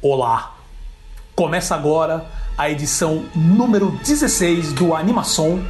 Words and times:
Olá! 0.00 0.54
Começa 1.34 1.74
agora 1.74 2.24
a 2.56 2.70
edição 2.70 3.24
número 3.34 3.90
16 3.90 4.72
do 4.72 4.94
Animação, 4.94 5.60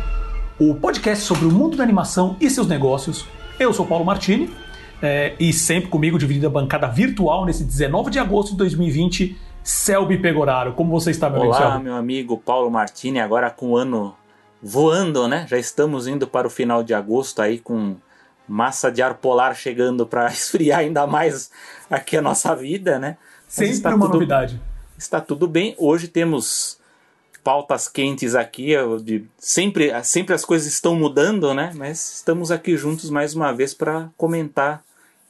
o 0.60 0.74
podcast 0.74 1.24
sobre 1.24 1.46
o 1.46 1.50
mundo 1.50 1.78
da 1.78 1.82
animação 1.82 2.36
e 2.38 2.50
seus 2.50 2.66
negócios. 2.66 3.24
Eu 3.58 3.72
sou 3.72 3.86
Paulo 3.86 4.04
Martini 4.04 4.54
é, 5.00 5.34
e 5.40 5.50
sempre 5.50 5.88
comigo, 5.88 6.18
dividindo 6.18 6.46
a 6.46 6.50
bancada 6.50 6.86
virtual 6.88 7.46
nesse 7.46 7.64
19 7.64 8.10
de 8.10 8.18
agosto 8.18 8.50
de 8.50 8.58
2020, 8.58 9.34
Selby 9.64 10.18
Pegoraro. 10.18 10.74
Como 10.74 10.90
você 10.90 11.10
está, 11.10 11.30
meu 11.30 11.40
Olá, 11.40 11.56
amigo 11.56 11.70
Selby? 11.70 11.84
meu 11.84 11.94
amigo 11.94 12.36
Paulo 12.36 12.70
Martini, 12.70 13.20
agora 13.20 13.48
com 13.48 13.70
o 13.70 13.76
ano 13.78 14.14
voando, 14.62 15.26
né? 15.26 15.46
Já 15.48 15.56
estamos 15.56 16.06
indo 16.06 16.26
para 16.26 16.46
o 16.46 16.50
final 16.50 16.82
de 16.82 16.92
agosto 16.92 17.40
aí 17.40 17.58
com 17.58 17.96
massa 18.46 18.92
de 18.92 19.00
ar 19.00 19.14
polar 19.14 19.56
chegando 19.56 20.06
para 20.06 20.26
esfriar 20.28 20.80
ainda 20.80 21.06
mais 21.06 21.50
aqui 21.90 22.18
a 22.18 22.20
nossa 22.20 22.54
vida, 22.54 22.98
né? 22.98 23.16
Sempre 23.48 23.72
está 23.72 23.94
uma 23.94 24.06
tudo, 24.06 24.14
novidade. 24.14 24.60
Está 24.96 25.20
tudo 25.20 25.48
bem. 25.48 25.74
Hoje 25.78 26.06
temos 26.06 26.78
pautas 27.42 27.88
quentes 27.88 28.34
aqui. 28.34 28.74
De, 29.02 29.24
sempre, 29.38 29.90
sempre 30.04 30.34
as 30.34 30.44
coisas 30.44 30.70
estão 30.70 30.94
mudando, 30.94 31.54
né? 31.54 31.72
Mas 31.74 32.16
estamos 32.16 32.50
aqui 32.50 32.76
juntos 32.76 33.08
mais 33.08 33.34
uma 33.34 33.50
vez 33.52 33.72
para 33.72 34.10
comentar 34.18 34.82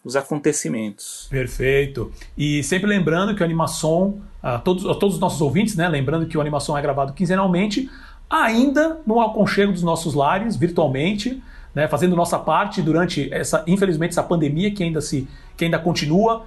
os 0.05 0.17
acontecimentos. 0.17 1.29
Perfeito. 1.31 2.12
E 2.37 2.62
sempre 2.65 2.89
lembrando 2.89 3.37
que 3.37 3.43
o 3.43 3.45
Animação, 3.45 4.21
a 4.43 4.59
todos, 4.59 4.85
a 4.85 4.95
todos 4.95 5.15
os 5.15 5.21
nossos 5.21 5.41
ouvintes, 5.41 5.77
né? 5.77 5.89
Lembrando 5.89 6.27
que 6.27 6.37
o 6.37 6.41
Animação 6.41 6.77
é 6.77 6.83
gravado 6.83 7.12
quinzenalmente, 7.12 7.89
ainda 8.29 9.01
no 9.07 9.21
aconchego 9.21 9.73
dos 9.73 9.85
nossos 9.85 10.15
lares, 10.15 10.57
virtualmente, 10.57 11.41
né? 11.73 11.87
Fazendo 11.87 12.17
nossa 12.17 12.39
parte 12.39 12.83
durante 12.83 13.33
essa, 13.33 13.62
infelizmente, 13.65 14.11
essa 14.11 14.25
pandemia 14.25 14.73
que 14.73 14.83
ainda 14.83 15.01
se, 15.01 15.29
que 15.57 15.65
ainda 15.65 15.79
continua 15.79 16.47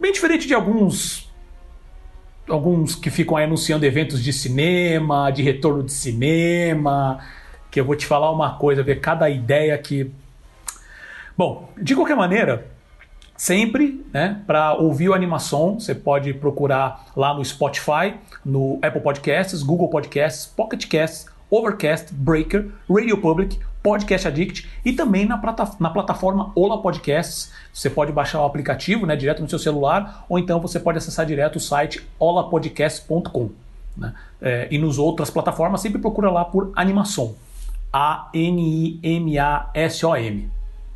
Bem 0.00 0.12
diferente 0.12 0.46
de 0.46 0.54
alguns 0.54 1.28
alguns 2.48 2.94
que 2.94 3.10
ficam 3.10 3.36
aí 3.36 3.44
anunciando 3.44 3.84
eventos 3.84 4.22
de 4.22 4.32
cinema, 4.32 5.30
de 5.30 5.42
retorno 5.42 5.82
de 5.82 5.92
cinema, 5.92 7.18
que 7.70 7.78
eu 7.78 7.84
vou 7.84 7.94
te 7.94 8.06
falar 8.06 8.30
uma 8.30 8.56
coisa, 8.56 8.82
ver 8.82 9.00
cada 9.00 9.28
ideia 9.28 9.76
que 9.76 10.10
Bom, 11.38 11.70
de 11.80 11.94
qualquer 11.94 12.16
maneira, 12.16 12.66
sempre, 13.36 14.04
né, 14.12 14.42
para 14.44 14.74
ouvir 14.74 15.08
o 15.08 15.14
animação, 15.14 15.78
você 15.78 15.94
pode 15.94 16.34
procurar 16.34 17.06
lá 17.14 17.32
no 17.32 17.44
Spotify, 17.44 18.14
no 18.44 18.80
Apple 18.82 19.00
Podcasts, 19.00 19.62
Google 19.62 19.88
Podcasts, 19.88 20.46
Pocket 20.46 20.88
Casts, 20.88 21.26
Overcast, 21.48 22.12
Breaker, 22.12 22.72
Radio 22.90 23.16
Public, 23.18 23.56
Podcast 23.82 24.28
Addict 24.28 24.68
e 24.84 24.92
também 24.92 25.26
na, 25.26 25.38
plata 25.38 25.70
na 25.78 25.90
plataforma 25.90 26.52
Ola 26.54 26.82
Podcasts. 26.82 27.52
Você 27.72 27.88
pode 27.88 28.12
baixar 28.12 28.40
o 28.40 28.44
aplicativo 28.44 29.06
né, 29.06 29.16
direto 29.16 29.42
no 29.42 29.48
seu 29.48 29.58
celular 29.58 30.26
ou 30.28 30.38
então 30.38 30.60
você 30.60 30.78
pode 30.78 30.98
acessar 30.98 31.24
direto 31.26 31.56
o 31.56 31.60
site 31.60 32.06
olapodcast.com. 32.18 33.50
Né? 33.96 34.14
É, 34.40 34.68
e 34.70 34.78
nos 34.78 34.98
outras 34.98 35.30
plataformas 35.30 35.80
sempre 35.80 36.00
procura 36.00 36.30
lá 36.30 36.44
por 36.44 36.70
Animação. 36.74 37.34
A-N-I-M-A-S-O-M. 37.92 38.98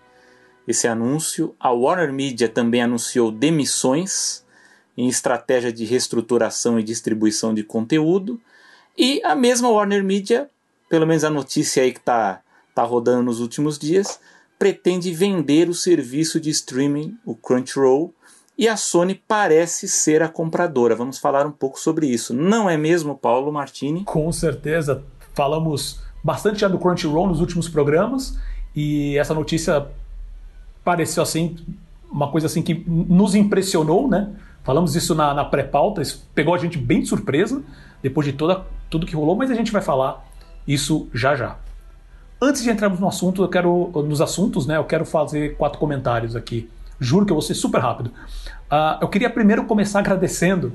esse 0.69 0.87
anúncio. 0.87 1.55
A 1.59 1.71
Warner 1.71 2.13
Media 2.13 2.47
também 2.47 2.81
anunciou 2.81 3.31
demissões 3.31 4.43
em 4.97 5.07
estratégia 5.07 5.71
de 5.71 5.85
reestruturação 5.85 6.79
e 6.79 6.83
distribuição 6.83 7.53
de 7.53 7.63
conteúdo. 7.63 8.39
E 8.97 9.21
a 9.23 9.33
mesma 9.33 9.69
Warner 9.69 10.03
Media, 10.03 10.49
pelo 10.89 11.07
menos 11.07 11.23
a 11.23 11.29
notícia 11.29 11.83
aí 11.83 11.91
que 11.91 11.99
está 11.99 12.41
tá 12.75 12.83
rodando 12.83 13.23
nos 13.23 13.39
últimos 13.39 13.79
dias, 13.79 14.19
pretende 14.57 15.11
vender 15.13 15.69
o 15.69 15.73
serviço 15.73 16.39
de 16.39 16.49
streaming, 16.49 17.17
o 17.25 17.33
Crunchyroll, 17.33 18.13
e 18.57 18.67
a 18.67 18.75
Sony 18.75 19.15
parece 19.15 19.87
ser 19.87 20.21
a 20.21 20.27
compradora. 20.27 20.95
Vamos 20.95 21.17
falar 21.17 21.47
um 21.47 21.51
pouco 21.51 21.79
sobre 21.79 22.07
isso. 22.07 22.33
Não 22.33 22.69
é 22.69 22.75
mesmo, 22.75 23.17
Paulo 23.17 23.53
Martini? 23.53 24.03
Com 24.03 24.29
certeza. 24.33 25.01
Falamos 25.33 26.01
bastante 26.21 26.59
já 26.59 26.67
do 26.67 26.77
Crunchyroll 26.77 27.27
nos 27.27 27.39
últimos 27.39 27.69
programas 27.69 28.37
e 28.75 29.17
essa 29.17 29.33
notícia 29.33 29.87
pareceu 30.83 31.23
assim 31.23 31.55
uma 32.11 32.29
coisa 32.31 32.47
assim 32.47 32.61
que 32.61 32.83
nos 32.87 33.35
impressionou, 33.35 34.07
né? 34.09 34.29
Falamos 34.63 34.95
isso 34.95 35.13
na, 35.15 35.33
na 35.33 35.45
pré-pauta, 35.45 36.01
isso 36.01 36.27
pegou 36.33 36.53
a 36.53 36.57
gente 36.57 36.77
bem 36.77 37.01
de 37.01 37.07
surpresa 37.07 37.61
depois 38.01 38.25
de 38.25 38.33
toda, 38.33 38.65
tudo 38.89 39.05
que 39.05 39.15
rolou, 39.15 39.35
mas 39.35 39.51
a 39.51 39.55
gente 39.55 39.71
vai 39.71 39.81
falar 39.81 40.25
isso 40.67 41.07
já 41.13 41.35
já. 41.35 41.57
Antes 42.41 42.63
de 42.63 42.69
entrarmos 42.69 42.99
no 42.99 43.07
assunto, 43.07 43.43
eu 43.43 43.49
quero 43.49 43.91
nos 44.07 44.21
assuntos, 44.21 44.65
né? 44.65 44.77
Eu 44.77 44.85
quero 44.85 45.05
fazer 45.05 45.57
quatro 45.57 45.77
comentários 45.77 46.35
aqui. 46.35 46.69
Juro 46.99 47.25
que 47.25 47.31
eu 47.31 47.35
vou 47.35 47.41
ser 47.41 47.53
super 47.53 47.81
rápido. 47.81 48.07
Uh, 48.07 49.01
eu 49.01 49.07
queria 49.07 49.29
primeiro 49.29 49.65
começar 49.65 49.99
agradecendo 49.99 50.73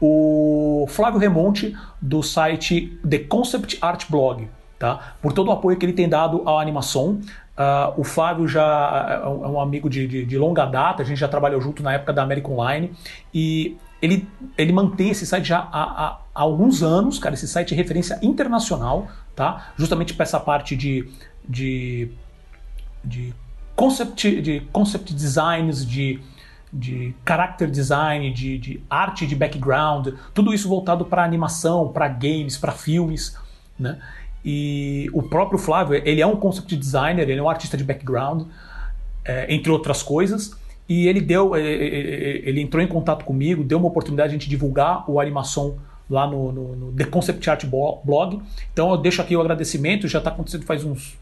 o 0.00 0.86
Flávio 0.88 1.18
Remonte 1.18 1.76
do 2.00 2.22
site 2.22 2.98
The 3.08 3.18
Concept 3.20 3.78
Art 3.80 4.04
Blog, 4.10 4.48
tá? 4.78 5.14
Por 5.22 5.32
todo 5.32 5.48
o 5.48 5.52
apoio 5.52 5.76
que 5.76 5.86
ele 5.86 5.92
tem 5.92 6.08
dado 6.08 6.42
à 6.48 6.60
animação. 6.60 7.20
Uh, 7.58 8.00
o 8.00 8.04
Flávio 8.04 8.46
já 8.46 9.20
é 9.24 9.28
um 9.28 9.60
amigo 9.60 9.90
de, 9.90 10.06
de, 10.06 10.24
de, 10.24 10.38
longa 10.38 10.64
data, 10.64 11.02
a 11.02 11.04
gente 11.04 11.18
já 11.18 11.26
trabalhou 11.26 11.60
junto 11.60 11.82
na 11.82 11.92
época 11.92 12.12
da 12.12 12.22
American 12.22 12.52
Online 12.52 12.92
e 13.34 13.76
ele, 14.00 14.28
ele 14.56 14.72
mantém 14.72 15.10
esse 15.10 15.26
site 15.26 15.48
já 15.48 15.58
há, 15.58 15.82
há, 15.82 16.18
há 16.32 16.40
alguns 16.40 16.84
anos, 16.84 17.18
cara. 17.18 17.34
Esse 17.34 17.48
site 17.48 17.74
é 17.74 17.76
referência 17.76 18.16
internacional, 18.22 19.08
tá? 19.34 19.72
Justamente 19.76 20.14
para 20.14 20.22
essa 20.22 20.38
parte 20.38 20.76
de, 20.76 21.10
de, 21.48 22.12
de 23.04 23.34
concept, 23.74 24.40
de 24.40 24.60
concept 24.72 25.12
designs, 25.12 25.84
de, 25.84 26.20
de 26.72 27.12
character 27.26 27.68
design, 27.68 28.32
de, 28.32 28.56
de 28.58 28.82
arte 28.88 29.26
de 29.26 29.34
background, 29.34 30.10
tudo 30.32 30.54
isso 30.54 30.68
voltado 30.68 31.04
para 31.04 31.24
animação, 31.24 31.88
para 31.88 32.06
games, 32.06 32.56
para 32.56 32.70
filmes, 32.70 33.36
né? 33.76 33.98
E 34.50 35.10
o 35.12 35.22
próprio 35.22 35.58
Flávio, 35.58 36.00
ele 36.06 36.22
é 36.22 36.26
um 36.26 36.36
concept 36.36 36.74
designer, 36.74 37.28
ele 37.28 37.38
é 37.38 37.42
um 37.42 37.50
artista 37.50 37.76
de 37.76 37.84
background, 37.84 38.46
é, 39.22 39.52
entre 39.52 39.70
outras 39.70 40.02
coisas. 40.02 40.56
E 40.88 41.06
ele 41.06 41.20
deu, 41.20 41.54
ele 41.54 42.62
entrou 42.62 42.82
em 42.82 42.86
contato 42.86 43.26
comigo, 43.26 43.62
deu 43.62 43.76
uma 43.76 43.88
oportunidade 43.88 44.30
de 44.30 44.36
a 44.36 44.38
gente 44.38 44.48
divulgar 44.48 45.04
o 45.06 45.20
animação 45.20 45.76
lá 46.08 46.26
no, 46.26 46.50
no, 46.50 46.76
no 46.76 46.92
The 46.92 47.04
Concept 47.04 47.50
Art 47.50 47.66
Blog. 47.66 48.40
Então 48.72 48.90
eu 48.90 48.96
deixo 48.96 49.20
aqui 49.20 49.36
o 49.36 49.40
agradecimento, 49.42 50.08
já 50.08 50.16
está 50.16 50.30
acontecendo 50.30 50.64
faz 50.64 50.82
uns 50.82 51.18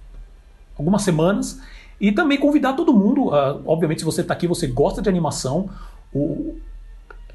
algumas 0.78 1.03
semanas. 1.03 1.60
E 2.00 2.12
também 2.12 2.38
convidar 2.38 2.75
todo 2.75 2.93
mundo, 2.94 3.31
uh, 3.31 3.60
obviamente 3.66 4.03
se 4.03 4.04
você 4.04 4.20
está 4.20 4.34
aqui, 4.34 4.47
você 4.47 4.69
gosta 4.69 5.03
de 5.03 5.08
animação, 5.08 5.69
o, 6.14 6.54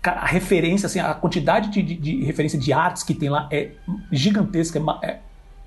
a 0.02 0.26
referência, 0.26 0.86
assim, 0.86 1.02
a 1.02 1.14
quantidade 1.14 1.70
de, 1.70 1.84
de, 1.84 1.96
de, 1.96 2.24
referência 2.24 2.58
de 2.58 2.72
artes 2.72 3.04
que 3.04 3.14
tem 3.14 3.28
lá 3.28 3.50
é 3.52 3.72
gigantesca, 4.10 4.80
é, 5.02 5.10
é 5.10 5.20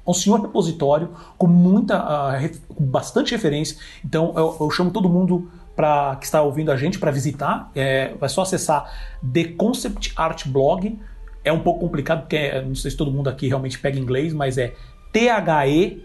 um 0.07 0.13
senhor 0.13 0.41
repositório 0.41 1.11
com 1.39 1.47
muita, 1.47 1.99
uh, 1.99 2.75
com 2.75 2.85
bastante 2.85 3.33
referência. 3.33 3.79
Então 4.05 4.33
eu, 4.37 4.56
eu 4.61 4.71
chamo 4.71 4.91
todo 4.91 5.09
mundo 5.09 5.51
para 5.75 6.17
que 6.17 6.25
está 6.25 6.43
ouvindo 6.43 6.71
a 6.71 6.77
gente 6.77 6.99
para 6.99 7.11
visitar. 7.11 7.71
É, 7.75 8.15
vai 8.15 8.29
só 8.29 8.43
acessar 8.43 8.91
The 9.33 9.45
Concept 9.56 10.12
Art 10.17 10.47
Blog. 10.47 10.99
É 11.43 11.53
um 11.53 11.61
pouco 11.61 11.81
complicado 11.81 12.21
porque 12.21 12.37
é, 12.37 12.62
não 12.62 12.75
sei 12.75 12.91
se 12.91 12.97
todo 12.97 13.11
mundo 13.11 13.29
aqui 13.29 13.49
realmente 13.49 13.79
pega 13.79 13.99
inglês, 13.99 14.33
mas 14.33 14.56
é 14.59 14.75
T 15.12 15.29
H 15.29 15.69
E 15.69 16.05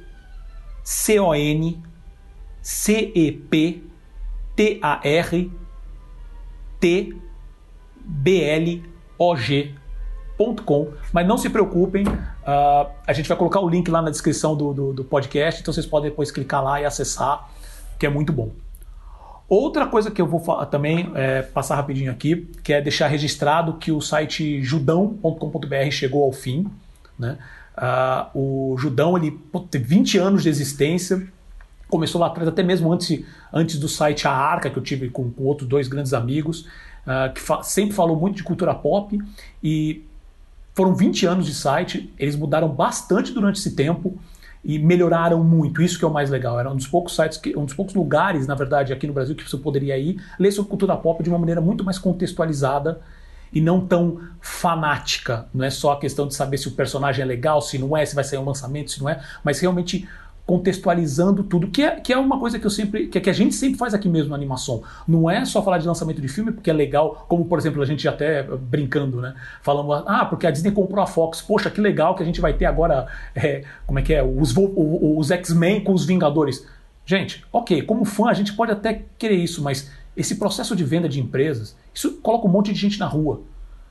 C 0.84 1.20
O 1.20 1.34
N 1.34 1.82
C 2.62 3.12
E 3.14 3.32
P 3.32 3.84
T 4.56 4.80
A 4.82 5.00
R 5.04 5.52
T 6.80 7.16
B 8.06 8.44
L 8.44 8.84
O 9.18 9.36
G 9.36 9.76
Com, 10.66 10.94
mas 11.12 11.28
não 11.28 11.38
se 11.38 11.50
preocupem, 11.50 12.06
uh, 12.50 12.90
a 13.06 13.14
gente 13.14 13.30
vai 13.30 13.38
colocar 13.38 13.60
o 13.60 13.70
link 13.70 13.90
lá 13.90 14.02
na 14.02 14.10
descrição 14.10 14.56
do, 14.56 14.74
do, 14.74 14.94
do, 14.94 15.04
podcast, 15.04 15.62
então 15.62 15.74
vocês 15.74 15.86
podem 15.86 16.10
depois 16.10 16.32
clicar 16.32 16.64
lá 16.64 16.82
e 16.82 16.86
acessar, 16.86 17.48
que 17.98 18.06
é 18.06 18.10
muito 18.10 18.34
bom. 18.34 18.50
Outra 19.48 19.88
coisa 19.88 20.12
que 20.12 20.22
eu 20.22 20.28
vou 20.28 20.66
também 20.68 21.12
é, 21.16 21.42
passar 21.42 21.76
rapidinho 21.76 22.12
aqui, 22.12 22.48
que 22.64 22.72
é 22.72 22.82
deixar 22.82 23.08
registrado 23.08 23.74
que 23.74 23.92
o 23.92 24.00
site 24.00 24.62
judão.com.br 24.62 25.92
chegou 25.92 26.24
ao 26.24 26.32
fim. 26.32 26.68
Né? 27.18 27.36
Uh, 27.76 28.74
o 28.74 28.78
Judão 28.78 29.18
ele 29.18 29.40
tem 29.72 29.82
20 29.82 30.20
anos 30.20 30.44
de 30.44 30.50
existência, 30.50 31.28
começou 31.90 32.22
lá 32.22 32.28
atrás, 32.28 32.48
até 32.48 32.62
mesmo 32.62 32.94
antes, 32.94 33.26
antes 33.52 33.80
do 33.80 33.90
site 33.90 34.28
A 34.28 34.32
Arca, 34.32 34.70
que 34.70 34.78
eu 34.78 34.84
tive 34.84 35.10
com, 35.10 35.32
com 35.32 35.44
outros 35.46 35.68
dois 35.68 35.88
grandes 35.88 36.14
amigos, 36.14 36.68
uh, 37.08 37.34
que 37.34 37.42
fa 37.42 37.64
sempre 37.64 37.96
falou 37.96 38.16
muito 38.16 38.36
de 38.36 38.44
cultura 38.44 38.76
pop. 38.76 39.20
E 39.64 40.06
foram 40.80 40.96
20 40.96 41.26
anos 41.26 41.46
de 41.46 41.54
site, 41.54 42.10
eles 42.18 42.38
mudaram 42.38 42.70
bastante 42.70 43.34
durante 43.34 43.60
esse 43.60 43.76
tempo 43.76 44.18
e 44.64 44.80
melhoraram 44.80 45.44
muito. 45.44 45.82
Isso 45.82 46.00
que 46.00 46.06
é 46.06 46.08
o 46.08 46.14
mais 46.14 46.30
legal. 46.30 46.58
Era 46.58 46.72
um 46.72 46.76
dos 46.78 46.88
poucos 46.88 47.14
sites, 47.14 47.38
que, 47.38 47.54
um 47.58 47.66
dos 47.66 47.74
poucos 47.74 47.94
lugares, 47.94 48.48
na 48.48 48.56
verdade, 48.56 48.94
aqui 48.94 49.06
no 49.06 49.12
Brasil 49.12 49.36
que 49.36 49.44
você 49.44 49.58
poderia 49.58 49.98
ir 49.98 50.24
ler 50.40 50.54
sobre 50.54 50.70
cultura 50.70 50.96
pop 50.96 51.22
de 51.22 51.28
uma 51.28 51.38
maneira 51.38 51.60
muito 51.60 51.84
mais 51.84 52.00
contextualizada 52.00 53.02
e 53.52 53.60
não 53.60 53.86
tão 53.86 54.22
fanática. 54.40 55.48
Não 55.54 55.66
é 55.66 55.70
só 55.70 55.92
a 55.92 56.00
questão 56.00 56.26
de 56.26 56.34
saber 56.34 56.58
se 56.58 56.70
o 56.70 56.72
personagem 56.72 57.24
é 57.24 57.26
legal, 57.26 57.62
se 57.62 57.78
não 57.78 57.98
é, 57.98 58.06
se 58.06 58.16
vai 58.16 58.24
sair 58.24 58.40
um 58.40 58.46
lançamento, 58.46 58.90
se 58.90 59.02
não 59.02 59.10
é, 59.10 59.22
mas 59.44 59.60
realmente 59.60 60.08
contextualizando 60.50 61.44
tudo, 61.44 61.68
que 61.68 61.84
é, 61.84 62.00
que 62.00 62.12
é 62.12 62.18
uma 62.18 62.40
coisa 62.40 62.58
que 62.58 62.66
eu 62.66 62.72
sempre, 62.72 63.06
que, 63.06 63.22
que 63.22 63.30
a 63.30 63.34
gente 63.34 63.54
sempre 63.54 63.78
faz 63.78 63.94
aqui 63.94 64.10
mesmo 64.10 64.32
na 64.32 64.36
animação. 64.36 64.82
Não 65.08 65.30
é 65.30 65.46
só 65.46 65.62
falar 65.62 65.78
de 65.78 65.86
lançamento 65.86 66.20
de 66.20 66.28
filme 66.28 66.52
porque 66.52 66.72
é 66.72 66.74
legal, 66.74 67.24
como 67.30 67.46
por 67.46 67.60
exemplo 67.60 67.80
a 67.84 67.86
gente 67.86 68.08
até 68.08 68.42
brincando, 68.42 69.22
né? 69.22 69.36
Falando, 69.62 69.94
ah, 69.94 70.26
porque 70.26 70.48
a 70.48 70.52
Disney 70.52 70.72
comprou 70.72 71.04
a 71.04 71.06
Fox, 71.06 71.40
poxa, 71.40 71.70
que 71.70 71.80
legal 71.80 72.16
que 72.16 72.24
a 72.24 72.26
gente 72.26 72.42
vai 72.42 72.52
ter 72.54 72.66
agora, 72.66 73.06
é, 73.36 73.64
como 73.86 74.00
é 74.00 74.02
que 74.02 74.12
é, 74.12 74.24
os, 74.24 74.56
os 74.58 75.30
X-Men 75.30 75.84
com 75.84 75.94
os 75.94 76.04
Vingadores. 76.04 76.66
Gente, 77.06 77.46
ok, 77.54 77.84
como 77.84 78.04
fã 78.04 78.30
a 78.30 78.34
gente 78.34 78.52
pode 78.54 78.72
até 78.72 79.04
querer 79.20 79.36
isso, 79.36 79.62
mas 79.62 79.92
esse 80.18 80.38
processo 80.38 80.76
de 80.76 80.84
venda 80.84 81.08
de 81.08 81.20
empresas, 81.20 81.78
isso 81.94 82.14
coloca 82.24 82.48
um 82.48 82.52
monte 82.52 82.74
de 82.74 82.80
gente 82.80 83.00
na 83.00 83.06
rua. 83.06 83.42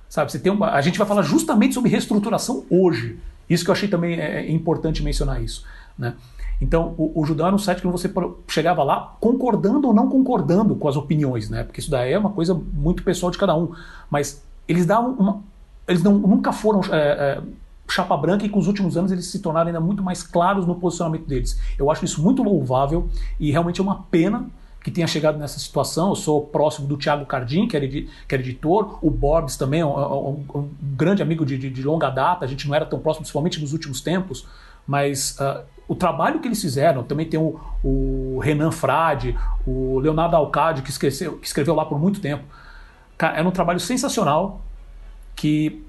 Sabe, 0.09 0.33
você 0.33 0.41
tem 0.41 0.51
uma, 0.51 0.73
a 0.73 0.81
gente 0.81 0.99
vai 0.99 1.07
falar 1.07 1.23
justamente 1.23 1.75
sobre 1.75 1.89
reestruturação 1.89 2.67
hoje. 2.69 3.17
Isso 3.49 3.63
que 3.63 3.71
eu 3.71 3.75
achei 3.75 3.89
também 3.89 4.19
é, 4.19 4.41
é 4.41 4.51
importante 4.51 5.05
mencionar 5.05 5.41
isso. 5.41 5.65
Né? 5.97 6.15
Então, 6.61 6.95
o, 6.99 7.21
o 7.21 7.25
Judão 7.25 7.47
era 7.47 7.55
um 7.55 7.59
site 7.59 7.81
que 7.81 7.87
você 7.87 8.11
chegava 8.49 8.83
lá 8.83 9.17
concordando 9.21 9.89
ou 9.89 9.95
não 9.95 10.09
concordando 10.09 10.75
com 10.75 10.89
as 10.89 10.97
opiniões, 10.97 11.49
né? 11.49 11.63
Porque 11.63 11.81
isso 11.81 11.91
daí 11.91 12.13
é 12.13 12.19
uma 12.19 12.31
coisa 12.31 12.55
muito 12.55 13.03
pessoal 13.03 13.31
de 13.31 13.39
cada 13.39 13.57
um. 13.57 13.73
Mas 14.11 14.43
eles 14.67 14.85
davam 14.85 15.13
uma, 15.13 15.43
eles 15.87 16.03
não, 16.03 16.19
nunca 16.19 16.53
foram 16.53 16.81
é, 16.93 16.97
é, 16.97 17.43
chapa 17.89 18.17
branca 18.17 18.45
e 18.45 18.49
com 18.49 18.59
os 18.59 18.67
últimos 18.67 18.97
anos 18.97 19.11
eles 19.11 19.31
se 19.31 19.39
tornaram 19.39 19.69
ainda 19.69 19.81
muito 19.81 20.03
mais 20.03 20.23
claros 20.23 20.67
no 20.67 20.75
posicionamento 20.75 21.27
deles. 21.27 21.59
Eu 21.79 21.91
acho 21.91 22.05
isso 22.05 22.23
muito 22.23 22.43
louvável 22.43 23.09
e 23.39 23.51
realmente 23.51 23.81
é 23.81 23.83
uma 23.83 24.03
pena 24.11 24.47
que 24.83 24.91
tenha 24.91 25.07
chegado 25.07 25.39
nessa 25.39 25.59
situação. 25.59 26.11
Eu 26.11 26.15
sou 26.15 26.47
próximo 26.47 26.87
do 26.87 26.97
Thiago 26.97 27.25
Cardim, 27.27 27.67
que 27.67 27.77
era, 27.77 27.87
que 27.87 28.09
era 28.31 28.43
editor, 28.43 28.99
o 29.03 29.11
Borbs 29.11 29.57
também, 29.57 29.83
um, 29.83 29.97
um, 29.97 30.45
um 30.55 30.69
grande 30.97 31.23
amigo 31.23 31.45
de, 31.45 31.59
de, 31.59 31.71
de, 31.71 31.83
longa 31.83 32.11
data, 32.11 32.45
a 32.45 32.49
gente 32.49 32.67
não 32.69 32.75
era 32.75 32.87
tão 32.87 32.99
próximo, 32.99 33.23
principalmente 33.23 33.61
nos 33.61 33.73
últimos 33.73 34.01
tempos, 34.01 34.47
mas 34.87 35.37
uh, 35.41 35.63
o 35.89 35.95
trabalho 35.95 36.39
que 36.39 36.47
eles 36.47 36.61
fizeram, 36.61 37.03
também 37.03 37.27
tem 37.27 37.41
o, 37.41 37.59
o 37.83 38.39
Renan 38.41 38.71
Frade, 38.71 39.37
o 39.67 39.99
Leonardo 39.99 40.37
Alcade, 40.37 40.83
que 40.83 40.93
que 40.97 41.47
escreveu 41.47 41.75
lá 41.75 41.87
por 41.87 41.99
muito 41.99 42.21
tempo. 42.21 42.45
Era 43.19 43.49
um 43.49 43.51
trabalho 43.51 43.81
sensacional 43.81 44.61
que 45.35 45.83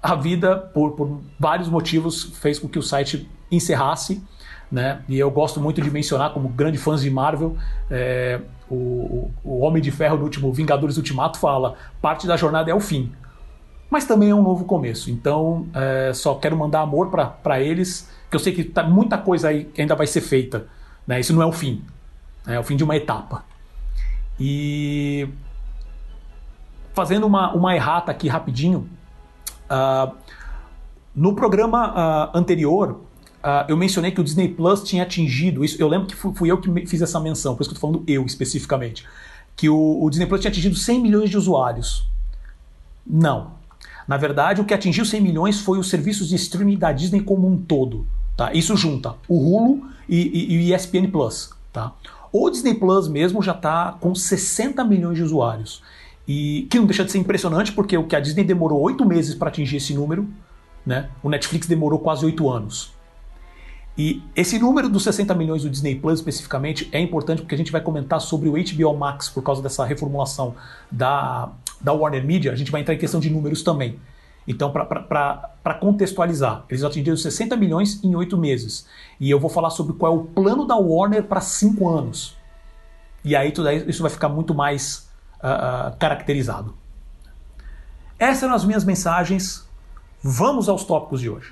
a 0.00 0.14
vida, 0.14 0.56
por, 0.56 0.92
por 0.92 1.20
vários 1.38 1.68
motivos, 1.68 2.32
fez 2.40 2.60
com 2.60 2.68
que 2.68 2.78
o 2.78 2.82
site 2.82 3.28
encerrasse. 3.50 4.22
Né? 4.70 5.02
E 5.08 5.18
eu 5.18 5.30
gosto 5.30 5.60
muito 5.60 5.82
de 5.82 5.90
mencionar, 5.90 6.32
como 6.32 6.48
grande 6.48 6.78
fãs 6.78 7.00
de 7.00 7.10
Marvel, 7.10 7.56
é, 7.90 8.40
o, 8.70 9.30
o 9.42 9.60
Homem 9.60 9.82
de 9.82 9.90
Ferro 9.90 10.18
do 10.18 10.24
último 10.24 10.52
Vingadores 10.52 10.96
Ultimato 10.96 11.38
fala: 11.38 11.74
parte 12.00 12.26
da 12.26 12.36
jornada 12.36 12.70
é 12.70 12.74
o 12.74 12.80
fim, 12.80 13.10
mas 13.90 14.04
também 14.04 14.30
é 14.30 14.34
um 14.34 14.42
novo 14.42 14.64
começo. 14.64 15.10
Então, 15.10 15.66
é, 15.74 16.12
só 16.12 16.34
quero 16.34 16.56
mandar 16.56 16.80
amor 16.80 17.10
para 17.10 17.60
eles 17.60 18.08
que 18.30 18.36
eu 18.36 18.40
sei 18.40 18.52
que 18.52 18.64
tá 18.64 18.82
muita 18.82 19.16
coisa 19.16 19.48
aí 19.48 19.64
que 19.64 19.80
ainda 19.80 19.94
vai 19.94 20.06
ser 20.06 20.20
feita. 20.20 20.66
Né? 21.06 21.20
Isso 21.20 21.32
não 21.32 21.42
é 21.42 21.46
o 21.46 21.52
fim. 21.52 21.82
Né? 22.46 22.56
É 22.56 22.60
o 22.60 22.62
fim 22.62 22.76
de 22.76 22.84
uma 22.84 22.96
etapa. 22.96 23.44
E 24.38 25.28
fazendo 26.92 27.26
uma, 27.26 27.52
uma 27.54 27.74
errata 27.74 28.10
aqui 28.10 28.28
rapidinho. 28.28 28.88
Uh, 29.70 30.14
no 31.14 31.34
programa 31.34 31.92
uh, 32.34 32.36
anterior, 32.36 33.00
uh, 33.42 33.64
eu 33.68 33.76
mencionei 33.76 34.10
que 34.10 34.20
o 34.20 34.24
Disney 34.24 34.48
Plus 34.48 34.82
tinha 34.82 35.02
atingido 35.02 35.64
isso. 35.64 35.80
Eu 35.80 35.88
lembro 35.88 36.06
que 36.06 36.14
fui, 36.14 36.34
fui 36.34 36.50
eu 36.50 36.60
que 36.60 36.86
fiz 36.86 37.00
essa 37.00 37.18
menção, 37.18 37.56
por 37.56 37.62
isso 37.62 37.70
que 37.70 37.74
eu 37.74 37.76
estou 37.76 37.90
falando 37.90 38.04
eu 38.08 38.24
especificamente. 38.26 39.06
Que 39.56 39.68
o, 39.68 40.02
o 40.02 40.10
Disney 40.10 40.26
Plus 40.26 40.40
tinha 40.40 40.50
atingido 40.50 40.76
100 40.76 41.00
milhões 41.00 41.30
de 41.30 41.38
usuários. 41.38 42.06
Não. 43.06 43.57
Na 44.08 44.16
verdade, 44.16 44.62
o 44.62 44.64
que 44.64 44.72
atingiu 44.72 45.04
100 45.04 45.20
milhões 45.20 45.60
foi 45.60 45.78
os 45.78 45.90
serviços 45.90 46.30
de 46.30 46.36
streaming 46.36 46.78
da 46.78 46.90
Disney 46.90 47.20
como 47.20 47.46
um 47.46 47.58
todo. 47.58 48.06
Tá? 48.34 48.54
Isso 48.54 48.74
junta 48.74 49.14
o 49.28 49.36
Hulu 49.36 49.86
e, 50.08 50.56
o 50.56 50.74
ESPN 50.74 51.10
Plus. 51.10 51.50
Tá? 51.70 51.92
O 52.32 52.48
Disney 52.48 52.74
Plus 52.74 53.06
mesmo 53.06 53.42
já 53.42 53.52
está 53.52 53.96
com 54.00 54.14
60 54.14 54.82
milhões 54.84 55.16
de 55.16 55.22
usuários. 55.22 55.82
E 56.26 56.66
que 56.70 56.78
não 56.78 56.86
deixa 56.86 57.04
de 57.04 57.12
ser 57.12 57.18
impressionante, 57.18 57.72
porque 57.72 57.98
o 57.98 58.04
que 58.04 58.16
a 58.16 58.20
Disney 58.20 58.44
demorou 58.44 58.80
oito 58.80 59.04
meses 59.04 59.34
para 59.34 59.48
atingir 59.48 59.76
esse 59.76 59.92
número, 59.92 60.26
né? 60.86 61.10
o 61.22 61.28
Netflix 61.28 61.66
demorou 61.66 61.98
quase 61.98 62.24
oito 62.24 62.48
anos. 62.48 62.92
E 63.96 64.22
esse 64.36 64.58
número 64.58 64.88
dos 64.88 65.02
60 65.02 65.34
milhões 65.34 65.62
do 65.62 65.70
Disney 65.70 65.96
Plus 65.96 66.20
especificamente 66.20 66.88
é 66.92 67.00
importante 67.00 67.42
porque 67.42 67.54
a 67.54 67.58
gente 67.58 67.72
vai 67.72 67.80
comentar 67.80 68.20
sobre 68.20 68.48
o 68.48 68.52
HBO 68.52 68.96
Max 68.96 69.28
por 69.28 69.42
causa 69.42 69.60
dessa 69.60 69.84
reformulação 69.84 70.54
da, 70.90 71.50
da 71.80 71.92
Warner 71.92 72.24
Media. 72.24 72.52
A 72.52 72.56
gente 72.56 72.70
vai 72.70 72.80
entrar 72.80 72.94
em 72.94 72.98
questão 72.98 73.20
de 73.20 73.30
números 73.30 73.62
também. 73.62 73.98
Então, 74.46 74.72
para 74.72 75.74
contextualizar, 75.78 76.64
eles 76.70 76.82
atingiram 76.82 77.16
60 77.16 77.54
milhões 77.54 78.02
em 78.02 78.14
oito 78.16 78.38
meses. 78.38 78.86
E 79.20 79.30
eu 79.30 79.38
vou 79.38 79.50
falar 79.50 79.68
sobre 79.68 79.92
qual 79.92 80.12
é 80.12 80.16
o 80.16 80.24
plano 80.24 80.66
da 80.66 80.74
Warner 80.74 81.24
para 81.24 81.40
cinco 81.40 81.88
anos. 81.88 82.34
E 83.22 83.36
aí 83.36 83.52
tudo 83.52 83.70
isso 83.70 84.00
vai 84.00 84.10
ficar 84.10 84.30
muito 84.30 84.54
mais 84.54 85.10
uh, 85.42 85.90
uh, 85.92 85.96
caracterizado. 85.98 86.74
Essas 88.18 88.44
eram 88.44 88.54
as 88.54 88.64
minhas 88.64 88.84
mensagens. 88.84 89.68
Vamos 90.22 90.68
aos 90.68 90.82
tópicos 90.82 91.20
de 91.20 91.28
hoje. 91.28 91.50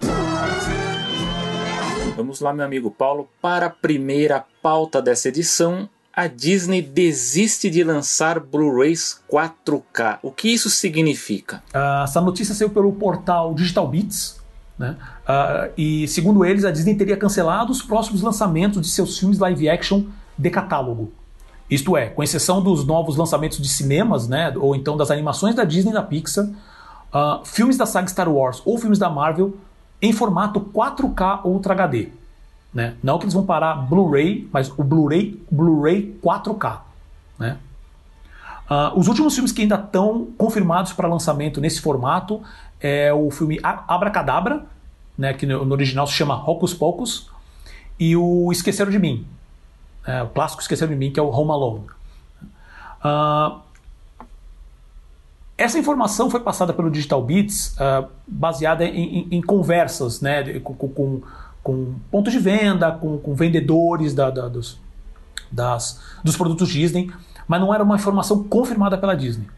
Vamos 2.17 2.40
lá, 2.40 2.52
meu 2.55 2.64
amigo 2.64 2.90
Paulo, 2.90 3.29
para 3.43 3.67
a 3.67 3.70
primeira 3.70 4.43
pauta 4.62 5.02
dessa 5.02 5.29
edição, 5.29 5.87
a 6.17 6.29
Disney 6.29 6.81
desiste 6.81 7.69
de 7.69 7.85
lançar 7.85 8.41
Blu-rays 8.41 9.21
4K. 9.31 10.19
O 10.23 10.31
que 10.31 10.49
isso 10.49 10.71
significa? 10.71 11.63
Uh, 11.75 12.05
essa 12.05 12.23
notícia 12.23 12.55
saiu 12.55 12.71
pelo 12.71 12.91
portal 12.95 13.53
Digital 13.53 13.87
Beats. 13.87 14.41
Né? 14.79 14.97
Uh, 15.29 15.73
e 15.77 16.09
segundo 16.09 16.43
eles, 16.43 16.65
a 16.65 16.71
Disney 16.71 16.95
teria 16.95 17.19
cancelado 17.19 17.71
os 17.71 17.83
próximos 17.83 18.23
lançamentos 18.23 18.81
de 18.81 18.89
seus 18.89 19.19
filmes 19.19 19.39
live 19.39 19.69
action 19.69 20.05
de 20.39 20.49
catálogo. 20.49 21.13
Isto 21.69 21.94
é, 21.99 22.06
com 22.06 22.23
exceção 22.23 22.63
dos 22.63 22.87
novos 22.87 23.17
lançamentos 23.17 23.58
de 23.58 23.69
cinemas, 23.69 24.27
né, 24.27 24.55
ou 24.56 24.75
então 24.75 24.96
das 24.96 25.11
animações 25.11 25.55
da 25.55 25.65
Disney 25.65 25.91
e 25.91 25.94
da 25.94 26.03
Pixar, 26.03 26.46
uh, 26.46 27.44
filmes 27.44 27.77
da 27.77 27.85
saga 27.85 28.08
Star 28.08 28.31
Wars 28.31 28.63
ou 28.65 28.79
filmes 28.79 28.99
da 28.99 29.11
Marvel 29.11 29.55
em 30.01 30.15
formato 30.15 30.61
4K 30.61 31.44
Ultra 31.44 31.75
HD. 31.75 32.08
Né? 32.77 32.95
Não 33.03 33.17
que 33.17 33.25
eles 33.25 33.33
vão 33.33 33.47
parar 33.47 33.75
Blu-ray, 33.75 34.47
mas 34.53 34.71
o 34.77 34.85
Blu-ray 34.85 35.43
Blu-ray 35.51 36.15
4K. 36.23 36.81
Né? 37.39 37.56
Uh, 38.71 38.99
os 38.99 39.09
últimos 39.09 39.33
filmes 39.33 39.51
que 39.51 39.63
ainda 39.63 39.77
estão 39.77 40.27
confirmados 40.37 40.93
para 40.93 41.09
lançamento 41.09 41.59
nesse 41.59 41.81
formato 41.81 42.43
é 42.79 43.11
o 43.15 43.31
filme 43.31 43.59
Abracadabra, 43.63 44.67
né, 45.17 45.33
que 45.33 45.47
no, 45.47 45.73
original 45.73 46.06
se 46.06 46.13
chama 46.13 46.35
Hocus 46.35 46.75
Pocus, 46.75 47.31
e 47.99 48.15
o 48.15 48.53
Esqueceram 48.53 48.91
de 48.91 48.99
Mim, 48.99 49.27
é, 50.06 50.23
o 50.23 50.29
clássico 50.29 50.61
Esqueceram 50.61 50.93
de 50.93 50.99
Mim, 50.99 51.11
que 51.11 51.19
é 51.19 51.23
o 51.23 51.31
Home 51.31 51.53
Alone. 51.53 51.87
Uh, 53.03 53.59
essa 55.56 55.79
informação 55.79 56.29
foi 56.29 56.41
passada 56.41 56.75
pelo 56.75 56.91
Digital 56.91 57.23
Beats 57.23 57.75
uh, 57.79 58.06
baseada 58.27 58.85
em, 58.85 59.21
em, 59.21 59.29
em, 59.31 59.41
conversas 59.41 60.21
né, 60.21 60.61
com, 60.61 60.75
com 60.75 61.23
com 61.67 61.96
pontos 62.13 62.32
de 62.32 62.39
venda, 62.39 62.93
com, 62.93 63.19
com 63.19 63.35
vendedores 63.35 64.15
da, 64.15 64.31
da, 64.31 64.46
dos, 64.46 64.79
das, 65.51 66.01
dos 66.23 66.37
produtos 66.37 66.69
Disney, 66.69 67.11
mas 67.49 67.61
não 67.61 67.75
era 67.75 67.82
uma 67.82 67.96
informação 67.96 68.44
confirmada 68.44 68.96
pela 68.96 69.17
Disney. 69.17 69.49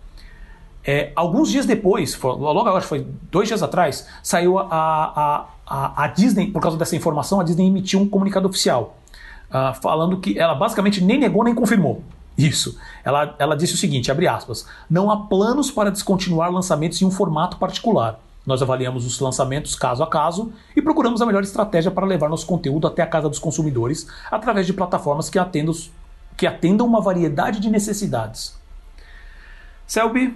É, 0.83 1.13
alguns 1.15 1.51
dias 1.51 1.67
depois, 1.67 2.19
logo 2.19 2.61
agora 2.61 2.81
foi 2.81 3.07
dois 3.31 3.47
dias 3.47 3.63
atrás, 3.63 4.09
saiu 4.23 4.59
a, 4.59 4.65
a, 4.71 5.47
a, 5.67 6.05
a, 6.05 6.07
Disney, 6.07 6.51
por 6.51 6.63
causa 6.63 6.79
dessa 6.79 6.97
informação, 6.97 7.41
a 7.41 7.45
Disney 7.45 7.67
emitiu 7.67 8.01
um 8.01 8.09
comunicado 8.09 8.49
oficial 8.49 8.97
uh, 9.51 9.79
falando 9.79 10.17
que 10.17 10.39
ela 10.39 10.55
basicamente 10.55 11.05
nem 11.05 11.19
negou 11.19 11.45
nem 11.45 11.55
confirmou 11.55 12.03
isso. 12.39 12.79
Ela, 13.05 13.37
ela 13.39 13.55
disse 13.55 13.75
o 13.75 13.77
seguinte, 13.77 14.11
abre 14.11 14.27
aspas, 14.27 14.67
não 14.89 15.11
há 15.11 15.27
planos 15.27 15.71
para 15.71 15.91
descontinuar 15.91 16.51
lançamentos 16.51 17.03
em 17.03 17.05
um 17.05 17.11
formato 17.11 17.59
particular. 17.59 18.19
Nós 18.49 18.63
avaliamos 18.63 19.05
os 19.05 19.21
lançamentos 19.21 19.77
caso 19.77 20.03
a 20.03 20.07
caso 20.07 20.51
e 20.75 20.81
procuramos 20.81 21.21
a 21.21 21.27
melhor 21.27 21.43
estratégia 21.43 21.91
para 21.91 22.07
levar 22.07 22.31
nosso 22.31 22.47
conteúdo 22.47 22.87
até 22.87 23.03
a 23.03 23.07
casa 23.07 23.29
dos 23.29 23.39
consumidores 23.39 24.07
através 24.31 24.67
de 24.67 24.73
plataformas 24.73 25.29
que 25.29 25.39
atendam, 25.39 25.75
que 26.35 26.47
atendam 26.47 26.87
uma 26.87 26.99
variedade 26.99 27.61
de 27.61 27.69
necessidades. 27.69 28.59
Selby, 29.87 30.35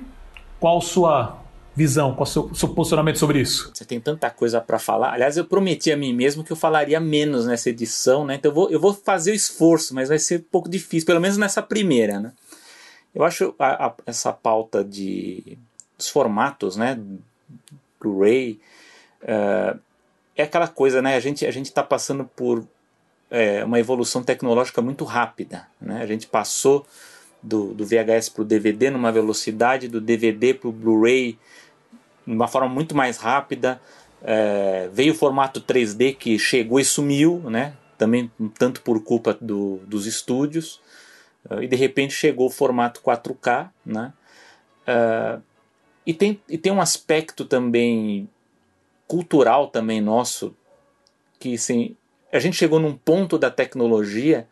qual 0.61 0.78
sua 0.83 1.38
visão, 1.75 2.14
qual 2.14 2.25
o 2.25 2.26
seu, 2.26 2.54
seu 2.54 2.69
posicionamento 2.69 3.19
sobre 3.19 3.40
isso? 3.40 3.71
Você 3.73 3.87
tem 3.87 3.99
tanta 3.99 4.28
coisa 4.28 4.61
para 4.61 4.78
falar. 4.78 5.14
Aliás, 5.14 5.38
eu 5.38 5.47
prometi 5.47 5.90
a 5.90 5.97
mim 5.97 6.12
mesmo 6.12 6.45
que 6.45 6.52
eu 6.52 6.57
falaria 6.57 7.00
menos 7.00 7.47
nessa 7.47 7.71
edição, 7.71 8.26
né? 8.26 8.35
Então 8.35 8.50
eu 8.50 8.54
vou, 8.54 8.71
eu 8.71 8.78
vou 8.78 8.92
fazer 8.92 9.31
o 9.31 9.35
esforço, 9.35 9.95
mas 9.95 10.11
vai 10.11 10.19
ser 10.19 10.40
um 10.40 10.45
pouco 10.52 10.69
difícil, 10.69 11.07
pelo 11.07 11.19
menos 11.21 11.38
nessa 11.38 11.62
primeira, 11.62 12.21
né? 12.21 12.33
Eu 13.14 13.25
acho 13.25 13.54
a, 13.59 13.87
a, 13.87 13.95
essa 14.04 14.35
pauta 14.35 14.85
de 14.85 15.57
dos 15.97 16.11
formatos, 16.11 16.76
né? 16.76 16.99
Blu-ray 18.02 18.61
uh, 19.23 19.78
é 20.37 20.42
aquela 20.42 20.68
coisa, 20.68 21.00
né? 21.00 21.16
A 21.16 21.21
gente 21.21 21.47
a 21.47 21.50
está 21.50 21.82
passando 21.82 22.25
por 22.25 22.66
é, 23.30 23.64
uma 23.64 23.78
evolução 23.78 24.23
tecnológica 24.23 24.80
muito 24.82 25.04
rápida, 25.04 25.66
né? 25.80 26.02
A 26.02 26.06
gente 26.06 26.26
passou 26.26 26.87
do, 27.42 27.75
do 27.75 27.85
VHS 27.85 28.28
para 28.30 28.42
o 28.42 28.44
DVD 28.44 28.90
numa 28.90 29.12
velocidade, 29.12 29.88
do 29.88 30.00
DVD 30.00 30.54
para 30.54 30.68
o 30.68 30.73
Blu-ray 30.73 31.38
de 32.26 32.32
uma 32.32 32.49
forma 32.49 32.68
muito 32.68 32.94
mais 32.94 33.18
rápida. 33.18 33.80
É, 34.23 34.88
veio 34.92 35.12
o 35.12 35.16
formato 35.16 35.61
3D 35.61 36.16
que 36.16 36.38
chegou 36.38 36.78
e 36.78 36.85
sumiu, 36.85 37.42
né? 37.50 37.75
também 38.02 38.30
tanto 38.59 38.82
por 38.82 39.02
culpa 39.02 39.37
do, 39.40 39.76
dos 39.87 40.06
estúdios. 40.06 40.80
Uh, 41.49 41.62
e 41.62 41.68
de 41.68 41.76
repente 41.76 42.12
chegou 42.12 42.47
o 42.47 42.50
formato 42.50 43.00
4K. 43.00 43.71
Né? 43.87 44.12
Uh, 44.82 45.42
e, 46.06 46.12
tem, 46.12 46.40
e 46.49 46.59
tem 46.59 46.73
um 46.73 46.80
aspecto 46.80 47.44
também 47.44 48.28
cultural 49.06 49.68
também 49.68 50.00
nosso 50.00 50.54
que 51.38 51.54
assim, 51.54 51.97
a 52.32 52.38
gente 52.38 52.56
chegou 52.56 52.78
num 52.78 52.97
ponto 52.97 53.37
da 53.37 53.50
tecnologia 53.50 54.49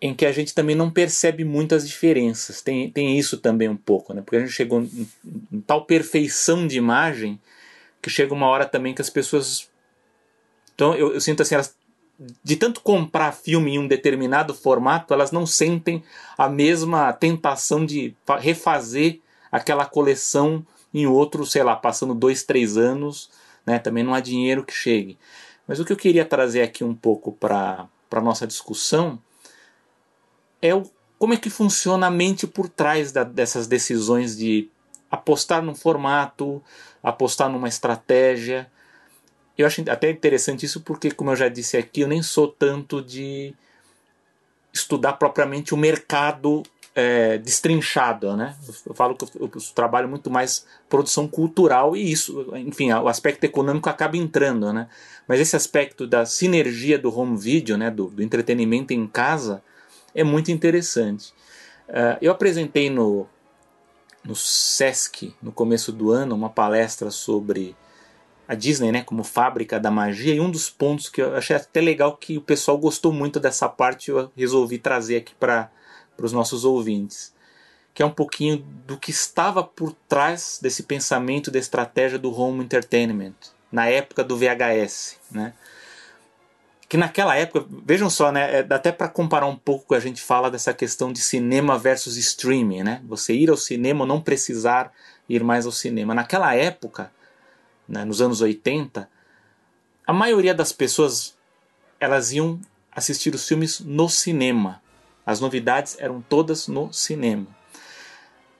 em 0.00 0.14
que 0.14 0.24
a 0.24 0.32
gente 0.32 0.54
também 0.54 0.76
não 0.76 0.90
percebe 0.90 1.44
muitas 1.44 1.86
diferenças. 1.86 2.62
Tem, 2.62 2.90
tem 2.90 3.18
isso 3.18 3.38
também 3.38 3.68
um 3.68 3.76
pouco, 3.76 4.14
né? 4.14 4.22
Porque 4.22 4.36
a 4.36 4.40
gente 4.40 4.52
chegou 4.52 4.82
em, 4.82 5.08
em, 5.52 5.60
tal 5.60 5.84
perfeição 5.84 6.66
de 6.66 6.76
imagem 6.76 7.40
que 8.00 8.08
chega 8.08 8.32
uma 8.32 8.46
hora 8.46 8.66
também 8.66 8.94
que 8.94 9.02
as 9.02 9.10
pessoas. 9.10 9.68
Então 10.74 10.94
eu, 10.94 11.14
eu 11.14 11.20
sinto 11.20 11.42
assim, 11.42 11.54
elas, 11.54 11.74
de 12.44 12.56
tanto 12.56 12.80
comprar 12.80 13.32
filme 13.32 13.74
em 13.74 13.78
um 13.78 13.88
determinado 13.88 14.54
formato, 14.54 15.12
elas 15.12 15.32
não 15.32 15.44
sentem 15.44 16.04
a 16.38 16.48
mesma 16.48 17.12
tentação 17.12 17.84
de 17.84 18.14
refazer 18.38 19.20
aquela 19.50 19.84
coleção 19.84 20.64
em 20.92 21.06
outro, 21.06 21.44
sei 21.44 21.62
lá, 21.62 21.76
passando 21.76 22.14
dois, 22.14 22.42
três 22.42 22.76
anos, 22.76 23.30
né? 23.64 23.78
Também 23.78 24.02
não 24.04 24.14
há 24.14 24.20
dinheiro 24.20 24.64
que 24.64 24.72
chegue. 24.72 25.18
Mas 25.66 25.80
o 25.80 25.84
que 25.84 25.92
eu 25.92 25.96
queria 25.96 26.24
trazer 26.24 26.62
aqui 26.62 26.84
um 26.84 26.94
pouco 26.94 27.32
para 27.32 27.88
a 28.10 28.20
nossa 28.20 28.46
discussão 28.46 29.18
é 30.62 30.74
o, 30.74 30.84
como 31.18 31.34
é 31.34 31.36
que 31.36 31.50
funciona 31.50 32.06
a 32.06 32.10
mente 32.10 32.46
por 32.46 32.68
trás 32.68 33.12
da, 33.12 33.24
dessas 33.24 33.66
decisões 33.66 34.36
de 34.36 34.70
apostar 35.10 35.62
num 35.62 35.74
formato, 35.74 36.62
apostar 37.02 37.48
numa 37.48 37.68
estratégia. 37.68 38.70
Eu 39.56 39.66
acho 39.66 39.82
até 39.90 40.10
interessante 40.10 40.66
isso 40.66 40.80
porque, 40.80 41.10
como 41.10 41.30
eu 41.30 41.36
já 41.36 41.48
disse 41.48 41.76
aqui, 41.76 42.02
eu 42.02 42.08
nem 42.08 42.22
sou 42.22 42.48
tanto 42.48 43.02
de 43.02 43.54
estudar 44.72 45.14
propriamente 45.14 45.72
o 45.72 45.76
mercado 45.76 46.62
é, 46.98 47.36
destrinchado, 47.36 48.34
né? 48.34 48.56
Eu 48.86 48.94
falo 48.94 49.14
que 49.14 49.24
eu, 49.38 49.50
eu, 49.54 49.60
trabalho 49.74 50.08
muito 50.08 50.30
mais 50.30 50.64
produção 50.88 51.28
cultural 51.28 51.94
e 51.94 52.10
isso, 52.10 52.50
enfim, 52.56 52.90
o 52.90 53.06
aspecto 53.06 53.44
econômico 53.44 53.90
acaba 53.90 54.16
entrando, 54.16 54.72
né? 54.72 54.88
Mas 55.28 55.38
esse 55.38 55.54
aspecto 55.54 56.06
da 56.06 56.24
sinergia 56.24 56.98
do 56.98 57.14
home 57.14 57.36
video, 57.36 57.76
né, 57.76 57.90
do, 57.90 58.06
do 58.06 58.22
entretenimento 58.22 58.94
em 58.94 59.06
casa, 59.06 59.62
é 60.14 60.24
muito 60.24 60.50
interessante. 60.50 61.34
Uh, 61.86 62.16
eu 62.22 62.32
apresentei 62.32 62.88
no, 62.88 63.26
no 64.24 64.34
SESC, 64.34 65.34
no 65.42 65.52
começo 65.52 65.92
do 65.92 66.10
ano, 66.10 66.34
uma 66.34 66.48
palestra 66.48 67.10
sobre 67.10 67.76
a 68.48 68.54
Disney 68.54 68.90
né, 68.90 69.02
como 69.02 69.22
fábrica 69.22 69.78
da 69.78 69.90
magia, 69.90 70.34
e 70.34 70.40
um 70.40 70.50
dos 70.50 70.70
pontos 70.70 71.10
que 71.10 71.20
eu 71.20 71.36
achei 71.36 71.56
até 71.56 71.80
legal 71.82 72.16
que 72.16 72.38
o 72.38 72.40
pessoal 72.40 72.78
gostou 72.78 73.12
muito 73.12 73.38
dessa 73.38 73.68
parte, 73.68 74.10
eu 74.10 74.30
resolvi 74.34 74.78
trazer 74.78 75.16
aqui 75.16 75.34
para 75.34 75.70
os 76.24 76.32
nossos 76.32 76.64
ouvintes, 76.64 77.34
que 77.92 78.02
é 78.02 78.06
um 78.06 78.10
pouquinho 78.10 78.58
do 78.86 78.96
que 78.96 79.10
estava 79.10 79.62
por 79.62 79.92
trás 80.08 80.58
desse 80.62 80.82
pensamento 80.82 81.50
da 81.50 81.58
estratégia 81.58 82.18
do 82.18 82.32
home 82.32 82.64
entertainment, 82.64 83.34
na 83.70 83.86
época 83.86 84.22
do 84.22 84.36
VHS. 84.36 85.18
Né? 85.30 85.52
que 86.88 86.96
naquela 86.96 87.34
época, 87.34 87.66
vejam 87.84 88.08
só, 88.08 88.30
né, 88.30 88.58
é, 88.58 88.62
dá 88.62 88.76
até 88.76 88.92
para 88.92 89.08
comparar 89.08 89.46
um 89.46 89.56
pouco 89.56 89.94
a 89.94 90.00
gente 90.00 90.22
fala 90.22 90.50
dessa 90.50 90.72
questão 90.72 91.12
de 91.12 91.20
cinema 91.20 91.76
versus 91.76 92.16
streaming, 92.16 92.84
né? 92.84 93.02
Você 93.08 93.34
ir 93.34 93.50
ao 93.50 93.56
cinema 93.56 94.02
ou 94.02 94.06
não 94.06 94.20
precisar 94.20 94.92
ir 95.28 95.42
mais 95.42 95.66
ao 95.66 95.72
cinema. 95.72 96.14
Naquela 96.14 96.54
época, 96.54 97.10
né, 97.88 98.04
nos 98.04 98.22
anos 98.22 98.40
80, 98.40 99.08
a 100.06 100.12
maioria 100.12 100.54
das 100.54 100.72
pessoas 100.72 101.36
elas 101.98 102.30
iam 102.32 102.60
assistir 102.92 103.34
os 103.34 103.46
filmes 103.48 103.80
no 103.80 104.08
cinema. 104.08 104.80
As 105.26 105.40
novidades 105.40 105.96
eram 105.98 106.22
todas 106.22 106.68
no 106.68 106.92
cinema. 106.92 107.46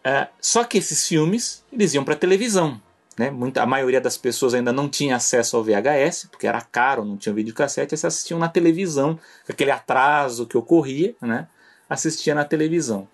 Uh, 0.05 0.29
só 0.41 0.65
que 0.65 0.79
esses 0.79 1.07
filmes 1.07 1.65
eles 1.73 1.95
iam 1.95 2.05
para 2.05 2.17
televisão. 2.17 2.81
Né? 3.17 3.31
Muita, 3.31 3.63
a 3.63 3.67
maioria 3.67 4.01
das 4.01 4.17
pessoas 4.17 4.53
ainda 4.53 4.73
não 4.73 4.89
tinha 4.89 5.17
acesso 5.17 5.57
ao 5.57 5.65
VHS, 5.65 6.29
porque 6.31 6.47
era 6.47 6.61
caro, 6.61 7.05
não 7.05 7.17
tinha 7.17 7.35
videocassete, 7.35 7.95
e 7.95 7.99
se 7.99 8.07
assistiam 8.07 8.39
na 8.39 8.49
televisão, 8.49 9.19
aquele 9.49 9.71
atraso 9.71 10.47
que 10.47 10.59
ocorria, 10.59 11.15
né? 11.23 11.49
assistia 11.89 12.35
na 12.35 12.45
televisão. 12.45 13.09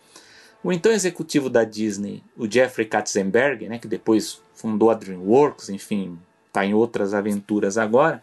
O 0.64 0.72
então 0.72 0.92
executivo 0.92 1.50
da 1.50 1.64
Disney, 1.64 2.22
o 2.36 2.50
Jeffrey 2.50 2.86
Katzenberg, 2.86 3.68
né, 3.68 3.78
que 3.78 3.88
depois 3.88 4.40
fundou 4.54 4.90
a 4.90 4.94
DreamWorks, 4.94 5.68
enfim, 5.68 6.18
está 6.46 6.64
em 6.64 6.72
outras 6.72 7.14
aventuras 7.14 7.76
agora, 7.76 8.22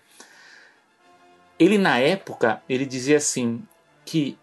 ele 1.57 1.77
na 1.77 1.97
época 1.99 2.61
ele 2.69 2.85
dizia 2.85 3.17
assim 3.17 3.61
que 4.05 4.37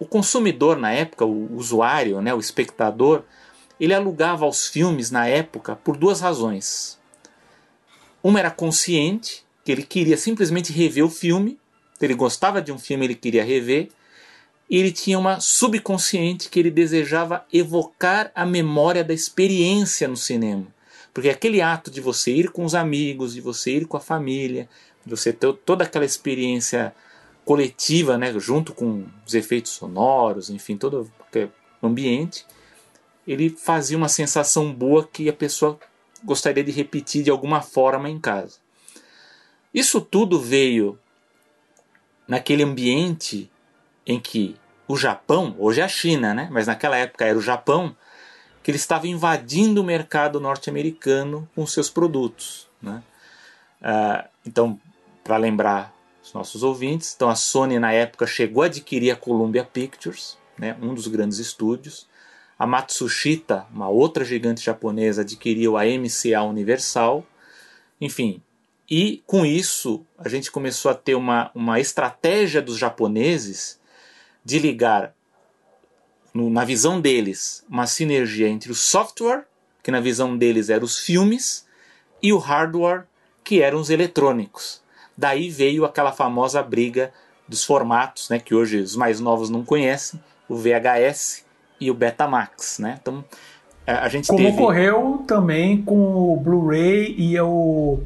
o 0.00 0.06
consumidor 0.06 0.78
na 0.78 0.90
época, 0.90 1.26
o 1.26 1.54
usuário, 1.54 2.22
né, 2.22 2.32
o 2.32 2.40
espectador, 2.40 3.22
ele 3.78 3.92
alugava 3.92 4.46
os 4.46 4.66
filmes 4.66 5.10
na 5.10 5.26
época 5.26 5.76
por 5.76 5.96
duas 5.96 6.20
razões. 6.20 6.98
Uma 8.22 8.40
era 8.40 8.50
consciente, 8.50 9.44
que 9.62 9.70
ele 9.70 9.82
queria 9.82 10.16
simplesmente 10.16 10.72
rever 10.72 11.04
o 11.04 11.10
filme, 11.10 11.58
ele 12.00 12.14
gostava 12.14 12.62
de 12.62 12.72
um 12.72 12.78
filme, 12.78 13.04
ele 13.04 13.14
queria 13.14 13.44
rever, 13.44 13.90
e 14.70 14.78
ele 14.78 14.90
tinha 14.90 15.18
uma 15.18 15.38
subconsciente 15.38 16.48
que 16.48 16.58
ele 16.58 16.70
desejava 16.70 17.44
evocar 17.52 18.32
a 18.34 18.46
memória 18.46 19.04
da 19.04 19.12
experiência 19.12 20.08
no 20.08 20.16
cinema. 20.16 20.66
Porque 21.12 21.28
aquele 21.28 21.60
ato 21.60 21.90
de 21.90 22.00
você 22.00 22.32
ir 22.32 22.50
com 22.50 22.64
os 22.64 22.74
amigos, 22.74 23.34
de 23.34 23.40
você 23.42 23.72
ir 23.72 23.86
com 23.86 23.98
a 23.98 24.00
família, 24.00 24.66
de 25.04 25.10
você 25.10 25.30
ter 25.30 25.52
toda 25.52 25.84
aquela 25.84 26.04
experiência 26.04 26.94
coletiva, 27.50 28.16
né, 28.16 28.32
junto 28.38 28.72
com 28.72 29.04
os 29.26 29.34
efeitos 29.34 29.72
sonoros, 29.72 30.50
enfim, 30.50 30.76
todo 30.76 31.10
o 31.82 31.86
ambiente, 31.86 32.46
ele 33.26 33.50
fazia 33.50 33.96
uma 33.96 34.08
sensação 34.08 34.72
boa 34.72 35.04
que 35.04 35.28
a 35.28 35.32
pessoa 35.32 35.76
gostaria 36.22 36.62
de 36.62 36.70
repetir 36.70 37.24
de 37.24 37.30
alguma 37.30 37.60
forma 37.60 38.08
em 38.08 38.20
casa. 38.20 38.58
Isso 39.74 40.00
tudo 40.00 40.38
veio 40.38 40.96
naquele 42.28 42.62
ambiente 42.62 43.50
em 44.06 44.20
que 44.20 44.54
o 44.86 44.96
Japão, 44.96 45.56
hoje 45.58 45.80
é 45.80 45.84
a 45.84 45.88
China, 45.88 46.32
né? 46.32 46.48
mas 46.52 46.68
naquela 46.68 46.96
época 46.98 47.24
era 47.24 47.36
o 47.36 47.42
Japão, 47.42 47.96
que 48.62 48.70
ele 48.70 48.78
estava 48.78 49.08
invadindo 49.08 49.80
o 49.80 49.84
mercado 49.84 50.38
norte-americano 50.38 51.50
com 51.56 51.66
seus 51.66 51.90
produtos. 51.90 52.68
Né? 52.80 53.02
Uh, 53.82 54.28
então, 54.46 54.80
para 55.24 55.36
lembrar 55.36 55.92
os 56.30 56.34
nossos 56.34 56.62
ouvintes, 56.62 57.12
então 57.14 57.28
a 57.28 57.34
Sony 57.34 57.78
na 57.78 57.92
época 57.92 58.26
chegou 58.26 58.62
a 58.62 58.66
adquirir 58.66 59.10
a 59.10 59.16
Columbia 59.16 59.64
Pictures, 59.64 60.38
né? 60.56 60.76
um 60.80 60.94
dos 60.94 61.08
grandes 61.08 61.38
estúdios, 61.38 62.08
a 62.56 62.66
Matsushita, 62.66 63.66
uma 63.72 63.88
outra 63.88 64.24
gigante 64.24 64.62
japonesa, 64.62 65.22
adquiriu 65.22 65.76
a 65.76 65.82
MCA 65.84 66.42
Universal. 66.42 67.26
Enfim, 68.00 68.40
e 68.88 69.22
com 69.26 69.44
isso 69.44 70.06
a 70.16 70.28
gente 70.28 70.50
começou 70.52 70.90
a 70.90 70.94
ter 70.94 71.16
uma, 71.16 71.50
uma 71.54 71.80
estratégia 71.80 72.62
dos 72.62 72.78
japoneses 72.78 73.80
de 74.44 74.58
ligar, 74.58 75.14
no, 76.32 76.48
na 76.48 76.64
visão 76.64 77.00
deles, 77.00 77.64
uma 77.68 77.88
sinergia 77.88 78.48
entre 78.48 78.70
o 78.70 78.74
software, 78.74 79.46
que 79.82 79.90
na 79.90 80.00
visão 80.00 80.36
deles 80.36 80.70
eram 80.70 80.84
os 80.84 80.98
filmes, 80.98 81.66
e 82.22 82.32
o 82.32 82.38
hardware, 82.38 83.04
que 83.42 83.62
eram 83.62 83.80
os 83.80 83.90
eletrônicos. 83.90 84.80
Daí 85.20 85.50
veio 85.50 85.84
aquela 85.84 86.12
famosa 86.12 86.62
briga 86.62 87.12
dos 87.46 87.62
formatos, 87.62 88.30
né, 88.30 88.38
que 88.38 88.54
hoje 88.54 88.78
os 88.78 88.96
mais 88.96 89.20
novos 89.20 89.50
não 89.50 89.62
conhecem, 89.62 90.18
o 90.48 90.56
VHS 90.56 91.44
e 91.78 91.90
o 91.90 91.94
Betamax, 91.94 92.78
né? 92.78 92.98
Então 93.02 93.22
a 93.86 94.08
gente 94.08 94.28
Como 94.28 94.38
teve... 94.38 94.52
ocorreu 94.52 95.22
também 95.26 95.82
com 95.82 96.32
o 96.32 96.36
Blu-ray 96.36 97.14
e 97.18 97.38
o 97.38 98.00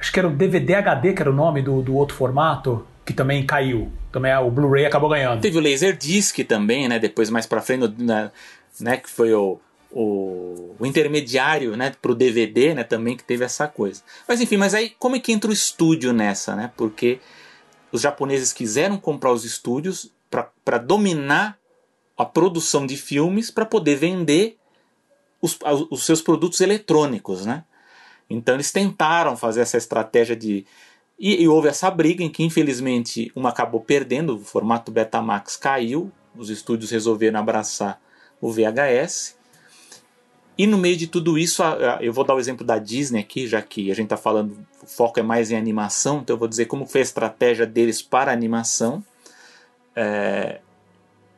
acho 0.00 0.12
que 0.12 0.18
era 0.18 0.26
o 0.26 0.32
DVD 0.32 0.74
HD 0.74 1.12
que 1.12 1.22
era 1.22 1.30
o 1.30 1.34
nome 1.34 1.62
do, 1.62 1.82
do 1.82 1.94
outro 1.94 2.16
formato 2.16 2.84
que 3.04 3.12
também 3.12 3.46
caiu. 3.46 3.92
Também 4.10 4.34
o 4.34 4.50
Blu-ray 4.50 4.86
acabou 4.86 5.08
ganhando. 5.08 5.40
Teve 5.40 5.58
o 5.58 5.60
Laserdisc 5.60 6.36
também, 6.48 6.88
né? 6.88 6.98
Depois 6.98 7.30
mais 7.30 7.46
para 7.46 7.62
frente, 7.62 7.94
né? 8.02 8.32
né? 8.80 8.96
Que 8.96 9.08
foi 9.08 9.32
o 9.32 9.60
o, 9.90 10.74
o 10.78 10.86
intermediário 10.86 11.76
né, 11.76 11.94
para 12.00 12.12
o 12.12 12.14
DVD 12.14 12.74
né, 12.74 12.84
também 12.84 13.16
que 13.16 13.24
teve 13.24 13.44
essa 13.44 13.66
coisa. 13.66 14.02
Mas 14.26 14.40
enfim, 14.40 14.56
mas 14.56 14.74
aí 14.74 14.90
como 14.98 15.16
é 15.16 15.20
que 15.20 15.32
entra 15.32 15.50
o 15.50 15.54
estúdio 15.54 16.12
nessa? 16.12 16.54
Né? 16.54 16.72
Porque 16.76 17.20
os 17.92 18.00
japoneses 18.00 18.52
quiseram 18.52 18.98
comprar 18.98 19.32
os 19.32 19.44
estúdios 19.44 20.12
para 20.64 20.78
dominar 20.78 21.58
a 22.16 22.24
produção 22.24 22.86
de 22.86 22.96
filmes 22.96 23.50
para 23.50 23.64
poder 23.64 23.96
vender 23.96 24.58
os, 25.40 25.58
os 25.90 26.04
seus 26.04 26.22
produtos 26.22 26.60
eletrônicos. 26.60 27.46
Né? 27.46 27.64
Então 28.28 28.54
eles 28.54 28.72
tentaram 28.72 29.36
fazer 29.36 29.60
essa 29.60 29.76
estratégia 29.76 30.34
de. 30.34 30.66
E, 31.18 31.42
e, 31.42 31.48
houve 31.48 31.68
essa 31.68 31.90
briga 31.90 32.22
em 32.22 32.28
que, 32.28 32.42
infelizmente, 32.42 33.32
uma 33.34 33.48
acabou 33.48 33.80
perdendo, 33.80 34.34
o 34.34 34.38
formato 34.38 34.92
Betamax 34.92 35.56
caiu, 35.56 36.12
os 36.36 36.50
estúdios 36.50 36.90
resolveram 36.90 37.40
abraçar 37.40 37.98
o 38.38 38.52
VHS. 38.52 39.35
E 40.58 40.66
no 40.66 40.78
meio 40.78 40.96
de 40.96 41.06
tudo 41.06 41.38
isso, 41.38 41.62
eu 42.00 42.12
vou 42.12 42.24
dar 42.24 42.34
o 42.34 42.38
exemplo 42.38 42.64
da 42.64 42.78
Disney 42.78 43.20
aqui, 43.20 43.46
já 43.46 43.60
que 43.60 43.90
a 43.90 43.94
gente 43.94 44.06
está 44.06 44.16
falando, 44.16 44.56
o 44.82 44.86
foco 44.86 45.20
é 45.20 45.22
mais 45.22 45.50
em 45.50 45.56
animação, 45.56 46.20
então 46.20 46.34
eu 46.34 46.38
vou 46.38 46.48
dizer 46.48 46.64
como 46.64 46.86
foi 46.86 47.00
a 47.00 47.04
estratégia 47.04 47.66
deles 47.66 48.00
para 48.00 48.32
animação. 48.32 49.04
É, 49.94 50.60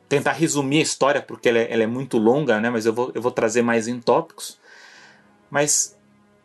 tentar 0.09 0.33
resumir 0.33 0.79
a 0.79 0.83
história, 0.83 1.21
porque 1.21 1.49
ela 1.49 1.59
é, 1.59 1.73
ela 1.73 1.83
é, 1.83 1.87
muito 1.87 2.17
longa, 2.17 2.61
né? 2.61 2.71
mas 2.71 2.87
eu 2.87 2.93
vou, 2.93 3.13
eu 3.15 3.21
vou 3.21 3.31
trazer 3.31 3.63
mais 3.63 3.87
em 3.87 4.01
tópicos. 4.01 4.59
Mas 5.51 5.97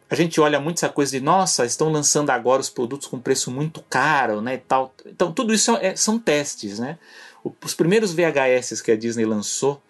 a 0.10 0.16
gente 0.16 0.40
olha 0.42 0.60
muito 0.60 0.78
essa 0.78 0.90
coisa 0.90 1.12
de, 1.12 1.24
nossa, 1.24 1.66
estão 1.66 1.92
lançando 1.92 2.30
agora 2.30 2.62
os 2.62 2.70
produtos 2.70 3.08
com 3.08 3.20
preço 3.20 3.50
muito 3.50 3.82
caro, 3.90 4.42
né? 4.42 4.58
tal. 4.68 4.94
Então, 5.06 5.32
tudo 5.32 5.54
isso 5.54 5.76
é, 5.78 5.96
são 5.96 6.20
testes. 6.20 6.80
Né? 6.80 6.98
Os 7.64 7.74
primeiros 7.74 8.14
VHS 8.14 8.82
que 8.82 8.92
a 8.92 8.98
Disney 8.98 9.26
lançou, 9.26 9.82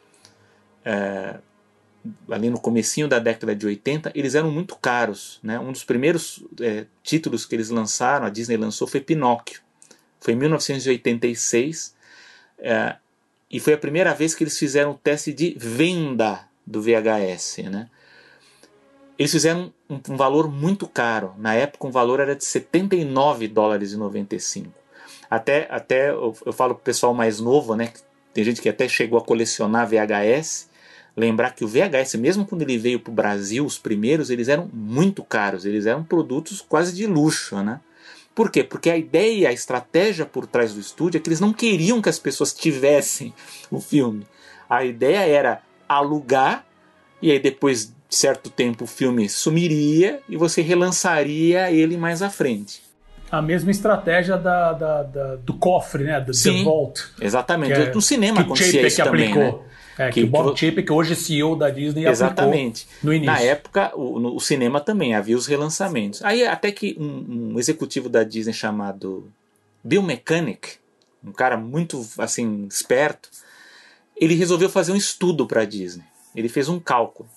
é, 0.86 1.36
ali 2.29 2.50
no 2.50 2.60
comecinho 2.60 3.07
da 3.07 3.19
década 3.19 3.55
de 3.55 3.65
80, 3.65 4.12
eles 4.13 4.36
eram 4.36 4.51
muito 4.51 4.75
caros. 4.75 5.39
Né? 5.41 5.60
Um 5.60 5.72
dos 5.72 5.83
primeiros 5.83 6.43
é, 6.60 6.86
títulos 7.01 7.45
que 7.45 7.55
eles 7.55 7.69
lançaram, 7.69 8.25
a 8.25 8.29
Disney 8.29 8.57
lançou, 8.57 8.88
foi 8.88 9.00
Pinóquio. 9.00 9.62
Foi 10.19 10.33
em 10.33 10.38
1986. 10.38 11.95
É, 12.60 12.95
e 13.50 13.60
foi 13.60 13.74
a 13.74 13.77
primeira 13.77 14.13
vez 14.13 14.36
que 14.36 14.43
eles 14.43 14.57
fizeram 14.57 14.91
o 14.91 14.95
teste 14.95 15.31
de 15.31 15.55
venda 15.57 16.48
do 16.65 16.81
VHS. 16.81 17.57
Né? 17.69 17.89
Eles 19.17 19.31
fizeram 19.31 19.74
um, 19.89 20.00
um 20.10 20.17
valor 20.17 20.51
muito 20.51 20.88
caro. 20.88 21.33
Na 21.38 21.53
época, 21.53 21.86
o 21.86 21.89
um 21.89 21.91
valor 21.91 22.19
era 22.19 22.36
de 22.36 22.43
79 22.43 23.48
dólares 23.48 23.93
e 23.93 23.98
95. 23.98 24.74
Até, 25.29 25.67
até 25.69 26.10
eu, 26.10 26.36
eu 26.45 26.53
falo 26.53 26.75
pro 26.75 26.83
pessoal 26.83 27.13
mais 27.13 27.39
novo, 27.39 27.75
né? 27.75 27.91
Tem 28.33 28.43
gente 28.43 28.62
que 28.62 28.69
até 28.69 28.88
chegou 28.88 29.17
a 29.17 29.24
colecionar 29.24 29.88
VHS 29.88 30.73
lembrar 31.15 31.51
que 31.51 31.63
o 31.63 31.67
VHS, 31.67 32.15
mesmo 32.15 32.46
quando 32.46 32.63
ele 32.63 32.77
veio 32.77 33.00
para 33.00 33.12
o 33.12 33.13
Brasil, 33.13 33.65
os 33.65 33.77
primeiros, 33.77 34.29
eles 34.29 34.48
eram 34.48 34.70
muito 34.74 35.24
caros, 35.24 35.65
eles 35.65 35.86
eram 35.86 36.03
produtos 36.03 36.62
quase 36.62 36.93
de 36.93 37.05
luxo, 37.05 37.62
né? 37.62 37.79
Por 38.36 38.50
quê? 38.50 38.63
Porque 38.63 38.89
a 38.89 38.98
ideia, 38.98 39.50
a 39.50 39.53
estratégia 39.53 40.25
por 40.25 40.48
trás 40.48 40.74
do 40.74 40.79
estúdio 40.79 41.20
é 41.20 41.22
que 41.22 41.29
eles 41.29 41.39
não 41.39 41.53
queriam 41.53 42.01
que 42.01 42.10
as 42.10 42.17
pessoas 42.17 42.51
tivessem 42.51 43.34
o 43.70 43.79
filme. 43.79 44.25
A 44.70 44.84
ideia 44.84 45.20
era 45.20 45.62
alugar 45.88 46.65
e 47.22 47.32
aí 47.32 47.39
depois 47.39 47.93
de 48.10 48.15
certo 48.15 48.50
tempo 48.50 48.86
o 48.86 48.88
filme 48.88 49.29
sumiria 49.29 50.20
e 50.27 50.36
você 50.36 50.62
relançaria 50.62 51.72
ele 51.72 51.96
mais 51.96 52.22
à 52.22 52.29
frente. 52.29 52.82
A 53.32 53.41
mesma 53.41 53.72
estratégia 53.72 54.38
da, 54.38 54.74
da, 54.74 55.03
da 55.03 55.36
do 55.38 55.53
cofre, 55.53 56.03
né? 56.03 56.22
Do 56.22 56.34
Sim, 56.34 56.58
The 56.60 56.63
Vault. 56.63 57.03
Exatamente. 57.20 57.74
É, 57.74 57.91
no 57.91 58.01
cinema 58.01 58.41
acontecia 58.41 58.86
isso 58.86 59.03
também, 59.03 59.32
aplicou. 59.32 59.63
né? 59.63 59.74
É, 59.97 60.09
que, 60.09 60.21
que 60.21 60.23
o 60.25 60.29
Bob 60.29 60.53
que... 60.53 60.65
Chapek, 60.65 60.91
hoje 60.91 61.13
é 61.13 61.15
CEO 61.15 61.55
da 61.55 61.69
Disney, 61.69 62.07
Exatamente. 62.07 62.88
no 63.01 63.13
início. 63.13 63.33
Na 63.33 63.41
época, 63.41 63.91
o, 63.95 64.19
no, 64.19 64.35
o, 64.35 64.39
cinema 64.39 64.79
também 64.79 65.13
havia 65.13 65.38
os 65.38 65.45
relançamentos. 65.45 66.23
Aí 66.23 66.45
até 66.45 66.71
que 66.71 66.95
um, 67.00 67.53
um, 67.53 67.59
executivo 67.59 68.09
da 68.09 68.23
Disney 68.23 68.53
chamado 68.53 69.31
Bill 69.83 70.01
Mechanic, 70.01 70.77
um 71.23 71.31
cara 71.31 71.57
muito 71.57 72.05
assim 72.17 72.65
esperto, 72.67 73.29
ele 74.15 74.35
resolveu 74.35 74.69
fazer 74.69 74.91
um 74.91 74.97
estudo 74.97 75.45
para 75.45 75.62
a 75.62 75.65
Disney. 75.65 76.05
Ele 76.36 76.49
fez 76.49 76.67
um 76.67 76.79
cálculo. 76.79 77.29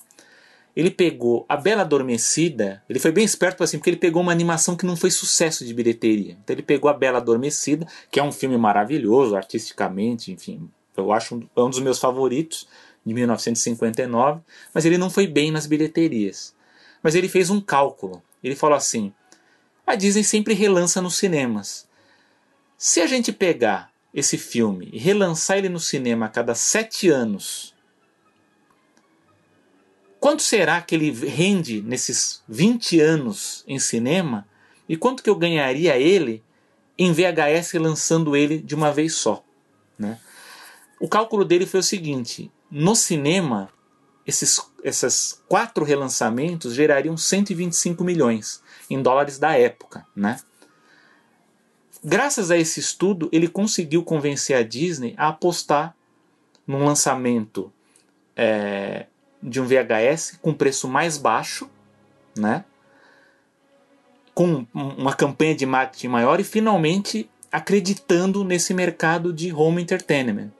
Ele 0.74 0.90
pegou 0.90 1.46
A 1.48 1.56
Bela 1.56 1.82
Adormecida, 1.82 2.82
ele 2.86 2.98
foi 2.98 3.10
bem 3.10 3.24
esperto 3.24 3.64
assim, 3.64 3.78
porque 3.78 3.88
ele 3.88 3.96
pegou 3.96 4.20
uma 4.20 4.32
animação 4.32 4.76
que 4.76 4.84
não 4.84 4.94
foi 4.94 5.10
sucesso 5.10 5.64
de 5.64 5.72
bilheteria. 5.72 6.36
Então 6.44 6.54
ele 6.54 6.62
pegou 6.62 6.90
A 6.90 6.92
Bela 6.92 7.16
Adormecida, 7.16 7.86
que 8.10 8.20
é 8.20 8.22
um 8.22 8.30
filme 8.30 8.58
maravilhoso, 8.58 9.34
artisticamente, 9.34 10.30
enfim, 10.30 10.68
eu 10.96 11.12
acho 11.12 11.36
um, 11.36 11.48
é 11.56 11.60
um 11.60 11.70
dos 11.70 11.80
meus 11.80 11.98
favoritos, 11.98 12.66
de 13.04 13.14
1959, 13.14 14.40
mas 14.74 14.84
ele 14.84 14.98
não 14.98 15.08
foi 15.08 15.26
bem 15.28 15.52
nas 15.52 15.66
bilheterias. 15.66 16.54
Mas 17.02 17.14
ele 17.14 17.28
fez 17.28 17.50
um 17.50 17.60
cálculo. 17.60 18.20
Ele 18.42 18.56
falou 18.56 18.76
assim: 18.76 19.12
a 19.86 19.94
Disney 19.94 20.24
sempre 20.24 20.54
relança 20.54 21.00
nos 21.00 21.16
cinemas. 21.16 21.86
Se 22.76 23.00
a 23.00 23.06
gente 23.06 23.32
pegar 23.32 23.92
esse 24.12 24.36
filme 24.36 24.88
e 24.92 24.98
relançar 24.98 25.58
ele 25.58 25.68
no 25.68 25.78
cinema 25.78 26.26
a 26.26 26.28
cada 26.28 26.54
sete 26.54 27.08
anos, 27.08 27.74
quanto 30.18 30.42
será 30.42 30.82
que 30.82 30.94
ele 30.94 31.10
rende 31.10 31.80
nesses 31.80 32.42
20 32.48 33.00
anos 33.00 33.62
em 33.68 33.78
cinema? 33.78 34.46
E 34.88 34.96
quanto 34.96 35.22
que 35.22 35.30
eu 35.30 35.36
ganharia 35.36 35.96
ele 35.96 36.42
em 36.98 37.12
VHS 37.12 37.74
lançando 37.74 38.34
ele 38.34 38.58
de 38.58 38.74
uma 38.74 38.92
vez 38.92 39.14
só? 39.14 39.44
Né? 39.98 40.18
O 41.00 41.08
cálculo 41.08 41.44
dele 41.44 41.66
foi 41.66 41.80
o 41.80 41.82
seguinte: 41.82 42.50
no 42.70 42.94
cinema, 42.94 43.68
esses, 44.26 44.60
esses 44.82 45.42
quatro 45.48 45.84
relançamentos 45.84 46.74
gerariam 46.74 47.16
125 47.16 48.02
milhões 48.02 48.62
em 48.88 49.00
dólares 49.00 49.38
da 49.38 49.56
época, 49.56 50.06
né? 50.14 50.38
Graças 52.02 52.50
a 52.50 52.56
esse 52.56 52.78
estudo, 52.78 53.28
ele 53.32 53.48
conseguiu 53.48 54.02
convencer 54.02 54.56
a 54.56 54.62
Disney 54.62 55.14
a 55.16 55.28
apostar 55.28 55.94
num 56.66 56.84
lançamento 56.84 57.72
é, 58.36 59.06
de 59.42 59.60
um 59.60 59.66
VHS 59.66 60.38
com 60.40 60.54
preço 60.54 60.86
mais 60.86 61.18
baixo, 61.18 61.68
né? 62.36 62.64
com 64.36 64.66
uma 64.74 65.14
campanha 65.14 65.54
de 65.54 65.64
marketing 65.64 66.08
maior 66.08 66.38
e 66.38 66.44
finalmente 66.44 67.26
acreditando 67.50 68.44
nesse 68.44 68.74
mercado 68.74 69.32
de 69.32 69.50
home 69.50 69.80
entertainment. 69.80 70.50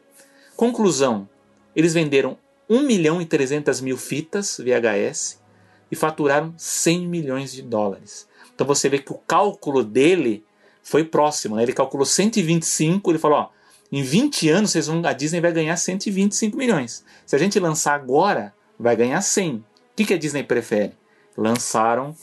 Conclusão: 0.57 1.29
eles 1.75 1.93
venderam 1.93 2.39
1 2.69 2.83
milhão 2.83 3.21
e 3.21 3.27
300 3.27 3.81
mil 3.81 3.97
fitas 3.97 4.59
VHS 4.59 5.41
e 5.91 5.95
faturaram 5.95 6.55
100 6.57 7.07
milhões 7.07 7.53
de 7.53 7.63
dólares. 7.63 8.27
Então 8.55 8.67
você 8.67 8.89
vê 8.89 8.99
que 8.99 9.13
o 9.13 9.19
cálculo 9.19 9.85
dele 9.85 10.45
foi 10.83 11.05
próximo. 11.05 11.57
Né? 11.57 11.63
Ele 11.63 11.73
calculou 11.73 12.07
125, 12.07 13.11
ele 13.11 13.19
falou: 13.19 13.39
ó, 13.39 13.49
em 13.93 14.03
20 14.03 14.49
anos 14.49 14.71
vocês 14.71 14.87
vão, 14.87 15.05
a 15.05 15.13
Disney 15.13 15.41
vai 15.41 15.53
ganhar 15.53 15.77
125 15.77 16.57
milhões. 16.57 17.05
Se 17.25 17.37
a 17.37 17.39
gente 17.39 17.61
lançar 17.61 17.95
agora, 17.95 18.55
vai 18.79 18.97
ganhar 18.97 19.21
100. 19.21 19.57
O 19.57 19.65
que, 19.95 20.05
que 20.05 20.15
a 20.15 20.19
Disney 20.19 20.43
prefere? 20.43 20.93
Lançaram 21.37 22.17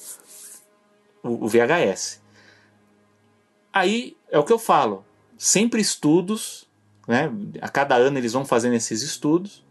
o, 1.22 1.46
o 1.46 1.48
VHS. 1.48 2.22
Aí 3.72 4.17
é 4.30 4.38
o 4.38 4.43
que 4.43 4.54
eu 4.54 4.60
falo. 4.60 5.06
Sempre 5.38 5.82
estudos 5.82 6.62
né? 7.07 7.31
A 7.61 7.69
cada 7.69 7.95
ano 7.95 8.17
eles 8.17 8.33
vão 8.33 8.45
fazendo 8.45 8.75
esses 8.75 9.01
estudos. 9.01 9.63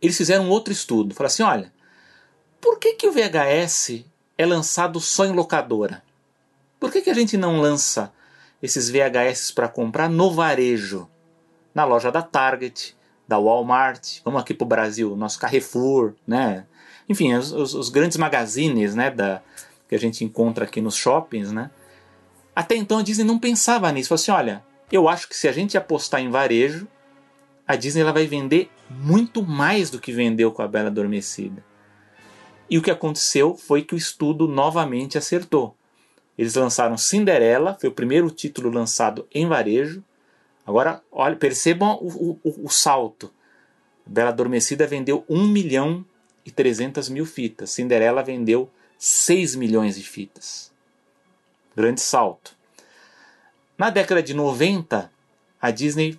Eles 0.00 0.16
fizeram 0.16 0.48
outro 0.48 0.72
estudo. 0.72 1.14
Falaram 1.14 1.32
assim: 1.32 1.42
olha, 1.42 1.72
por 2.60 2.78
que, 2.78 2.94
que 2.94 3.06
o 3.06 3.12
VHS 3.12 4.04
é 4.36 4.46
lançado 4.46 5.00
só 5.00 5.24
em 5.24 5.32
locadora? 5.32 6.02
Por 6.78 6.92
que, 6.92 7.02
que 7.02 7.10
a 7.10 7.14
gente 7.14 7.36
não 7.36 7.60
lança 7.60 8.12
esses 8.62 8.88
VHS 8.88 9.50
para 9.52 9.68
comprar 9.68 10.08
no 10.08 10.30
varejo? 10.32 11.08
Na 11.74 11.84
loja 11.84 12.10
da 12.10 12.22
Target, 12.22 12.96
da 13.26 13.38
Walmart, 13.38 14.20
vamos 14.24 14.40
aqui 14.40 14.54
para 14.54 14.64
o 14.64 14.68
Brasil, 14.68 15.14
nosso 15.14 15.38
Carrefour, 15.38 16.14
né? 16.26 16.66
Enfim, 17.08 17.34
os, 17.34 17.52
os, 17.52 17.74
os, 17.74 17.88
grandes 17.88 18.16
magazines 18.16 18.94
né, 18.94 19.10
da, 19.10 19.42
que 19.88 19.94
a 19.94 19.98
gente 19.98 20.24
encontra 20.24 20.64
aqui 20.64 20.80
nos 20.80 20.94
shoppings, 20.94 21.52
né? 21.52 21.70
Até 22.56 22.74
então 22.74 22.98
a 22.98 23.02
Disney 23.02 23.24
não 23.24 23.38
pensava 23.38 23.90
nisso. 23.92 24.08
Falou 24.08 24.20
assim, 24.20 24.30
olha, 24.32 24.64
eu 24.96 25.08
acho 25.08 25.28
que 25.28 25.36
se 25.36 25.48
a 25.48 25.52
gente 25.52 25.76
apostar 25.76 26.20
em 26.20 26.30
varejo, 26.30 26.88
a 27.66 27.76
Disney 27.76 28.02
ela 28.02 28.12
vai 28.12 28.26
vender 28.26 28.70
muito 28.88 29.42
mais 29.42 29.90
do 29.90 30.00
que 30.00 30.12
vendeu 30.12 30.50
com 30.50 30.62
a 30.62 30.68
Bela 30.68 30.88
Adormecida. 30.88 31.62
E 32.70 32.78
o 32.78 32.82
que 32.82 32.90
aconteceu 32.90 33.54
foi 33.54 33.82
que 33.82 33.94
o 33.94 33.98
estudo 33.98 34.48
novamente 34.48 35.18
acertou. 35.18 35.74
Eles 36.36 36.54
lançaram 36.54 36.96
Cinderela, 36.96 37.76
foi 37.80 37.88
o 37.90 37.94
primeiro 37.94 38.30
título 38.30 38.70
lançado 38.70 39.26
em 39.32 39.46
varejo. 39.46 40.02
Agora, 40.66 41.02
olha, 41.10 41.36
percebam 41.36 41.98
o, 42.00 42.38
o, 42.44 42.66
o 42.66 42.68
salto. 42.68 43.32
Bela 44.06 44.30
Adormecida 44.30 44.86
vendeu 44.86 45.24
1 45.28 45.48
milhão 45.48 46.04
e 46.44 46.50
300 46.50 47.08
mil 47.08 47.26
fitas. 47.26 47.70
Cinderela 47.70 48.22
vendeu 48.22 48.70
6 48.98 49.54
milhões 49.54 49.96
de 49.96 50.04
fitas. 50.04 50.72
Grande 51.76 52.00
salto. 52.00 52.57
Na 53.78 53.90
década 53.90 54.20
de 54.20 54.34
90, 54.34 55.08
a 55.62 55.70
Disney 55.70 56.18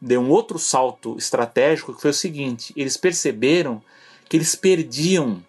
deu 0.00 0.20
um 0.20 0.30
outro 0.30 0.58
salto 0.58 1.16
estratégico 1.16 1.94
que 1.94 2.02
foi 2.02 2.10
o 2.10 2.14
seguinte: 2.14 2.72
eles 2.76 2.96
perceberam 2.96 3.80
que 4.28 4.36
eles 4.36 4.56
perdiam 4.56 5.40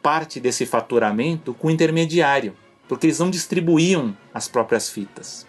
parte 0.00 0.38
desse 0.38 0.64
faturamento 0.64 1.52
com 1.54 1.66
o 1.66 1.70
intermediário, 1.72 2.56
porque 2.88 3.08
eles 3.08 3.18
não 3.18 3.28
distribuíam 3.28 4.16
as 4.32 4.46
próprias 4.46 4.88
fitas. 4.88 5.44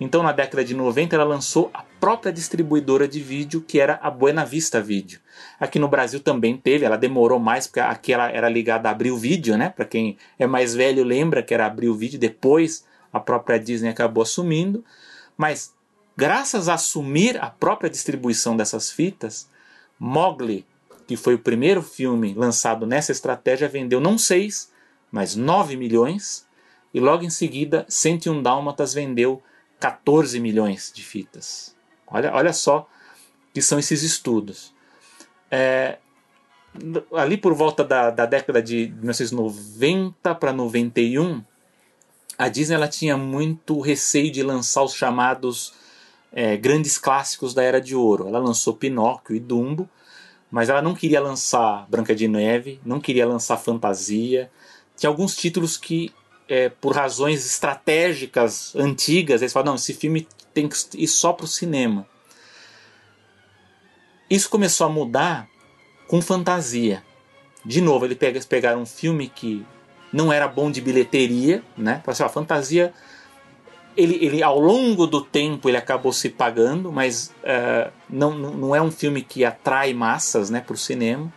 Então, 0.00 0.22
na 0.22 0.32
década 0.32 0.64
de 0.64 0.74
90, 0.74 1.14
ela 1.14 1.24
lançou 1.24 1.70
a 1.74 1.84
própria 2.00 2.32
distribuidora 2.32 3.06
de 3.06 3.20
vídeo, 3.20 3.60
que 3.60 3.78
era 3.78 4.00
a 4.02 4.10
Buena 4.10 4.46
Vista 4.46 4.80
Vídeo. 4.80 5.20
Aqui 5.60 5.78
no 5.78 5.86
Brasil 5.86 6.18
também 6.18 6.56
teve, 6.56 6.86
ela 6.86 6.96
demorou 6.96 7.38
mais, 7.38 7.66
porque 7.66 7.80
aqui 7.80 8.14
ela 8.14 8.30
era 8.30 8.48
ligada 8.48 8.88
a 8.88 8.92
Abril 8.92 9.18
Vídeo, 9.18 9.58
né? 9.58 9.68
Para 9.68 9.84
quem 9.84 10.16
é 10.38 10.46
mais 10.46 10.74
velho 10.74 11.04
lembra 11.04 11.42
que 11.42 11.52
era 11.52 11.66
Abril 11.66 11.94
Vídeo, 11.94 12.18
depois 12.18 12.88
a 13.12 13.20
própria 13.20 13.58
Disney 13.58 13.90
acabou 13.90 14.22
assumindo. 14.22 14.84
Mas, 15.36 15.74
graças 16.16 16.68
a 16.68 16.74
assumir 16.74 17.42
a 17.42 17.50
própria 17.50 17.90
distribuição 17.90 18.56
dessas 18.56 18.90
fitas, 18.90 19.48
Mowgli, 19.98 20.66
que 21.06 21.16
foi 21.16 21.34
o 21.34 21.38
primeiro 21.38 21.82
filme 21.82 22.34
lançado 22.34 22.86
nessa 22.86 23.12
estratégia, 23.12 23.68
vendeu 23.68 24.00
não 24.00 24.16
6, 24.16 24.70
mas 25.10 25.34
9 25.34 25.76
milhões. 25.76 26.46
E 26.92 27.00
logo 27.00 27.24
em 27.24 27.30
seguida, 27.30 27.84
101 27.88 28.42
Dálmatas 28.42 28.94
vendeu 28.94 29.42
14 29.78 30.38
milhões 30.38 30.92
de 30.94 31.02
fitas. 31.02 31.74
Olha, 32.06 32.32
olha 32.34 32.52
só 32.52 32.88
que 33.52 33.62
são 33.62 33.78
esses 33.78 34.02
estudos. 34.02 34.74
É, 35.50 35.98
ali 37.14 37.36
por 37.36 37.54
volta 37.54 37.84
da, 37.84 38.10
da 38.10 38.26
década 38.26 38.62
de 38.62 38.92
1990 38.96 40.34
para 40.34 40.52
91, 40.52 41.42
a 42.40 42.48
Disney 42.48 42.74
ela 42.74 42.88
tinha 42.88 43.18
muito 43.18 43.80
receio 43.80 44.32
de 44.32 44.42
lançar 44.42 44.82
os 44.82 44.94
chamados 44.94 45.74
é, 46.32 46.56
grandes 46.56 46.96
clássicos 46.96 47.52
da 47.52 47.62
Era 47.62 47.82
de 47.82 47.94
Ouro. 47.94 48.28
Ela 48.28 48.38
lançou 48.38 48.72
Pinóquio 48.72 49.36
e 49.36 49.38
Dumbo, 49.38 49.86
mas 50.50 50.70
ela 50.70 50.80
não 50.80 50.94
queria 50.94 51.20
lançar 51.20 51.86
Branca 51.90 52.14
de 52.14 52.26
Neve, 52.26 52.80
não 52.82 52.98
queria 52.98 53.28
lançar 53.28 53.58
Fantasia. 53.58 54.50
Tinha 54.96 55.10
alguns 55.10 55.36
títulos 55.36 55.76
que 55.76 56.14
é, 56.48 56.70
por 56.70 56.96
razões 56.96 57.44
estratégicas 57.44 58.74
antigas, 58.74 59.42
eles 59.42 59.52
falam, 59.52 59.72
não, 59.72 59.74
esse 59.74 59.92
filme 59.92 60.26
tem 60.54 60.66
que 60.66 60.76
ir 60.94 61.08
só 61.08 61.34
para 61.34 61.44
o 61.44 61.46
cinema. 61.48 62.08
Isso 64.30 64.48
começou 64.48 64.86
a 64.86 64.90
mudar 64.90 65.46
com 66.08 66.22
fantasia. 66.22 67.04
De 67.62 67.82
novo, 67.82 68.06
eles 68.06 68.46
pegaram 68.46 68.80
um 68.80 68.86
filme 68.86 69.28
que 69.28 69.62
não 70.12 70.32
era 70.32 70.48
bom 70.48 70.70
de 70.70 70.80
bilheteria, 70.80 71.62
né? 71.76 72.02
Assim, 72.06 72.22
a 72.22 72.28
fantasia, 72.28 72.92
ele, 73.96 74.24
ele 74.24 74.42
ao 74.42 74.58
longo 74.58 75.06
do 75.06 75.20
tempo 75.20 75.68
ele 75.68 75.76
acabou 75.76 76.12
se 76.12 76.28
pagando, 76.28 76.90
mas 76.90 77.32
uh, 77.42 77.92
não, 78.08 78.36
não 78.36 78.74
é 78.74 78.82
um 78.82 78.90
filme 78.90 79.22
que 79.22 79.44
atrai 79.44 79.92
massas, 79.94 80.50
né, 80.50 80.60
para 80.60 80.74
o 80.74 80.78
cinema. 80.78 81.32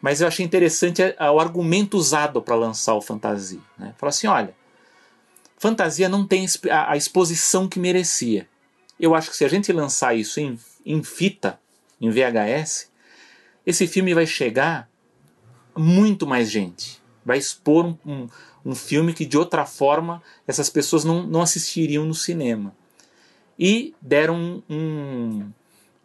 Mas 0.00 0.20
eu 0.20 0.28
achei 0.28 0.44
interessante 0.44 1.02
o 1.02 1.40
argumento 1.40 1.96
usado 1.96 2.40
para 2.42 2.54
lançar 2.54 2.94
o 2.94 3.00
Fantasia. 3.00 3.60
Né? 3.78 3.94
Assim: 4.00 4.26
olha, 4.26 4.54
Fantasia 5.58 6.08
não 6.08 6.26
tem 6.26 6.46
a 6.70 6.96
exposição 6.96 7.66
que 7.68 7.78
merecia. 7.78 8.46
Eu 9.00 9.14
acho 9.14 9.30
que 9.30 9.36
se 9.36 9.44
a 9.44 9.48
gente 9.48 9.72
lançar 9.72 10.14
isso 10.14 10.38
em, 10.38 10.58
em 10.84 11.02
fita, 11.02 11.58
em 12.00 12.10
VHS, 12.10 12.90
esse 13.66 13.86
filme 13.86 14.14
vai 14.14 14.26
chegar 14.26 14.88
muito 15.76 16.26
mais 16.26 16.50
gente. 16.50 17.02
Vai 17.26 17.38
expor 17.38 17.84
um, 17.84 17.98
um, 18.06 18.28
um 18.64 18.74
filme 18.74 19.12
que 19.12 19.26
de 19.26 19.36
outra 19.36 19.66
forma 19.66 20.22
essas 20.46 20.70
pessoas 20.70 21.04
não, 21.04 21.26
não 21.26 21.42
assistiriam 21.42 22.04
no 22.06 22.14
cinema. 22.14 22.72
E 23.58 23.92
deram 24.00 24.62
um, 24.70 25.50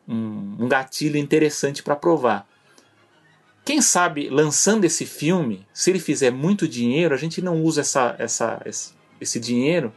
um, 0.08 0.56
um 0.62 0.68
gatilho 0.68 1.18
interessante 1.18 1.84
para 1.84 1.96
provar. 1.96 2.50
Quem 3.64 3.82
sabe, 3.84 4.30
lançando 4.30 4.84
esse 4.84 5.06
filme, 5.06 5.68
se 5.72 5.92
ele 5.92 6.00
fizer 6.00 6.32
muito 6.32 6.68
dinheiro, 6.68 7.14
a 7.14 7.18
gente 7.18 7.40
não 7.40 7.62
usa 7.62 7.82
essa, 7.82 8.16
essa, 8.18 8.60
esse 9.22 9.40
dinheiro 9.40 9.94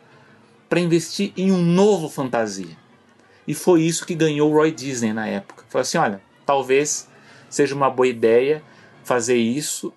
para 0.68 0.78
investir 0.78 1.32
em 1.38 1.50
um 1.50 1.62
novo 1.62 2.10
fantasia. 2.10 2.76
E 3.48 3.54
foi 3.54 3.82
isso 3.82 4.04
que 4.04 4.14
ganhou 4.14 4.50
o 4.50 4.54
Roy 4.54 4.70
Disney 4.70 5.14
na 5.14 5.26
época. 5.26 5.64
Falou 5.70 5.80
assim: 5.80 5.96
olha, 5.96 6.20
talvez 6.44 7.08
seja 7.48 7.74
uma 7.74 7.88
boa 7.88 8.06
ideia 8.06 8.62
fazer 9.02 9.37
isso, 9.37 9.92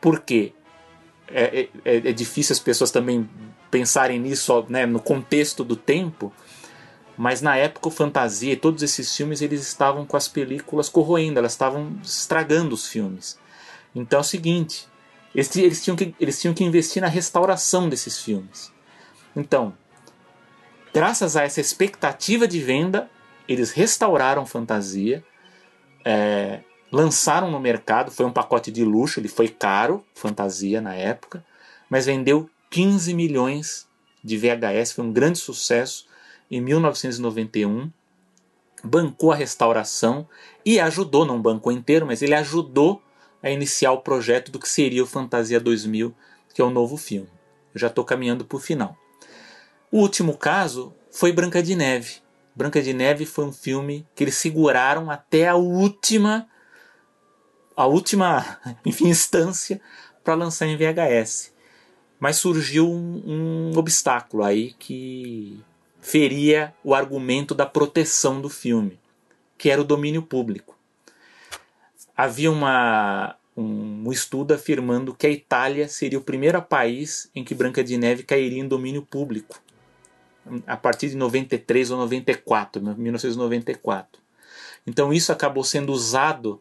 porque 0.00 0.54
é, 1.32 1.68
é, 1.84 1.96
é 1.96 2.12
difícil 2.12 2.52
as 2.52 2.58
pessoas 2.58 2.90
também 2.90 3.28
pensarem 3.70 4.18
nisso 4.18 4.66
né, 4.68 4.84
no 4.86 5.00
contexto 5.00 5.62
do 5.62 5.76
tempo, 5.76 6.32
mas 7.16 7.40
na 7.40 7.56
época 7.56 7.88
o 7.88 7.90
Fantasia 7.90 8.52
e 8.52 8.56
todos 8.56 8.82
esses 8.82 9.14
filmes 9.14 9.40
eles 9.40 9.62
estavam 9.62 10.04
com 10.04 10.16
as 10.16 10.26
películas 10.26 10.88
corroendo, 10.88 11.38
elas 11.38 11.52
estavam 11.52 11.98
estragando 12.02 12.74
os 12.74 12.88
filmes. 12.88 13.38
Então 13.94 14.18
é 14.18 14.20
o 14.20 14.24
seguinte, 14.24 14.88
eles, 15.34 15.54
eles, 15.56 15.84
tinham 15.84 15.96
que, 15.96 16.14
eles 16.18 16.40
tinham 16.40 16.54
que 16.54 16.64
investir 16.64 17.00
na 17.00 17.08
restauração 17.08 17.88
desses 17.88 18.18
filmes. 18.18 18.72
Então, 19.36 19.72
graças 20.92 21.36
a 21.36 21.44
essa 21.44 21.60
expectativa 21.60 22.48
de 22.48 22.60
venda, 22.60 23.08
eles 23.48 23.70
restauraram 23.70 24.44
Fantasia, 24.46 25.24
é, 26.04 26.60
lançaram 26.90 27.50
no 27.50 27.60
mercado, 27.60 28.10
foi 28.10 28.26
um 28.26 28.32
pacote 28.32 28.70
de 28.70 28.84
luxo, 28.84 29.20
ele 29.20 29.28
foi 29.28 29.48
caro, 29.48 30.04
Fantasia 30.14 30.80
na 30.80 30.94
época, 30.94 31.44
mas 31.88 32.06
vendeu 32.06 32.48
15 32.70 33.14
milhões 33.14 33.88
de 34.22 34.36
VHS, 34.36 34.92
foi 34.92 35.04
um 35.04 35.12
grande 35.12 35.38
sucesso 35.38 36.06
em 36.50 36.60
1991, 36.60 37.90
bancou 38.82 39.32
a 39.32 39.36
restauração 39.36 40.26
e 40.64 40.80
ajudou, 40.80 41.24
não 41.24 41.40
bancou 41.40 41.72
inteiro, 41.72 42.06
mas 42.06 42.22
ele 42.22 42.34
ajudou 42.34 43.02
a 43.42 43.50
iniciar 43.50 43.92
o 43.92 44.00
projeto 44.00 44.50
do 44.50 44.58
que 44.58 44.68
seria 44.68 45.02
o 45.02 45.06
Fantasia 45.06 45.60
2000, 45.60 46.14
que 46.52 46.60
é 46.60 46.64
o 46.64 46.70
novo 46.70 46.96
filme. 46.96 47.28
Eu 47.74 47.80
já 47.80 47.86
estou 47.86 48.04
caminhando 48.04 48.44
para 48.44 48.56
o 48.56 48.60
final. 48.60 48.96
O 49.90 49.98
último 49.98 50.36
caso 50.36 50.94
foi 51.10 51.32
Branca 51.32 51.62
de 51.62 51.74
Neve. 51.74 52.16
Branca 52.54 52.82
de 52.82 52.92
Neve 52.92 53.24
foi 53.24 53.44
um 53.44 53.52
filme 53.52 54.06
que 54.14 54.24
eles 54.24 54.34
seguraram 54.34 55.10
até 55.10 55.48
a 55.48 55.56
última, 55.56 56.48
a 57.76 57.86
última, 57.86 58.58
enfim, 58.84 59.08
instância 59.08 59.80
para 60.22 60.34
lançar 60.34 60.66
em 60.66 60.76
VHS. 60.76 61.52
Mas 62.18 62.36
surgiu 62.36 62.90
um, 62.90 63.70
um 63.72 63.78
obstáculo 63.78 64.44
aí 64.44 64.74
que 64.78 65.58
feria 66.00 66.74
o 66.84 66.94
argumento 66.94 67.54
da 67.54 67.66
proteção 67.66 68.40
do 68.40 68.48
filme, 68.48 68.98
que 69.56 69.70
era 69.70 69.80
o 69.80 69.84
domínio 69.84 70.22
público. 70.22 70.76
Havia 72.16 72.50
uma, 72.50 73.36
um 73.56 74.10
estudo 74.12 74.52
afirmando 74.52 75.14
que 75.14 75.26
a 75.26 75.30
Itália 75.30 75.88
seria 75.88 76.18
o 76.18 76.22
primeiro 76.22 76.60
país 76.62 77.30
em 77.34 77.44
que 77.44 77.54
Branca 77.54 77.82
de 77.82 77.96
Neve 77.96 78.22
cairia 78.22 78.60
em 78.60 78.68
domínio 78.68 79.02
público, 79.02 79.60
a 80.66 80.76
partir 80.76 81.10
de 81.10 81.16
93 81.16 81.90
ou 81.90 81.98
94, 81.98 82.82
1994. 82.82 84.20
Então 84.86 85.12
isso 85.12 85.32
acabou 85.32 85.62
sendo 85.62 85.92
usado 85.92 86.60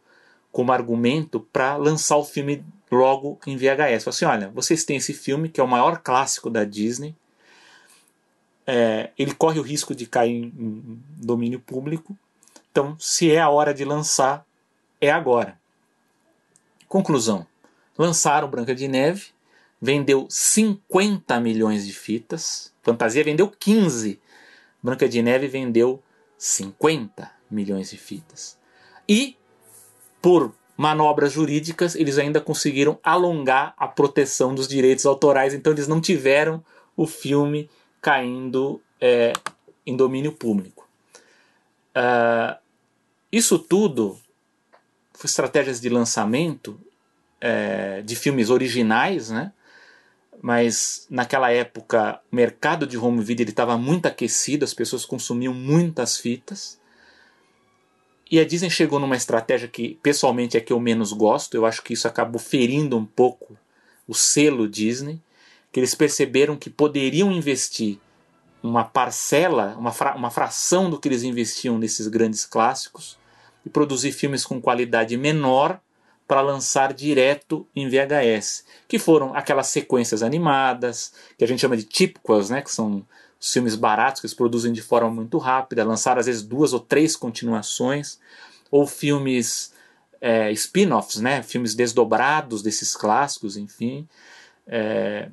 como 0.52 0.72
argumento 0.72 1.40
para 1.40 1.76
lançar 1.76 2.18
o 2.18 2.26
filme 2.26 2.66
logo 2.92 3.40
em 3.46 3.56
VHS. 3.56 4.04
Falei 4.04 4.08
assim, 4.08 4.26
olha, 4.26 4.50
vocês 4.50 4.84
têm 4.84 4.98
esse 4.98 5.14
filme 5.14 5.50
que 5.50 5.60
é 5.60 5.64
o 5.64 5.68
maior 5.68 6.00
clássico 6.00 6.50
da 6.50 6.64
Disney, 6.64 7.16
é, 8.66 9.10
ele 9.18 9.34
corre 9.34 9.60
o 9.60 9.64
risco 9.64 9.96
de 9.96 10.06
cair 10.06 10.32
em, 10.32 10.46
em 10.46 11.04
domínio 11.18 11.60
público. 11.60 12.18
Então, 12.72 12.96
se 13.00 13.32
é 13.32 13.40
a 13.40 13.50
hora 13.50 13.74
de 13.74 13.84
lançar, 13.84 14.46
é 15.02 15.10
agora. 15.10 15.60
Conclusão: 16.88 17.48
lançaram 17.98 18.48
Branca 18.48 18.76
de 18.76 18.88
Neve, 18.88 19.28
vendeu 19.82 20.28
50 20.30 21.40
milhões 21.40 21.86
de 21.86 21.94
fitas, 21.94 22.72
Fantasia 22.84 23.24
vendeu 23.24 23.50
15, 23.50 24.20
Branca 24.84 25.10
de 25.10 25.22
Neve 25.22 25.48
vendeu 25.48 26.02
50 26.38 27.32
milhões 27.50 27.90
de 27.90 27.98
fitas. 27.98 28.58
E, 29.08 29.36
por 30.22 30.54
manobras 30.78 31.34
jurídicas, 31.34 31.96
eles 31.96 32.18
ainda 32.18 32.40
conseguiram 32.40 32.98
alongar 33.04 33.74
a 33.78 33.88
proteção 33.88 34.56
dos 34.56 34.68
direitos 34.68 35.06
autorais, 35.06 35.54
então 35.54 35.74
eles 35.74 35.88
não 35.88 36.00
tiveram 36.00 36.64
o 36.96 37.06
filme 37.06 37.70
caindo 38.02 38.82
é, 39.00 39.34
em 39.86 39.96
domínio 39.96 40.32
público. 40.32 40.88
Uh, 41.90 42.58
isso 43.32 43.60
tudo 43.60 44.18
foi 45.14 45.28
estratégias 45.28 45.82
de 45.82 45.90
lançamento 45.90 46.80
é, 47.42 48.02
de 48.02 48.16
filmes 48.16 48.50
originais, 48.50 49.30
né? 49.30 49.52
mas 50.42 51.06
naquela 51.10 51.52
época 51.52 52.22
o 52.32 52.36
mercado 52.36 52.88
de 52.88 52.98
home 52.98 53.22
video 53.22 53.48
estava 53.48 53.78
muito 53.78 54.06
aquecido, 54.06 54.64
as 54.64 54.74
pessoas 54.74 55.06
consumiam 55.06 55.54
muitas 55.54 56.18
fitas. 56.18 56.79
E 58.32 58.40
a 58.40 58.46
Disney 58.46 58.70
chegou 58.70 59.00
numa 59.00 59.16
estratégia 59.16 59.68
que 59.68 59.98
pessoalmente 60.04 60.56
é 60.56 60.62
que 60.62 60.72
eu 60.72 60.80
menos 60.80 61.12
gosto, 61.12 61.56
eu 61.56 61.66
acho 61.66 61.82
que 61.82 61.94
isso 61.94 62.08
acabou 62.08 62.40
ferindo 62.40 62.96
um 62.96 63.06
pouco 63.06 63.58
o 64.08 64.14
selo 64.14 64.68
Disney, 64.68 65.20
que 65.72 65.80
eles 65.80 65.96
perceberam 65.96 66.56
que 66.56 66.70
poderiam 66.70 67.32
investir 67.32 68.00
uma 68.62 68.84
parcela, 68.84 69.76
uma, 69.78 69.92
fra 69.92 70.16
uma 70.16 70.30
fração 70.30 70.90
do 70.90 71.00
que 71.00 71.08
eles 71.08 71.24
investiam 71.24 71.78
nesses 71.78 72.08
grandes 72.08 72.46
clássicos 72.46 73.18
e 73.66 73.70
produzir 73.70 74.12
filmes 74.12 74.46
com 74.46 74.62
qualidade 74.62 75.16
menor 75.18 75.80
para 76.28 76.42
lançar 76.42 76.94
direto 76.94 77.68
em 77.76 77.90
VHS, 77.90 78.64
que 78.88 79.00
foram 79.00 79.34
aquelas 79.34 79.68
sequências 79.68 80.22
animadas, 80.22 81.12
que 81.36 81.44
a 81.44 81.48
gente 81.48 81.62
chama 81.62 81.76
de 81.76 81.84
típicas, 81.84 82.52
né, 82.52 82.62
que 82.62 82.72
são 82.72 83.04
os 83.40 83.54
filmes 83.54 83.76
baratos 83.76 84.20
que 84.20 84.28
eles 84.28 84.34
produzem 84.34 84.74
de 84.74 84.82
forma 84.82 85.10
muito 85.10 85.38
rápida, 85.38 85.84
lançar 85.84 86.18
às 86.18 86.26
vezes 86.26 86.42
duas 86.42 86.74
ou 86.74 86.80
três 86.80 87.16
continuações, 87.16 88.20
ou 88.70 88.86
filmes 88.86 89.74
é, 90.22 90.52
spin-offs, 90.52 91.22
né, 91.22 91.42
filmes 91.42 91.74
desdobrados 91.74 92.62
desses 92.62 92.96
clássicos, 92.96 93.56
enfim. 93.56 94.08
É, 94.68 95.30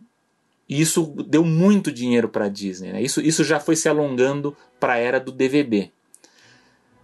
e 0.68 0.80
isso 0.80 1.14
deu 1.26 1.44
muito 1.44 1.92
dinheiro 1.92 2.28
para 2.28 2.46
a 2.46 2.48
Disney. 2.48 2.92
Né? 2.92 3.02
Isso, 3.02 3.20
isso 3.20 3.44
já 3.44 3.60
foi 3.60 3.76
se 3.76 3.88
alongando 3.88 4.56
para 4.80 4.94
a 4.94 4.98
era 4.98 5.20
do 5.20 5.32
DVD. 5.32 5.90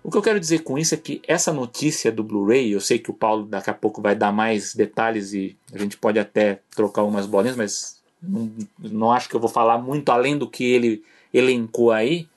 O 0.02 0.10
que 0.10 0.16
eu 0.16 0.22
quero 0.22 0.40
dizer 0.40 0.60
com 0.60 0.76
isso 0.76 0.94
é 0.94 0.98
que 0.98 1.22
essa 1.28 1.52
notícia 1.52 2.10
do 2.10 2.24
Blu-ray, 2.24 2.72
eu 2.72 2.80
sei 2.80 2.98
que 2.98 3.10
o 3.10 3.14
Paulo 3.14 3.46
daqui 3.46 3.70
a 3.70 3.74
pouco 3.74 4.02
vai 4.02 4.16
dar 4.16 4.32
mais 4.32 4.74
detalhes 4.74 5.32
e 5.32 5.56
a 5.72 5.78
gente 5.78 5.96
pode 5.96 6.18
até 6.18 6.60
trocar 6.74 7.04
umas 7.04 7.24
bolinhas, 7.24 7.56
mas 7.56 8.01
não, 8.22 9.10
acho 9.12 9.28
que 9.28 9.34
eu 9.34 9.40
vou 9.40 9.48
falar 9.48 9.78
muito 9.78 10.10
além 10.10 10.38
do 10.38 10.48
que 10.48 10.64
ele 10.64 11.04
elencou 11.34 11.90
aí. 11.90 12.28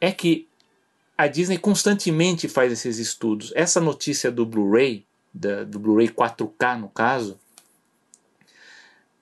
É 0.00 0.12
que 0.12 0.46
a 1.16 1.26
Disney 1.26 1.58
constantemente 1.58 2.46
faz 2.46 2.72
esses 2.72 2.98
estudos. 2.98 3.52
Essa 3.56 3.80
notícia 3.80 4.30
do 4.30 4.44
Blu-ray, 4.44 5.04
do 5.32 5.78
Blu-ray 5.78 6.08
4K 6.08 6.78
no 6.78 6.88
caso, 6.88 7.38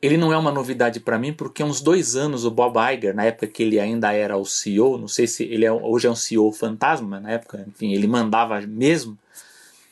ele 0.03 0.17
não 0.17 0.33
é 0.33 0.37
uma 0.37 0.53
novidade 0.53 1.01
para 1.01 1.19
mim 1.19 1.33
porque 1.33 1.63
há 1.63 1.67
uns 1.67 1.81
dois 1.81 2.17
anos 2.17 2.45
o 2.45 2.51
Bob 2.51 2.77
Iger, 2.93 3.15
na 3.15 3.25
época 3.25 3.47
que 3.47 3.63
ele 3.63 3.81
ainda 3.81 4.13
era 4.13 4.37
o 4.37 4.45
CEO, 4.45 4.99
não 4.99 5.09
sei 5.09 5.27
se 5.27 5.45
ele 5.45 5.65
é, 5.65 5.73
hoje 5.73 6.07
é 6.07 6.11
um 6.11 6.17
CEO 6.17 6.53
fantasma, 6.53 7.09
mas 7.09 7.23
na 7.23 7.31
época, 7.33 7.65
enfim, 7.67 7.93
ele 7.93 8.07
mandava 8.07 8.61
mesmo, 8.61 9.19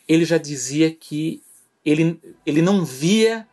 ele 0.06 0.24
já 0.24 0.36
dizia 0.36 0.90
que 0.90 1.42
ele, 1.84 2.20
ele 2.44 2.60
não 2.60 2.84
via 2.84 3.46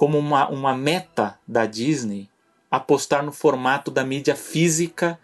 como 0.00 0.16
uma, 0.18 0.48
uma 0.48 0.74
meta 0.74 1.38
da 1.46 1.66
Disney 1.66 2.30
apostar 2.70 3.22
no 3.22 3.30
formato 3.30 3.90
da 3.90 4.02
mídia 4.02 4.34
física 4.34 5.20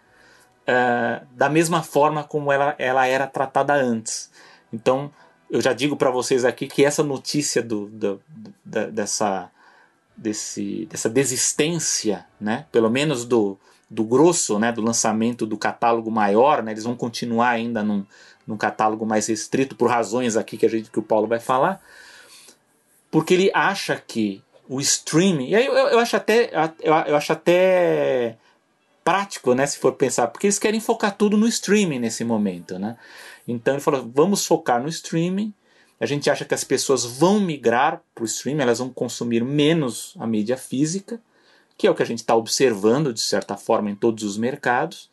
uh, 0.67 1.25
da 1.31 1.49
mesma 1.49 1.81
forma 1.81 2.23
como 2.23 2.51
ela, 2.51 2.75
ela 2.77 3.07
era 3.07 3.25
tratada 3.25 3.73
antes. 3.73 4.29
Então, 4.71 5.11
eu 5.49 5.61
já 5.61 5.73
digo 5.73 5.97
para 5.97 6.11
vocês 6.11 6.45
aqui 6.45 6.67
que 6.67 6.85
essa 6.85 7.01
notícia 7.01 7.63
do, 7.63 7.87
do, 7.87 8.21
do, 8.63 8.91
dessa 8.91 9.49
desse, 10.15 10.85
dessa 10.85 11.09
desistência, 11.09 12.27
né? 12.39 12.67
pelo 12.71 12.91
menos 12.91 13.25
do, 13.25 13.57
do 13.89 14.03
grosso, 14.03 14.59
né? 14.59 14.71
do 14.71 14.83
lançamento 14.83 15.47
do 15.47 15.57
catálogo 15.57 16.11
maior, 16.11 16.61
né? 16.61 16.71
eles 16.71 16.83
vão 16.83 16.95
continuar 16.95 17.49
ainda 17.49 17.81
num, 17.81 18.05
num 18.45 18.57
catálogo 18.57 19.07
mais 19.07 19.25
restrito, 19.25 19.75
por 19.75 19.89
razões 19.89 20.37
aqui 20.37 20.55
que, 20.55 20.67
a 20.67 20.69
gente, 20.69 20.91
que 20.91 20.99
o 20.99 21.03
Paulo 21.03 21.25
vai 21.25 21.39
falar, 21.39 21.81
porque 23.09 23.33
ele 23.33 23.49
acha 23.55 23.95
que 23.95 24.43
o 24.69 24.81
streaming, 24.81 25.49
e 25.49 25.55
aí 25.55 25.65
eu, 25.65 25.73
eu 25.73 25.99
acho 25.99 26.15
até, 26.15 26.51
eu, 26.81 26.93
eu 26.93 27.15
acho 27.15 27.31
até 27.31 28.37
prático, 29.03 29.53
né, 29.53 29.65
se 29.65 29.77
for 29.77 29.93
pensar, 29.93 30.27
porque 30.27 30.47
eles 30.47 30.59
querem 30.59 30.81
focar 30.81 31.15
tudo 31.15 31.37
no 31.37 31.47
streaming 31.47 31.99
nesse 31.99 32.25
momento, 32.25 32.77
né? 32.77 32.97
Então 33.47 33.75
ele 33.75 33.81
falou, 33.81 34.09
vamos 34.13 34.45
focar 34.45 34.81
no 34.81 34.89
streaming, 34.89 35.53
a 35.99 36.05
gente 36.05 36.29
acha 36.29 36.45
que 36.45 36.53
as 36.53 36.63
pessoas 36.63 37.05
vão 37.05 37.39
migrar 37.39 38.01
para 38.13 38.23
o 38.23 38.25
streaming, 38.25 38.61
elas 38.61 38.79
vão 38.79 38.89
consumir 38.89 39.43
menos 39.43 40.13
a 40.19 40.27
mídia 40.27 40.57
física, 40.57 41.19
que 41.77 41.87
é 41.87 41.91
o 41.91 41.95
que 41.95 42.03
a 42.03 42.05
gente 42.05 42.19
está 42.19 42.35
observando, 42.35 43.13
de 43.13 43.21
certa 43.21 43.55
forma, 43.55 43.89
em 43.89 43.95
todos 43.95 44.23
os 44.23 44.37
mercados. 44.37 45.09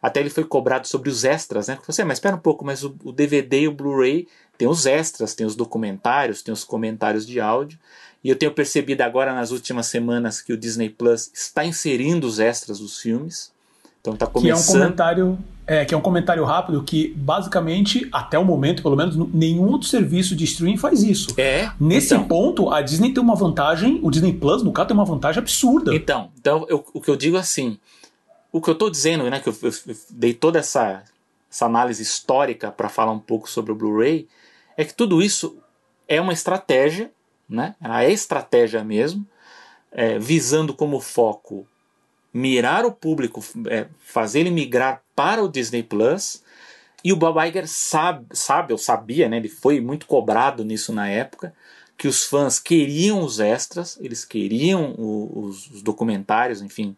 Até 0.00 0.20
ele 0.20 0.30
foi 0.30 0.44
cobrado 0.44 0.86
sobre 0.86 1.08
os 1.08 1.24
extras, 1.24 1.68
né? 1.68 1.78
Você, 1.86 2.04
mas 2.04 2.18
espera 2.18 2.36
um 2.36 2.40
pouco, 2.40 2.64
mas 2.64 2.84
o, 2.84 2.94
o 3.02 3.12
DVD 3.12 3.62
e 3.62 3.68
o 3.68 3.72
Blu-ray 3.72 4.28
tem 4.56 4.68
os 4.68 4.86
extras, 4.86 5.34
tem 5.34 5.46
os 5.46 5.56
documentários, 5.56 6.42
tem 6.42 6.52
os 6.52 6.64
comentários 6.64 7.26
de 7.26 7.40
áudio. 7.40 7.78
E 8.22 8.28
eu 8.28 8.36
tenho 8.36 8.52
percebido 8.52 9.02
agora 9.02 9.32
nas 9.32 9.50
últimas 9.50 9.86
semanas 9.86 10.40
que 10.40 10.52
o 10.52 10.56
Disney 10.56 10.90
Plus 10.90 11.30
está 11.32 11.64
inserindo 11.64 12.26
os 12.26 12.40
extras 12.40 12.78
dos 12.78 12.98
filmes. 12.98 13.52
Então 14.00 14.14
está 14.14 14.26
começando. 14.26 14.64
Que 14.64 14.72
é 14.72 14.74
um 14.74 14.80
comentário, 14.80 15.38
é, 15.66 15.84
que 15.84 15.94
é 15.94 15.96
um 15.96 16.00
comentário 16.00 16.44
rápido 16.44 16.82
que 16.82 17.12
basicamente 17.16 18.08
até 18.12 18.38
o 18.38 18.44
momento, 18.44 18.82
pelo 18.82 18.96
menos, 18.96 19.16
nenhum 19.32 19.68
outro 19.70 19.88
serviço 19.88 20.34
de 20.34 20.44
streaming 20.44 20.76
faz 20.76 21.02
isso. 21.02 21.34
É. 21.36 21.70
Nesse 21.78 22.14
então. 22.14 22.26
ponto, 22.26 22.70
a 22.70 22.82
Disney 22.82 23.12
tem 23.12 23.22
uma 23.22 23.34
vantagem, 23.34 24.00
o 24.02 24.10
Disney 24.10 24.32
Plus 24.32 24.62
no 24.62 24.72
caso 24.72 24.88
tem 24.88 24.96
uma 24.96 25.04
vantagem 25.04 25.40
absurda. 25.40 25.94
Então, 25.94 26.30
então 26.38 26.66
eu, 26.68 26.84
o 26.94 27.00
que 27.00 27.10
eu 27.10 27.16
digo 27.16 27.36
assim, 27.36 27.78
o 28.52 28.60
que 28.60 28.70
eu 28.70 28.74
estou 28.74 28.90
dizendo, 28.90 29.28
né, 29.28 29.40
que 29.40 29.48
eu, 29.48 29.56
eu, 29.62 29.70
eu, 29.86 29.96
dei 30.10 30.32
toda 30.32 30.58
essa, 30.58 31.02
essa 31.50 31.66
análise 31.66 32.02
histórica 32.02 32.70
para 32.70 32.88
falar 32.88 33.12
um 33.12 33.18
pouco 33.18 33.50
sobre 33.50 33.72
o 33.72 33.74
Blu-ray, 33.74 34.26
é 34.76 34.84
que 34.84 34.94
tudo 34.94 35.22
isso 35.22 35.58
é 36.08 36.20
uma 36.20 36.32
estratégia, 36.32 37.10
né? 37.48 37.74
Ela 37.80 38.04
é 38.04 38.12
estratégia 38.12 38.84
mesmo, 38.84 39.26
é, 39.90 40.18
visando 40.18 40.74
como 40.74 41.00
foco 41.00 41.66
mirar 42.32 42.84
o 42.84 42.92
público, 42.92 43.42
é, 43.68 43.86
fazer 43.98 44.40
ele 44.40 44.50
migrar 44.50 45.02
para 45.14 45.42
o 45.42 45.48
Disney 45.48 45.82
Plus. 45.82 46.42
E 47.02 47.12
o 47.12 47.16
Bob 47.16 47.38
Iger 47.46 47.66
sabe, 47.66 48.26
sabe, 48.32 48.72
ou 48.72 48.78
sabia, 48.78 49.28
né, 49.28 49.36
ele 49.38 49.48
foi 49.48 49.80
muito 49.80 50.06
cobrado 50.06 50.64
nisso 50.64 50.92
na 50.92 51.08
época, 51.08 51.54
que 51.96 52.08
os 52.08 52.24
fãs 52.24 52.58
queriam 52.58 53.22
os 53.22 53.40
extras, 53.40 53.96
eles 54.00 54.24
queriam 54.24 54.94
os, 54.98 55.70
os, 55.70 55.82
documentários, 55.82 56.60
enfim, 56.60 56.96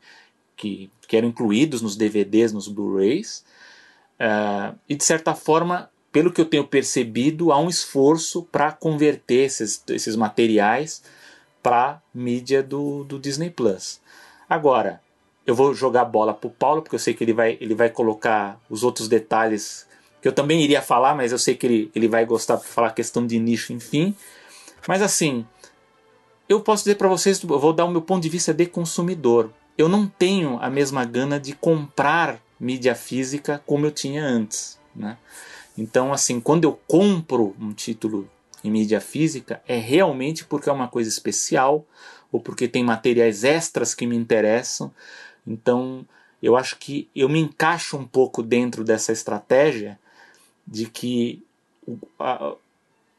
que, 0.57 0.91
que, 1.07 1.17
eram 1.17 1.29
incluídos 1.29 1.83
nos 1.83 1.95
DVDs, 1.95 2.53
nos 2.53 2.67
Blu-rays. 2.67 3.45
Uh, 4.19 4.77
e 4.89 4.97
de 4.97 5.05
certa 5.05 5.35
forma, 5.35 5.89
pelo 6.19 6.33
que 6.33 6.41
eu 6.41 6.47
tenho 6.47 6.67
percebido, 6.67 7.53
há 7.53 7.61
um 7.61 7.69
esforço 7.69 8.43
para 8.43 8.73
converter 8.73 9.45
esses, 9.45 9.81
esses 9.91 10.17
materiais 10.17 11.01
para 11.63 12.03
mídia 12.13 12.61
do, 12.61 13.05
do 13.05 13.21
Disney 13.21 13.51
Plus. 13.51 14.01
Agora, 14.51 15.01
eu 15.47 15.55
vou 15.55 15.73
jogar 15.73 16.01
a 16.01 16.05
bola 16.05 16.35
pro 16.35 16.51
Paulo, 16.51 16.83
porque 16.83 16.97
eu 16.97 16.99
sei 16.99 17.15
que 17.15 17.23
ele 17.23 17.33
vai, 17.33 17.57
ele 17.61 17.73
vai 17.73 17.89
colocar 17.89 18.61
os 18.69 18.83
outros 18.83 19.07
detalhes 19.07 19.87
que 20.21 20.27
eu 20.27 20.33
também 20.33 20.61
iria 20.61 20.83
falar, 20.83 21.15
mas 21.15 21.31
eu 21.31 21.39
sei 21.39 21.55
que 21.55 21.65
ele, 21.65 21.91
ele 21.95 22.09
vai 22.09 22.27
gostar 22.27 22.57
para 22.57 22.67
falar 22.67 22.91
questão 22.91 23.25
de 23.25 23.39
nicho, 23.39 23.73
enfim. 23.73 24.13
Mas 24.89 25.01
assim, 25.03 25.47
eu 26.49 26.61
posso 26.61 26.83
dizer 26.83 26.97
para 26.97 27.07
vocês, 27.07 27.41
eu 27.41 27.61
vou 27.61 27.73
dar 27.73 27.85
o 27.85 27.93
meu 27.93 28.03
ponto 28.03 28.25
de 28.25 28.29
vista 28.29 28.53
de 28.53 28.67
consumidor. 28.67 29.53
Eu 29.79 29.89
não 29.89 30.09
tenho 30.09 30.59
a 30.61 30.69
mesma 30.69 31.05
gana 31.05 31.39
de 31.39 31.53
comprar 31.53 32.41
mídia 32.59 32.97
física 32.97 33.63
como 33.65 33.87
eu 33.87 33.93
tinha 33.93 34.25
antes, 34.25 34.81
né? 34.97 35.17
Então, 35.79 36.13
assim, 36.13 36.41
quando 36.41 36.65
eu 36.65 36.79
compro 36.89 37.55
um 37.61 37.73
título 37.73 38.29
em 38.65 38.71
mídia 38.71 39.01
física, 39.01 39.63
é 39.67 39.79
realmente 39.79 40.45
porque 40.45 40.69
é 40.69 40.73
uma 40.73 40.89
coisa 40.89 41.09
especial 41.09 41.87
ou 42.33 42.41
porque 42.41 42.67
tem 42.67 42.83
materiais 42.83 43.45
extras 43.45 43.95
que 43.95 44.05
me 44.05 44.17
interessam. 44.17 44.93
Então, 45.47 46.05
eu 46.43 46.57
acho 46.57 46.77
que 46.79 47.09
eu 47.15 47.29
me 47.29 47.39
encaixo 47.39 47.97
um 47.97 48.05
pouco 48.05 48.43
dentro 48.43 48.83
dessa 48.83 49.13
estratégia 49.13 49.99
de 50.67 50.87
que 50.87 51.45
o, 51.87 51.97
a, 52.19 52.55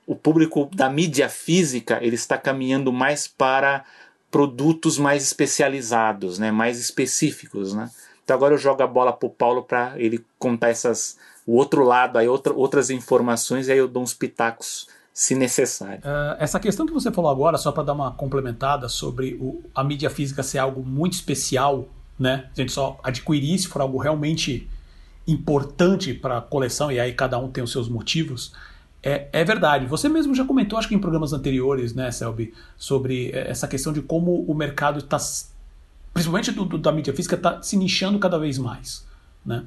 o 0.06 0.16
público 0.16 0.70
da 0.74 0.90
mídia 0.90 1.30
física 1.30 1.98
ele 2.02 2.16
está 2.16 2.38
caminhando 2.38 2.92
mais 2.92 3.26
para 3.26 3.86
produtos 4.30 4.98
mais 4.98 5.24
especializados, 5.24 6.38
né, 6.38 6.52
mais 6.52 6.78
específicos, 6.78 7.74
né? 7.74 7.90
Então 8.24 8.36
agora 8.36 8.54
eu 8.54 8.60
jogo 8.60 8.84
a 8.84 8.88
bola 8.88 9.12
para 9.12 9.26
o 9.26 9.30
Paulo 9.32 9.64
para 9.64 9.94
ele 9.98 10.24
contar 10.38 10.70
essas 10.70 11.18
o 11.46 11.56
outro 11.56 11.84
lado, 11.84 12.18
aí 12.18 12.28
outra, 12.28 12.54
outras 12.54 12.90
informações 12.90 13.68
e 13.68 13.72
aí 13.72 13.78
eu 13.78 13.88
dou 13.88 14.04
uns 14.04 14.14
pitacos 14.14 14.88
se 15.14 15.36
necessário. 15.36 16.00
Uh, 16.00 16.36
essa 16.40 16.60
questão 16.60 16.86
que 16.86 16.94
você 16.94 17.12
falou 17.12 17.30
agora, 17.30 17.58
só 17.58 17.72
para 17.72 17.84
dar 17.84 17.94
uma 17.94 18.12
complementada 18.12 18.88
sobre 18.88 19.34
o, 19.42 19.64
a 19.76 19.84
mídia 19.84 20.10
física 20.10 20.44
ser 20.44 20.60
algo 20.60 20.84
muito 20.84 21.14
especial 21.14 21.88
né? 22.20 22.50
A 22.56 22.60
gente 22.60 22.74
só 22.74 23.00
adquirir 23.02 23.58
se 23.58 23.68
for 23.68 23.82
algo 23.82 23.98
realmente 23.98 24.68
importante 25.26 26.14
para 26.14 26.40
a 26.40 26.42
coleção, 26.42 26.92
e 26.92 27.00
aí 27.00 27.14
cada 27.14 27.40
um 27.40 27.50
tem 27.50 27.64
os 27.64 27.72
seus 27.72 27.88
motivos. 27.88 28.54
É, 29.02 29.30
é 29.32 29.46
verdade. 29.46 29.86
Você 29.86 30.10
mesmo 30.10 30.36
já 30.36 30.44
comentou, 30.44 30.78
acho 30.78 30.90
que 30.90 30.96
em 30.96 31.00
programas 31.00 31.32
anteriores, 31.32 31.94
né, 31.94 32.12
Selby, 32.12 32.54
sobre 32.78 33.32
é, 33.32 33.50
essa 33.50 33.68
questão 33.68 33.94
de 33.94 34.02
como 34.02 34.44
o 34.44 34.54
mercado 34.54 35.00
está, 35.00 35.18
principalmente 36.14 36.52
do, 36.52 36.66
do, 36.66 36.78
da 36.78 36.92
mídia 36.92 37.14
física, 37.14 37.36
está 37.36 37.62
se 37.62 37.78
nichando 37.78 38.20
cada 38.20 38.38
vez 38.38 38.58
mais. 38.58 39.08
Né? 39.46 39.64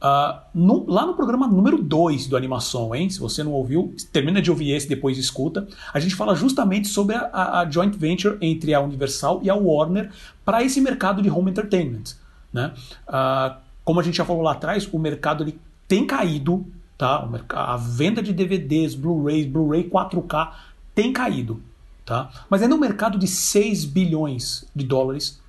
Uh, 0.00 0.38
no, 0.54 0.88
lá 0.88 1.04
no 1.04 1.14
programa 1.14 1.48
número 1.48 1.82
2 1.82 2.28
do 2.28 2.36
Animação, 2.36 2.94
hein? 2.94 3.10
Se 3.10 3.18
você 3.18 3.42
não 3.42 3.52
ouviu, 3.52 3.94
termina 4.12 4.40
de 4.40 4.48
ouvir 4.48 4.70
esse, 4.70 4.88
depois 4.88 5.18
escuta. 5.18 5.66
A 5.92 5.98
gente 5.98 6.14
fala 6.14 6.36
justamente 6.36 6.86
sobre 6.86 7.16
a, 7.16 7.28
a, 7.32 7.60
a 7.60 7.70
joint 7.70 7.96
venture 7.96 8.38
entre 8.40 8.74
a 8.74 8.80
Universal 8.80 9.40
e 9.42 9.50
a 9.50 9.56
Warner 9.56 10.12
para 10.44 10.62
esse 10.62 10.80
mercado 10.80 11.20
de 11.20 11.28
home 11.28 11.50
entertainment. 11.50 12.14
Né? 12.52 12.72
Uh, 13.08 13.56
como 13.84 13.98
a 13.98 14.02
gente 14.02 14.16
já 14.16 14.24
falou 14.24 14.42
lá 14.42 14.52
atrás, 14.52 14.88
o 14.92 14.98
mercado 14.98 15.42
ele 15.42 15.58
tem 15.88 16.06
caído, 16.06 16.64
tá? 16.96 17.28
a 17.48 17.76
venda 17.76 18.22
de 18.22 18.32
DVDs, 18.32 18.94
Blu-rays, 18.94 19.46
Blu-ray 19.46 19.90
4K 19.90 20.52
tem 20.94 21.12
caído. 21.12 21.60
Tá? 22.04 22.30
Mas 22.48 22.62
é 22.62 22.68
no 22.68 22.78
mercado 22.78 23.18
de 23.18 23.26
6 23.26 23.84
bilhões 23.84 24.64
de 24.74 24.84
dólares 24.84 25.42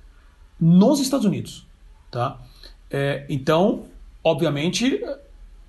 nos 0.60 1.00
Estados 1.00 1.24
Unidos. 1.24 1.66
Tá? 2.10 2.38
É, 2.90 3.24
então, 3.30 3.84
obviamente, 4.22 5.02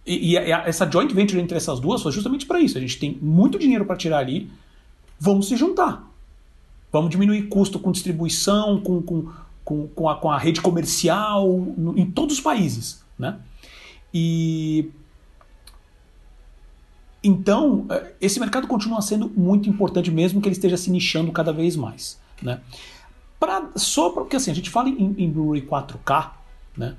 E, 0.06 0.32
e 0.32 0.38
a, 0.38 0.68
essa 0.68 0.90
joint 0.90 1.14
venture 1.14 1.40
entre 1.40 1.58
essas 1.58 1.80
duas 1.80 2.02
foi 2.02 2.12
justamente 2.12 2.46
para 2.46 2.60
isso. 2.60 2.78
A 2.78 2.82
gente 2.82 2.98
tem 2.98 3.18
muito 3.22 3.60
dinheiro 3.60 3.86
para 3.86 3.96
tirar 3.96 4.18
ali, 4.18 4.50
vamos 5.20 5.48
se 5.48 5.56
juntar. 5.56 6.10
Vamos 6.92 7.10
diminuir 7.10 7.44
custo 7.44 7.80
com 7.80 7.92
distribuição, 7.92 8.82
com, 8.82 9.02
com, 9.02 9.32
com, 9.64 9.88
com, 9.88 10.10
a, 10.10 10.16
com 10.16 10.32
a 10.32 10.38
rede 10.38 10.60
comercial, 10.60 11.48
no, 11.78 11.98
em 11.98 12.10
todos 12.10 12.38
os 12.38 12.42
países. 12.42 13.04
Né? 13.18 13.38
E 14.14 14.90
então, 17.24 17.86
é, 17.90 18.14
esse 18.20 18.40
mercado 18.40 18.68
continua 18.68 19.02
sendo 19.02 19.30
muito 19.30 19.70
importante, 19.70 20.10
mesmo 20.10 20.42
que 20.42 20.48
ele 20.48 20.56
esteja 20.56 20.76
se 20.76 20.90
nichando 20.90 21.32
cada 21.32 21.54
vez 21.54 21.76
mais. 21.76 22.20
Né? 22.42 22.60
Pra, 23.40 23.70
só 23.76 24.10
porque 24.10 24.36
assim, 24.36 24.52
a 24.52 24.56
gente 24.56 24.70
fala 24.70 24.90
em, 24.90 25.16
em 25.18 25.30
Blu-ray 25.30 25.62
4K, 25.62 26.32
né? 26.76 26.96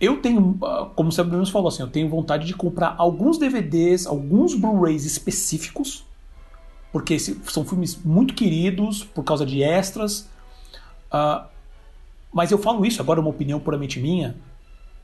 Eu 0.00 0.20
tenho, 0.20 0.56
ah, 0.62 0.90
como 0.94 1.10
você 1.10 1.22
mesmo 1.24 1.46
falou 1.46 1.68
assim, 1.68 1.82
eu 1.82 1.88
tenho 1.88 2.08
vontade 2.08 2.46
de 2.46 2.54
comprar 2.54 2.94
alguns 2.98 3.38
DVDs, 3.38 4.06
alguns 4.06 4.54
Blu-rays 4.54 5.04
específicos, 5.04 6.04
porque 6.92 7.18
são 7.18 7.64
filmes 7.64 7.96
muito 8.04 8.34
queridos 8.34 9.02
por 9.02 9.24
causa 9.24 9.44
de 9.44 9.62
extras. 9.62 10.28
Uh, 11.12 11.44
mas 12.32 12.50
eu 12.50 12.58
falo 12.58 12.86
isso, 12.86 13.02
agora 13.02 13.18
é 13.18 13.22
uma 13.22 13.30
opinião 13.30 13.58
puramente 13.58 13.98
minha. 13.98 14.36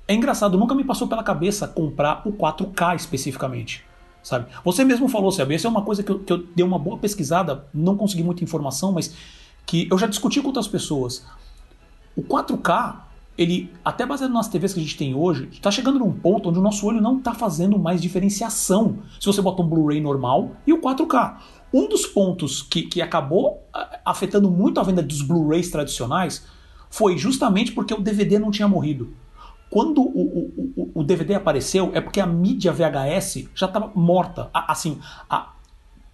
É 0.06 0.14
engraçado, 0.14 0.56
nunca 0.56 0.74
me 0.74 0.84
passou 0.84 1.08
pela 1.08 1.22
cabeça 1.22 1.66
comprar 1.66 2.22
o 2.26 2.32
4K 2.32 2.96
especificamente. 2.96 3.84
Sabe? 4.22 4.46
Você 4.64 4.84
mesmo 4.84 5.08
falou, 5.08 5.30
sabe? 5.30 5.54
Essa 5.54 5.66
é 5.66 5.70
uma 5.70 5.82
coisa 5.82 6.02
que 6.02 6.10
eu, 6.10 6.18
que 6.18 6.32
eu 6.32 6.38
dei 6.38 6.64
uma 6.64 6.78
boa 6.78 6.96
pesquisada, 6.96 7.66
não 7.74 7.96
consegui 7.96 8.22
muita 8.22 8.42
informação, 8.44 8.92
mas 8.92 9.14
que 9.66 9.88
eu 9.90 9.98
já 9.98 10.06
discuti 10.06 10.40
com 10.40 10.46
outras 10.46 10.68
pessoas. 10.68 11.26
O 12.16 12.22
4K 12.22 12.96
ele, 13.36 13.72
até 13.84 14.06
baseado 14.06 14.32
nas 14.32 14.48
TVs 14.48 14.74
que 14.74 14.80
a 14.80 14.82
gente 14.82 14.96
tem 14.96 15.14
hoje, 15.14 15.48
está 15.50 15.70
chegando 15.70 15.98
num 15.98 16.12
ponto 16.12 16.48
onde 16.48 16.58
o 16.58 16.62
nosso 16.62 16.86
olho 16.86 17.00
não 17.00 17.18
está 17.18 17.34
fazendo 17.34 17.78
mais 17.78 18.00
diferenciação 18.00 18.98
se 19.18 19.26
você 19.26 19.42
bota 19.42 19.62
um 19.62 19.68
Blu-ray 19.68 20.00
normal 20.00 20.52
e 20.66 20.72
o 20.72 20.80
4K. 20.80 21.36
Um 21.72 21.88
dos 21.88 22.06
pontos 22.06 22.62
que, 22.62 22.82
que 22.82 23.02
acabou 23.02 23.66
afetando 24.04 24.48
muito 24.50 24.78
a 24.78 24.84
venda 24.84 25.02
dos 25.02 25.22
Blu-rays 25.22 25.70
tradicionais 25.70 26.46
foi 26.88 27.18
justamente 27.18 27.72
porque 27.72 27.92
o 27.92 28.00
DVD 28.00 28.38
não 28.38 28.52
tinha 28.52 28.68
morrido. 28.68 29.12
Quando 29.68 30.00
o, 30.00 30.52
o, 30.76 30.90
o, 30.94 31.02
DVD 31.02 31.34
apareceu, 31.34 31.90
é 31.92 32.00
porque 32.00 32.20
a 32.20 32.26
mídia 32.26 32.72
VHS 32.72 33.48
já 33.52 33.66
estava 33.66 33.90
morta. 33.92 34.48
Assim, 34.54 35.00
a, 35.28 35.53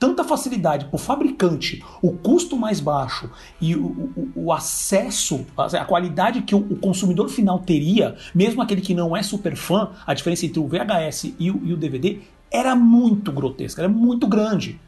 tanta 0.01 0.25
facilidade 0.25 0.87
para 0.87 0.97
o 0.97 0.99
fabricante, 0.99 1.85
o 2.01 2.13
custo 2.13 2.57
mais 2.57 2.81
baixo 2.81 3.31
e 3.61 3.77
o, 3.77 3.85
o, 3.85 4.33
o 4.35 4.53
acesso, 4.53 5.47
a 5.55 5.85
qualidade 5.85 6.41
que 6.41 6.55
o, 6.55 6.59
o, 6.59 6.77
consumidor 6.77 7.29
final 7.29 7.59
teria, 7.59 8.17
mesmo 8.35 8.63
aquele 8.63 8.81
que 8.81 8.95
não 8.95 9.15
é 9.15 9.23
super 9.23 9.55
fã, 9.55 9.91
a 10.07 10.15
diferença 10.15 10.47
entre 10.47 10.59
o 10.59 10.67
VHS 10.67 11.35
e 11.39 11.51
o, 11.51 11.61
e 11.63 11.77
DVD 11.77 12.19
era 12.51 12.75
muito 12.75 13.31
grotesca, 13.31 13.83
era 13.83 13.91
muito 13.91 14.27
grande. 14.27 14.81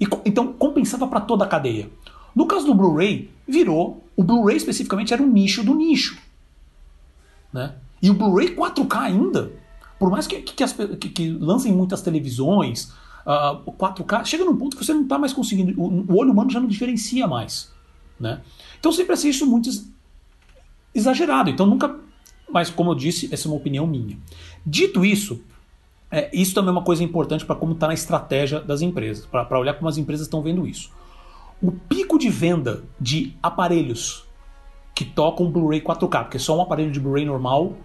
E, 0.00 0.06
então 0.24 0.54
compensava 0.54 1.06
para 1.06 1.20
toda 1.20 1.44
a 1.44 1.48
cadeia. 1.48 1.90
No 2.34 2.46
caso 2.46 2.64
do 2.64 2.74
Blu-ray, 2.74 3.30
virou. 3.46 4.04
O 4.16 4.24
Blu-ray 4.24 4.56
especificamente 4.56 5.12
era 5.12 5.22
um 5.22 5.30
nicho 5.30 5.62
do 5.62 5.74
nicho. 5.74 6.18
Né? 7.52 7.74
E 8.00 8.08
o 8.08 8.14
Blu-ray 8.14 8.56
4K 8.56 9.00
ainda, 9.00 9.52
por 9.98 10.10
mais 10.10 10.26
que, 10.26 10.40
que, 10.40 10.64
as, 10.64 10.72
que, 10.72 11.10
que 11.10 11.30
lancem 11.30 11.72
muitas 11.72 12.00
televisões, 12.00 12.92
uh, 13.26 13.60
o 13.66 13.72
4K, 13.72 14.24
chega 14.24 14.44
num 14.44 14.56
ponto 14.56 14.76
que 14.76 14.84
você 14.84 14.94
não 14.94 15.02
está 15.02 15.18
mais 15.18 15.32
conseguindo, 15.32 15.78
o, 15.80 16.12
o, 16.12 16.16
olho 16.16 16.32
humano 16.32 16.50
já 16.50 16.60
não 16.60 16.68
diferencia 16.68 17.26
mais. 17.26 17.72
Né? 18.18 18.40
Então 18.78 18.92
sempre 18.92 19.12
achei 19.12 19.30
isso 19.30 19.46
muito 19.46 19.68
exagerado. 20.94 21.50
Então 21.50 21.66
nunca. 21.66 21.94
Mas, 22.48 22.70
como 22.70 22.92
eu 22.92 22.94
disse, 22.94 23.28
essa 23.34 23.48
é 23.48 23.50
uma 23.50 23.56
opinião 23.56 23.86
minha. 23.88 24.16
Dito 24.64 25.04
isso, 25.04 25.42
é, 26.10 26.30
isso 26.32 26.54
também 26.54 26.68
é 26.68 26.72
uma 26.72 26.84
coisa 26.84 27.02
importante 27.02 27.44
para 27.44 27.56
como 27.56 27.72
está 27.72 27.88
na 27.88 27.94
estratégia 27.94 28.60
das 28.60 28.82
empresas, 28.82 29.26
para 29.26 29.58
olhar 29.58 29.74
como 29.74 29.88
as 29.88 29.98
empresas 29.98 30.26
estão 30.26 30.40
vendo 30.40 30.64
isso. 30.64 30.92
O 31.60 31.72
pico 31.72 32.18
de 32.18 32.28
venda 32.30 32.84
de 33.00 33.34
aparelhos 33.42 34.24
que 34.94 35.04
tocam 35.04 35.50
Blu-ray 35.50 35.80
4K, 35.80 36.22
porque 36.24 36.38
só 36.38 36.56
um 36.56 36.62
aparelho 36.62 36.92
de 36.92 37.00
Blu-ray 37.00 37.24
normal 37.24 37.76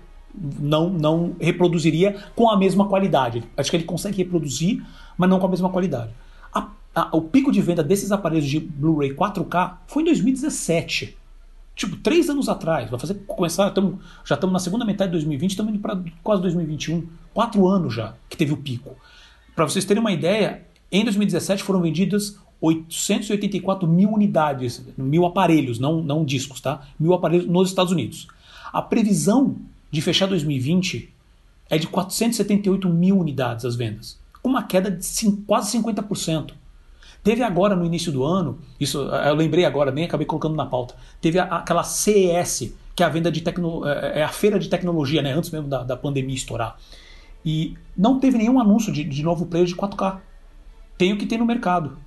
não, 0.60 0.90
não 0.90 1.36
reproduziria 1.40 2.16
com 2.36 2.50
a 2.50 2.58
mesma 2.58 2.88
qualidade. 2.88 3.44
Acho 3.56 3.70
que 3.70 3.78
ele 3.78 3.84
consegue 3.84 4.18
reproduzir, 4.18 4.84
mas 5.18 5.30
não 5.30 5.40
com 5.40 5.46
a 5.46 5.50
mesma 5.50 5.70
qualidade. 5.70 6.12
A, 6.54 6.68
a, 6.94 7.16
o 7.16 7.22
pico 7.22 7.52
de 7.52 7.62
venda 7.62 7.84
desses 7.84 8.12
aparelhos 8.12 8.48
de 8.48 8.60
Blu-ray 8.60 9.14
4K 9.14 9.78
foi 9.88 10.04
em 10.04 10.06
2017. 10.06 11.18
Tipo, 11.76 11.96
três 11.98 12.30
anos 12.30 12.50
atrás. 12.50 12.90
Vai 12.90 13.00
fazer 13.00 13.16
começar. 13.26 13.70
Tamo, 13.72 14.00
já 14.26 14.36
estamos 14.36 14.54
na 14.54 14.60
segunda 14.60 14.86
metade 14.86 15.10
de 15.10 15.14
2020, 15.14 15.52
estamos 15.52 15.74
indo 15.74 15.82
para 15.82 16.02
quase 16.24 16.42
2021. 16.42 17.08
Quatro 17.34 17.68
anos 17.68 17.94
já 17.94 18.14
que 18.30 18.38
teve 18.38 18.54
o 18.54 18.58
pico. 18.58 18.96
Para 19.56 19.66
vocês 19.66 19.86
terem 19.86 20.02
uma 20.02 20.12
ideia, 20.12 20.66
em 20.92 21.04
2017 21.04 21.64
foram 21.64 21.82
vendidas 21.82 22.38
884 22.62 23.88
mil 23.88 24.12
unidades, 24.12 24.86
mil 24.96 25.26
aparelhos, 25.26 25.80
não, 25.80 26.02
não 26.02 26.24
discos, 26.24 26.62
tá? 26.62 26.82
Mil 27.00 27.14
aparelhos 27.14 27.48
nos 27.48 27.70
Estados 27.70 27.92
Unidos. 27.92 28.28
A 28.72 28.82
previsão 28.82 29.58
de 29.92 30.02
fechar 30.02 30.26
2020 30.26 31.14
é 31.70 31.78
de 31.78 31.88
478 31.88 32.90
mil 32.90 33.20
unidades 33.20 33.66
as 33.66 33.76
vendas, 33.76 34.20
com 34.42 34.50
uma 34.50 34.64
queda 34.64 34.90
de 34.90 35.32
quase 35.46 35.78
50%. 35.78 36.54
Teve 37.24 37.44
agora 37.44 37.76
no 37.76 37.86
início 37.86 38.12
do 38.12 38.24
ano, 38.24 38.60
isso 38.80 39.00
eu 39.00 39.36
lembrei 39.36 39.66
agora, 39.66 39.92
nem 39.92 40.06
acabei 40.06 40.26
colocando 40.26 40.56
na 40.56 40.66
pauta, 40.66 40.96
teve 41.20 41.38
a, 41.38 41.44
aquela 41.44 41.84
CES, 41.84 42.74
que 42.96 43.04
é 43.04 43.06
a 43.06 43.10
venda 43.10 43.32
de 43.32 43.42
tecno, 43.42 43.88
é, 43.88 44.20
é 44.20 44.24
a 44.24 44.30
feira 44.30 44.58
de 44.58 44.70
tecnologia, 44.70 45.22
né, 45.22 45.34
antes 45.34 45.52
mesmo 45.52 45.68
da, 45.68 45.84
da 45.84 45.96
pandemia 45.96 46.36
estourar. 46.36 46.78
E 47.46 47.76
não 47.98 48.20
teve 48.20 48.38
nenhum 48.38 48.60
anúncio 48.60 48.92
de, 48.92 49.04
de 49.04 49.24
novo 49.24 49.46
player 49.46 49.68
de 49.68 49.76
4K. 49.76 50.20
Tem 50.98 51.14
o 51.14 51.18
que 51.18 51.26
tem 51.26 51.38
no 51.38 51.46
mercado. 51.46 51.98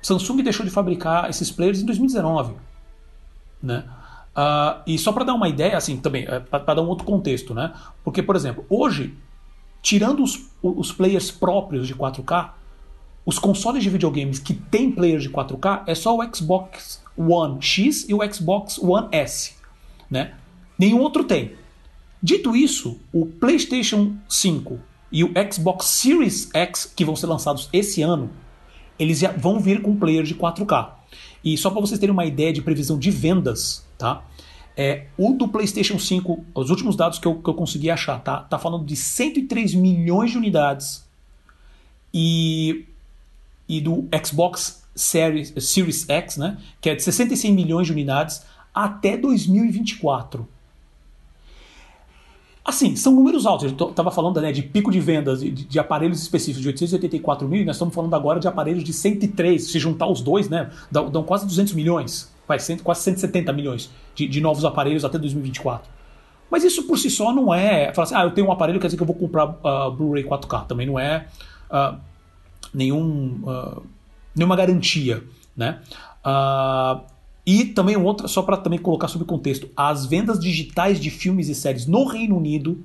Samsung 0.00 0.42
deixou 0.42 0.64
de 0.64 0.72
fabricar 0.72 1.28
esses 1.28 1.50
players 1.50 1.80
em 1.80 1.84
2019. 1.84 2.54
Né? 3.62 3.84
Uh, 4.38 4.82
e 4.86 4.96
só 4.96 5.10
para 5.10 5.24
dar 5.24 5.34
uma 5.34 5.48
ideia, 5.48 5.76
assim, 5.76 5.96
também, 5.96 6.24
é, 6.28 6.38
para 6.38 6.74
dar 6.74 6.82
um 6.82 6.86
outro 6.86 7.04
contexto, 7.04 7.52
né? 7.52 7.72
Porque, 8.04 8.22
por 8.22 8.36
exemplo, 8.36 8.64
hoje, 8.70 9.12
tirando 9.82 10.22
os, 10.22 10.48
os 10.62 10.92
players 10.92 11.28
próprios 11.28 11.88
de 11.88 11.94
4K, 11.96 12.50
os 13.26 13.36
consoles 13.36 13.82
de 13.82 13.90
videogames 13.90 14.38
que 14.38 14.54
têm 14.54 14.92
players 14.92 15.24
de 15.24 15.30
4K 15.30 15.82
é 15.88 15.94
só 15.94 16.16
o 16.16 16.22
Xbox 16.32 17.02
One 17.16 17.60
X 17.60 18.08
e 18.08 18.14
o 18.14 18.32
Xbox 18.32 18.78
One 18.78 19.08
S, 19.10 19.54
né? 20.08 20.34
Nenhum 20.78 21.00
outro 21.00 21.24
tem. 21.24 21.54
Dito 22.22 22.54
isso, 22.54 23.00
o 23.12 23.26
PlayStation 23.26 24.16
5 24.28 24.78
e 25.10 25.24
o 25.24 25.32
Xbox 25.52 25.86
Series 25.86 26.48
X, 26.54 26.92
que 26.94 27.04
vão 27.04 27.16
ser 27.16 27.26
lançados 27.26 27.68
esse 27.72 28.02
ano, 28.02 28.30
eles 28.96 29.18
já 29.18 29.32
vão 29.32 29.58
vir 29.58 29.82
com 29.82 29.96
player 29.96 30.22
de 30.22 30.36
4K. 30.36 30.90
E 31.42 31.58
só 31.58 31.70
para 31.70 31.80
vocês 31.80 31.98
terem 31.98 32.12
uma 32.12 32.24
ideia 32.24 32.52
de 32.52 32.62
previsão 32.62 32.96
de 32.96 33.10
vendas, 33.10 33.87
tá? 33.98 34.24
É, 34.76 35.06
o 35.18 35.32
do 35.32 35.48
PlayStation 35.48 35.98
5, 35.98 36.44
os 36.54 36.70
últimos 36.70 36.94
dados 36.94 37.18
que 37.18 37.26
eu, 37.26 37.34
que 37.34 37.50
eu 37.50 37.54
consegui 37.54 37.90
achar, 37.90 38.20
tá? 38.20 38.38
Tá 38.42 38.58
falando 38.58 38.84
de 38.84 38.94
103 38.94 39.74
milhões 39.74 40.30
de 40.30 40.38
unidades. 40.38 41.04
E, 42.14 42.86
e 43.68 43.80
do 43.80 44.08
Xbox 44.24 44.84
Series, 44.94 45.52
Series 45.58 46.08
X, 46.08 46.36
né? 46.36 46.58
Que 46.80 46.90
é 46.90 46.94
de 46.94 47.02
66 47.02 47.52
milhões 47.52 47.88
de 47.88 47.92
unidades 47.92 48.42
até 48.72 49.16
2024. 49.16 50.48
Assim, 52.64 52.94
são 52.94 53.14
números 53.14 53.46
altos. 53.46 53.70
Gente 53.70 53.82
estava 53.82 54.10
falando 54.10 54.40
né, 54.40 54.52
de 54.52 54.62
pico 54.62 54.92
de 54.92 55.00
vendas 55.00 55.40
de, 55.40 55.50
de, 55.50 55.78
aparelhos 55.78 56.20
específicos 56.20 56.62
de 56.62 56.68
884 56.68 57.48
mil, 57.48 57.62
e 57.62 57.64
nós 57.64 57.76
estamos 57.76 57.94
falando 57.94 58.14
agora 58.14 58.38
de 58.38 58.46
aparelhos 58.46 58.84
de 58.84 58.92
103. 58.92 59.70
Se 59.70 59.78
juntar 59.78 60.06
os 60.06 60.20
dois, 60.20 60.48
né, 60.48 60.70
dão, 60.90 61.10
dão 61.10 61.24
quase 61.24 61.46
200 61.46 61.72
milhões, 61.72 62.30
quase 62.82 63.02
170 63.02 63.52
milhões 63.52 63.90
de, 64.14 64.26
de, 64.26 64.40
novos 64.40 64.64
aparelhos 64.64 65.04
até 65.04 65.18
2024. 65.18 65.88
Mas 66.50 66.64
isso 66.64 66.84
por 66.86 66.98
si 66.98 67.10
só 67.10 67.32
não 67.32 67.52
é. 67.52 67.92
Falar 67.92 68.04
assim, 68.04 68.14
ah, 68.14 68.22
eu 68.22 68.30
tenho 68.30 68.46
um 68.46 68.52
aparelho, 68.52 68.80
quer 68.80 68.86
dizer 68.86 68.96
que 68.96 69.02
eu 69.02 69.06
vou 69.06 69.16
comprar 69.16 69.44
uh, 69.46 69.90
Blu-ray 69.92 70.24
4K. 70.24 70.66
Também 70.66 70.86
não 70.86 70.98
é 70.98 71.26
uh, 71.70 71.98
nenhum, 72.72 73.40
uh, 73.44 73.82
nenhuma 74.34 74.56
garantia. 74.56 75.22
Né? 75.54 75.80
E 77.44 77.64
também 77.64 77.96
outra, 77.96 78.28
só 78.28 78.42
para 78.42 78.56
também 78.56 78.78
colocar 78.78 79.08
sob 79.08 79.24
contexto, 79.24 79.68
as 79.76 80.06
vendas 80.06 80.38
digitais 80.38 81.00
de 81.00 81.10
filmes 81.10 81.48
e 81.48 81.54
séries 81.54 81.86
no 81.86 82.06
Reino 82.06 82.36
Unido, 82.36 82.82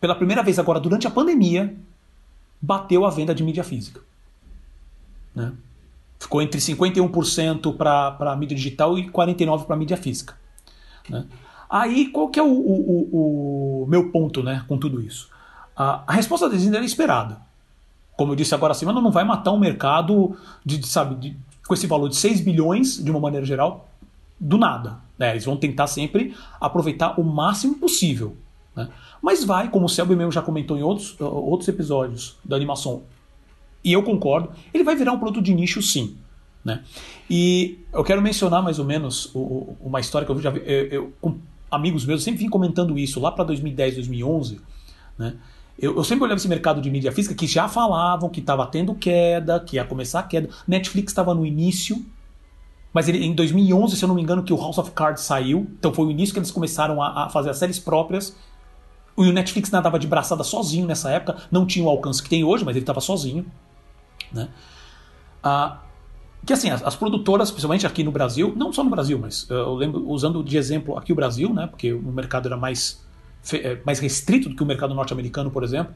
pela 0.00 0.14
primeira 0.14 0.42
vez 0.42 0.58
agora 0.58 0.78
durante 0.80 1.06
a 1.06 1.10
pandemia, 1.10 1.74
bateu 2.60 3.04
a 3.04 3.10
venda 3.10 3.34
de 3.34 3.42
mídia 3.42 3.64
física. 3.64 4.00
Né? 5.34 5.52
Ficou 6.18 6.40
entre 6.40 6.60
51% 6.60 7.76
para 7.76 8.36
mídia 8.36 8.56
digital 8.56 8.98
e 8.98 9.10
49% 9.10 9.64
para 9.64 9.76
mídia 9.76 9.96
física. 9.96 10.34
Né? 11.08 11.26
Aí, 11.68 12.08
qual 12.08 12.28
que 12.28 12.38
é 12.38 12.42
o, 12.42 12.46
o, 12.46 13.82
o, 13.82 13.86
meu 13.88 14.10
ponto 14.10 14.42
né, 14.42 14.64
com 14.68 14.78
tudo 14.78 15.00
isso? 15.00 15.28
A, 15.76 16.04
a 16.06 16.12
resposta 16.12 16.48
da 16.48 16.54
Disney 16.54 16.76
era 16.76 16.84
esperada. 16.84 17.40
Como 18.16 18.32
eu 18.32 18.36
disse 18.36 18.54
agora, 18.54 18.72
a 18.72 18.74
semana 18.74 19.00
não 19.00 19.10
vai 19.10 19.24
matar 19.24 19.50
um 19.50 19.58
mercado 19.58 20.36
de, 20.64 20.78
de 20.78 20.86
sabe, 20.86 21.16
de, 21.16 21.36
com 21.66 21.74
esse 21.74 21.86
valor 21.86 22.08
de 22.08 22.16
6 22.16 22.40
bilhões, 22.42 23.02
de 23.02 23.10
uma 23.10 23.18
maneira 23.18 23.44
geral, 23.44 23.88
do 24.38 24.56
nada. 24.56 24.98
Né? 25.18 25.32
Eles 25.32 25.44
vão 25.44 25.56
tentar 25.56 25.86
sempre 25.86 26.34
aproveitar 26.60 27.18
o 27.20 27.24
máximo 27.24 27.74
possível. 27.74 28.36
Né? 28.76 28.88
Mas 29.20 29.44
vai, 29.44 29.68
como 29.68 29.86
o 29.86 29.88
Selby 29.88 30.14
mesmo 30.14 30.32
já 30.32 30.42
comentou 30.42 30.76
em 30.76 30.82
outros, 30.82 31.16
outros 31.20 31.68
episódios 31.68 32.36
da 32.44 32.56
animação, 32.56 33.02
e 33.84 33.92
eu 33.92 34.02
concordo, 34.02 34.50
ele 34.72 34.82
vai 34.82 34.96
virar 34.96 35.12
um 35.12 35.18
produto 35.18 35.42
de 35.42 35.54
nicho 35.54 35.82
sim. 35.82 36.16
Né? 36.64 36.82
E 37.28 37.78
eu 37.92 38.02
quero 38.02 38.22
mencionar 38.22 38.62
mais 38.62 38.78
ou 38.78 38.84
menos 38.84 39.30
uma 39.34 40.00
história 40.00 40.24
que 40.24 40.32
eu 40.32 40.40
já 40.40 40.50
vi, 40.50 40.62
eu, 40.64 40.86
eu, 40.86 41.12
com 41.20 41.38
amigos 41.70 42.06
meus, 42.06 42.20
eu 42.20 42.24
sempre 42.24 42.40
vim 42.40 42.48
comentando 42.48 42.98
isso 42.98 43.20
lá 43.20 43.30
para 43.30 43.44
2010, 43.44 43.96
2011. 43.96 44.60
Né? 45.18 45.34
Eu, 45.78 45.96
eu, 45.96 46.04
sempre 46.04 46.24
olhava 46.24 46.38
esse 46.38 46.48
mercado 46.48 46.80
de 46.80 46.90
mídia 46.90 47.12
física 47.12 47.34
que 47.34 47.46
já 47.46 47.68
falavam 47.68 48.30
que 48.30 48.40
estava 48.40 48.66
tendo 48.66 48.94
queda, 48.94 49.60
que 49.60 49.76
ia 49.76 49.84
começar 49.84 50.20
a 50.20 50.22
queda. 50.22 50.48
Netflix 50.66 51.10
estava 51.10 51.34
no 51.34 51.44
início, 51.44 52.04
mas 52.92 53.08
ele, 53.08 53.24
em 53.24 53.34
2011, 53.34 53.96
se 53.96 54.04
eu 54.04 54.08
não 54.08 54.14
me 54.14 54.22
engano, 54.22 54.42
que 54.42 54.52
o 54.52 54.56
House 54.56 54.78
of 54.78 54.92
Cards 54.92 55.24
saiu. 55.24 55.66
Então 55.78 55.92
foi 55.92 56.06
o 56.06 56.10
início 56.10 56.32
que 56.32 56.38
eles 56.38 56.50
começaram 56.50 57.02
a, 57.02 57.24
a 57.24 57.28
fazer 57.28 57.50
as 57.50 57.58
séries 57.58 57.78
próprias. 57.78 58.36
O 59.16 59.24
Netflix 59.24 59.70
nadava 59.70 59.98
de 59.98 60.06
braçada 60.06 60.42
sozinho 60.42 60.86
nessa 60.86 61.10
época, 61.10 61.36
não 61.50 61.66
tinha 61.66 61.84
o 61.84 61.88
alcance 61.88 62.22
que 62.22 62.28
tem 62.28 62.42
hoje, 62.42 62.64
mas 62.64 62.74
ele 62.74 62.82
estava 62.82 63.00
sozinho. 63.00 63.44
Né? 64.34 64.48
Ah, 65.42 65.80
que 66.44 66.52
assim, 66.52 66.68
as, 66.68 66.82
as, 66.82 66.94
produtoras, 66.94 67.50
principalmente 67.50 67.86
aqui 67.86 68.04
no 68.04 68.12
Brasil, 68.12 68.52
não 68.56 68.72
só 68.72 68.84
no 68.84 68.90
Brasil, 68.90 69.18
mas 69.18 69.46
eh, 69.50 69.54
eu 69.54 69.74
lembro, 69.74 70.06
usando 70.08 70.42
de 70.44 70.58
exemplo 70.58 70.98
aqui 70.98 71.12
o 71.12 71.14
Brasil, 71.14 71.52
né, 71.54 71.66
porque 71.66 71.92
o 71.92 72.02
mercado 72.02 72.46
era 72.46 72.56
mais, 72.56 73.02
eh, 73.52 73.78
mais 73.84 73.98
restrito 73.98 74.50
do 74.50 74.56
que 74.56 74.62
o 74.62 74.66
mercado 74.66 74.94
norte-americano, 74.94 75.50
por 75.50 75.64
exemplo, 75.64 75.94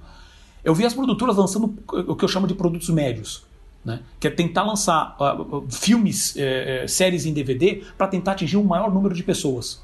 eu 0.64 0.74
vi 0.74 0.86
as 0.86 0.94
produtoras 0.94 1.36
lançando 1.36 1.74
o 1.86 2.16
que 2.16 2.24
eu 2.24 2.28
chamo 2.28 2.46
de 2.46 2.54
produtos 2.54 2.88
médios. 2.88 3.46
Né, 3.84 4.00
que 4.18 4.26
é 4.26 4.30
tentar 4.30 4.64
lançar 4.64 5.16
uh, 5.20 5.64
filmes, 5.70 6.34
uh, 6.34 6.88
séries 6.88 7.24
em 7.24 7.32
DVD 7.32 7.84
para 7.96 8.08
tentar 8.08 8.32
atingir 8.32 8.56
um 8.56 8.64
maior 8.64 8.92
número 8.92 9.14
de 9.14 9.22
pessoas. 9.22 9.80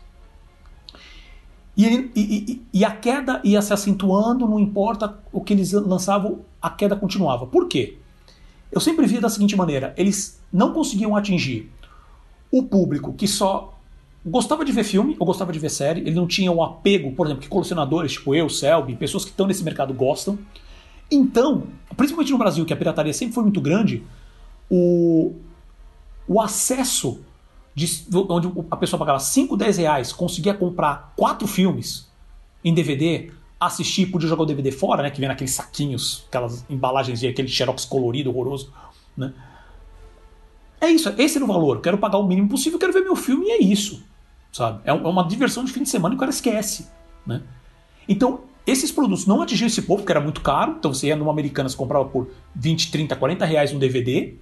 E, 1.77 2.11
e, 2.15 2.63
e, 2.73 2.85
a 2.85 2.91
queda 2.91 3.41
ia 3.45 3.63
se 3.63 3.73
acentuando, 3.73 4.49
não 4.49 4.59
importa 4.59 5.17
o 5.33 5.41
que 5.41 5.55
eles 5.55 5.73
lançavam, 5.73 6.41
a 6.61 6.69
queda 6.69 6.97
continuava. 6.97 7.47
Por 7.47 7.69
quê? 7.69 7.99
Eu 8.75 8.81
sempre 8.81 9.07
via 9.07 9.21
da 9.21 9.29
seguinte 9.29 9.55
maneira: 9.55 9.95
eles 9.97 10.43
não 10.53 10.73
conseguiam 10.73 11.15
atingir 11.15 11.71
o 12.51 12.63
público 12.65 13.13
que 13.13 13.29
só 13.29 13.79
gostava 14.27 14.65
de 14.65 14.73
ver 14.73 14.85
filme 14.85 15.15
ou 15.19 15.27
gostava 15.27 15.53
de 15.53 15.59
ver 15.59 15.71
série, 15.71 16.01
ele 16.01 16.15
não 16.15 16.27
tinha 16.27 16.51
o 16.51 16.63
apego, 16.63 17.13
por 17.13 17.27
exemplo, 17.27 17.43
que 17.43 17.49
colecionadores, 17.49 18.13
tipo 18.13 18.35
eu, 18.35 18.49
Selby, 18.49 18.97
pessoas 18.97 19.25
que 19.25 19.31
estão 19.31 19.47
nesse 19.47 19.63
mercado 19.63 19.93
gostam. 19.95 20.39
Então, 21.11 21.65
principalmente 21.97 22.33
no 22.33 22.39
Brasil, 22.39 22.65
que 22.65 22.73
a 22.73 22.77
pirataria 22.77 23.13
sempre 23.13 23.35
foi 23.35 23.45
muito 23.45 23.61
grande, 23.61 24.03
o, 24.71 25.35
o 26.27 26.41
acesso 26.41 27.21
de, 27.75 27.87
onde 28.29 28.51
a 28.71 28.77
pessoa 28.77 28.99
pagava 28.99 29.19
5, 29.19 29.57
10 29.57 29.77
reais, 29.77 30.13
conseguia 30.13 30.55
comprar 30.55 31.13
quatro 31.17 31.47
filmes 31.47 32.09
em 32.65 32.73
DVD, 32.73 33.31
assistir, 33.67 34.07
podia 34.07 34.29
jogar 34.29 34.43
o 34.43 34.47
DVD 34.47 34.71
fora, 34.71 35.03
né? 35.03 35.11
Que 35.11 35.21
vem 35.21 35.29
naqueles 35.29 35.53
saquinhos, 35.53 36.25
aquelas 36.29 36.65
embalagens 36.69 37.21
de 37.21 37.27
aquele 37.27 37.49
xerox 37.49 37.85
colorido, 37.85 38.31
horroroso, 38.31 38.73
né? 39.17 39.33
É 40.81 40.91
isso, 40.91 41.13
esse 41.17 41.37
era 41.37 41.45
o 41.45 41.49
valor. 41.49 41.81
Quero 41.81 41.99
pagar 41.99 42.19
o 42.19 42.27
mínimo 42.27 42.49
possível, 42.49 42.79
quero 42.79 42.93
ver 42.93 43.01
meu 43.01 43.17
filme 43.17 43.47
e 43.47 43.51
é 43.51 43.63
isso, 43.63 44.03
sabe? 44.53 44.81
É, 44.85 44.91
é 44.91 44.93
uma 44.93 45.27
diversão 45.27 45.65
de 45.65 45.73
fim 45.73 45.83
de 45.83 45.89
semana 45.89 46.15
e 46.15 46.17
o 46.17 46.21
cara 46.21 46.31
esquece, 46.31 46.89
né? 47.27 47.43
Então, 48.09 48.43
esses 48.67 48.91
produtos 48.91 49.27
não 49.27 49.43
atingiam 49.43 49.67
esse 49.67 49.83
povo, 49.83 50.03
porque 50.03 50.13
era 50.13 50.21
muito 50.21 50.41
caro. 50.41 50.77
Então 50.79 50.93
você 50.93 51.09
ia 51.09 51.17
numa 51.17 51.31
Americanas 51.31 51.75
comprava 51.75 52.07
por 52.07 52.31
20, 52.55 52.91
30, 52.91 53.17
40 53.17 53.45
reais 53.45 53.73
um 53.73 53.79
DVD. 53.79 54.35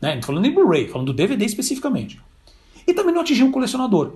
Né? 0.00 0.14
Não 0.14 0.22
falando 0.22 0.46
em 0.46 0.54
Blu-ray, 0.54 0.88
falando 0.88 1.08
do 1.08 1.12
DVD 1.12 1.44
especificamente. 1.44 2.20
E 2.86 2.94
também 2.94 3.12
não 3.12 3.20
atingia 3.20 3.44
um 3.44 3.52
colecionador. 3.52 4.14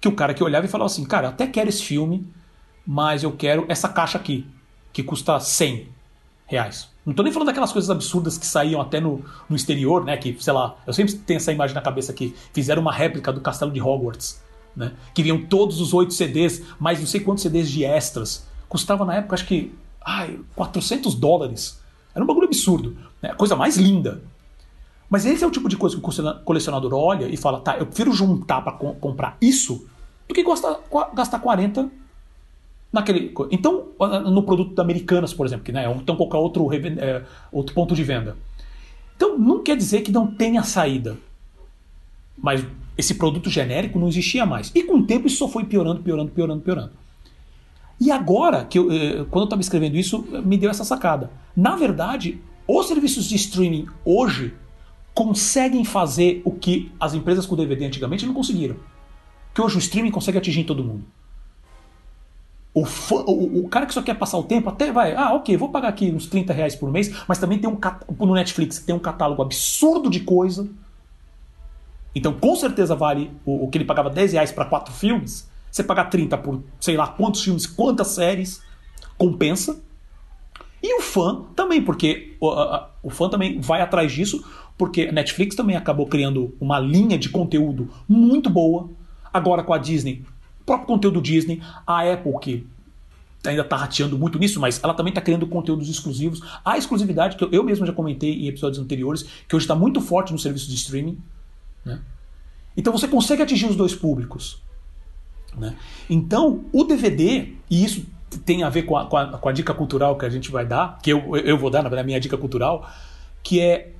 Que 0.00 0.08
o 0.08 0.12
cara 0.12 0.32
que 0.32 0.42
olhava 0.42 0.64
e 0.64 0.68
falava 0.68 0.86
assim, 0.86 1.04
cara, 1.04 1.28
até 1.28 1.46
quero 1.46 1.68
esse 1.68 1.82
filme, 1.82 2.26
mas 2.92 3.22
eu 3.22 3.30
quero 3.30 3.66
essa 3.68 3.88
caixa 3.88 4.18
aqui, 4.18 4.44
que 4.92 5.00
custa 5.00 5.38
100 5.38 5.86
reais. 6.44 6.88
Não 7.06 7.14
tô 7.14 7.22
nem 7.22 7.32
falando 7.32 7.46
daquelas 7.46 7.70
coisas 7.70 7.88
absurdas 7.88 8.36
que 8.36 8.44
saíam 8.44 8.80
até 8.80 8.98
no, 8.98 9.24
no 9.48 9.54
exterior, 9.54 10.04
né? 10.04 10.16
Que, 10.16 10.36
sei 10.40 10.52
lá, 10.52 10.74
eu 10.84 10.92
sempre 10.92 11.14
tenho 11.14 11.36
essa 11.36 11.52
imagem 11.52 11.72
na 11.72 11.82
cabeça 11.82 12.12
que 12.12 12.34
fizeram 12.52 12.82
uma 12.82 12.92
réplica 12.92 13.32
do 13.32 13.40
castelo 13.40 13.70
de 13.70 13.80
Hogwarts, 13.80 14.42
né? 14.74 14.90
Que 15.14 15.22
vinham 15.22 15.40
todos 15.46 15.80
os 15.80 15.94
oito 15.94 16.12
CDs, 16.12 16.64
mais 16.80 16.98
não 16.98 17.06
sei 17.06 17.20
quantos 17.20 17.44
CDs 17.44 17.70
de 17.70 17.84
extras. 17.84 18.44
Custava 18.68 19.04
na 19.04 19.14
época, 19.14 19.36
acho 19.36 19.46
que, 19.46 19.72
ai, 20.04 20.40
400 20.56 21.14
dólares. 21.14 21.80
Era 22.12 22.24
um 22.24 22.26
bagulho 22.26 22.48
absurdo. 22.48 22.96
Né? 23.22 23.32
Coisa 23.34 23.54
mais 23.54 23.76
linda. 23.76 24.20
Mas 25.08 25.24
esse 25.26 25.44
é 25.44 25.46
o 25.46 25.50
tipo 25.52 25.68
de 25.68 25.76
coisa 25.76 25.96
que 25.96 26.02
o 26.02 26.44
colecionador 26.44 26.92
olha 26.92 27.28
e 27.28 27.36
fala, 27.36 27.60
tá, 27.60 27.78
eu 27.78 27.86
prefiro 27.86 28.12
juntar 28.12 28.62
para 28.62 28.72
comprar 28.72 29.36
isso 29.40 29.86
do 30.26 30.34
que 30.34 30.42
gastar, 30.42 30.80
gastar 31.14 31.38
40 31.38 31.99
naquele. 32.92 33.32
Então, 33.50 33.88
no 34.26 34.42
produto 34.42 34.74
da 34.74 34.82
Americanas, 34.82 35.32
por 35.32 35.46
exemplo, 35.46 35.64
que 35.64 35.72
né, 35.72 35.90
então 35.96 36.16
qualquer 36.16 36.38
outro, 36.38 36.68
é, 36.72 37.22
outro 37.52 37.74
ponto 37.74 37.94
de 37.94 38.02
venda. 38.02 38.36
Então, 39.16 39.38
não 39.38 39.62
quer 39.62 39.76
dizer 39.76 40.00
que 40.00 40.10
não 40.10 40.26
tenha 40.26 40.62
saída. 40.62 41.16
Mas 42.36 42.64
esse 42.96 43.14
produto 43.14 43.50
genérico 43.50 43.98
não 43.98 44.08
existia 44.08 44.46
mais. 44.46 44.72
E 44.74 44.82
com 44.82 44.96
o 44.96 45.02
tempo 45.02 45.26
isso 45.26 45.36
só 45.36 45.48
foi 45.48 45.64
piorando, 45.64 46.02
piorando, 46.02 46.30
piorando, 46.30 46.62
piorando. 46.62 46.92
E 48.00 48.10
agora, 48.10 48.64
que 48.64 48.78
eu, 48.78 48.90
eh, 48.90 49.26
quando 49.30 49.42
eu 49.42 49.44
estava 49.44 49.60
escrevendo 49.60 49.96
isso, 49.96 50.26
me 50.44 50.56
deu 50.56 50.70
essa 50.70 50.84
sacada. 50.84 51.30
Na 51.54 51.76
verdade, 51.76 52.40
os 52.66 52.86
serviços 52.86 53.26
de 53.26 53.36
streaming 53.36 53.86
hoje 54.04 54.54
conseguem 55.12 55.84
fazer 55.84 56.40
o 56.44 56.50
que 56.50 56.90
as 56.98 57.12
empresas 57.12 57.44
com 57.44 57.56
DVD 57.56 57.84
antigamente 57.84 58.24
não 58.24 58.32
conseguiram. 58.32 58.76
Que 59.52 59.60
hoje 59.60 59.76
o 59.76 59.78
streaming 59.78 60.10
consegue 60.10 60.38
atingir 60.38 60.64
todo 60.64 60.82
mundo. 60.82 61.04
O, 62.72 62.84
fã, 62.84 63.16
o, 63.26 63.64
o, 63.64 63.68
cara 63.68 63.84
que 63.84 63.92
só 63.92 64.00
quer 64.00 64.14
passar 64.14 64.38
o 64.38 64.44
tempo 64.44 64.68
até 64.68 64.92
vai, 64.92 65.12
ah, 65.14 65.34
ok, 65.34 65.56
vou 65.56 65.70
pagar 65.70 65.88
aqui 65.88 66.10
uns 66.10 66.26
30 66.26 66.52
reais 66.52 66.76
por 66.76 66.90
mês, 66.90 67.12
mas 67.26 67.38
também 67.38 67.58
tem 67.58 67.68
um 67.68 67.78
no 68.24 68.34
Netflix 68.34 68.78
tem 68.78 68.94
um 68.94 68.98
catálogo 69.00 69.42
absurdo 69.42 70.08
de 70.08 70.20
coisa. 70.20 70.68
Então, 72.14 72.32
com 72.32 72.54
certeza 72.54 72.94
vale 72.94 73.30
o, 73.44 73.64
o 73.64 73.68
que 73.68 73.78
ele 73.78 73.84
pagava 73.84 74.08
10 74.08 74.34
reais 74.34 74.52
para 74.52 74.64
quatro 74.64 74.92
filmes. 74.92 75.48
Você 75.70 75.82
pagar 75.82 76.06
30 76.06 76.38
por 76.38 76.62
sei 76.80 76.96
lá 76.96 77.08
quantos 77.08 77.42
filmes, 77.42 77.66
quantas 77.66 78.08
séries, 78.08 78.62
compensa. 79.18 79.80
E 80.82 80.96
o 80.96 81.02
fã 81.02 81.42
também, 81.56 81.82
porque 81.82 82.36
o, 82.40 82.50
a, 82.50 82.90
o 83.02 83.10
fã 83.10 83.28
também 83.28 83.60
vai 83.60 83.80
atrás 83.80 84.12
disso, 84.12 84.44
porque 84.78 85.02
a 85.02 85.12
Netflix 85.12 85.56
também 85.56 85.76
acabou 85.76 86.06
criando 86.06 86.54
uma 86.60 86.78
linha 86.78 87.18
de 87.18 87.28
conteúdo 87.28 87.90
muito 88.08 88.48
boa. 88.48 88.88
Agora 89.32 89.62
com 89.62 89.72
a 89.72 89.78
Disney 89.78 90.24
próprio 90.70 90.86
conteúdo 90.86 91.20
Disney, 91.20 91.60
a 91.84 92.12
Apple, 92.12 92.32
que 92.40 92.66
ainda 93.44 93.62
está 93.62 93.76
rateando 93.76 94.16
muito 94.16 94.38
nisso, 94.38 94.60
mas 94.60 94.80
ela 94.82 94.94
também 94.94 95.10
está 95.10 95.20
criando 95.20 95.46
conteúdos 95.46 95.88
exclusivos. 95.88 96.40
A 96.64 96.78
exclusividade, 96.78 97.36
que 97.36 97.48
eu 97.50 97.64
mesmo 97.64 97.84
já 97.84 97.92
comentei 97.92 98.44
em 98.44 98.46
episódios 98.46 98.80
anteriores, 98.80 99.24
que 99.48 99.56
hoje 99.56 99.64
está 99.64 99.74
muito 99.74 100.00
forte 100.00 100.32
no 100.32 100.38
serviço 100.38 100.68
de 100.68 100.76
streaming. 100.76 101.18
Né? 101.84 102.00
Então 102.76 102.92
você 102.92 103.08
consegue 103.08 103.42
atingir 103.42 103.66
os 103.66 103.74
dois 103.74 103.94
públicos. 103.94 104.62
Né? 105.56 105.76
Então, 106.08 106.64
o 106.72 106.84
DVD, 106.84 107.54
e 107.68 107.84
isso 107.84 108.06
tem 108.44 108.62
a 108.62 108.68
ver 108.68 108.84
com 108.84 108.96
a, 108.96 109.06
com, 109.06 109.16
a, 109.16 109.38
com 109.38 109.48
a, 109.48 109.52
dica 109.52 109.74
cultural 109.74 110.16
que 110.16 110.24
a 110.24 110.30
gente 110.30 110.52
vai 110.52 110.64
dar, 110.64 110.98
que 111.02 111.10
eu, 111.10 111.36
eu 111.36 111.58
vou 111.58 111.70
dar 111.70 111.82
na 111.82 112.02
minha 112.04 112.20
dica 112.20 112.36
cultural, 112.36 112.88
que 113.42 113.60
é 113.60 113.90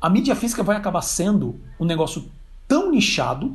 a 0.00 0.08
mídia 0.08 0.34
física 0.34 0.62
vai 0.62 0.76
acabar 0.76 1.02
sendo 1.02 1.60
um 1.78 1.84
negócio 1.84 2.30
tão 2.66 2.90
nichado 2.90 3.54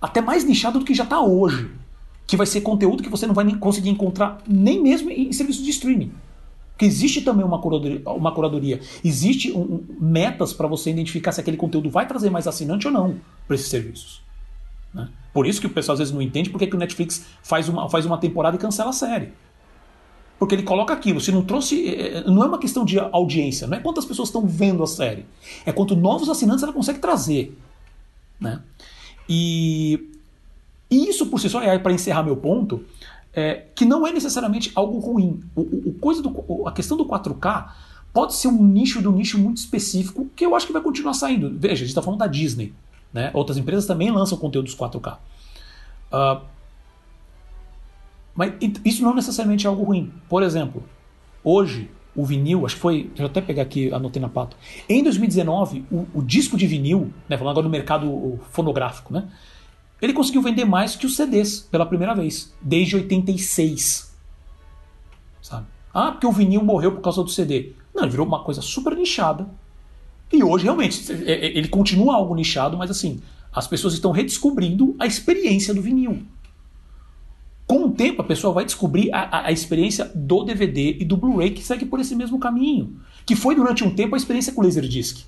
até 0.00 0.20
mais 0.20 0.44
nichado 0.44 0.78
do 0.78 0.84
que 0.84 0.94
já 0.94 1.04
está 1.04 1.20
hoje. 1.20 1.70
Que 2.26 2.36
vai 2.36 2.46
ser 2.46 2.60
conteúdo 2.60 3.02
que 3.02 3.08
você 3.08 3.26
não 3.26 3.34
vai 3.34 3.50
conseguir 3.56 3.88
encontrar 3.88 4.42
nem 4.46 4.82
mesmo 4.82 5.10
em 5.10 5.32
serviços 5.32 5.64
de 5.64 5.70
streaming. 5.70 6.12
Porque 6.72 6.84
existe 6.84 7.22
também 7.22 7.44
uma 7.44 7.58
curadoria, 7.60 8.02
uma 8.06 8.32
curadoria. 8.32 8.80
existe 9.04 9.50
um, 9.50 9.84
metas 9.98 10.52
para 10.52 10.68
você 10.68 10.90
identificar 10.90 11.32
se 11.32 11.40
aquele 11.40 11.56
conteúdo 11.56 11.90
vai 11.90 12.06
trazer 12.06 12.30
mais 12.30 12.46
assinante 12.46 12.86
ou 12.86 12.92
não 12.92 13.16
para 13.46 13.56
esses 13.56 13.68
serviços. 13.68 14.22
Né? 14.94 15.08
Por 15.32 15.46
isso 15.46 15.60
que 15.60 15.66
o 15.66 15.70
pessoal 15.70 15.94
às 15.94 15.98
vezes 15.98 16.14
não 16.14 16.22
entende 16.22 16.50
porque 16.50 16.66
que 16.66 16.76
o 16.76 16.78
Netflix 16.78 17.24
faz 17.42 17.68
uma, 17.68 17.88
faz 17.88 18.06
uma 18.06 18.16
temporada 18.18 18.56
e 18.56 18.60
cancela 18.60 18.90
a 18.90 18.92
série. 18.92 19.32
Porque 20.38 20.54
ele 20.54 20.62
coloca 20.62 20.94
aquilo. 20.94 21.20
Se 21.20 21.32
não 21.32 21.42
trouxe. 21.42 21.88
É, 21.88 22.18
é, 22.18 22.24
não 22.24 22.44
é 22.44 22.46
uma 22.46 22.58
questão 22.58 22.84
de 22.84 22.98
audiência, 22.98 23.66
não 23.66 23.76
é 23.76 23.80
quantas 23.80 24.04
pessoas 24.04 24.28
estão 24.28 24.46
vendo 24.46 24.82
a 24.82 24.86
série. 24.86 25.26
É 25.66 25.72
quanto 25.72 25.96
novos 25.96 26.28
assinantes 26.28 26.62
ela 26.62 26.72
consegue 26.72 27.00
trazer. 27.00 27.58
Né? 28.40 28.62
E, 29.28 30.08
isso 30.90 31.26
por 31.26 31.38
si 31.40 31.48
só, 31.48 31.60
é 31.62 31.78
para 31.78 31.92
encerrar 31.92 32.22
meu 32.22 32.36
ponto, 32.36 32.84
é, 33.32 33.66
que 33.74 33.84
não 33.84 34.06
é 34.06 34.12
necessariamente 34.12 34.72
algo 34.74 34.98
ruim. 34.98 35.40
O, 35.54 35.60
o, 35.60 35.94
coisa 36.00 36.22
do, 36.22 36.66
a 36.66 36.72
questão 36.72 36.96
do 36.96 37.04
4K 37.04 37.70
pode 38.12 38.34
ser 38.34 38.48
um 38.48 38.64
nicho 38.64 39.02
do 39.02 39.12
nicho 39.12 39.38
muito 39.38 39.58
específico 39.58 40.28
que 40.34 40.44
eu 40.44 40.56
acho 40.56 40.66
que 40.66 40.72
vai 40.72 40.82
continuar 40.82 41.14
saindo. 41.14 41.50
Veja, 41.58 41.74
a 41.74 41.78
gente 41.78 41.88
está 41.88 42.02
falando 42.02 42.20
da 42.20 42.26
Disney. 42.26 42.72
Né? 43.12 43.30
Outras 43.34 43.56
empresas 43.58 43.86
também 43.86 44.10
lançam 44.10 44.38
conteúdos 44.38 44.74
4K. 44.74 45.14
Uh, 45.14 45.18
ah, 46.12 46.42
mas 48.34 48.54
isso 48.84 49.02
não 49.02 49.14
necessariamente 49.14 49.66
é 49.66 49.68
algo 49.68 49.82
ruim. 49.82 50.12
Por 50.28 50.42
exemplo, 50.42 50.84
hoje 51.42 51.90
o 52.18 52.24
vinil, 52.24 52.66
acho 52.66 52.74
que 52.74 52.80
foi. 52.80 53.04
Deixa 53.04 53.22
eu 53.22 53.26
até 53.26 53.40
pegar 53.40 53.62
aqui, 53.62 53.94
anotei 53.94 54.20
na 54.20 54.28
pata. 54.28 54.56
Em 54.88 55.04
2019, 55.04 55.84
o, 55.88 56.04
o 56.14 56.20
disco 56.20 56.56
de 56.56 56.66
vinil, 56.66 57.12
né, 57.28 57.38
falando 57.38 57.52
agora 57.52 57.64
no 57.64 57.70
mercado 57.70 58.40
fonográfico, 58.50 59.14
né, 59.14 59.28
ele 60.02 60.12
conseguiu 60.12 60.42
vender 60.42 60.64
mais 60.64 60.96
que 60.96 61.06
os 61.06 61.14
CDs 61.14 61.60
pela 61.60 61.86
primeira 61.86 62.16
vez, 62.16 62.52
desde 62.60 62.96
86. 62.96 64.12
Sabe? 65.40 65.66
Ah, 65.94 66.10
porque 66.10 66.26
o 66.26 66.32
vinil 66.32 66.64
morreu 66.64 66.90
por 66.90 67.02
causa 67.02 67.22
do 67.22 67.30
CD. 67.30 67.72
Não, 67.94 68.02
ele 68.02 68.10
virou 68.10 68.26
uma 68.26 68.42
coisa 68.42 68.60
super 68.60 68.96
nichada. 68.96 69.48
E 70.32 70.42
hoje, 70.42 70.64
realmente, 70.64 71.12
é, 71.12 71.32
é, 71.32 71.56
ele 71.56 71.68
continua 71.68 72.16
algo 72.16 72.34
nichado, 72.34 72.76
mas 72.76 72.90
assim, 72.90 73.20
as 73.52 73.68
pessoas 73.68 73.94
estão 73.94 74.10
redescobrindo 74.10 74.96
a 74.98 75.06
experiência 75.06 75.72
do 75.72 75.80
vinil. 75.80 76.26
Com 77.68 77.84
o 77.84 77.90
tempo, 77.90 78.22
a 78.22 78.24
pessoa 78.24 78.52
vai 78.52 78.64
descobrir 78.64 79.12
a, 79.12 79.20
a, 79.20 79.46
a 79.48 79.52
experiência 79.52 80.10
do 80.14 80.42
DVD 80.42 80.96
e 80.98 81.04
do 81.04 81.18
Blu-ray 81.18 81.50
que 81.50 81.62
segue 81.62 81.84
por 81.84 82.00
esse 82.00 82.16
mesmo 82.16 82.38
caminho. 82.38 82.96
Que 83.26 83.36
foi 83.36 83.54
durante 83.54 83.84
um 83.84 83.94
tempo 83.94 84.14
a 84.14 84.18
experiência 84.18 84.54
com 84.54 84.62
o 84.62 84.64
Laserdisc. 84.64 85.26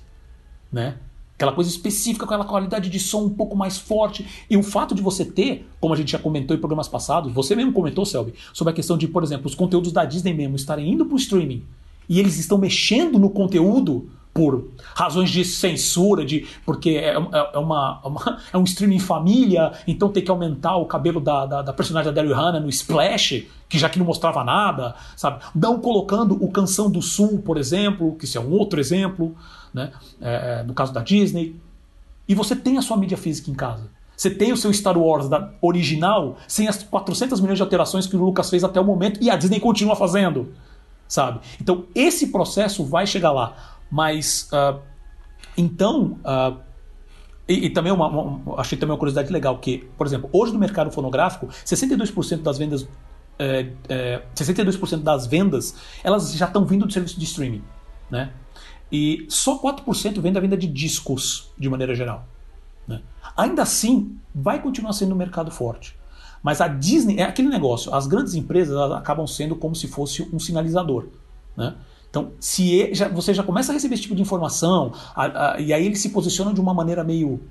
Né? 0.71 0.95
Aquela 1.35 1.53
coisa 1.53 1.69
específica, 1.69 2.25
aquela 2.25 2.43
qualidade 2.43 2.89
de 2.89 2.99
som 2.99 3.25
um 3.25 3.29
pouco 3.29 3.55
mais 3.55 3.77
forte. 3.77 4.25
E 4.49 4.57
o 4.57 4.63
fato 4.63 4.95
de 4.95 5.03
você 5.03 5.23
ter, 5.23 5.69
como 5.79 5.93
a 5.93 5.97
gente 5.97 6.11
já 6.11 6.17
comentou 6.17 6.57
em 6.57 6.59
programas 6.59 6.87
passados, 6.87 7.31
você 7.31 7.55
mesmo 7.55 7.73
comentou, 7.73 8.05
Selby, 8.07 8.33
sobre 8.51 8.71
a 8.71 8.75
questão 8.75 8.97
de, 8.97 9.07
por 9.07 9.21
exemplo, 9.21 9.45
os 9.45 9.53
conteúdos 9.53 9.91
da 9.91 10.03
Disney 10.03 10.33
mesmo 10.33 10.55
estarem 10.55 10.91
indo 10.91 11.05
para 11.05 11.13
o 11.13 11.17
streaming 11.17 11.63
e 12.11 12.19
eles 12.19 12.37
estão 12.37 12.57
mexendo 12.57 13.17
no 13.17 13.29
conteúdo 13.29 14.09
por 14.33 14.69
razões 14.95 15.29
de 15.29 15.43
censura, 15.43 16.25
de 16.25 16.47
porque 16.65 16.91
é, 16.91 17.09
é, 17.09 17.49
é 17.53 17.57
uma, 17.57 18.01
é 18.03 18.07
uma, 18.07 18.37
é 18.53 18.57
um 18.57 18.63
streaming 18.63 18.99
família, 18.99 19.71
então 19.87 20.09
tem 20.09 20.23
que 20.23 20.31
aumentar 20.31 20.77
o 20.77 20.85
cabelo 20.85 21.19
da, 21.19 21.45
da, 21.45 21.61
da 21.61 21.73
personagem 21.73 22.11
da 22.11 22.15
Daryl 22.15 22.35
Hannah 22.35 22.59
no 22.59 22.69
Splash, 22.69 23.45
que 23.67 23.77
já 23.77 23.89
que 23.89 23.99
não 23.99 24.05
mostrava 24.05 24.43
nada, 24.43 24.95
sabe? 25.15 25.43
Não 25.55 25.79
colocando 25.79 26.41
o 26.43 26.51
Canção 26.51 26.89
do 26.89 27.01
Sul, 27.01 27.39
por 27.39 27.57
exemplo, 27.57 28.15
que 28.15 28.25
isso 28.25 28.37
é 28.37 28.41
um 28.41 28.51
outro 28.51 28.79
exemplo, 28.79 29.35
né? 29.73 29.91
É, 30.21 30.59
é, 30.59 30.63
no 30.63 30.73
caso 30.73 30.93
da 30.93 31.01
Disney. 31.01 31.55
E 32.27 32.35
você 32.35 32.55
tem 32.55 32.77
a 32.77 32.81
sua 32.81 32.97
mídia 32.97 33.17
física 33.17 33.49
em 33.49 33.53
casa. 33.53 33.89
Você 34.15 34.29
tem 34.29 34.53
o 34.53 34.57
seu 34.57 34.71
Star 34.71 34.97
Wars 34.97 35.27
da 35.27 35.49
original, 35.61 36.37
sem 36.47 36.67
as 36.67 36.83
400 36.83 37.41
milhões 37.41 37.57
de 37.57 37.63
alterações 37.63 38.05
que 38.05 38.15
o 38.15 38.23
Lucas 38.23 38.49
fez 38.49 38.63
até 38.63 38.79
o 38.79 38.85
momento, 38.85 39.19
e 39.19 39.29
a 39.29 39.35
Disney 39.35 39.59
continua 39.59 39.95
fazendo, 39.95 40.53
sabe? 41.07 41.39
Então 41.59 41.85
esse 41.95 42.27
processo 42.27 42.85
vai 42.85 43.07
chegar 43.07 43.31
lá. 43.31 43.55
Mas, 43.91 44.49
uh, 44.53 44.79
então, 45.57 46.17
uh, 46.23 46.57
e, 47.47 47.65
e, 47.65 47.69
também 47.69 47.91
uma, 47.91 48.07
uma, 48.07 48.59
achei 48.59 48.77
também 48.77 48.93
uma 48.93 48.97
curiosidade 48.97 49.31
legal, 49.31 49.57
que, 49.57 49.79
por 49.97 50.07
exemplo, 50.07 50.29
hoje 50.31 50.53
no 50.53 50.59
mercado 50.59 50.89
fonográfico, 50.89 51.47
62% 51.47 52.41
das 52.41 52.57
vendas, 52.57 52.87
é, 53.37 53.67
é, 53.89 54.21
62% 54.33 55.01
das 55.01 55.27
vendas, 55.27 55.75
elas 56.03 56.33
já 56.33 56.45
estão 56.45 56.63
vindo 56.63 56.85
do 56.85 56.93
serviço 56.93 57.19
de 57.19 57.25
streaming, 57.25 57.63
né? 58.09 58.31
E 58.91 59.25
só 59.29 59.59
4% 59.59 60.19
vem 60.19 60.31
da 60.31 60.39
venda 60.39 60.57
de 60.57 60.67
discos, 60.67 61.51
de 61.57 61.69
maneira 61.69 61.95
geral. 61.95 62.25
Né? 62.87 63.01
Ainda 63.37 63.61
assim, 63.61 64.17
vai 64.35 64.61
continuar 64.61 64.91
sendo 64.93 65.13
um 65.13 65.17
mercado 65.17 65.49
forte. 65.49 65.97
Mas 66.43 66.59
a 66.59 66.67
Disney 66.67 67.19
é 67.19 67.23
aquele 67.23 67.47
negócio, 67.47 67.93
as 67.93 68.05
grandes 68.05 68.33
empresas 68.33 68.77
acabam 68.91 69.25
sendo 69.25 69.55
como 69.55 69.75
se 69.75 69.87
fosse 69.87 70.27
um 70.33 70.39
sinalizador. 70.39 71.07
Né? 71.55 71.73
Então, 72.11 72.33
se 72.41 72.93
já, 72.93 73.07
você 73.07 73.33
já 73.33 73.41
começa 73.41 73.71
a 73.71 73.73
receber 73.73 73.93
esse 73.93 74.03
tipo 74.03 74.15
de 74.15 74.21
informação, 74.21 74.93
a, 75.15 75.53
a, 75.53 75.59
e 75.61 75.71
aí 75.71 75.85
eles 75.85 76.01
se 76.01 76.09
posicionam 76.09 76.53
de 76.53 76.59
uma 76.59 76.73
maneira 76.73 77.05
meio. 77.05 77.41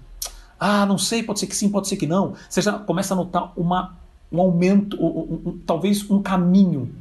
Ah, 0.58 0.84
não 0.84 0.98
sei, 0.98 1.22
pode 1.22 1.40
ser 1.40 1.46
que 1.46 1.56
sim, 1.56 1.70
pode 1.70 1.88
ser 1.88 1.96
que 1.96 2.06
não. 2.06 2.34
Você 2.48 2.60
já 2.60 2.78
começa 2.78 3.14
a 3.14 3.16
notar 3.16 3.54
uma, 3.56 3.96
um 4.30 4.38
aumento, 4.38 5.02
um, 5.02 5.48
um, 5.48 5.58
talvez 5.64 6.08
um 6.10 6.22
caminho. 6.22 6.94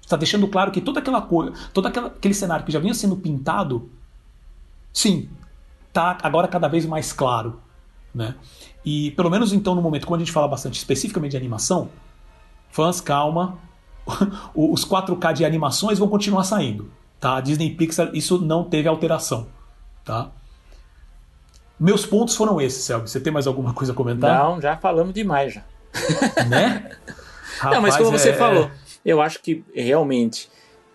Está 0.00 0.16
deixando 0.16 0.46
claro 0.46 0.70
que 0.70 0.80
toda 0.80 1.00
aquela 1.00 1.20
coisa, 1.20 1.52
todo 1.74 1.86
aquele 1.86 2.34
cenário 2.34 2.64
que 2.64 2.70
já 2.70 2.78
vinha 2.78 2.94
sendo 2.94 3.16
pintado, 3.16 3.90
sim, 4.92 5.28
está 5.88 6.16
agora 6.22 6.46
cada 6.46 6.68
vez 6.68 6.86
mais 6.86 7.12
claro. 7.12 7.60
Né? 8.14 8.36
E 8.84 9.10
pelo 9.12 9.28
menos 9.28 9.52
então, 9.52 9.74
no 9.74 9.82
momento, 9.82 10.06
quando 10.06 10.20
a 10.20 10.24
gente 10.24 10.32
fala 10.32 10.46
bastante 10.46 10.78
especificamente 10.78 11.32
de 11.32 11.36
animação, 11.36 11.88
fãs, 12.70 13.00
calma, 13.00 13.58
os 14.54 14.84
4K 14.84 15.32
de 15.32 15.44
animações 15.44 15.98
vão 15.98 16.08
continuar 16.08 16.44
saindo. 16.44 16.90
Tá? 17.20 17.40
Disney 17.40 17.70
Pixar, 17.70 18.10
isso 18.12 18.40
não 18.40 18.64
teve 18.64 18.88
alteração. 18.88 19.46
Tá? 20.04 20.30
Meus 21.78 22.06
pontos 22.06 22.36
foram 22.36 22.60
esses, 22.60 22.84
Selby. 22.84 23.08
Você 23.08 23.20
tem 23.20 23.32
mais 23.32 23.46
alguma 23.46 23.72
coisa 23.74 23.92
a 23.92 23.96
comentar? 23.96 24.38
Não, 24.38 24.60
já 24.60 24.76
falamos 24.76 25.12
demais 25.12 25.54
já. 25.54 25.62
Né? 26.48 26.90
Rapaz, 27.58 27.74
não, 27.74 27.82
mas 27.82 27.96
como 27.96 28.10
você 28.10 28.30
é... 28.30 28.32
falou, 28.32 28.70
eu 29.04 29.20
acho 29.20 29.40
que 29.40 29.64
realmente 29.74 30.48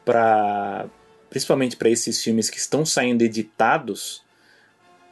para 0.04 0.86
principalmente 1.30 1.76
para 1.76 1.90
esses 1.90 2.24
filmes 2.24 2.50
que 2.50 2.58
estão 2.58 2.86
saindo 2.86 3.22
editados, 3.22 4.24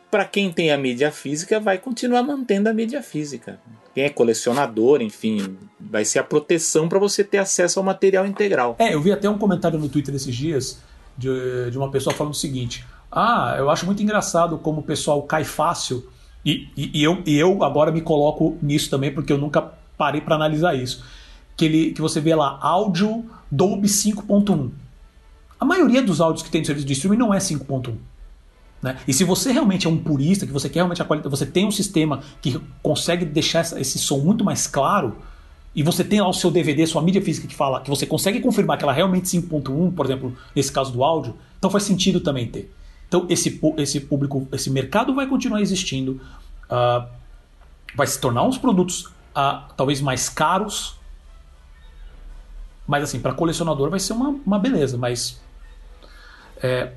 para 0.09 0.25
quem 0.25 0.51
tem 0.51 0.71
a 0.71 0.77
mídia 0.77 1.11
física 1.11 1.59
vai 1.59 1.77
continuar 1.77 2.23
mantendo 2.23 2.69
a 2.69 2.73
mídia 2.73 3.01
física 3.01 3.59
quem 3.95 4.03
é 4.03 4.09
colecionador, 4.09 5.01
enfim, 5.01 5.57
vai 5.79 6.03
ser 6.03 6.19
a 6.19 6.23
proteção 6.23 6.89
para 6.89 6.99
você 6.99 7.23
ter 7.23 7.37
acesso 7.37 7.79
ao 7.79 7.85
material 7.85 8.27
integral. 8.27 8.75
É, 8.77 8.93
eu 8.93 9.01
vi 9.01 9.09
até 9.09 9.29
um 9.29 9.37
comentário 9.37 9.79
no 9.79 9.87
Twitter 9.87 10.13
esses 10.13 10.35
dias 10.35 10.81
de, 11.17 11.71
de 11.71 11.77
uma 11.77 11.89
pessoa 11.89 12.13
falando 12.13 12.33
o 12.33 12.35
seguinte: 12.35 12.85
Ah, 13.09 13.55
eu 13.57 13.69
acho 13.69 13.85
muito 13.85 14.03
engraçado 14.03 14.57
como 14.57 14.81
o 14.81 14.83
pessoal 14.83 15.23
cai 15.23 15.45
fácil, 15.45 16.05
e, 16.45 16.67
e, 16.75 16.99
e 16.99 17.03
eu, 17.05 17.23
e 17.25 17.37
eu 17.37 17.63
agora 17.63 17.89
me 17.89 18.01
coloco 18.01 18.57
nisso 18.61 18.89
também, 18.89 19.13
porque 19.13 19.31
eu 19.31 19.37
nunca 19.37 19.61
parei 19.97 20.19
para 20.19 20.35
analisar 20.35 20.75
isso. 20.75 21.05
Que, 21.55 21.63
ele, 21.63 21.91
que 21.93 22.01
você 22.01 22.19
vê 22.19 22.35
lá, 22.35 22.59
áudio 22.61 23.25
Dolby 23.49 23.87
5.1. 23.87 24.71
A 25.57 25.63
maioria 25.63 26.01
dos 26.01 26.19
áudios 26.19 26.43
que 26.43 26.51
tem 26.51 26.59
no 26.59 26.67
serviço 26.67 26.85
de 26.85 26.91
streaming 26.91 27.17
não 27.17 27.33
é 27.33 27.37
5.1. 27.37 27.95
Né? 28.85 28.99
E 29.07 29.13
se 29.13 29.23
você 29.23 29.51
realmente 29.51 29.87
é 29.87 29.89
um 29.89 29.97
purista, 29.97 30.45
que 30.45 30.51
você 30.51 30.69
quer 30.69 30.75
realmente 30.75 31.01
a 31.01 31.05
qualidade, 31.05 31.35
você 31.35 31.43
tem 31.43 31.65
um 31.65 31.71
sistema 31.71 32.21
que 32.39 32.61
consegue 32.83 33.25
deixar 33.25 33.61
esse 33.81 33.97
som 33.97 34.19
muito 34.19 34.43
mais 34.43 34.67
claro, 34.67 35.17
e 35.73 35.81
você 35.81 36.03
tem 36.03 36.21
lá 36.21 36.29
o 36.29 36.33
seu 36.33 36.51
DVD, 36.51 36.85
sua 36.85 37.01
mídia 37.01 37.19
física 37.19 37.47
que 37.47 37.55
fala 37.55 37.81
que 37.81 37.89
você 37.89 38.05
consegue 38.05 38.39
confirmar 38.39 38.77
que 38.77 38.83
ela 38.83 38.93
é 38.93 38.97
realmente 38.97 39.25
5.1, 39.25 39.91
por 39.95 40.05
exemplo, 40.05 40.37
nesse 40.55 40.71
caso 40.71 40.91
do 40.93 41.03
áudio, 41.03 41.35
então 41.57 41.67
faz 41.67 41.83
sentido 41.83 42.19
também 42.19 42.45
ter. 42.45 42.71
Então 43.07 43.25
esse, 43.27 43.59
esse 43.77 44.01
público, 44.01 44.47
esse 44.51 44.69
mercado 44.69 45.15
vai 45.15 45.25
continuar 45.25 45.61
existindo, 45.61 46.21
uh, 46.69 47.09
vai 47.95 48.05
se 48.05 48.19
tornar 48.19 48.43
uns 48.43 48.59
produtos 48.59 49.05
uh, 49.35 49.65
talvez 49.75 49.99
mais 49.99 50.29
caros, 50.29 50.95
mas 52.85 53.03
assim, 53.03 53.19
para 53.19 53.33
colecionador 53.33 53.89
vai 53.89 53.99
ser 53.99 54.13
uma, 54.13 54.29
uma 54.45 54.59
beleza, 54.59 54.95
mas 54.95 55.41
é, 56.61 56.93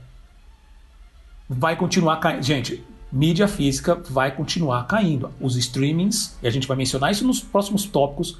vai 1.49 1.77
continuar 1.77 2.19
caindo. 2.19 2.43
Gente, 2.43 2.85
mídia 3.11 3.49
física 3.49 3.95
vai 4.11 4.35
continuar 4.35 4.87
caindo. 4.87 5.33
Os 5.41 5.57
streamings, 5.57 6.37
e 6.43 6.47
a 6.47 6.51
gente 6.51 6.67
vai 6.67 6.77
mencionar 6.77 7.11
isso 7.11 7.27
nos 7.27 7.41
próximos 7.41 7.85
tópicos, 7.85 8.39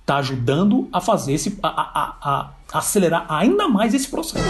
está 0.00 0.16
ajudando 0.16 0.88
a 0.92 1.00
fazer 1.00 1.32
esse. 1.32 1.58
A, 1.62 1.68
a, 1.68 2.16
a, 2.22 2.54
a 2.72 2.78
acelerar 2.78 3.26
ainda 3.28 3.68
mais 3.68 3.94
esse 3.94 4.08
processo. 4.08 4.44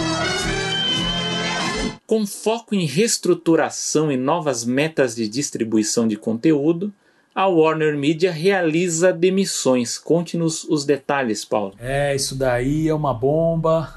Com 2.07 2.27
foco 2.27 2.75
em 2.75 2.85
reestruturação 2.87 4.11
e 4.11 4.17
novas 4.17 4.65
metas 4.65 5.15
de 5.15 5.29
distribuição 5.29 6.09
de 6.09 6.17
conteúdo, 6.17 6.93
a 7.33 7.47
Warner 7.47 7.97
Media 7.97 8.33
realiza 8.33 9.13
demissões. 9.13 9.97
Conte-nos 9.97 10.65
os 10.65 10.85
detalhes, 10.85 11.45
Paulo. 11.45 11.75
É, 11.79 12.15
isso 12.17 12.35
daí 12.35 12.89
é 12.89 12.95
uma 12.95 13.15
bomba 13.15 13.95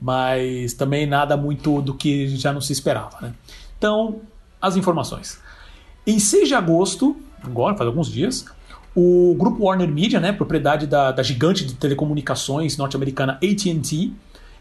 mas 0.00 0.74
também 0.74 1.06
nada 1.06 1.36
muito 1.36 1.80
do 1.80 1.94
que 1.94 2.28
já 2.28 2.52
não 2.52 2.60
se 2.60 2.72
esperava. 2.72 3.18
Né? 3.20 3.34
Então, 3.78 4.20
as 4.60 4.76
informações. 4.76 5.40
Em 6.06 6.18
6 6.18 6.48
de 6.48 6.54
agosto, 6.54 7.16
agora 7.42 7.76
faz 7.76 7.86
alguns 7.86 8.10
dias, 8.10 8.46
o 8.94 9.34
grupo 9.38 9.64
Warner 9.64 9.88
Media, 9.88 10.18
né, 10.18 10.32
propriedade 10.32 10.86
da, 10.86 11.12
da 11.12 11.22
gigante 11.22 11.64
de 11.64 11.74
telecomunicações 11.74 12.76
norte-americana 12.76 13.34
AT&T, 13.34 14.12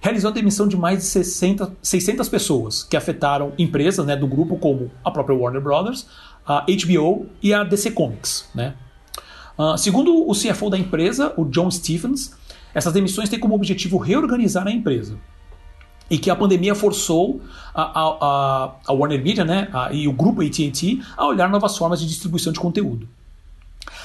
realizou 0.01 0.29
a 0.29 0.33
demissão 0.33 0.67
de 0.67 0.75
mais 0.75 0.99
de 0.99 1.05
60, 1.05 1.71
600 1.81 2.29
pessoas, 2.29 2.83
que 2.83 2.97
afetaram 2.97 3.53
empresas 3.57 4.05
né, 4.05 4.15
do 4.15 4.27
grupo 4.27 4.57
como 4.57 4.91
a 5.03 5.09
própria 5.09 5.35
Warner 5.35 5.61
Brothers, 5.61 6.05
a 6.45 6.65
HBO 6.67 7.27
e 7.41 7.53
a 7.53 7.63
DC 7.63 7.91
Comics. 7.91 8.49
Né? 8.53 8.75
Uh, 9.57 9.77
segundo 9.77 10.29
o 10.29 10.33
CFO 10.33 10.69
da 10.69 10.77
empresa, 10.77 11.33
o 11.37 11.45
John 11.45 11.71
Stephens, 11.71 12.35
essas 12.75 12.93
demissões 12.93 13.29
têm 13.29 13.39
como 13.39 13.55
objetivo 13.55 13.97
reorganizar 13.97 14.67
a 14.67 14.71
empresa. 14.71 15.17
E 16.09 16.19
que 16.19 16.29
a 16.29 16.35
pandemia 16.35 16.75
forçou 16.75 17.41
a, 17.73 17.81
a, 17.81 18.75
a 18.85 18.93
Warner 18.93 19.23
Media 19.23 19.43
né, 19.43 19.69
a, 19.73 19.91
e 19.91 20.07
o 20.07 20.13
grupo 20.13 20.41
AT&T 20.41 21.01
a 21.17 21.25
olhar 21.25 21.49
novas 21.49 21.75
formas 21.77 21.99
de 21.99 22.05
distribuição 22.05 22.53
de 22.53 22.59
conteúdo. 22.59 23.07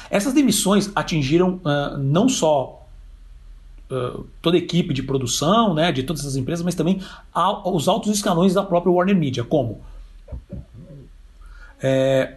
Essas 0.09 0.33
demissões 0.33 0.91
atingiram 0.95 1.61
uh, 1.65 1.99
não 1.99 2.29
só 2.29 2.87
uh, 3.91 4.25
toda 4.41 4.57
a 4.57 4.59
equipe 4.59 4.95
de 4.95 5.03
produção 5.03 5.75
né, 5.75 5.93
de 5.93 6.05
todas 6.05 6.23
essas 6.23 6.37
empresas, 6.37 6.65
mas 6.65 6.75
também 6.75 7.03
os 7.65 7.89
altos 7.89 8.11
escalões 8.13 8.55
da 8.55 8.63
própria 8.63 8.93
Warner 8.93 9.17
Media, 9.17 9.45
como 9.45 9.81
é, 11.83 12.35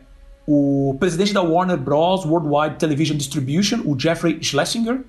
o 0.47 0.95
presidente 0.99 1.33
da 1.33 1.41
Warner 1.41 1.77
Bros. 1.77 2.25
Worldwide 2.25 2.77
Television 2.77 3.17
Distribution, 3.17 3.81
o 3.85 3.99
Jeffrey 3.99 4.39
Schlesinger, 4.41 5.01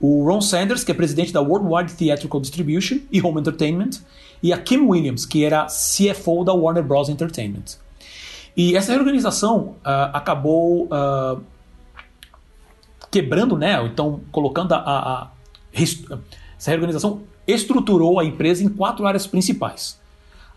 o 0.00 0.24
Ron 0.24 0.40
Sanders, 0.40 0.84
que 0.84 0.90
é 0.90 0.94
presidente 0.94 1.32
da 1.32 1.40
Worldwide 1.40 1.94
Theatrical 1.94 2.40
Distribution 2.40 2.98
e 3.10 3.20
Home 3.22 3.40
Entertainment, 3.40 4.00
e 4.42 4.52
a 4.52 4.58
Kim 4.58 4.80
Williams, 4.80 5.24
que 5.24 5.44
era 5.44 5.66
CFO 5.66 6.44
da 6.44 6.52
Warner 6.52 6.82
Bros. 6.82 7.08
Entertainment. 7.08 7.78
E 8.56 8.76
essa 8.76 8.92
reorganização 8.92 9.76
uh, 9.84 10.10
acabou 10.12 10.84
uh, 10.84 11.42
quebrando, 13.10 13.56
né? 13.56 13.82
Então, 13.86 14.20
colocando 14.30 14.72
a, 14.72 14.78
a, 14.78 15.22
a, 15.22 15.30
Essa 15.72 16.70
reorganização 16.70 17.22
estruturou 17.46 18.20
a 18.20 18.24
empresa 18.24 18.62
em 18.62 18.68
quatro 18.68 19.06
áreas 19.06 19.26
principais. 19.26 19.98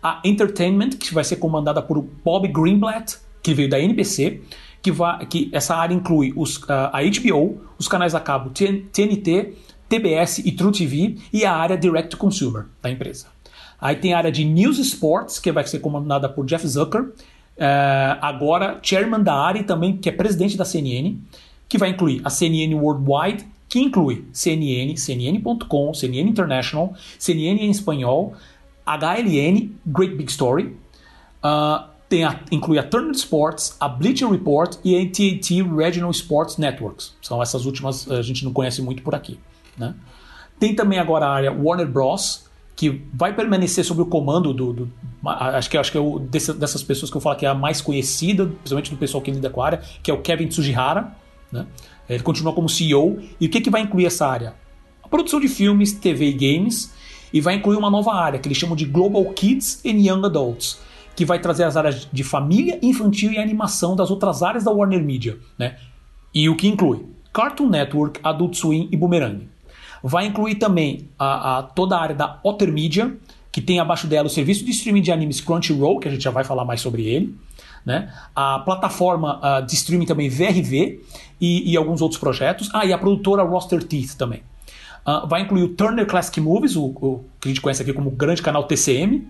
A 0.02 0.20
Entertainment, 0.24 0.90
que 0.90 1.12
vai 1.12 1.24
ser 1.24 1.36
comandada 1.36 1.82
por 1.82 2.00
Bob 2.00 2.46
Greenblatt, 2.48 3.16
que 3.42 3.54
veio 3.54 3.68
da 3.68 3.80
NBC, 3.80 4.42
que, 4.82 4.92
que 5.28 5.50
essa 5.52 5.76
área 5.76 5.94
inclui 5.94 6.32
os, 6.36 6.56
uh, 6.58 6.90
a 6.92 7.00
HBO, 7.02 7.60
os 7.78 7.88
canais 7.88 8.14
a 8.14 8.20
cabo 8.20 8.50
TNT, 8.50 9.54
TBS 9.88 10.38
e 10.38 10.52
True 10.52 10.72
TV 10.72 11.16
e 11.32 11.44
a 11.44 11.54
área 11.54 11.76
Direct 11.76 12.10
to 12.10 12.16
Consumer 12.16 12.66
da 12.82 12.90
empresa. 12.90 13.26
Aí 13.80 13.96
tem 13.96 14.12
a 14.12 14.18
área 14.18 14.32
de 14.32 14.44
News 14.44 14.78
Sports, 14.78 15.38
que 15.38 15.52
vai 15.52 15.64
ser 15.66 15.78
comandada 15.78 16.28
por 16.28 16.44
Jeff 16.44 16.66
Zucker, 16.66 17.02
uh, 17.02 17.12
agora 18.20 18.78
chairman 18.82 19.22
da 19.22 19.34
área 19.34 19.60
e 19.60 19.64
também 19.64 19.96
que 19.96 20.08
é 20.08 20.12
presidente 20.12 20.56
da 20.56 20.64
CNN, 20.64 21.16
que 21.68 21.78
vai 21.78 21.90
incluir 21.90 22.20
a 22.24 22.30
CNN 22.30 22.74
Worldwide, 22.74 23.46
que 23.68 23.78
inclui 23.78 24.24
CNN, 24.32 24.96
CNN.com, 24.96 25.92
CNN 25.94 26.28
International, 26.28 26.94
CNN 27.18 27.60
em 27.60 27.70
espanhol, 27.70 28.34
HLN, 28.86 29.70
Great 29.86 30.14
Big 30.16 30.30
Story, 30.30 30.76
uh, 31.44 31.87
tem 32.08 32.24
a, 32.24 32.40
inclui 32.50 32.78
a 32.78 32.82
Turner 32.82 33.12
Sports, 33.12 33.76
a 33.78 33.88
Bleacher 33.88 34.28
Report 34.28 34.76
e 34.82 34.96
a 34.96 35.02
AT&T 35.02 35.62
Regional 35.62 36.10
Sports 36.10 36.56
Networks. 36.56 37.14
São 37.20 37.42
essas 37.42 37.66
últimas 37.66 38.10
a 38.10 38.22
gente 38.22 38.44
não 38.44 38.52
conhece 38.52 38.80
muito 38.80 39.02
por 39.02 39.14
aqui. 39.14 39.38
Né? 39.76 39.94
Tem 40.58 40.74
também 40.74 40.98
agora 40.98 41.26
a 41.26 41.30
área 41.30 41.52
Warner 41.52 41.86
Bros., 41.86 42.48
que 42.74 43.02
vai 43.12 43.34
permanecer 43.34 43.84
sob 43.84 44.02
o 44.02 44.06
comando 44.06 44.54
do. 44.54 44.72
do 44.72 44.92
acho 45.24 45.68
que, 45.68 45.76
acho 45.76 45.90
que 45.90 45.98
é 45.98 46.00
o, 46.00 46.20
desse, 46.20 46.52
dessas 46.52 46.80
pessoas 46.80 47.10
que 47.10 47.16
eu 47.16 47.20
falo 47.20 47.36
que 47.36 47.44
é 47.44 47.48
a 47.48 47.54
mais 47.54 47.80
conhecida, 47.80 48.46
principalmente 48.46 48.90
do 48.92 48.96
pessoal 48.96 49.20
que 49.20 49.32
lida 49.32 49.50
com 49.50 49.60
a 49.60 49.66
área, 49.66 49.82
que 50.00 50.08
é 50.08 50.14
o 50.14 50.22
Kevin 50.22 50.46
Tsujihara. 50.46 51.12
Né? 51.50 51.66
Ele 52.08 52.22
continua 52.22 52.52
como 52.52 52.68
CEO. 52.68 53.18
E 53.40 53.46
o 53.46 53.50
que, 53.50 53.60
que 53.60 53.68
vai 53.68 53.80
incluir 53.80 54.06
essa 54.06 54.28
área? 54.28 54.54
A 55.02 55.08
produção 55.08 55.40
de 55.40 55.48
filmes, 55.48 55.92
TV 55.92 56.28
e 56.28 56.32
games. 56.32 56.94
E 57.32 57.40
vai 57.40 57.56
incluir 57.56 57.76
uma 57.76 57.90
nova 57.90 58.14
área 58.14 58.38
que 58.38 58.46
eles 58.46 58.56
chamam 58.56 58.76
de 58.76 58.84
Global 58.86 59.24
Kids 59.34 59.82
and 59.84 59.98
Young 59.98 60.24
Adults, 60.24 60.78
que 61.18 61.24
vai 61.24 61.40
trazer 61.40 61.64
as 61.64 61.76
áreas 61.76 62.08
de 62.12 62.22
família, 62.22 62.78
infantil 62.80 63.32
e 63.32 63.38
animação 63.38 63.96
das 63.96 64.08
outras 64.08 64.40
áreas 64.40 64.62
da 64.62 64.70
Warner 64.70 65.02
Media. 65.02 65.36
Né? 65.58 65.74
E 66.32 66.48
o 66.48 66.54
que 66.54 66.68
inclui 66.68 67.06
Cartoon 67.32 67.68
Network, 67.68 68.20
Adult 68.22 68.54
Swim 68.54 68.88
e 68.92 68.96
Boomerang. 68.96 69.48
Vai 70.00 70.26
incluir 70.26 70.54
também 70.54 71.08
a, 71.18 71.58
a, 71.58 71.62
toda 71.64 71.96
a 71.96 72.00
área 72.00 72.14
da 72.14 72.38
Otter 72.44 72.72
Media, 72.72 73.16
que 73.50 73.60
tem 73.60 73.80
abaixo 73.80 74.06
dela 74.06 74.28
o 74.28 74.30
serviço 74.30 74.64
de 74.64 74.70
streaming 74.70 75.02
de 75.02 75.10
animes 75.10 75.40
Crunchyroll, 75.40 75.98
que 75.98 76.06
a 76.06 76.10
gente 76.12 76.22
já 76.22 76.30
vai 76.30 76.44
falar 76.44 76.64
mais 76.64 76.80
sobre 76.80 77.04
ele. 77.04 77.34
Né? 77.84 78.14
A 78.32 78.60
plataforma 78.60 79.40
uh, 79.40 79.66
de 79.66 79.74
streaming 79.74 80.06
também 80.06 80.28
VRV 80.28 81.02
e, 81.40 81.72
e, 81.72 81.76
alguns 81.76 82.00
outros 82.00 82.20
projetos. 82.20 82.70
Ah, 82.72 82.86
e 82.86 82.92
a 82.92 82.98
produtora 82.98 83.42
Roster 83.42 83.82
Teeth 83.82 84.14
também. 84.16 84.44
Uh, 85.04 85.26
vai 85.26 85.40
incluir 85.42 85.64
o 85.64 85.68
Turner 85.70 86.06
Classic 86.06 86.40
Movies, 86.40 86.76
o, 86.76 86.84
o, 86.84 87.24
que 87.40 87.48
a 87.48 87.50
gente 87.50 87.60
conhece 87.60 87.82
aqui 87.82 87.92
como 87.92 88.08
grande 88.08 88.40
canal 88.40 88.62
TCM, 88.62 89.26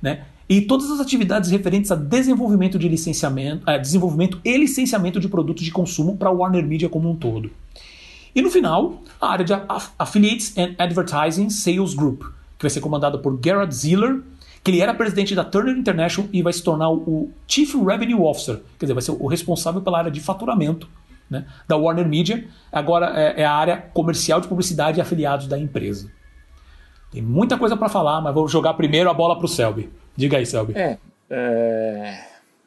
né? 0.00 0.26
E 0.48 0.60
todas 0.60 0.90
as 0.90 1.00
atividades 1.00 1.50
referentes 1.50 1.90
a 1.90 1.94
desenvolvimento 1.94 2.78
de 2.78 2.88
licenciamento, 2.88 3.68
uh, 3.68 3.80
desenvolvimento 3.80 4.40
e 4.44 4.56
licenciamento 4.56 5.18
de 5.18 5.28
produtos 5.28 5.64
de 5.64 5.70
consumo 5.70 6.16
para 6.16 6.28
a 6.28 6.32
Warner 6.32 6.66
Media 6.66 6.88
como 6.88 7.10
um 7.10 7.16
todo. 7.16 7.50
E 8.34 8.42
no 8.42 8.50
final, 8.50 9.02
a 9.20 9.30
área 9.30 9.44
de 9.44 9.52
Affiliates 9.98 10.56
and 10.58 10.74
Advertising 10.78 11.50
Sales 11.50 11.94
Group, 11.94 12.22
que 12.58 12.62
vai 12.62 12.70
ser 12.70 12.80
comandada 12.80 13.16
por 13.16 13.38
Gerard 13.42 13.72
Ziller, 13.74 14.20
que 14.62 14.70
ele 14.70 14.80
era 14.80 14.94
presidente 14.94 15.34
da 15.34 15.44
Turner 15.44 15.76
International 15.76 16.28
e 16.32 16.42
vai 16.42 16.52
se 16.52 16.62
tornar 16.62 16.90
o 16.90 17.30
Chief 17.46 17.74
Revenue 17.74 18.14
Officer, 18.14 18.60
quer 18.78 18.86
dizer, 18.86 18.94
vai 18.94 19.02
ser 19.02 19.12
o 19.12 19.26
responsável 19.26 19.82
pela 19.82 19.98
área 19.98 20.10
de 20.10 20.20
faturamento 20.20 20.88
né, 21.28 21.46
da 21.68 21.76
Warner 21.76 22.08
Media. 22.08 22.48
Agora 22.72 23.12
é, 23.14 23.42
é, 23.42 23.44
a 23.44 23.52
área 23.52 23.76
comercial 23.92 24.40
de 24.40 24.48
publicidade 24.48 24.98
e 24.98 25.00
afiliados 25.02 25.46
da 25.46 25.58
empresa. 25.58 26.10
Tem 27.10 27.22
muita 27.22 27.56
coisa 27.56 27.76
para 27.76 27.88
falar, 27.88 28.20
mas 28.20 28.34
vou 28.34 28.48
jogar 28.48 28.74
primeiro 28.74 29.08
a 29.08 29.14
bola 29.14 29.36
para 29.36 29.44
o 29.44 29.48
Selby. 29.48 29.90
Diga 30.16 30.38
aí, 30.38 30.46
Selby. 30.46 30.74
É, 30.76 30.98
é... 31.30 32.24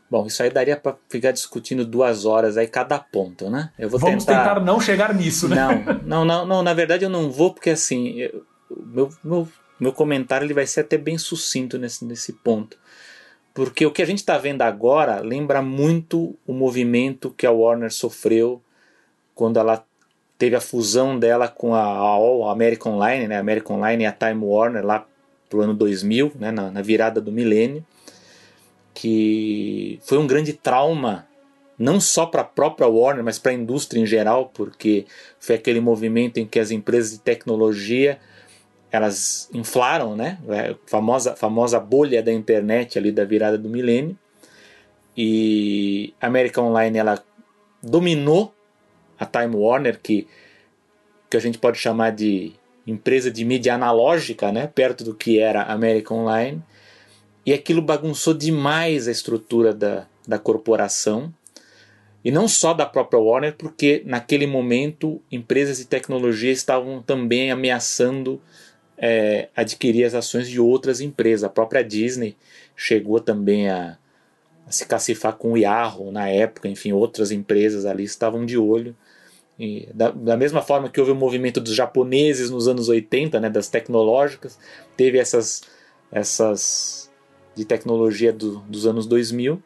Bom, 0.09 0.25
isso 0.25 0.41
aí 0.41 0.49
daria 0.49 0.77
para 0.77 0.95
ficar 1.09 1.31
discutindo 1.31 1.85
duas 1.85 2.25
horas 2.25 2.57
aí 2.57 2.67
cada 2.67 2.97
ponto, 2.97 3.49
né? 3.49 3.71
Eu 3.77 3.89
vou 3.89 3.99
Vamos 3.99 4.23
tentar... 4.23 4.55
tentar 4.55 4.59
não 4.61 4.79
chegar 4.79 5.13
nisso, 5.13 5.49
né? 5.49 5.55
Não, 5.55 6.23
não, 6.23 6.25
não, 6.25 6.45
não, 6.45 6.63
na 6.63 6.73
verdade 6.73 7.03
eu 7.03 7.09
não 7.09 7.29
vou 7.29 7.53
porque 7.53 7.71
assim, 7.71 8.17
eu, 8.19 8.45
meu, 8.69 9.09
meu, 9.21 9.47
meu 9.77 9.91
comentário 9.91 10.45
ele 10.45 10.53
vai 10.53 10.65
ser 10.65 10.81
até 10.81 10.97
bem 10.97 11.17
sucinto 11.17 11.77
nesse, 11.77 12.05
nesse 12.05 12.31
ponto. 12.31 12.77
Porque 13.53 13.85
o 13.85 13.91
que 13.91 14.01
a 14.01 14.05
gente 14.05 14.19
está 14.19 14.37
vendo 14.37 14.61
agora 14.61 15.19
lembra 15.19 15.61
muito 15.61 16.37
o 16.45 16.53
movimento 16.53 17.31
que 17.31 17.45
a 17.45 17.51
Warner 17.51 17.91
sofreu 17.91 18.61
quando 19.33 19.59
ela 19.59 19.83
teve 20.37 20.55
a 20.55 20.61
fusão 20.61 21.17
dela 21.19 21.47
com 21.47 21.73
a, 21.73 21.81
a 21.81 22.51
American 22.51 22.93
Online, 22.93 23.27
né? 23.27 23.37
American 23.37 23.77
Online 23.77 24.03
e 24.03 24.07
a 24.07 24.11
Time 24.11 24.45
Warner 24.45 24.85
lá 24.85 25.05
pro 25.49 25.61
ano 25.61 25.73
2000, 25.73 26.33
né? 26.39 26.51
na, 26.51 26.71
na 26.71 26.81
virada 26.81 27.19
do 27.21 27.31
milênio 27.31 27.85
que 28.99 29.99
foi 30.01 30.17
um 30.17 30.25
grande 30.25 30.53
trauma 30.53 31.27
não 31.77 31.99
só 31.99 32.25
para 32.25 32.41
a 32.41 32.43
própria 32.43 32.87
Warner, 32.87 33.23
mas 33.23 33.37
para 33.37 33.51
a 33.51 33.55
indústria 33.55 34.01
em 34.01 34.07
geral, 34.07 34.49
porque 34.51 35.05
foi 35.39 35.53
aquele 35.53 35.79
movimento 35.79 36.39
em 36.39 36.47
que 36.47 36.59
as 36.59 36.71
empresas 36.71 37.11
de 37.11 37.19
tecnologia 37.19 38.19
elas 38.91 39.49
inflaram, 39.53 40.15
né? 40.15 40.39
A 40.49 40.55
é, 40.55 40.75
famosa, 40.87 41.35
famosa 41.35 41.79
bolha 41.79 42.23
da 42.23 42.33
internet 42.33 42.97
ali 42.97 43.11
da 43.11 43.23
virada 43.23 43.55
do 43.55 43.69
milênio. 43.69 44.17
E 45.15 46.15
a 46.19 46.25
American 46.25 46.69
Online 46.69 46.97
ela 46.97 47.23
dominou 47.83 48.51
a 49.19 49.27
Time 49.27 49.55
Warner, 49.55 49.99
que, 50.01 50.27
que 51.29 51.37
a 51.37 51.39
gente 51.39 51.59
pode 51.59 51.77
chamar 51.77 52.13
de 52.13 52.53
empresa 52.87 53.29
de 53.29 53.43
mídia 53.45 53.75
analógica, 53.75 54.51
né? 54.51 54.65
Perto 54.67 55.03
do 55.03 55.13
que 55.13 55.39
era 55.39 55.61
a 55.61 55.73
American 55.73 56.19
Online 56.19 56.63
e 57.47 57.53
aquilo 57.53 57.81
bagunçou 57.81 58.33
demais 58.33 59.07
a 59.07 59.11
estrutura 59.11 59.73
da, 59.73 60.05
da 60.27 60.37
corporação. 60.37 61.33
E 62.21 62.29
não 62.29 62.45
só 62.45 62.73
da 62.73 62.85
própria 62.85 63.21
Warner, 63.21 63.55
porque 63.57 64.03
naquele 64.05 64.45
momento 64.45 65.21
empresas 65.31 65.77
de 65.77 65.85
tecnologia 65.85 66.51
estavam 66.51 67.01
também 67.01 67.49
ameaçando 67.49 68.41
é, 68.97 69.47
adquirir 69.55 70.03
as 70.03 70.13
ações 70.13 70.49
de 70.49 70.59
outras 70.59 70.99
empresas. 70.99 71.45
A 71.45 71.49
própria 71.49 71.81
Disney 71.81 72.35
chegou 72.75 73.21
também 73.21 73.69
a, 73.69 73.97
a 74.67 74.71
se 74.73 74.85
cacifar 74.85 75.37
com 75.37 75.53
o 75.53 75.57
Yahoo 75.57 76.11
na 76.11 76.27
época, 76.27 76.67
enfim, 76.67 76.91
outras 76.91 77.31
empresas 77.31 77.85
ali 77.85 78.03
estavam 78.03 78.45
de 78.45 78.57
olho. 78.57 78.93
E 79.59 79.89
da, 79.93 80.11
da, 80.11 80.37
mesma 80.37 80.61
forma 80.61 80.89
que 80.89 80.99
houve 80.99 81.11
o 81.11 81.15
movimento 81.15 81.59
dos 81.59 81.73
japoneses 81.73 82.49
nos 82.49 82.67
anos 82.67 82.89
80, 82.89 83.39
né, 83.39 83.49
das 83.49 83.67
tecnológicas, 83.67 84.59
teve 84.95 85.17
essas, 85.17 85.63
essas 86.11 87.09
de 87.55 87.65
tecnologia 87.65 88.31
do, 88.31 88.59
dos 88.59 88.85
anos 88.85 89.07
2000 89.07 89.61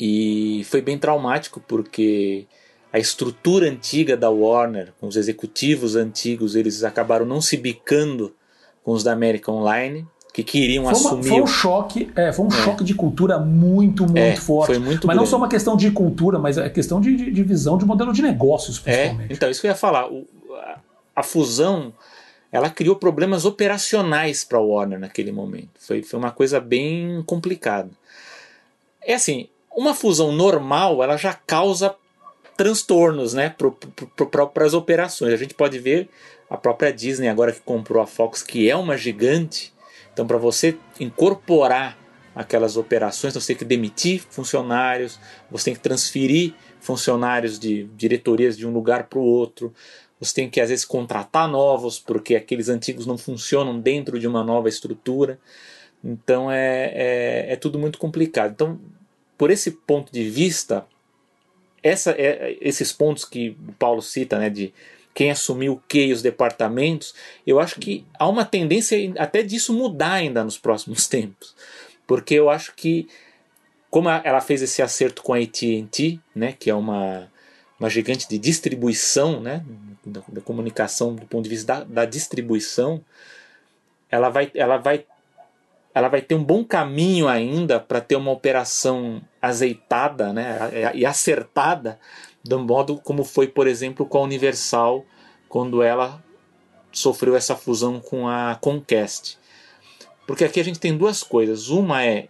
e 0.00 0.62
foi 0.64 0.80
bem 0.80 0.98
traumático 0.98 1.60
porque 1.60 2.46
a 2.92 2.98
estrutura 2.98 3.68
antiga 3.68 4.16
da 4.16 4.30
Warner, 4.30 4.92
com 4.98 5.06
os 5.06 5.16
executivos 5.16 5.94
antigos, 5.94 6.54
eles 6.54 6.84
acabaram 6.84 7.26
não 7.26 7.40
se 7.40 7.56
bicando 7.56 8.34
com 8.82 8.92
os 8.92 9.02
da 9.02 9.12
American 9.12 9.56
Online, 9.56 10.06
que 10.34 10.42
queriam 10.42 10.82
foi 10.82 10.92
uma, 10.92 11.08
assumir. 11.10 11.28
Foi 11.28 11.42
um 11.42 11.46
choque, 11.46 12.10
é, 12.16 12.32
foi 12.32 12.44
um 12.44 12.48
é. 12.48 12.64
choque 12.64 12.82
de 12.82 12.92
cultura 12.92 13.38
muito, 13.38 14.02
muito 14.02 14.18
é, 14.18 14.34
forte. 14.34 14.66
Foi 14.66 14.78
muito 14.80 15.06
mas 15.06 15.14
grande. 15.14 15.16
não 15.16 15.26
só 15.26 15.36
uma 15.36 15.48
questão 15.48 15.76
de 15.76 15.92
cultura, 15.92 16.40
mas 16.40 16.58
é 16.58 16.68
questão 16.68 17.00
de, 17.00 17.14
de, 17.14 17.30
de 17.30 17.42
visão 17.44 17.78
de 17.78 17.84
modelo 17.84 18.12
de 18.12 18.20
negócios, 18.20 18.82
é, 18.84 18.96
principalmente. 18.96 19.30
É, 19.30 19.34
então, 19.36 19.48
isso 19.48 19.60
que 19.60 19.68
eu 19.68 19.70
ia 19.70 19.76
falar. 19.76 20.10
O, 20.10 20.26
a, 20.56 20.78
a 21.14 21.22
fusão 21.22 21.92
ela 22.50 22.68
criou 22.68 22.96
problemas 22.96 23.44
operacionais 23.44 24.44
para 24.44 24.58
a 24.58 24.60
Warner 24.60 24.98
naquele 24.98 25.30
momento. 25.30 25.70
Foi, 25.78 26.02
foi 26.02 26.18
uma 26.18 26.32
coisa 26.32 26.58
bem 26.58 27.22
complicada. 27.24 27.90
É 29.00 29.14
assim, 29.14 29.48
uma 29.76 29.94
fusão 29.94 30.32
normal 30.32 31.00
ela 31.00 31.16
já 31.16 31.32
causa 31.32 31.94
transtornos 32.56 33.34
né, 33.34 33.54
para 33.54 34.64
as 34.66 34.74
operações. 34.74 35.32
A 35.32 35.36
gente 35.36 35.54
pode 35.54 35.78
ver 35.78 36.08
a 36.50 36.56
própria 36.56 36.92
Disney 36.92 37.28
agora 37.28 37.52
que 37.52 37.60
comprou 37.60 38.02
a 38.02 38.06
Fox, 38.06 38.42
que 38.42 38.68
é 38.68 38.74
uma 38.74 38.96
gigante. 38.96 39.73
Então, 40.14 40.26
para 40.26 40.38
você 40.38 40.78
incorporar 40.98 41.98
aquelas 42.34 42.76
operações, 42.76 43.34
você 43.34 43.48
tem 43.48 43.56
que 43.56 43.64
demitir 43.64 44.22
funcionários, 44.30 45.18
você 45.50 45.66
tem 45.66 45.74
que 45.74 45.80
transferir 45.80 46.54
funcionários 46.80 47.58
de 47.58 47.84
diretorias 47.96 48.56
de 48.56 48.66
um 48.66 48.72
lugar 48.72 49.04
para 49.04 49.18
o 49.18 49.22
outro, 49.22 49.74
você 50.20 50.34
tem 50.34 50.48
que 50.48 50.60
às 50.60 50.70
vezes 50.70 50.84
contratar 50.84 51.48
novos, 51.48 51.98
porque 51.98 52.36
aqueles 52.36 52.68
antigos 52.68 53.06
não 53.06 53.18
funcionam 53.18 53.78
dentro 53.78 54.18
de 54.18 54.26
uma 54.26 54.42
nova 54.42 54.68
estrutura. 54.68 55.38
Então 56.02 56.50
é, 56.50 56.92
é, 56.94 57.52
é 57.52 57.56
tudo 57.56 57.78
muito 57.78 57.98
complicado. 57.98 58.52
Então, 58.52 58.80
por 59.36 59.50
esse 59.50 59.70
ponto 59.70 60.12
de 60.12 60.28
vista, 60.28 60.86
essa, 61.82 62.12
é, 62.12 62.56
esses 62.60 62.92
pontos 62.92 63.24
que 63.24 63.56
o 63.68 63.72
Paulo 63.72 64.00
cita, 64.00 64.38
né, 64.38 64.48
de 64.48 64.72
quem 65.14 65.30
assumiu 65.30 65.74
o 65.74 65.82
que 65.88 66.06
e 66.06 66.12
os 66.12 66.20
departamentos, 66.20 67.14
eu 67.46 67.60
acho 67.60 67.78
que 67.78 68.04
há 68.18 68.28
uma 68.28 68.44
tendência 68.44 68.98
até 69.16 69.42
disso 69.42 69.72
mudar 69.72 70.14
ainda 70.14 70.42
nos 70.42 70.58
próximos 70.58 71.06
tempos. 71.08 71.54
Porque 72.06 72.34
eu 72.34 72.50
acho 72.50 72.74
que 72.74 73.08
como 73.94 74.10
ela 74.10 74.40
fez 74.40 74.60
esse 74.60 74.82
acerto 74.82 75.22
com 75.22 75.32
a 75.32 75.38
AT&T, 75.38 76.18
né, 76.34 76.52
que 76.58 76.68
é 76.68 76.74
uma, 76.74 77.30
uma 77.78 77.88
gigante 77.88 78.28
de 78.28 78.36
distribuição, 78.38 79.38
né, 79.38 79.64
da, 80.04 80.20
da 80.26 80.40
comunicação 80.40 81.14
do 81.14 81.24
ponto 81.26 81.44
de 81.44 81.50
vista 81.50 81.66
da, 81.76 81.84
da, 81.84 82.04
distribuição, 82.04 83.00
ela 84.10 84.30
vai, 84.30 84.50
ela 84.52 84.78
vai, 84.78 85.06
ela 85.94 86.08
vai 86.08 86.20
ter 86.20 86.34
um 86.34 86.42
bom 86.42 86.64
caminho 86.64 87.28
ainda 87.28 87.78
para 87.78 88.00
ter 88.00 88.16
uma 88.16 88.32
operação 88.32 89.22
azeitada, 89.40 90.32
né, 90.32 90.58
e 90.92 91.06
acertada, 91.06 91.96
do 92.44 92.58
modo 92.58 92.96
como 92.98 93.24
foi, 93.24 93.48
por 93.48 93.66
exemplo, 93.66 94.04
com 94.04 94.18
a 94.18 94.22
Universal 94.22 95.04
quando 95.48 95.82
ela 95.82 96.22
sofreu 96.92 97.34
essa 97.34 97.56
fusão 97.56 97.98
com 97.98 98.28
a 98.28 98.56
Comcast. 98.60 99.38
Porque 100.26 100.44
aqui 100.44 100.60
a 100.60 100.64
gente 100.64 100.78
tem 100.78 100.96
duas 100.96 101.22
coisas. 101.22 101.68
Uma 101.68 102.04
é 102.04 102.28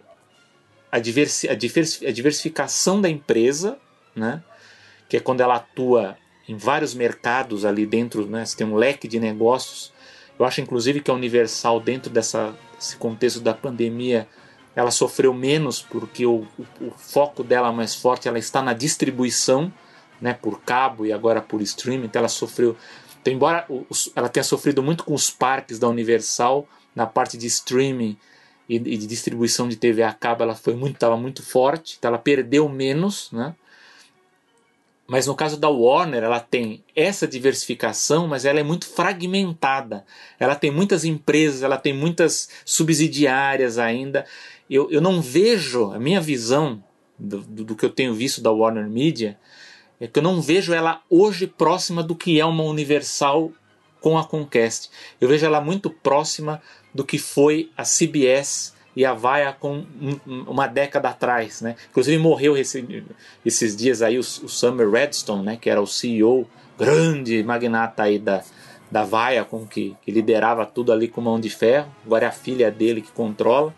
a, 0.91 0.99
diversi 0.99 1.47
a, 1.49 1.53
diversi 1.53 2.05
a 2.05 2.11
diversificação 2.11 3.01
da 3.01 3.09
empresa, 3.09 3.77
né? 4.15 4.43
que 5.09 5.17
é 5.17 5.19
quando 5.19 5.41
ela 5.41 5.55
atua 5.55 6.17
em 6.47 6.55
vários 6.55 6.93
mercados 6.93 7.65
ali 7.65 7.85
dentro, 7.85 8.25
né? 8.25 8.45
você 8.45 8.55
tem 8.55 8.67
um 8.67 8.75
leque 8.75 9.07
de 9.07 9.19
negócios. 9.19 9.93
Eu 10.37 10.45
acho 10.45 10.61
inclusive 10.61 11.01
que 11.01 11.11
a 11.11 11.13
Universal, 11.13 11.79
dentro 11.79 12.09
dessa, 12.09 12.55
desse 12.77 12.95
contexto 12.97 13.39
da 13.39 13.53
pandemia, 13.53 14.27
ela 14.75 14.91
sofreu 14.91 15.33
menos 15.33 15.81
porque 15.81 16.25
o, 16.25 16.45
o, 16.57 16.87
o 16.87 16.91
foco 16.91 17.43
dela 17.43 17.71
mais 17.71 17.95
forte 17.95 18.27
ela 18.27 18.39
está 18.39 18.61
na 18.61 18.73
distribuição, 18.73 19.71
né, 20.21 20.33
por 20.33 20.61
cabo 20.61 21.05
e 21.05 21.11
agora 21.11 21.41
por 21.41 21.61
streaming, 21.61 22.05
então 22.05 22.19
ela 22.19 22.29
sofreu. 22.29 22.75
Então, 23.21 23.33
embora 23.33 23.67
ela 24.15 24.29
tenha 24.29 24.43
sofrido 24.43 24.83
muito 24.83 25.03
com 25.03 25.13
os 25.13 25.29
parques 25.29 25.79
da 25.79 25.87
Universal, 25.87 26.67
na 26.95 27.05
parte 27.05 27.37
de 27.37 27.47
streaming 27.47 28.17
e, 28.67 28.79
de 28.79 29.05
distribuição 29.05 29.67
de 29.67 29.75
TV 29.75 30.01
a 30.01 30.13
cabo 30.13 30.43
ela 30.43 30.55
foi 30.55 30.73
muito 30.73 30.95
estava 30.95 31.17
muito 31.17 31.43
forte 31.43 31.95
então 31.97 32.09
ela 32.09 32.17
perdeu 32.17 32.67
menos 32.67 33.29
né 33.31 33.53
mas 35.07 35.27
no 35.27 35.35
caso 35.35 35.57
da 35.57 35.69
Warner 35.69 36.23
ela 36.23 36.39
tem 36.39 36.83
essa 36.95 37.27
diversificação 37.27 38.27
mas 38.27 38.45
ela 38.45 38.59
é 38.59 38.63
muito 38.63 38.87
fragmentada 38.87 40.05
ela 40.39 40.55
tem 40.55 40.71
muitas 40.71 41.03
empresas 41.05 41.61
ela 41.61 41.77
tem 41.77 41.93
muitas 41.93 42.49
subsidiárias 42.63 43.77
ainda 43.77 44.25
eu, 44.69 44.89
eu 44.89 45.01
não 45.01 45.21
vejo 45.21 45.91
a 45.91 45.99
minha 45.99 46.19
visão 46.19 46.83
do, 47.19 47.41
do, 47.41 47.63
do 47.63 47.75
que 47.75 47.85
eu 47.85 47.89
tenho 47.91 48.15
visto 48.15 48.41
da 48.41 48.51
Warner 48.51 48.89
Media 48.89 49.37
é 49.99 50.07
que 50.07 50.19
eu 50.19 50.23
não 50.23 50.41
vejo 50.41 50.73
ela 50.73 51.01
hoje 51.09 51.47
próxima 51.47 52.03
do 52.03 52.15
que 52.15 52.39
é 52.39 52.45
uma 52.45 52.63
Universal 52.63 53.51
com 54.01 54.17
a 54.17 54.23
Comcast. 54.23 54.89
Eu 55.19 55.27
vejo 55.27 55.45
ela 55.45 55.61
muito 55.61 55.89
próxima 55.89 56.61
do 56.93 57.03
que 57.03 57.17
foi 57.17 57.71
a 57.75 57.83
CBS 57.83 58.73
e 58.95 59.03
a 59.03 59.13
Viacom 59.13 59.85
uma 60.47 60.67
década 60.67 61.09
atrás, 61.09 61.61
né? 61.61 61.75
Inclusive 61.89 62.17
morreu 62.17 62.55
esse, 62.55 63.05
esses 63.45 63.75
dias 63.75 64.01
aí 64.01 64.17
o, 64.17 64.21
o 64.21 64.23
Summer 64.49 64.89
Redstone, 64.89 65.43
né? 65.43 65.57
Que 65.59 65.69
era 65.69 65.81
o 65.81 65.87
CEO, 65.87 66.47
grande 66.77 67.43
magnata 67.43 68.03
aí 68.03 68.19
da, 68.19 68.43
da 68.89 69.03
Viacom, 69.03 69.65
que, 69.65 69.95
que 70.01 70.11
liderava 70.11 70.65
tudo 70.65 70.93
ali 70.93 71.07
com 71.07 71.19
mão 71.21 71.39
de 71.39 71.49
ferro. 71.49 71.91
Agora 72.05 72.25
é 72.25 72.29
a 72.29 72.31
filha 72.31 72.71
dele 72.71 73.01
que 73.01 73.11
controla. 73.11 73.73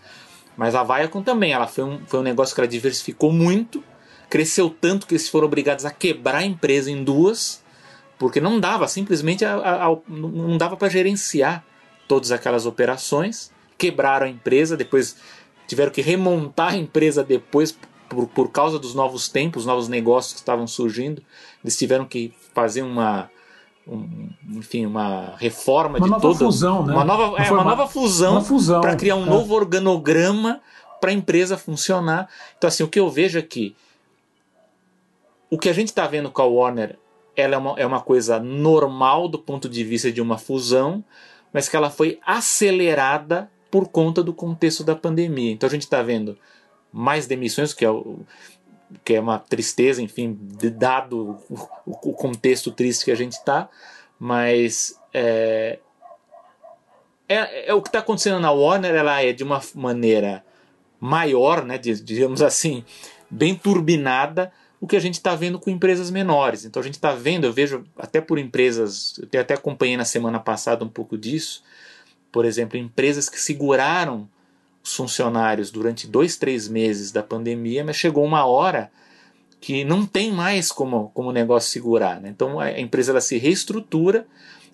Mas 0.56 0.76
a 0.76 0.84
Viacom 0.84 1.22
também, 1.22 1.54
ela 1.54 1.68
foi 1.68 1.84
um, 1.84 2.00
foi 2.06 2.20
um 2.20 2.24
negócio 2.24 2.54
que 2.54 2.62
ela 2.62 2.68
diversificou 2.68 3.32
muito, 3.32 3.84
cresceu 4.30 4.70
tanto 4.70 5.08
que 5.08 5.14
eles 5.14 5.30
foram 5.30 5.48
obrigados 5.48 5.86
a 5.86 5.92
quebrar 5.92 6.38
a 6.38 6.46
empresa 6.46 6.92
em 6.92 7.04
duas, 7.04 7.64
porque 8.18 8.42
não 8.42 8.60
dava, 8.60 8.88
simplesmente 8.88 9.46
a, 9.46 9.56
a, 9.56 9.88
a, 9.88 9.98
não 10.08 10.58
dava 10.58 10.76
para 10.76 10.90
gerenciar 10.90 11.64
todas 12.08 12.32
aquelas 12.32 12.66
operações, 12.66 13.52
quebraram 13.78 14.26
a 14.26 14.30
empresa, 14.30 14.76
depois 14.76 15.18
tiveram 15.68 15.92
que 15.92 16.02
remontar 16.02 16.74
a 16.74 16.78
empresa 16.78 17.24
depois 17.24 17.78
por, 18.10 18.28
por 18.28 18.50
causa 18.50 18.80
dos 18.80 18.96
novos 18.96 19.28
tempos, 19.28 19.66
novos 19.66 19.88
negócios 19.88 20.34
que 20.34 20.40
estavam 20.40 20.66
surgindo. 20.66 21.22
Eles 21.64 21.78
tiveram 21.78 22.06
que 22.06 22.34
fazer 22.54 22.82
uma, 22.82 23.30
um, 23.88 24.30
enfim, 24.50 24.86
uma 24.86 25.36
reforma 25.38 25.98
uma 25.98 26.16
de 26.16 26.22
toda 26.22 26.46
fusão, 26.46 26.86
né? 26.86 26.94
uma 26.94 27.04
nova, 27.04 27.42
é, 27.42 27.52
uma 27.52 27.64
nova 27.64 27.88
fusão, 27.88 28.44
fusão, 28.44 28.82
para 28.82 28.96
criar 28.96 29.16
um 29.16 29.26
é. 29.26 29.30
novo 29.30 29.54
organograma 29.54 30.62
para 31.00 31.12
a 31.12 31.14
empresa 31.14 31.58
funcionar. 31.58 32.28
Então 32.58 32.68
assim, 32.68 32.84
o 32.84 32.88
que 32.88 33.00
eu 33.00 33.10
vejo 33.10 33.38
aqui, 33.38 33.76
o 35.50 35.58
que 35.58 35.70
a 35.70 35.74
gente 35.74 35.90
está 35.90 36.06
vendo 36.08 36.32
com 36.32 36.42
a 36.42 36.46
Warner, 36.46 36.98
ela 37.36 37.56
é 37.56 37.58
uma, 37.58 37.80
é 37.80 37.86
uma 37.86 38.02
coisa 38.02 38.40
normal 38.40 39.28
do 39.28 39.40
ponto 39.40 39.70
de 39.70 39.84
vista 39.84 40.12
de 40.12 40.22
uma 40.22 40.38
fusão, 40.38 41.04
mas 41.54 41.70
que 41.70 41.76
ela 41.76 41.90
foi 41.90 42.20
acelerada 42.26 43.50
por 43.70 43.88
conta 43.88 44.24
do 44.24 44.34
contexto 44.34 44.84
da 44.84 44.96
pandemia. 44.96 45.52
Então 45.52 45.68
a 45.68 45.72
gente 45.72 45.84
está 45.84 46.02
vendo 46.02 46.38
mais 46.92 47.28
demissões, 47.28 47.74
que 47.74 47.86
é, 47.86 47.90
o, 47.90 48.20
que 49.04 49.14
é 49.14 49.20
uma 49.20 49.38
tristeza, 49.38 50.02
enfim, 50.02 50.38
dado 50.76 51.40
o, 51.50 52.10
o 52.10 52.14
contexto 52.14 52.72
triste 52.72 53.06
que 53.06 53.12
a 53.12 53.16
gente 53.16 53.34
está, 53.34 53.70
mas 54.20 55.00
é, 55.14 55.80
é, 57.30 57.70
é 57.70 57.74
o 57.74 57.82
que 57.82 57.90
está 57.90 58.00
acontecendo 58.00 58.40
na 58.40 58.52
Warner, 58.52 58.96
ela 58.96 59.22
é 59.22 59.32
de 59.32 59.44
uma 59.44 59.62
maneira 59.76 60.44
maior, 61.00 61.64
né, 61.64 61.78
di- 61.78 62.02
digamos 62.02 62.42
assim, 62.42 62.84
bem 63.30 63.54
turbinada, 63.54 64.52
o 64.80 64.88
que 64.88 64.96
a 64.96 65.00
gente 65.00 65.16
está 65.16 65.34
vendo 65.36 65.60
com 65.60 65.70
empresas 65.70 66.12
menores. 66.12 66.64
Então 66.66 66.80
a 66.80 66.84
gente 66.86 66.96
está 66.96 67.12
vendo, 67.12 67.46
eu 67.46 67.54
vejo 67.54 67.84
até 67.98 68.22
por 68.22 68.38
empresas, 68.38 69.20
eu 69.32 69.42
até 69.42 69.54
acompanhei 69.56 69.98
na 69.98 70.06
semana 70.06 70.40
passada 70.40 70.86
um 70.86 70.90
pouco 70.90 71.18
disso, 71.18 71.64
por 72.32 72.46
exemplo, 72.46 72.78
empresas 72.78 73.30
que 73.30 73.40
seguraram 73.40 74.30
os 74.84 74.96
funcionários 74.96 75.72
durante 75.72 76.08
dois, 76.08 76.38
três 76.38 76.68
meses 76.68 77.12
da 77.12 77.24
pandemia, 77.24 77.84
mas 77.84 77.96
chegou 77.96 78.24
uma 78.24 78.46
hora 78.46 78.92
que 79.60 79.84
não 79.84 80.06
tem 80.06 80.32
mais 80.32 80.72
como, 80.72 81.10
como 81.14 81.30
o 81.30 81.34
negócio 81.34 81.72
segurar. 81.72 82.22
né? 82.22 82.30
Então 82.30 82.60
a 82.60 82.80
empresa 82.80 83.12
ela 83.12 83.22
se 83.22 83.38
reestrutura, 83.38 84.28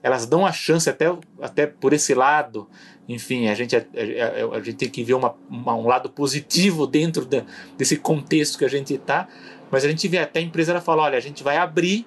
elas 0.04 0.26
dão 0.26 0.46
a 0.46 0.52
chance 0.52 0.90
até, 0.90 1.06
até 1.42 1.66
por 1.66 1.94
esse 1.94 2.14
lado. 2.14 2.68
Enfim, 3.08 3.48
a 3.48 3.56
gente, 3.56 3.76
a, 3.76 3.80
a- 3.80 4.58
a 4.58 4.60
gente 4.60 4.76
tem 4.76 4.90
que 4.90 5.02
ver 5.04 5.14
uma, 5.14 5.34
uma- 5.50 5.76
um 5.76 5.88
lado 5.88 6.10
positivo 6.10 6.86
dentro 6.86 7.26
da- 7.26 7.46
desse 7.78 7.96
contexto 7.96 8.58
que 8.58 8.66
a 8.66 8.70
gente 8.70 8.94
está, 8.94 9.28
mas 9.74 9.84
a 9.84 9.90
gente 9.90 10.08
vê 10.08 10.20
até 10.20 10.40
a 10.40 10.44
empresa 10.44 10.72
ela 10.72 10.82
fala: 10.82 11.02
olha, 11.02 11.18
a 11.18 11.20
gente 11.20 11.42
vai 11.42 11.58
abrir, 11.58 12.06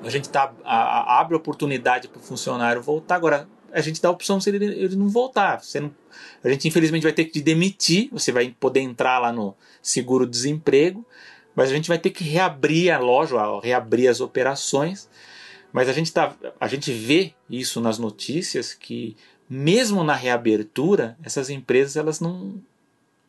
a 0.00 0.08
gente 0.08 0.28
tá, 0.28 0.54
a- 0.64 1.00
a- 1.00 1.20
abre 1.20 1.34
oportunidade 1.34 2.06
para 2.06 2.20
o 2.20 2.22
funcionário 2.22 2.80
voltar. 2.80 3.16
Agora, 3.16 3.48
a 3.72 3.80
gente 3.80 4.00
dá 4.00 4.06
a 4.08 4.12
opção 4.12 4.40
se 4.40 4.48
ele, 4.50 4.64
ele 4.64 4.94
não 4.94 5.08
voltar. 5.08 5.60
Você 5.60 5.80
não, 5.80 5.92
a 6.44 6.48
gente 6.48 6.68
infelizmente 6.68 7.02
vai 7.02 7.12
ter 7.12 7.24
que 7.24 7.40
demitir, 7.40 8.08
você 8.12 8.30
vai 8.30 8.54
poder 8.60 8.78
entrar 8.78 9.18
lá 9.18 9.32
no 9.32 9.56
seguro-desemprego, 9.82 11.04
mas 11.52 11.68
a 11.68 11.74
gente 11.74 11.88
vai 11.88 11.98
ter 11.98 12.10
que 12.10 12.22
reabrir 12.22 12.92
a 12.92 12.98
loja, 13.00 13.34
reabrir 13.60 14.06
as 14.06 14.20
operações. 14.20 15.10
Mas 15.72 15.88
a 15.88 15.92
gente, 15.92 16.12
tá, 16.12 16.32
a 16.60 16.68
gente 16.68 16.92
vê 16.92 17.34
isso 17.50 17.80
nas 17.80 17.98
notícias 17.98 18.72
que 18.72 19.16
mesmo 19.50 20.04
na 20.04 20.14
reabertura, 20.14 21.18
essas 21.24 21.50
empresas 21.50 21.96
elas 21.96 22.20
não 22.20 22.62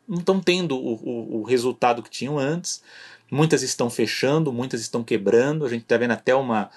não 0.08 0.18
estão 0.18 0.40
tendo 0.40 0.76
o, 0.76 0.94
o, 0.94 1.40
o 1.40 1.42
resultado 1.42 2.02
que 2.02 2.10
tinham 2.10 2.38
antes. 2.38 2.82
Muitas 3.30 3.62
estão 3.62 3.90
fechando, 3.90 4.52
muitas 4.52 4.80
estão 4.80 5.04
quebrando. 5.04 5.66
A 5.66 5.68
gente 5.68 5.82
está 5.82 5.98
vendo 5.98 6.12
até 6.12 6.34
uma, 6.34 6.70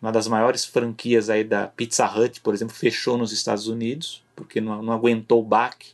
uma 0.00 0.10
das 0.10 0.26
maiores 0.26 0.64
franquias 0.64 1.28
aí 1.28 1.44
da 1.44 1.66
Pizza 1.66 2.06
Hut, 2.06 2.40
por 2.40 2.54
exemplo, 2.54 2.74
fechou 2.74 3.18
nos 3.18 3.32
Estados 3.32 3.68
Unidos, 3.68 4.24
porque 4.34 4.60
não, 4.60 4.82
não 4.82 4.92
aguentou 4.92 5.40
o 5.40 5.44
baque 5.44 5.88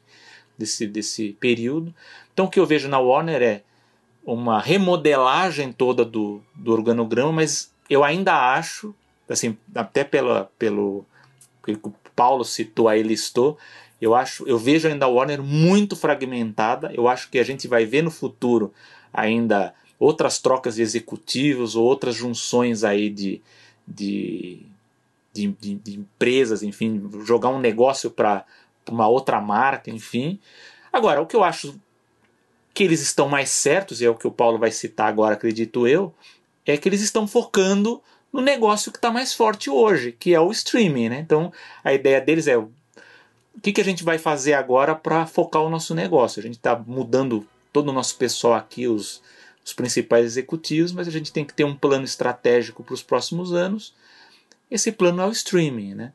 desse, 0.57 0.87
desse 0.87 1.33
período. 1.41 1.93
Então 2.33 2.47
o 2.47 2.51
que 2.51 2.61
eu 2.61 2.67
vejo 2.67 2.89
na 2.89 3.01
Warner 3.01 3.43
é 3.43 3.63
uma 4.25 4.61
remodelagem 4.61 5.73
toda 5.73 6.05
do, 6.05 6.43
do 6.55 6.73
organograma, 6.73 7.33
mas 7.33 7.73
eu 7.91 8.03
ainda 8.05 8.55
acho, 8.55 8.95
assim, 9.29 9.57
até 9.75 10.05
pela, 10.05 10.51
pelo 10.59 11.05
que 11.65 11.73
o 11.73 11.95
Paulo 12.15 12.45
citou 12.45 12.89
aí, 12.89 13.03
listou, 13.03 13.59
eu 14.05 14.15
acho, 14.15 14.47
eu 14.47 14.59
vejo 14.59 14.87
ainda 14.87 15.07
a 15.07 15.09
Warner 15.09 15.43
muito 15.43 15.97
fragmentada. 15.97 16.93
Eu 16.93 17.09
acho 17.09 17.31
que 17.31 17.39
a 17.39 17.43
gente 17.43 17.67
vai 17.67 17.87
ver 17.87 18.03
no 18.03 18.11
futuro 18.11 18.71
ainda 19.13 19.75
outras 19.99 20.39
trocas 20.39 20.75
de 20.75 20.83
executivos 20.83 21.75
ou 21.75 21.85
outras 21.85 22.15
junções 22.15 22.85
aí 22.85 23.09
de, 23.09 23.41
de, 23.89 24.61
de, 25.33 25.47
de- 25.59 25.75
de 25.77 25.99
empresas, 25.99 26.63
enfim, 26.63 27.09
jogar 27.25 27.49
um 27.49 27.59
negócio 27.59 28.11
para 28.11 28.45
uma 28.91 29.09
outra 29.09 29.41
marca, 29.41 29.91
enfim. 29.91 30.39
Agora, 30.93 31.23
o 31.23 31.27
que 31.27 31.35
eu 31.35 31.43
acho 31.43 31.75
que 32.75 32.85
eles 32.85 33.01
estão 33.01 33.27
mais 33.27 33.49
certos, 33.49 34.03
e 34.03 34.05
é 34.05 34.11
o 34.11 34.15
que 34.17 34.27
o 34.27 34.33
Paulo 34.33 34.59
vai 34.59 34.71
citar 34.71 35.09
agora, 35.09 35.35
acredito 35.35 35.87
eu, 35.89 36.13
é 36.67 36.77
que 36.77 36.89
eles 36.89 37.01
estão 37.01 37.27
focando 37.27 38.03
no 38.31 38.43
negócio 38.43 38.93
que 38.93 38.99
está 38.99 39.11
mais 39.11 39.33
forte 39.33 39.71
hoje, 39.71 40.13
que 40.13 40.35
é 40.35 40.41
o 40.41 40.51
streaming. 40.51 41.09
Né? 41.09 41.21
Então, 41.21 41.51
a 41.83 41.95
ideia 41.95 42.21
deles 42.21 42.47
é 42.47 42.59
o 43.57 43.61
que, 43.61 43.73
que 43.73 43.81
a 43.81 43.85
gente 43.85 44.05
vai 44.05 44.19
fazer 44.19 44.55
agora 44.55 44.95
para 44.95 45.27
focar 45.27 45.63
o 45.63 45.71
nosso 45.71 45.95
negócio. 45.95 46.41
A 46.41 46.43
gente 46.43 46.57
está 46.57 46.77
mudando 46.77 47.47
todo 47.73 47.89
o 47.89 47.93
nosso 47.93 48.17
pessoal 48.17 48.55
aqui, 48.55 48.87
os, 48.87 49.23
os 49.65 49.73
principais 49.73 50.25
executivos, 50.27 50.93
mas 50.93 51.09
a 51.09 51.11
gente 51.11 51.33
tem 51.33 51.45
que 51.45 51.55
ter 51.55 51.65
um 51.65 51.75
plano 51.75 52.05
estratégico 52.05 52.83
para 52.83 52.95
os 52.95 53.03
próximos 53.03 53.53
anos. 53.53 53.95
Esse 54.71 54.91
plano 54.93 55.23
é 55.23 55.27
o 55.27 55.31
streaming. 55.31 55.95
Né? 55.95 56.13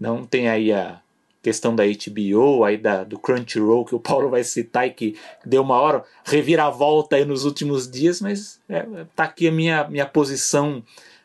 Não 0.00 0.24
tem 0.24 0.48
aí 0.48 0.72
a, 0.72 1.00
questão 1.42 1.74
da 1.74 1.84
HBO, 1.84 2.64
aí 2.64 2.76
da, 2.76 3.04
do 3.04 3.18
Crunchyroll, 3.18 3.84
que 3.84 3.94
o 3.94 4.00
Paulo 4.00 4.28
vai 4.28 4.44
citar 4.44 4.86
e 4.86 4.90
que 4.90 5.16
deu 5.44 5.62
uma 5.62 5.78
hora 5.78 6.04
reviravolta 6.24 7.16
aí 7.16 7.24
nos 7.24 7.44
últimos 7.44 7.90
dias, 7.90 8.20
mas 8.20 8.60
é, 8.68 8.84
tá 9.14 9.24
aqui 9.24 9.48
a 9.48 9.52
minha, 9.52 9.88
minha 9.88 10.06
posição 10.06 10.82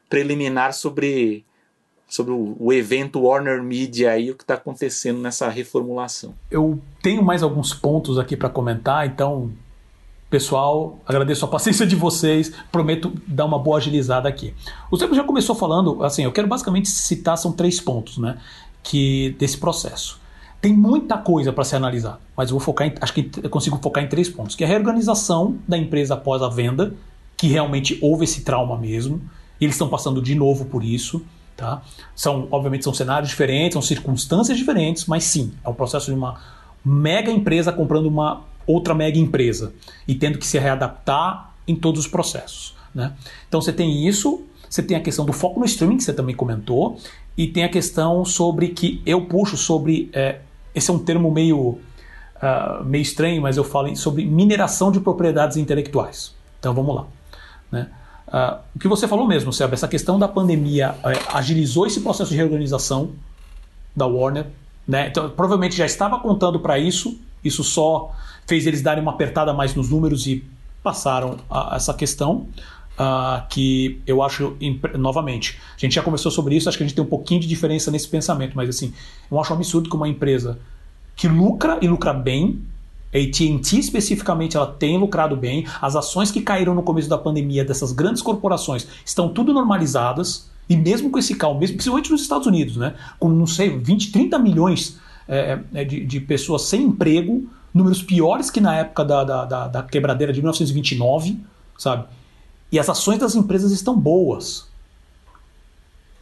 preliminar 0.09 0.73
sobre, 0.73 1.43
sobre 2.13 2.31
o, 2.31 2.71
evento 2.71 3.21
Warner 3.21 3.63
Media 3.63 4.19
e 4.19 4.29
o 4.29 4.35
que 4.35 4.43
está 4.43 4.53
acontecendo 4.53 5.19
nessa 5.19 5.49
reformulação. 5.49 6.35
Eu 6.51 6.79
tenho 7.01 7.23
mais 7.23 7.41
alguns 7.41 7.73
pontos 7.73 8.19
aqui 8.19 8.37
para 8.37 8.49
comentar, 8.49 9.07
então 9.07 9.51
Pessoal, 10.29 10.99
agradeço 11.07 11.45
a 11.45 11.47
paciência 11.47 11.85
de 11.85 11.95
vocês, 11.95 12.51
prometo 12.71 13.13
dar 13.27 13.45
uma 13.45 13.59
boa 13.59 13.77
agilizada 13.77 14.27
aqui. 14.27 14.53
O 14.89 14.97
Sérgio 14.97 15.15
já 15.15 15.23
começou 15.23 15.55
falando, 15.55 16.03
assim, 16.03 16.23
eu 16.23 16.31
quero 16.31 16.47
basicamente 16.47 16.89
citar, 16.89 17.37
são 17.37 17.51
três 17.51 17.79
pontos, 17.79 18.17
né, 18.17 18.39
que 18.81 19.35
desse 19.37 19.57
processo. 19.57 20.19
Tem 20.59 20.73
muita 20.73 21.19
coisa 21.19 21.53
para 21.53 21.63
ser 21.63 21.75
analisada, 21.75 22.19
mas 22.35 22.49
eu 22.49 22.57
vou 22.57 22.59
focar 22.59 22.87
em, 22.87 22.93
acho 22.99 23.13
que 23.13 23.29
eu 23.43 23.49
consigo 23.49 23.79
focar 23.79 24.03
em 24.03 24.07
três 24.07 24.27
pontos, 24.27 24.55
que 24.55 24.63
é 24.63 24.67
a 24.67 24.69
reorganização 24.69 25.57
da 25.67 25.77
empresa 25.77 26.15
após 26.15 26.41
a 26.41 26.49
venda, 26.49 26.95
que 27.37 27.47
realmente 27.47 27.99
houve 28.01 28.23
esse 28.23 28.41
trauma 28.41 28.75
mesmo, 28.75 29.21
e 29.61 29.65
eles 29.65 29.75
estão 29.75 29.87
passando 29.87 30.19
de 30.19 30.33
novo 30.33 30.65
por 30.65 30.83
isso, 30.83 31.23
tá? 31.55 31.81
São, 32.15 32.47
obviamente, 32.51 32.83
são 32.83 32.93
cenários 32.93 33.29
diferentes, 33.29 33.73
são 33.73 33.81
circunstâncias 33.81 34.57
diferentes, 34.57 35.05
mas 35.05 35.23
sim, 35.23 35.53
é 35.63 35.69
um 35.69 35.73
processo 35.73 36.07
de 36.07 36.17
uma 36.17 36.39
mega 36.83 37.31
empresa 37.31 37.71
comprando 37.71 38.07
uma 38.07 38.41
outra 38.65 38.93
mega 38.93 39.17
empresa 39.17 39.73
e 40.07 40.15
tendo 40.15 40.37
que 40.37 40.47
se 40.47 40.57
readaptar 40.57 41.53
em 41.67 41.75
todos 41.75 42.01
os 42.01 42.07
processos. 42.07 42.75
Né? 42.93 43.13
Então 43.47 43.61
você 43.61 43.73
tem 43.73 44.07
isso, 44.07 44.43
você 44.69 44.81
tem 44.81 44.97
a 44.97 45.01
questão 45.01 45.25
do 45.25 45.33
foco 45.33 45.59
no 45.59 45.65
streaming, 45.65 45.97
que 45.97 46.03
você 46.03 46.13
também 46.13 46.35
comentou, 46.35 46.97
e 47.37 47.47
tem 47.47 47.63
a 47.63 47.69
questão 47.69 48.23
sobre 48.25 48.69
que 48.69 49.01
eu 49.05 49.25
puxo 49.25 49.57
sobre. 49.57 50.09
É, 50.13 50.39
esse 50.73 50.89
é 50.89 50.93
um 50.93 50.99
termo 50.99 51.31
meio, 51.31 51.59
uh, 51.59 52.83
meio 52.83 53.01
estranho, 53.01 53.41
mas 53.41 53.57
eu 53.57 53.63
falo 53.63 53.95
sobre 53.95 54.25
mineração 54.25 54.91
de 54.91 54.99
propriedades 54.99 55.57
intelectuais. 55.57 56.35
Então 56.59 56.73
vamos 56.73 56.95
lá. 56.95 57.07
Né? 57.71 57.89
Uh, 58.33 58.57
o 58.75 58.79
que 58.79 58.87
você 58.87 59.07
falou 59.07 59.27
mesmo, 59.27 59.53
Sérgio, 59.53 59.75
essa 59.75 59.87
questão 59.87 60.17
da 60.17 60.27
pandemia 60.27 60.95
é, 61.03 61.37
agilizou 61.37 61.85
esse 61.85 62.01
processo 62.01 62.31
de 62.31 62.35
reorganização 62.35 63.11
da 63.95 64.07
Warner. 64.07 64.47
Né? 64.87 65.07
Então, 65.07 65.29
provavelmente 65.29 65.75
já 65.75 65.85
estava 65.85 66.19
contando 66.19 66.59
para 66.59 66.79
isso, 66.79 67.19
isso 67.43 67.63
só 67.63 68.11
fez 68.47 68.65
eles 68.65 68.81
darem 68.81 69.03
uma 69.03 69.11
apertada 69.11 69.53
mais 69.53 69.75
nos 69.75 69.89
números 69.91 70.25
e 70.25 70.43
passaram 70.81 71.37
a, 71.47 71.73
a 71.73 71.75
essa 71.75 71.93
questão. 71.93 72.47
Uh, 72.93 73.41
que 73.49 73.99
eu 74.05 74.21
acho, 74.21 74.55
novamente, 74.99 75.59
a 75.75 75.79
gente 75.79 75.95
já 75.95 76.03
conversou 76.03 76.31
sobre 76.31 76.55
isso, 76.55 76.69
acho 76.69 76.77
que 76.77 76.83
a 76.83 76.87
gente 76.87 76.95
tem 76.95 77.03
um 77.03 77.07
pouquinho 77.07 77.41
de 77.41 77.47
diferença 77.47 77.89
nesse 77.89 78.07
pensamento, 78.07 78.55
mas 78.55 78.69
assim, 78.69 78.93
eu 79.31 79.41
acho 79.41 79.51
um 79.51 79.55
absurdo 79.55 79.89
que 79.89 79.95
uma 79.95 80.07
empresa 80.07 80.59
que 81.15 81.27
lucra 81.27 81.79
e 81.81 81.87
lucra 81.87 82.13
bem, 82.13 82.61
AT&T 83.13 83.77
especificamente, 83.77 84.57
ela 84.57 84.67
tem 84.67 84.97
lucrado 84.97 85.37
bem, 85.37 85.65
as 85.81 85.95
ações 85.95 86.31
que 86.31 86.41
caíram 86.41 86.73
no 86.73 86.81
começo 86.81 87.07
da 87.07 87.17
pandemia 87.17 87.63
dessas 87.63 87.91
grandes 87.91 88.21
corporações 88.21 88.87
estão 89.05 89.29
tudo 89.29 89.53
normalizadas, 89.53 90.49
e 90.67 90.75
mesmo 90.75 91.09
com 91.09 91.19
esse 91.19 91.35
calmo, 91.35 91.59
mesmo, 91.59 91.75
principalmente 91.75 92.11
nos 92.11 92.21
Estados 92.21 92.47
Unidos, 92.47 92.77
né, 92.77 92.95
com, 93.19 93.29
não 93.29 93.45
sei, 93.45 93.77
20, 93.77 94.11
30 94.11 94.39
milhões 94.39 94.99
é, 95.27 95.59
é, 95.73 95.83
de, 95.83 96.05
de 96.05 96.19
pessoas 96.19 96.63
sem 96.63 96.83
emprego, 96.83 97.47
números 97.73 98.01
piores 98.01 98.49
que 98.49 98.61
na 98.61 98.75
época 98.75 99.03
da, 99.03 99.23
da, 99.23 99.45
da, 99.45 99.67
da 99.67 99.83
quebradeira 99.83 100.31
de 100.31 100.39
1929, 100.39 101.39
sabe? 101.77 102.05
E 102.71 102.79
as 102.79 102.89
ações 102.89 103.19
das 103.19 103.35
empresas 103.35 103.71
estão 103.71 103.97
boas. 103.97 104.67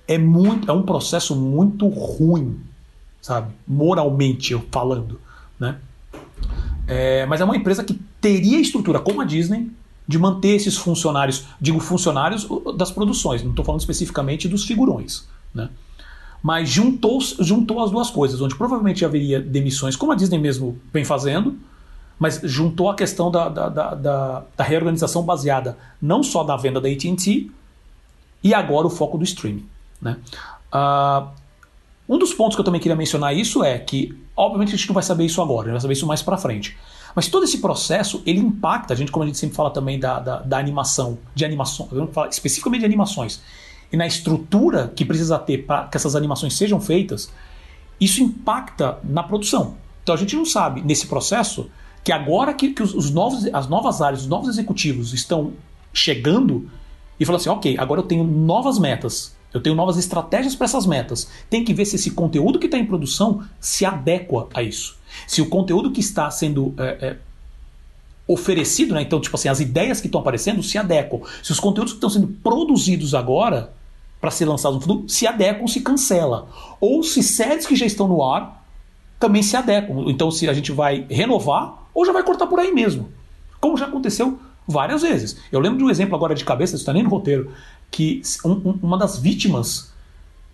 É, 0.07 0.17
muito, 0.17 0.69
é 0.69 0.73
um 0.73 0.83
processo 0.83 1.35
muito 1.35 1.87
ruim, 1.87 2.59
sabe? 3.21 3.53
Moralmente 3.67 4.57
falando, 4.71 5.19
né? 5.59 5.77
É, 6.93 7.25
mas 7.25 7.39
é 7.39 7.45
uma 7.45 7.55
empresa 7.55 7.85
que 7.85 7.97
teria 8.19 8.59
estrutura, 8.59 8.99
como 8.99 9.21
a 9.21 9.23
Disney, 9.23 9.71
de 10.05 10.19
manter 10.19 10.49
esses 10.49 10.75
funcionários, 10.75 11.45
digo 11.59 11.79
funcionários 11.79 12.45
das 12.75 12.91
produções, 12.91 13.41
não 13.41 13.51
estou 13.51 13.63
falando 13.63 13.79
especificamente 13.79 14.45
dos 14.49 14.65
figurões, 14.65 15.25
né? 15.55 15.69
mas 16.43 16.67
juntou, 16.67 17.17
juntou 17.39 17.81
as 17.81 17.91
duas 17.91 18.09
coisas, 18.09 18.41
onde 18.41 18.57
provavelmente 18.57 19.05
haveria 19.05 19.39
demissões, 19.39 19.95
como 19.95 20.11
a 20.11 20.15
Disney 20.15 20.37
mesmo 20.37 20.77
vem 20.91 21.05
fazendo, 21.05 21.57
mas 22.19 22.41
juntou 22.43 22.89
a 22.89 22.95
questão 22.95 23.31
da, 23.31 23.47
da, 23.47 23.69
da, 23.69 23.95
da, 23.95 24.43
da 24.57 24.63
reorganização 24.65 25.23
baseada 25.23 25.77
não 26.01 26.21
só 26.21 26.43
na 26.43 26.57
venda 26.57 26.81
da 26.81 26.89
AT&T 26.89 27.49
e 28.43 28.53
agora 28.53 28.85
o 28.85 28.89
foco 28.89 29.17
do 29.17 29.23
streaming. 29.23 29.65
Né? 30.01 30.17
Uh, 30.73 31.29
um 32.11 32.17
dos 32.17 32.33
pontos 32.33 32.57
que 32.57 32.59
eu 32.59 32.65
também 32.65 32.81
queria 32.81 32.95
mencionar 32.95 33.33
isso 33.33 33.63
é 33.63 33.79
que, 33.79 34.13
obviamente, 34.35 34.75
a 34.75 34.77
gente 34.77 34.85
não 34.89 34.93
vai 34.93 35.01
saber 35.01 35.23
isso 35.23 35.41
agora, 35.41 35.61
a 35.61 35.63
gente 35.65 35.73
vai 35.73 35.81
saber 35.81 35.93
isso 35.93 36.05
mais 36.05 36.21
para 36.21 36.37
frente. 36.37 36.77
Mas 37.15 37.29
todo 37.29 37.45
esse 37.45 37.59
processo 37.59 38.21
ele 38.25 38.39
impacta, 38.39 38.93
a 38.93 38.97
gente, 38.97 39.09
como 39.13 39.23
a 39.23 39.27
gente 39.27 39.37
sempre 39.37 39.55
fala 39.55 39.69
também 39.69 39.97
da, 39.97 40.19
da, 40.19 40.39
da 40.39 40.57
animação, 40.57 41.17
de 41.33 41.45
animação, 41.45 41.87
especificamente 42.29 42.81
de 42.81 42.85
animações, 42.85 43.41
e 43.89 43.95
na 43.95 44.05
estrutura 44.05 44.91
que 44.93 45.05
precisa 45.05 45.39
ter 45.39 45.59
para 45.59 45.87
que 45.87 45.95
essas 45.95 46.13
animações 46.13 46.53
sejam 46.53 46.81
feitas, 46.81 47.31
isso 47.97 48.21
impacta 48.21 48.99
na 49.05 49.23
produção. 49.23 49.77
Então 50.03 50.13
a 50.13 50.17
gente 50.17 50.35
não 50.35 50.43
sabe 50.45 50.81
nesse 50.81 51.07
processo 51.07 51.69
que 52.03 52.11
agora 52.11 52.53
que, 52.53 52.71
que 52.71 52.83
os, 52.83 52.93
os, 52.93 53.09
novos, 53.09 53.45
as 53.53 53.69
novas 53.69 54.01
áreas, 54.01 54.23
os 54.23 54.27
novos 54.27 54.49
executivos 54.49 55.13
estão 55.13 55.53
chegando 55.93 56.69
e 57.17 57.25
falam 57.25 57.39
assim, 57.39 57.49
ok, 57.49 57.77
agora 57.77 58.01
eu 58.01 58.05
tenho 58.05 58.25
novas 58.25 58.77
metas, 58.77 59.33
eu 59.53 59.61
tenho 59.61 59.75
novas 59.75 59.97
estratégias 59.97 60.55
para 60.55 60.65
essas 60.65 60.85
metas. 60.85 61.27
Tem 61.49 61.63
que 61.63 61.73
ver 61.73 61.85
se 61.85 61.95
esse 61.95 62.11
conteúdo 62.11 62.57
que 62.57 62.65
está 62.65 62.77
em 62.77 62.85
produção 62.85 63.43
se 63.59 63.85
adequa 63.85 64.47
a 64.53 64.63
isso. 64.63 64.97
Se 65.27 65.41
o 65.41 65.49
conteúdo 65.49 65.91
que 65.91 65.99
está 65.99 66.31
sendo 66.31 66.73
é, 66.77 66.83
é, 67.01 67.17
oferecido, 68.27 68.93
né? 68.93 69.01
então, 69.01 69.19
tipo 69.19 69.35
assim, 69.35 69.49
as 69.49 69.59
ideias 69.59 69.99
que 69.99 70.07
estão 70.07 70.21
aparecendo 70.21 70.63
se 70.63 70.77
adequam. 70.77 71.21
Se 71.43 71.51
os 71.51 71.59
conteúdos 71.59 71.93
que 71.93 71.97
estão 71.97 72.09
sendo 72.09 72.27
produzidos 72.27 73.13
agora 73.13 73.73
para 74.21 74.31
ser 74.31 74.45
lançados 74.45 74.75
no 74.75 74.81
futuro 74.81 75.09
se 75.09 75.27
adequam, 75.27 75.67
se 75.67 75.81
cancela. 75.81 76.47
Ou 76.79 77.03
se 77.03 77.21
séries 77.21 77.65
que 77.65 77.75
já 77.75 77.85
estão 77.85 78.07
no 78.07 78.23
ar 78.23 78.65
também 79.19 79.43
se 79.43 79.57
adequam. 79.57 80.05
Então, 80.07 80.31
se 80.31 80.47
a 80.47 80.53
gente 80.53 80.71
vai 80.71 81.05
renovar 81.09 81.89
ou 81.93 82.05
já 82.05 82.13
vai 82.13 82.23
cortar 82.23 82.47
por 82.47 82.59
aí 82.59 82.71
mesmo. 82.71 83.09
Como 83.59 83.77
já 83.77 83.85
aconteceu 83.85 84.39
várias 84.67 85.01
vezes. 85.01 85.37
Eu 85.51 85.59
lembro 85.59 85.77
de 85.77 85.83
um 85.83 85.89
exemplo 85.89 86.15
agora 86.15 86.33
de 86.33 86.45
cabeça, 86.45 86.75
isso 86.75 86.83
está 86.83 86.93
nem 86.93 87.03
no 87.03 87.09
roteiro, 87.09 87.51
que 87.91 88.21
um, 88.45 88.51
um, 88.51 88.79
uma 88.81 88.97
das 88.97 89.19
vítimas 89.19 89.91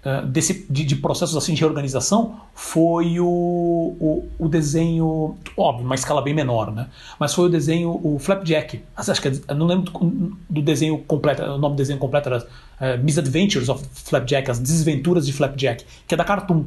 uh, 0.04 0.26
desse, 0.26 0.66
de, 0.68 0.84
de, 0.84 0.96
processos 0.96 1.38
assim 1.38 1.54
de 1.54 1.62
reorganização 1.62 2.42
foi 2.56 3.20
o, 3.20 3.26
o, 3.28 4.28
o, 4.40 4.50
desenho, 4.50 5.38
óbvio, 5.56 5.86
uma 5.86 5.94
escala 5.94 6.22
bem 6.22 6.34
menor, 6.34 6.74
né? 6.74 6.88
Mas 7.20 7.36
foi 7.36 7.46
o 7.46 7.50
desenho, 7.50 7.92
o 8.04 8.18
Flapjack. 8.20 8.82
Acho 8.96 9.22
que 9.22 9.28
eu 9.48 9.56
não 9.56 9.68
lembro 9.68 9.92
do, 9.92 10.38
do 10.50 10.62
desenho 10.64 10.98
completo, 11.00 11.44
o 11.44 11.58
nome 11.60 11.76
do 11.76 11.78
desenho 11.78 12.00
completo 12.00 12.30
era 12.30 12.40
uh, 12.40 13.04
Misadventures 13.04 13.70
of 13.70 13.86
Flapjack, 13.94 14.50
as 14.50 14.60
desventuras 14.60 15.26
de 15.26 15.32
Flapjack, 15.32 15.86
que 16.08 16.16
é 16.16 16.18
da 16.18 16.24
Cartoon. 16.24 16.66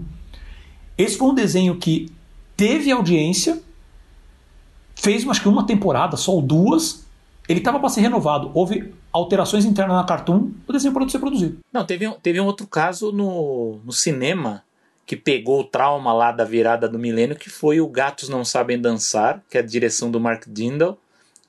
Esse 0.96 1.18
foi 1.18 1.28
um 1.28 1.34
desenho 1.34 1.76
que 1.76 2.12
teve 2.56 2.92
audiência, 2.92 3.60
fez 4.94 5.26
acho 5.26 5.40
que 5.40 5.48
uma 5.48 5.66
temporada, 5.66 6.16
só 6.16 6.40
duas, 6.40 7.06
ele 7.48 7.58
estava 7.58 7.80
para 7.80 7.88
ser 7.88 8.02
renovado. 8.02 8.50
Houve 8.54 8.92
alterações 9.12 9.64
internas 9.64 9.96
na 9.96 10.04
Cartoon, 10.04 10.50
o 10.66 10.72
desenho 10.72 10.92
parou 10.92 11.06
de 11.06 11.12
ser 11.12 11.18
produzido. 11.18 11.58
Não, 11.72 11.84
teve, 11.84 12.10
teve 12.22 12.40
um 12.40 12.46
outro 12.46 12.66
caso 12.66 13.12
no, 13.12 13.80
no 13.84 13.92
cinema 13.92 14.62
que 15.06 15.16
pegou 15.16 15.60
o 15.60 15.64
trauma 15.64 16.12
lá 16.12 16.30
da 16.30 16.44
virada 16.44 16.88
do 16.88 16.98
milênio, 16.98 17.34
que 17.34 17.50
foi 17.50 17.80
o 17.80 17.88
Gatos 17.88 18.28
Não 18.28 18.44
Sabem 18.44 18.80
Dançar, 18.80 19.42
que 19.50 19.58
é 19.58 19.60
a 19.60 19.64
direção 19.64 20.10
do 20.10 20.20
Mark 20.20 20.44
Dindal, 20.46 20.96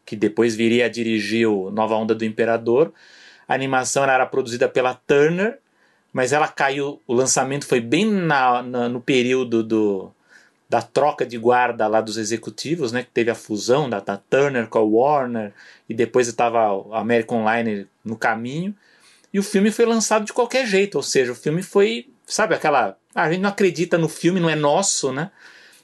que 0.04 0.16
depois 0.16 0.56
viria 0.56 0.86
a 0.86 0.90
dirigir 0.90 1.48
o 1.48 1.70
Nova 1.70 1.96
Onda 1.96 2.16
do 2.16 2.26
Imperador. 2.26 2.92
A 3.48 3.54
animação 3.54 4.04
era 4.04 4.26
produzida 4.26 4.68
pela 4.68 4.96
Turner, 4.96 5.60
mas 6.12 6.34
ela 6.34 6.48
caiu, 6.48 7.00
o 7.06 7.14
lançamento 7.14 7.68
foi 7.68 7.80
bem 7.80 8.06
na, 8.06 8.64
na, 8.64 8.90
no 8.90 9.00
período 9.00 9.62
do, 9.62 10.12
da 10.72 10.82
troca 10.82 11.26
de 11.26 11.38
guarda 11.38 11.86
lá 11.86 12.00
dos 12.00 12.16
executivos, 12.16 12.94
né, 12.94 13.04
que 13.04 13.10
teve 13.10 13.30
a 13.30 13.36
fusão 13.36 13.90
da, 13.90 14.00
da 14.00 14.16
Turner 14.16 14.68
com 14.68 14.80
a 14.80 14.82
Warner, 14.82 15.54
e 15.90 15.94
depois 15.94 16.30
estava 16.30 16.60
a 16.96 17.02
American 17.02 17.40
Online 17.40 17.86
no 18.06 18.16
caminho, 18.16 18.74
e 19.34 19.38
o 19.38 19.44
filme 19.44 19.70
foi 19.70 19.86
lançado 19.86 20.24
de 20.24 20.32
qualquer 20.32 20.66
jeito, 20.66 20.96
ou 20.96 21.04
seja, 21.04 21.34
o 21.34 21.36
filme 21.36 21.62
foi, 21.62 22.08
sabe, 22.26 22.56
aquela, 22.56 22.96
ah, 23.14 23.24
a 23.24 23.30
gente 23.30 23.42
não 23.42 23.50
acredita 23.50 23.98
no 23.98 24.08
filme, 24.08 24.40
não 24.40 24.50
é 24.50 24.56
nosso, 24.56 25.12
né, 25.12 25.30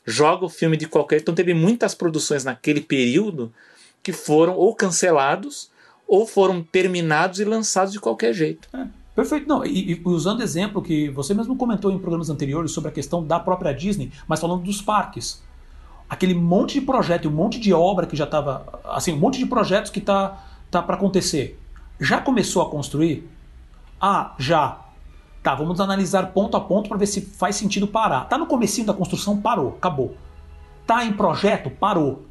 joga 0.05 0.45
o 0.45 0.49
filme 0.49 0.77
de 0.77 0.87
qualquer, 0.87 1.19
então 1.19 1.35
teve 1.35 1.53
muitas 1.53 1.93
produções 1.93 2.45
naquele 2.45 2.79
período 2.79 3.53
que 4.01 4.13
foram 4.13 4.55
ou 4.55 4.73
cancelados, 4.73 5.69
ou 6.07 6.25
foram 6.25 6.63
terminados 6.63 7.41
e 7.41 7.43
lançados 7.43 7.91
de 7.91 7.99
qualquer 7.99 8.31
jeito. 8.31 8.69
É. 8.73 8.87
Perfeito. 9.17 9.49
Não, 9.49 9.65
e, 9.65 9.93
e, 9.93 10.01
usando 10.05 10.43
exemplo 10.43 10.79
que 10.79 11.09
você 11.09 11.33
mesmo 11.33 11.55
comentou 11.55 11.89
em 11.89 11.97
programas 11.97 12.29
anteriores 12.29 12.71
sobre 12.71 12.91
a 12.91 12.93
questão 12.93 13.25
da 13.25 13.39
própria 13.39 13.73
Disney, 13.73 14.11
mas 14.27 14.39
falando 14.39 14.61
dos 14.61 14.79
parques. 14.79 15.41
Aquele 16.07 16.35
monte 16.35 16.79
de 16.79 16.85
projeto 16.85 17.27
um 17.27 17.31
monte 17.31 17.59
de 17.59 17.73
obra 17.73 18.05
que 18.05 18.15
já 18.15 18.25
estava. 18.25 18.79
Assim, 18.83 19.13
um 19.13 19.17
monte 19.17 19.39
de 19.39 19.47
projetos 19.47 19.89
que 19.89 19.99
tá, 19.99 20.45
tá 20.69 20.83
para 20.83 20.95
acontecer. 20.95 21.59
Já 21.99 22.21
começou 22.21 22.61
a 22.61 22.69
construir? 22.69 23.27
Ah, 23.99 24.35
já. 24.37 24.81
Tá, 25.41 25.55
vamos 25.55 25.81
analisar 25.81 26.31
ponto 26.31 26.55
a 26.55 26.61
ponto 26.61 26.87
para 26.87 26.97
ver 26.99 27.07
se 27.07 27.21
faz 27.21 27.55
sentido 27.55 27.87
parar. 27.87 28.25
Tá 28.25 28.37
no 28.37 28.45
comecinho 28.45 28.85
da 28.85 28.93
construção, 28.93 29.41
parou, 29.41 29.69
acabou. 29.69 30.15
Tá 30.85 31.03
em 31.03 31.13
projeto, 31.13 31.71
parou. 31.71 32.27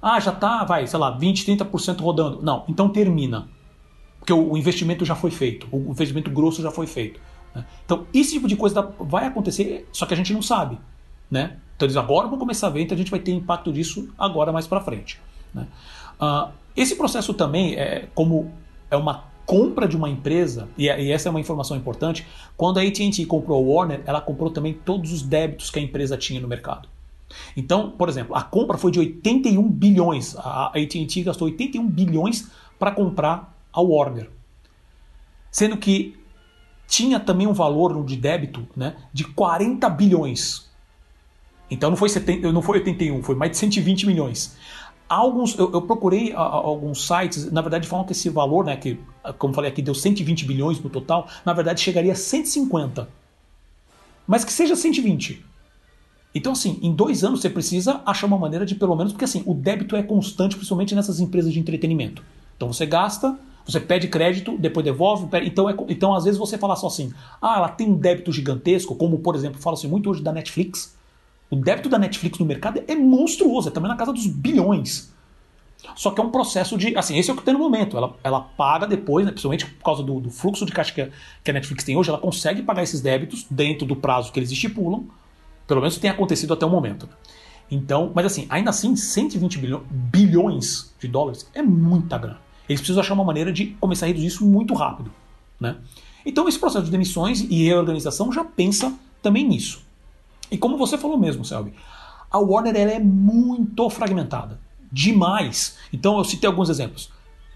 Ah, 0.00 0.20
já 0.20 0.30
tá, 0.30 0.62
vai, 0.62 0.86
sei 0.86 1.00
lá, 1.00 1.10
20, 1.10 1.44
30% 1.56 2.00
rodando. 2.00 2.40
Não, 2.42 2.64
então 2.68 2.88
termina. 2.88 3.48
Porque 4.28 4.32
o 4.34 4.58
investimento 4.58 5.06
já 5.06 5.14
foi 5.14 5.30
feito, 5.30 5.66
o 5.72 5.90
investimento 5.90 6.30
grosso 6.30 6.60
já 6.60 6.70
foi 6.70 6.86
feito. 6.86 7.18
Né? 7.54 7.64
Então, 7.86 8.06
esse 8.12 8.32
tipo 8.32 8.46
de 8.46 8.56
coisa 8.56 8.82
vai 9.00 9.26
acontecer, 9.26 9.88
só 9.90 10.04
que 10.04 10.12
a 10.12 10.16
gente 10.18 10.34
não 10.34 10.42
sabe. 10.42 10.78
Né? 11.30 11.56
Então, 11.74 11.86
eles 11.86 11.96
agora 11.96 12.28
vão 12.28 12.38
começar 12.38 12.66
a 12.66 12.70
ver, 12.70 12.82
então 12.82 12.94
a 12.94 12.98
gente 12.98 13.10
vai 13.10 13.20
ter 13.20 13.32
impacto 13.32 13.72
disso 13.72 14.10
agora 14.18 14.52
mais 14.52 14.66
para 14.66 14.82
frente. 14.82 15.18
Né? 15.54 15.66
Uh, 16.20 16.50
esse 16.76 16.94
processo 16.94 17.32
também, 17.32 17.76
é, 17.76 18.06
como 18.14 18.52
é 18.90 18.98
uma 18.98 19.24
compra 19.46 19.88
de 19.88 19.96
uma 19.96 20.10
empresa, 20.10 20.68
e, 20.76 20.84
e 20.84 21.10
essa 21.10 21.30
é 21.30 21.30
uma 21.30 21.40
informação 21.40 21.74
importante, 21.74 22.26
quando 22.54 22.78
a 22.78 22.82
AT&T 22.82 23.24
comprou 23.24 23.56
a 23.56 23.66
Warner, 23.66 24.02
ela 24.04 24.20
comprou 24.20 24.50
também 24.50 24.74
todos 24.74 25.10
os 25.10 25.22
débitos 25.22 25.70
que 25.70 25.78
a 25.78 25.82
empresa 25.82 26.18
tinha 26.18 26.38
no 26.38 26.48
mercado. 26.48 26.86
Então, 27.56 27.92
por 27.92 28.10
exemplo, 28.10 28.36
a 28.36 28.42
compra 28.42 28.76
foi 28.76 28.90
de 28.90 28.98
81 28.98 29.66
bilhões. 29.70 30.36
A 30.36 30.66
AT&T 30.66 31.22
gastou 31.22 31.48
81 31.48 31.86
bilhões 31.86 32.50
para 32.78 32.90
comprar 32.90 33.57
a 33.78 33.82
Warner. 33.82 34.28
Sendo 35.50 35.76
que 35.76 36.18
tinha 36.86 37.20
também 37.20 37.46
um 37.46 37.52
valor 37.52 38.04
de 38.04 38.16
débito 38.16 38.66
né, 38.76 38.96
de 39.12 39.24
40 39.24 39.88
bilhões. 39.90 40.68
Então 41.70 41.90
não 41.90 41.96
foi, 41.96 42.08
70, 42.08 42.50
não 42.50 42.62
foi 42.62 42.78
81, 42.78 43.22
foi 43.22 43.34
mais 43.34 43.52
de 43.52 43.58
120 43.58 44.06
milhões. 44.06 44.56
Alguns, 45.08 45.58
eu, 45.58 45.70
eu 45.72 45.82
procurei 45.82 46.32
a, 46.32 46.40
a, 46.40 46.42
alguns 46.42 47.06
sites, 47.06 47.50
na 47.50 47.60
verdade 47.60 47.86
falam 47.86 48.04
que 48.04 48.12
esse 48.12 48.28
valor, 48.28 48.64
né, 48.64 48.76
que 48.76 48.98
como 49.38 49.54
falei 49.54 49.70
aqui 49.70 49.80
deu 49.80 49.94
120 49.94 50.44
bilhões 50.44 50.80
no 50.80 50.90
total, 50.90 51.28
na 51.44 51.52
verdade 51.52 51.80
chegaria 51.80 52.12
a 52.12 52.16
150. 52.16 53.08
Mas 54.26 54.44
que 54.44 54.52
seja 54.52 54.74
120. 54.74 55.44
Então, 56.34 56.52
assim, 56.52 56.78
em 56.82 56.92
dois 56.92 57.24
anos 57.24 57.40
você 57.40 57.48
precisa 57.48 58.02
achar 58.04 58.26
uma 58.26 58.38
maneira 58.38 58.66
de, 58.66 58.74
pelo 58.74 58.94
menos, 58.94 59.12
porque 59.12 59.24
assim, 59.24 59.42
o 59.46 59.54
débito 59.54 59.96
é 59.96 60.02
constante, 60.02 60.56
principalmente 60.56 60.94
nessas 60.94 61.20
empresas 61.20 61.52
de 61.52 61.58
entretenimento. 61.58 62.22
Então 62.56 62.70
você 62.70 62.84
gasta, 62.84 63.38
você 63.68 63.78
pede 63.78 64.08
crédito, 64.08 64.56
depois 64.56 64.82
devolve. 64.82 65.28
Então, 65.44 65.68
é, 65.68 65.74
então, 65.88 66.14
às 66.14 66.24
vezes, 66.24 66.38
você 66.38 66.56
fala 66.56 66.74
só 66.74 66.86
assim: 66.86 67.12
ah, 67.40 67.58
ela 67.58 67.68
tem 67.68 67.86
um 67.86 67.94
débito 67.94 68.32
gigantesco, 68.32 68.96
como, 68.96 69.18
por 69.18 69.34
exemplo, 69.34 69.60
fala-se 69.60 69.86
muito 69.86 70.08
hoje 70.08 70.22
da 70.22 70.32
Netflix. 70.32 70.96
O 71.50 71.56
débito 71.56 71.88
da 71.88 71.98
Netflix 71.98 72.38
no 72.38 72.46
mercado 72.46 72.82
é 72.88 72.94
monstruoso, 72.94 73.68
é 73.68 73.70
também 73.70 73.90
na 73.90 73.96
casa 73.96 74.12
dos 74.12 74.26
bilhões. 74.26 75.12
Só 75.94 76.10
que 76.10 76.20
é 76.20 76.24
um 76.24 76.30
processo 76.30 76.78
de. 76.78 76.96
Assim, 76.96 77.18
esse 77.18 77.30
é 77.30 77.32
o 77.34 77.36
que 77.36 77.42
tem 77.42 77.52
no 77.52 77.60
momento. 77.60 77.96
Ela, 77.96 78.16
ela 78.24 78.40
paga 78.40 78.86
depois, 78.86 79.26
né, 79.26 79.32
principalmente 79.32 79.66
por 79.66 79.84
causa 79.84 80.02
do, 80.02 80.18
do 80.18 80.30
fluxo 80.30 80.64
de 80.64 80.72
caixa 80.72 80.92
que 80.92 81.02
a, 81.02 81.08
que 81.44 81.50
a, 81.50 81.54
Netflix 81.54 81.84
tem 81.84 81.94
hoje, 81.94 82.08
ela 82.08 82.18
consegue 82.18 82.62
pagar 82.62 82.82
esses 82.82 83.02
débitos 83.02 83.46
dentro 83.50 83.86
do 83.86 83.94
prazo 83.94 84.32
que 84.32 84.40
eles 84.40 84.50
estipulam. 84.50 85.04
Pelo 85.66 85.80
menos 85.82 85.98
tem 85.98 86.10
acontecido 86.10 86.54
até 86.54 86.64
o 86.64 86.70
momento. 86.70 87.06
Então, 87.70 88.10
mas 88.14 88.24
assim, 88.24 88.46
ainda 88.48 88.70
assim, 88.70 88.96
120 88.96 89.58
bilhões, 89.58 89.82
bilhões 89.90 90.94
de 90.98 91.06
dólares 91.06 91.48
é 91.54 91.60
muita 91.60 92.16
grana. 92.16 92.47
Eles 92.68 92.80
precisam 92.80 93.00
achar 93.00 93.14
uma 93.14 93.24
maneira 93.24 93.52
de 93.52 93.66
começar 93.80 94.06
a 94.06 94.08
reduzir 94.08 94.26
isso 94.26 94.46
muito 94.46 94.74
rápido. 94.74 95.10
Né? 95.60 95.76
Então, 96.24 96.48
esse 96.48 96.58
processo 96.58 96.84
de 96.84 96.90
demissões 96.90 97.40
e 97.40 97.64
reorganização 97.64 98.32
já 98.32 98.44
pensa 98.44 98.92
também 99.22 99.46
nisso. 99.46 99.82
E 100.50 100.56
como 100.56 100.76
você 100.76 100.96
falou 100.96 101.18
mesmo, 101.18 101.44
Selby, 101.44 101.72
a 102.30 102.38
Warner 102.38 102.76
ela 102.76 102.92
é 102.92 102.98
muito 102.98 103.88
fragmentada. 103.90 104.58
Demais. 104.90 105.76
Então 105.92 106.16
eu 106.18 106.24
citei 106.24 106.48
alguns 106.48 106.68
exemplos. 106.68 107.10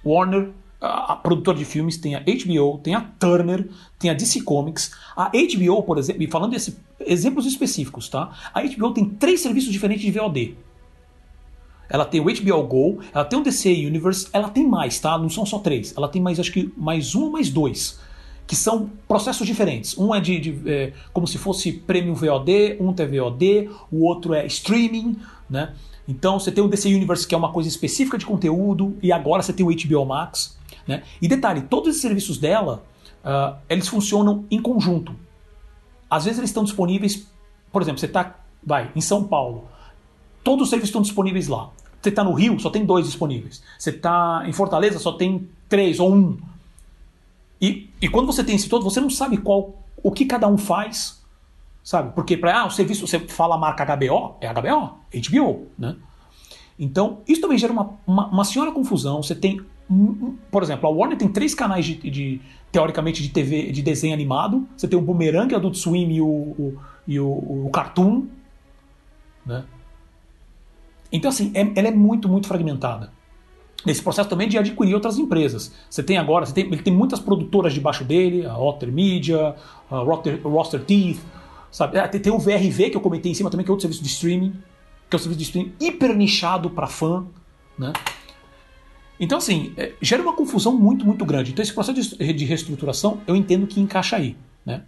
Warner, 0.04 0.50
a, 0.80 1.16
produtora 1.16 1.56
de 1.56 1.64
filmes, 1.64 1.96
tem 1.96 2.14
a 2.14 2.20
HBO, 2.20 2.78
tem 2.82 2.94
a 2.94 3.00
Turner, 3.00 3.68
tem 3.98 4.10
a 4.10 4.14
DC 4.14 4.42
Comics. 4.42 4.92
A 5.16 5.30
HBO, 5.30 5.82
por 5.82 5.98
exemplo, 5.98 6.22
e 6.22 6.26
falando 6.26 6.52
desses 6.52 6.76
exemplos 7.00 7.46
específicos, 7.46 8.08
tá? 8.08 8.32
A 8.52 8.62
HBO 8.62 8.92
tem 8.92 9.04
três 9.04 9.40
serviços 9.40 9.72
diferentes 9.72 10.04
de 10.04 10.10
VOD. 10.10 10.56
Ela 11.88 12.04
tem 12.04 12.20
o 12.20 12.24
HBO 12.24 12.62
Go, 12.62 13.00
ela 13.14 13.24
tem 13.24 13.38
o 13.38 13.42
DC 13.42 13.68
Universe, 13.86 14.28
ela 14.32 14.48
tem 14.48 14.66
mais, 14.66 14.98
tá? 14.98 15.18
Não 15.18 15.28
são 15.28 15.44
só 15.44 15.58
três. 15.58 15.94
Ela 15.96 16.08
tem 16.08 16.22
mais, 16.22 16.40
acho 16.40 16.52
que 16.52 16.72
mais 16.76 17.14
um 17.14 17.24
ou 17.24 17.30
mais 17.30 17.50
dois 17.50 18.00
que 18.46 18.56
são 18.56 18.90
processos 19.08 19.46
diferentes. 19.46 19.96
Um 19.96 20.14
é 20.14 20.20
de, 20.20 20.38
de 20.38 20.70
é, 20.70 20.92
como 21.12 21.26
se 21.26 21.38
fosse 21.38 21.72
Premium 21.72 22.14
VOD, 22.14 22.76
um 22.80 22.94
é 22.96 23.06
VOD, 23.06 23.70
o 23.90 24.04
outro 24.04 24.34
é 24.34 24.44
streaming, 24.46 25.16
né? 25.48 25.74
Então 26.06 26.38
você 26.38 26.50
tem 26.50 26.62
o 26.62 26.68
DC 26.68 26.88
Universe 26.88 27.26
que 27.26 27.34
é 27.34 27.38
uma 27.38 27.52
coisa 27.52 27.68
específica 27.68 28.18
de 28.18 28.26
conteúdo 28.26 28.96
e 29.02 29.12
agora 29.12 29.42
você 29.42 29.52
tem 29.52 29.64
o 29.64 29.70
HBO 29.70 30.04
Max, 30.04 30.58
né? 30.86 31.02
E 31.20 31.28
detalhe, 31.28 31.62
todos 31.62 31.88
esses 31.90 32.02
serviços 32.02 32.38
dela, 32.38 32.84
uh, 33.24 33.56
eles 33.68 33.88
funcionam 33.88 34.44
em 34.50 34.60
conjunto. 34.60 35.14
Às 36.10 36.24
vezes 36.24 36.38
eles 36.38 36.50
estão 36.50 36.64
disponíveis, 36.64 37.26
por 37.72 37.80
exemplo, 37.80 38.00
você 38.00 38.06
está, 38.06 38.38
vai, 38.62 38.90
em 38.94 39.00
São 39.00 39.24
Paulo, 39.24 39.68
todos 40.42 40.64
os 40.64 40.70
serviços 40.70 40.88
estão 40.88 41.02
disponíveis 41.02 41.48
lá. 41.48 41.70
Você 42.00 42.08
está 42.08 42.24
no 42.24 42.32
Rio, 42.32 42.58
só 42.58 42.68
tem 42.68 42.84
dois 42.84 43.06
disponíveis. 43.06 43.62
Você 43.78 43.90
está 43.90 44.42
em 44.46 44.52
Fortaleza, 44.52 44.98
só 44.98 45.12
tem 45.12 45.48
três 45.68 46.00
ou 46.00 46.12
um. 46.12 46.36
E, 47.60 47.88
e 48.00 48.08
quando 48.08 48.26
você 48.26 48.42
tem 48.42 48.56
esse 48.56 48.68
todo, 48.68 48.82
você 48.82 49.00
não 49.00 49.08
sabe 49.08 49.36
qual 49.36 49.74
o 50.02 50.10
que 50.10 50.24
cada 50.26 50.48
um 50.48 50.58
faz, 50.58 51.22
sabe? 51.84 52.12
Porque 52.12 52.36
para 52.36 52.60
ah, 52.62 52.66
o 52.66 52.70
serviço, 52.70 53.06
você 53.06 53.20
fala 53.20 53.54
a 53.54 53.58
marca 53.58 53.84
HBO, 53.84 54.34
é 54.40 54.52
HBO, 54.52 54.96
HBO, 55.14 55.66
né? 55.78 55.96
Então, 56.76 57.20
isso 57.28 57.40
também 57.40 57.56
gera 57.56 57.72
uma, 57.72 57.90
uma, 58.04 58.26
uma 58.26 58.44
senhora 58.44 58.72
confusão. 58.72 59.22
Você 59.22 59.36
tem, 59.36 59.60
por 60.50 60.64
exemplo, 60.64 60.88
a 60.88 60.92
Warner 60.92 61.16
tem 61.16 61.28
três 61.28 61.54
canais 61.54 61.84
de, 61.84 61.94
de 62.10 62.40
teoricamente 62.72 63.22
de 63.22 63.28
TV, 63.28 63.70
de 63.70 63.82
desenho 63.82 64.12
animado. 64.14 64.66
Você 64.76 64.88
tem 64.88 64.98
o 64.98 65.02
Boomerang, 65.02 65.54
Adult 65.54 65.76
Swim 65.76 66.10
e 66.10 66.20
o, 66.20 66.26
o, 66.26 66.78
e 67.06 67.20
o, 67.20 67.28
o 67.66 67.70
Cartoon, 67.72 68.26
né? 69.46 69.62
Então, 71.12 71.28
assim, 71.28 71.52
é, 71.54 71.70
ela 71.76 71.88
é 71.88 71.92
muito, 71.92 72.28
muito 72.28 72.48
fragmentada 72.48 73.12
nesse 73.84 74.02
processo 74.02 74.28
também 74.28 74.48
de 74.48 74.56
adquirir 74.56 74.94
outras 74.94 75.18
empresas. 75.18 75.72
Você 75.90 76.02
tem 76.02 76.16
agora, 76.16 76.46
você 76.46 76.54
tem, 76.54 76.66
ele 76.66 76.82
tem 76.82 76.92
muitas 76.92 77.20
produtoras 77.20 77.72
debaixo 77.72 78.04
dele, 78.04 78.46
a 78.46 78.56
Otter 78.56 78.90
Media, 78.90 79.54
a 79.90 79.98
Roster, 79.98 80.40
Roster 80.42 80.84
Teeth, 80.84 81.18
sabe? 81.70 81.98
Ah, 81.98 82.08
tem, 82.08 82.20
tem 82.20 82.32
o 82.32 82.38
VRV 82.38 82.90
que 82.90 82.96
eu 82.96 83.00
comentei 83.00 83.32
em 83.32 83.34
cima 83.34 83.50
também, 83.50 83.64
que 83.64 83.70
é 83.70 83.72
outro 83.72 83.82
serviço 83.82 84.02
de 84.02 84.08
streaming, 84.08 84.52
que 85.10 85.14
é 85.14 85.16
um 85.16 85.18
serviço 85.18 85.38
de 85.38 85.44
streaming 85.44 85.72
hiper 85.80 86.16
nichado 86.16 86.70
para 86.70 86.86
fã, 86.86 87.26
né? 87.78 87.92
Então, 89.18 89.38
assim, 89.38 89.72
é, 89.76 89.92
gera 90.00 90.22
uma 90.22 90.32
confusão 90.32 90.76
muito, 90.76 91.04
muito 91.04 91.24
grande. 91.24 91.52
Então, 91.52 91.62
esse 91.62 91.72
processo 91.72 92.16
de, 92.16 92.32
de 92.32 92.44
reestruturação, 92.44 93.20
eu 93.26 93.36
entendo 93.36 93.66
que 93.66 93.80
encaixa 93.80 94.16
aí, 94.16 94.36
né? 94.64 94.82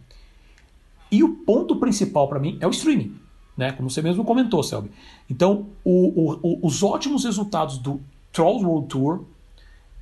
E 1.10 1.22
o 1.22 1.28
ponto 1.28 1.76
principal 1.76 2.26
para 2.26 2.40
mim 2.40 2.56
é 2.60 2.66
o 2.66 2.70
streaming, 2.70 3.14
né? 3.56 3.72
Como 3.72 3.88
você 3.88 4.02
mesmo 4.02 4.24
comentou, 4.24 4.62
Selby. 4.62 4.90
Então, 5.30 5.66
o, 5.84 6.38
o, 6.42 6.66
os 6.66 6.82
ótimos 6.82 7.24
resultados 7.24 7.78
do 7.78 8.00
Trolls 8.32 8.64
World 8.64 8.88
Tour. 8.88 9.24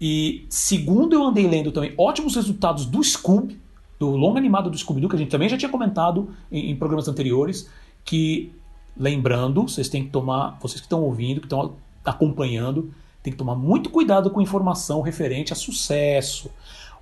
E 0.01 0.47
segundo 0.49 1.15
eu 1.15 1.23
andei 1.23 1.47
lendo 1.47 1.71
também, 1.71 1.95
ótimos 1.97 2.35
resultados 2.35 2.87
do 2.87 3.05
Scoob, 3.05 3.57
do 4.01 4.11
longo 4.11 4.37
animado 4.37 4.69
do 4.69 4.77
Scooby-Doo, 4.77 5.09
que 5.09 5.15
a 5.15 5.19
gente 5.19 5.31
também 5.31 5.49
já 5.49 5.57
tinha 5.57 5.69
comentado 5.69 6.35
em, 6.51 6.71
em, 6.71 6.77
programas 6.77 7.07
anteriores, 7.07 7.71
que, 8.05 8.51
lembrando, 8.97 9.63
vocês 9.63 9.89
têm 9.89 10.03
que 10.03 10.11
tomar, 10.11 10.59
vocês 10.61 10.81
que 10.81 10.87
estão 10.87 11.03
ouvindo, 11.03 11.41
que 11.41 11.47
estão 11.47 11.77
acompanhando, 12.05 12.93
tem 13.23 13.33
que 13.33 13.39
tomar 13.39 13.55
muito 13.55 13.91
cuidado 13.91 14.29
com 14.29 14.41
informação 14.41 15.03
referente 15.03 15.53
a 15.53 15.57
sucesso. 15.57 16.51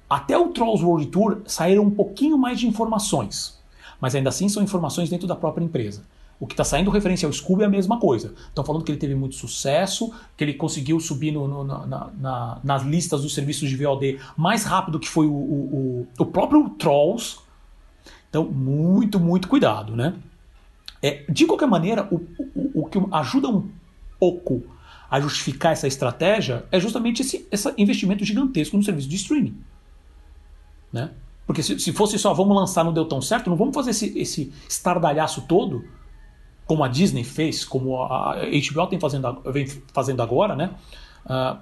Até 0.08 0.36
o 0.36 0.48
Trolls 0.48 0.84
World 0.84 1.06
Tour 1.06 1.40
saíram 1.46 1.84
um 1.84 1.90
pouquinho 1.90 2.36
mais 2.36 2.60
de 2.60 2.66
informações, 2.66 3.58
mas 3.98 4.14
ainda 4.14 4.28
assim 4.28 4.46
são 4.50 4.62
informações 4.62 5.08
dentro 5.08 5.26
da 5.26 5.36
própria 5.36 5.64
empresa. 5.64 6.02
O 6.40 6.46
que 6.46 6.54
está 6.54 6.64
saindo 6.64 6.90
referência 6.90 7.26
ao 7.26 7.32
Scooby 7.32 7.64
é 7.64 7.66
a 7.66 7.68
mesma 7.68 8.00
coisa. 8.00 8.34
Estão 8.48 8.64
falando 8.64 8.82
que 8.82 8.90
ele 8.90 8.98
teve 8.98 9.14
muito 9.14 9.34
sucesso, 9.34 10.10
que 10.34 10.42
ele 10.42 10.54
conseguiu 10.54 10.98
subir 10.98 11.30
no, 11.30 11.46
no, 11.46 11.64
na, 11.64 12.10
na, 12.18 12.60
nas 12.64 12.82
listas 12.82 13.20
dos 13.20 13.34
serviços 13.34 13.68
de 13.68 13.76
VOD 13.76 14.18
mais 14.38 14.64
rápido 14.64 14.98
que 14.98 15.06
foi 15.06 15.26
o, 15.26 15.34
o, 15.34 16.08
o 16.18 16.24
próprio 16.24 16.70
Trolls. 16.70 17.38
Então, 18.30 18.44
muito, 18.44 19.20
muito 19.20 19.48
cuidado, 19.48 19.94
né? 19.94 20.14
É, 21.02 21.24
de 21.28 21.44
qualquer 21.44 21.68
maneira, 21.68 22.08
o, 22.10 22.16
o, 22.54 22.82
o, 22.82 22.86
que 22.86 22.98
ajuda 23.12 23.48
um 23.48 23.68
pouco 24.18 24.62
a 25.10 25.20
justificar 25.20 25.72
essa 25.72 25.86
estratégia 25.86 26.64
é 26.72 26.80
justamente 26.80 27.20
esse, 27.20 27.46
esse 27.50 27.74
investimento 27.76 28.24
gigantesco 28.24 28.78
no 28.78 28.82
serviço 28.82 29.08
de 29.08 29.16
streaming. 29.16 29.58
Né? 30.90 31.10
Porque 31.46 31.62
se, 31.62 31.78
se 31.78 31.92
fosse 31.92 32.18
só 32.18 32.32
vamos 32.32 32.56
lançar 32.56 32.84
não 32.84 32.92
deu 32.92 33.04
tão 33.04 33.20
certo, 33.20 33.50
não 33.50 33.56
vamos 33.56 33.74
fazer 33.74 33.90
esse, 33.90 34.18
esse 34.18 34.52
estardalhaço 34.68 35.42
todo 35.42 35.84
como 36.70 36.84
a 36.84 36.88
Disney 36.88 37.24
fez, 37.24 37.64
como 37.64 38.00
a 38.00 38.36
HBO 38.36 38.86
tem 38.86 39.00
fazendo, 39.00 39.42
vem 39.46 39.66
fazendo 39.92 40.22
agora, 40.22 40.54
né? 40.54 40.66
Uh, 41.26 41.32
ah, 41.32 41.60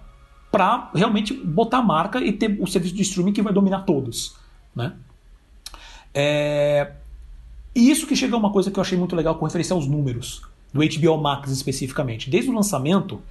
para 0.52 0.90
realmente 0.94 1.32
botar 1.32 1.78
a 1.78 1.82
marca 1.82 2.20
e 2.20 2.30
ter 2.30 2.58
o 2.60 2.66
serviço 2.66 2.94
de 2.94 3.00
streaming 3.00 3.32
que 3.32 3.40
vai 3.40 3.50
dominar 3.50 3.86
todos, 3.86 4.36
né? 4.76 4.92
É... 6.12 6.92
E 7.74 7.90
isso 7.90 8.06
que 8.06 8.14
chega 8.14 8.34
a 8.34 8.38
uma 8.38 8.52
coisa 8.52 8.70
que 8.70 8.78
eu 8.78 8.82
achei 8.82 8.98
muito 8.98 9.16
legal 9.16 9.36
com 9.36 9.46
referência 9.46 9.72
aos 9.72 9.86
números, 9.86 10.42
do 10.74 10.80
HBO 10.80 11.16
Max 11.16 11.50
especificamente. 11.50 12.28
Desde 12.28 12.50
o 12.50 12.54
lançamento, 12.54 13.22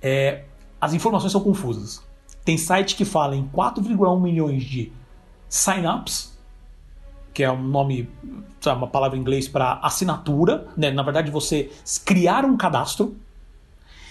é... 0.00 0.44
as 0.80 0.94
informações 0.94 1.32
são 1.32 1.42
confusas. 1.42 2.02
Tem 2.46 2.56
site 2.56 2.96
que 2.96 3.04
fala 3.04 3.36
em 3.36 3.46
4,1 3.48 4.22
milhões 4.22 4.64
de 4.64 4.90
sign-ups 5.50 6.33
que 7.34 7.42
é 7.42 7.50
um 7.50 7.62
nome, 7.62 8.08
sabe, 8.60 8.78
uma 8.78 8.86
palavra 8.86 9.18
em 9.18 9.20
inglês 9.20 9.48
para 9.48 9.80
assinatura, 9.82 10.68
né? 10.76 10.92
Na 10.92 11.02
verdade, 11.02 11.30
você 11.30 11.70
criar 12.04 12.44
um 12.44 12.56
cadastro. 12.56 13.16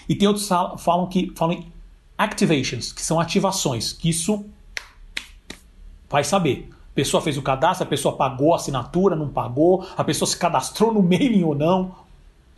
E 0.06 0.14
tem 0.14 0.28
outros 0.28 0.46
que 0.46 0.54
falam 0.82 1.06
que 1.06 1.32
falam 1.34 1.54
em 1.56 1.72
activations, 2.18 2.92
que 2.92 3.00
são 3.00 3.18
ativações, 3.18 3.94
que 3.94 4.10
isso 4.10 4.44
vai 6.08 6.22
saber. 6.22 6.68
A 6.70 6.94
pessoa 6.94 7.22
fez 7.22 7.38
o 7.38 7.42
cadastro, 7.42 7.84
a 7.84 7.88
pessoa 7.88 8.14
pagou 8.14 8.52
a 8.52 8.56
assinatura, 8.56 9.16
não 9.16 9.28
pagou, 9.28 9.88
a 9.96 10.04
pessoa 10.04 10.28
se 10.28 10.36
cadastrou 10.36 10.92
no 10.92 11.02
mailing 11.02 11.42
ou 11.42 11.54
não, 11.54 11.96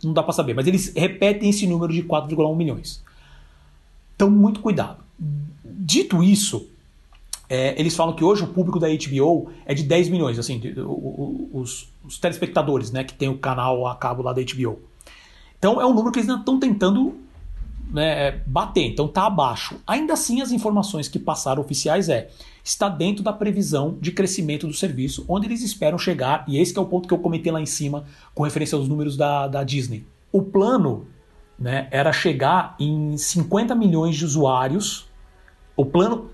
não 0.03 0.13
dá 0.13 0.21
para 0.21 0.33
saber. 0.33 0.53
Mas 0.53 0.67
eles 0.67 0.93
repetem 0.95 1.49
esse 1.49 1.65
número 1.65 1.91
de 1.93 2.03
4,1 2.03 2.55
milhões. 2.55 3.03
Então, 4.15 4.29
muito 4.29 4.59
cuidado. 4.59 4.97
Dito 5.63 6.21
isso, 6.21 6.69
é, 7.49 7.79
eles 7.79 7.95
falam 7.95 8.13
que 8.13 8.23
hoje 8.23 8.43
o 8.43 8.47
público 8.47 8.79
da 8.79 8.87
HBO 8.87 9.49
é 9.65 9.73
de 9.73 9.83
10 9.83 10.09
milhões, 10.09 10.37
assim, 10.37 10.59
de, 10.59 10.73
os, 10.79 11.87
os, 12.05 12.19
telespectadores, 12.19 12.91
né, 12.91 13.03
que 13.03 13.13
tem 13.13 13.29
o 13.29 13.37
canal 13.37 13.87
a 13.87 13.95
cabo 13.95 14.21
lá 14.21 14.33
da 14.33 14.41
HBO. 14.41 14.79
Então 15.57 15.81
é 15.81 15.85
um 15.85 15.93
número 15.93 16.11
que 16.11 16.19
eles 16.19 16.29
ainda 16.29 16.41
estão 16.41 16.59
tentando 16.59 17.15
né, 17.91 18.27
é, 18.27 18.41
bater, 18.45 18.85
então 18.85 19.07
tá 19.07 19.25
abaixo. 19.25 19.79
Ainda 19.87 20.13
assim, 20.13 20.41
as 20.41 20.51
informações 20.51 21.07
que 21.07 21.17
passaram 21.17 21.61
oficiais 21.61 22.09
é 22.09 22.29
está 22.63 22.89
dentro 22.89 23.23
da 23.23 23.31
previsão 23.31 23.97
de 24.01 24.11
crescimento 24.11 24.67
do 24.67 24.73
serviço, 24.73 25.23
onde 25.27 25.47
eles 25.47 25.63
esperam 25.63 25.97
chegar, 25.97 26.43
e 26.49 26.59
esse 26.59 26.77
é 26.77 26.81
o 26.81 26.85
ponto 26.85 27.07
que 27.07 27.13
eu 27.13 27.19
comentei 27.19 27.49
lá 27.49 27.61
em 27.61 27.65
cima 27.65 28.03
com 28.35 28.43
referência 28.43 28.77
aos 28.77 28.89
números 28.89 29.15
da, 29.15 29.47
da 29.47 29.63
Disney. 29.63 30.05
O 30.33 30.41
plano 30.41 31.07
né, 31.57 31.87
era 31.91 32.11
chegar 32.11 32.75
em 32.77 33.15
50 33.15 33.73
milhões 33.73 34.17
de 34.17 34.25
usuários. 34.25 35.07
O 35.77 35.85
plano 35.85 36.29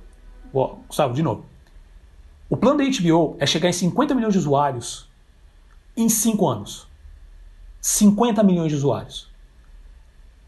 Gustavo, 0.53 1.13
de 1.13 1.23
novo. 1.23 1.45
O 2.49 2.55
plano 2.55 2.77
da 2.77 2.83
HBO 2.83 3.35
é 3.39 3.45
chegar 3.45 3.69
em 3.69 3.73
50 3.73 4.13
milhões 4.13 4.33
de 4.33 4.39
usuários 4.39 5.09
em 5.97 6.07
5 6.07 6.47
anos. 6.47 6.87
50 7.81 8.43
milhões 8.43 8.71
de 8.71 8.77
usuários. 8.77 9.29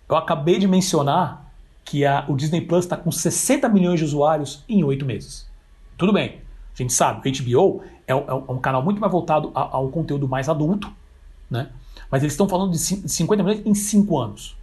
Eu 0.08 0.16
acabei 0.16 0.60
de 0.60 0.68
mencionar 0.68 1.51
que 1.84 2.06
a, 2.06 2.26
o 2.28 2.36
Disney 2.36 2.62
Plus 2.62 2.86
está 2.86 2.95
com 2.95 3.12
60 3.12 3.68
milhões 3.70 3.99
de 3.99 4.06
usuários 4.06 4.64
em 4.70 4.84
8 4.84 5.06
meses. 5.06 5.49
Tudo 5.97 6.14
bem, 6.14 6.41
a 6.74 6.78
gente 6.78 6.93
sabe, 6.93 7.28
o 7.28 7.43
HBO 7.43 7.84
é, 8.08 8.14
é, 8.14 8.16
é 8.16 8.34
um 8.34 8.60
canal 8.60 8.84
muito 8.84 8.99
mais 8.99 9.12
voltado 9.12 9.51
a, 9.56 9.78
a, 9.78 9.80
um 9.80 9.89
conteúdo 9.89 10.28
mais 10.28 10.49
adulto, 10.49 10.91
né? 11.49 11.70
mas 12.12 12.22
eles 12.22 12.34
estão 12.34 12.47
falando 12.47 12.72
de 12.72 12.78
50 12.78 13.43
milhões 13.43 13.66
em 13.66 13.74
5 13.74 14.18
anos. 14.20 14.58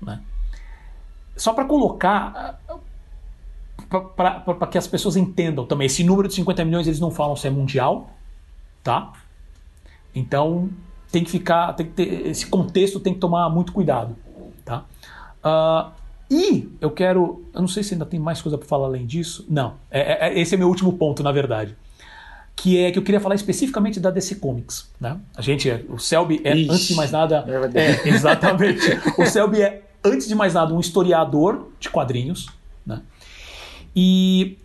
Né? 0.00 0.20
Só 1.36 1.52
para 1.52 1.64
colocar 1.64 2.60
para 4.00 4.66
que 4.66 4.78
as 4.78 4.86
pessoas 4.86 5.16
entendam 5.16 5.66
também. 5.66 5.86
Esse 5.86 6.02
número 6.04 6.28
de 6.28 6.34
50 6.34 6.64
milhões 6.64 6.86
eles 6.86 7.00
não 7.00 7.10
falam 7.10 7.36
se 7.36 7.46
é 7.46 7.50
mundial, 7.50 8.10
tá? 8.82 9.12
Então 10.14 10.68
tem 11.10 11.22
que 11.22 11.30
ficar, 11.30 11.72
tem 11.74 11.86
que 11.86 11.92
ter, 11.92 12.26
esse 12.26 12.46
contexto 12.46 12.98
tem 12.98 13.12
que 13.12 13.20
tomar 13.20 13.48
muito 13.50 13.72
cuidado, 13.72 14.16
tá? 14.64 14.84
Uh, 15.44 15.92
e 16.30 16.70
eu 16.80 16.90
quero, 16.90 17.44
eu 17.52 17.60
não 17.60 17.68
sei 17.68 17.82
se 17.82 17.92
ainda 17.92 18.06
tem 18.06 18.18
mais 18.18 18.40
coisa 18.40 18.56
para 18.56 18.66
falar 18.66 18.86
além 18.86 19.04
disso. 19.04 19.44
Não, 19.48 19.74
é, 19.90 20.28
é, 20.28 20.40
esse 20.40 20.54
é 20.54 20.58
meu 20.58 20.68
último 20.68 20.94
ponto, 20.94 21.22
na 21.22 21.30
verdade, 21.30 21.76
que 22.56 22.78
é 22.78 22.90
que 22.90 22.98
eu 22.98 23.02
queria 23.02 23.20
falar 23.20 23.34
especificamente 23.34 24.00
da 24.00 24.10
DC 24.10 24.36
Comics, 24.36 24.90
né? 24.98 25.20
A 25.36 25.42
gente, 25.42 25.68
o 25.90 25.98
Selby 25.98 26.40
é 26.44 26.56
Ixi, 26.56 26.70
antes 26.70 26.88
de 26.88 26.94
mais 26.94 27.10
nada, 27.10 27.44
é, 27.74 28.08
exatamente. 28.08 28.86
o 29.18 29.26
Selby 29.26 29.60
é 29.60 29.82
antes 30.02 30.26
de 30.26 30.34
mais 30.34 30.54
nada 30.54 30.72
um 30.72 30.80
historiador 30.80 31.68
de 31.78 31.90
quadrinhos? 31.90 32.46
E 33.94 34.58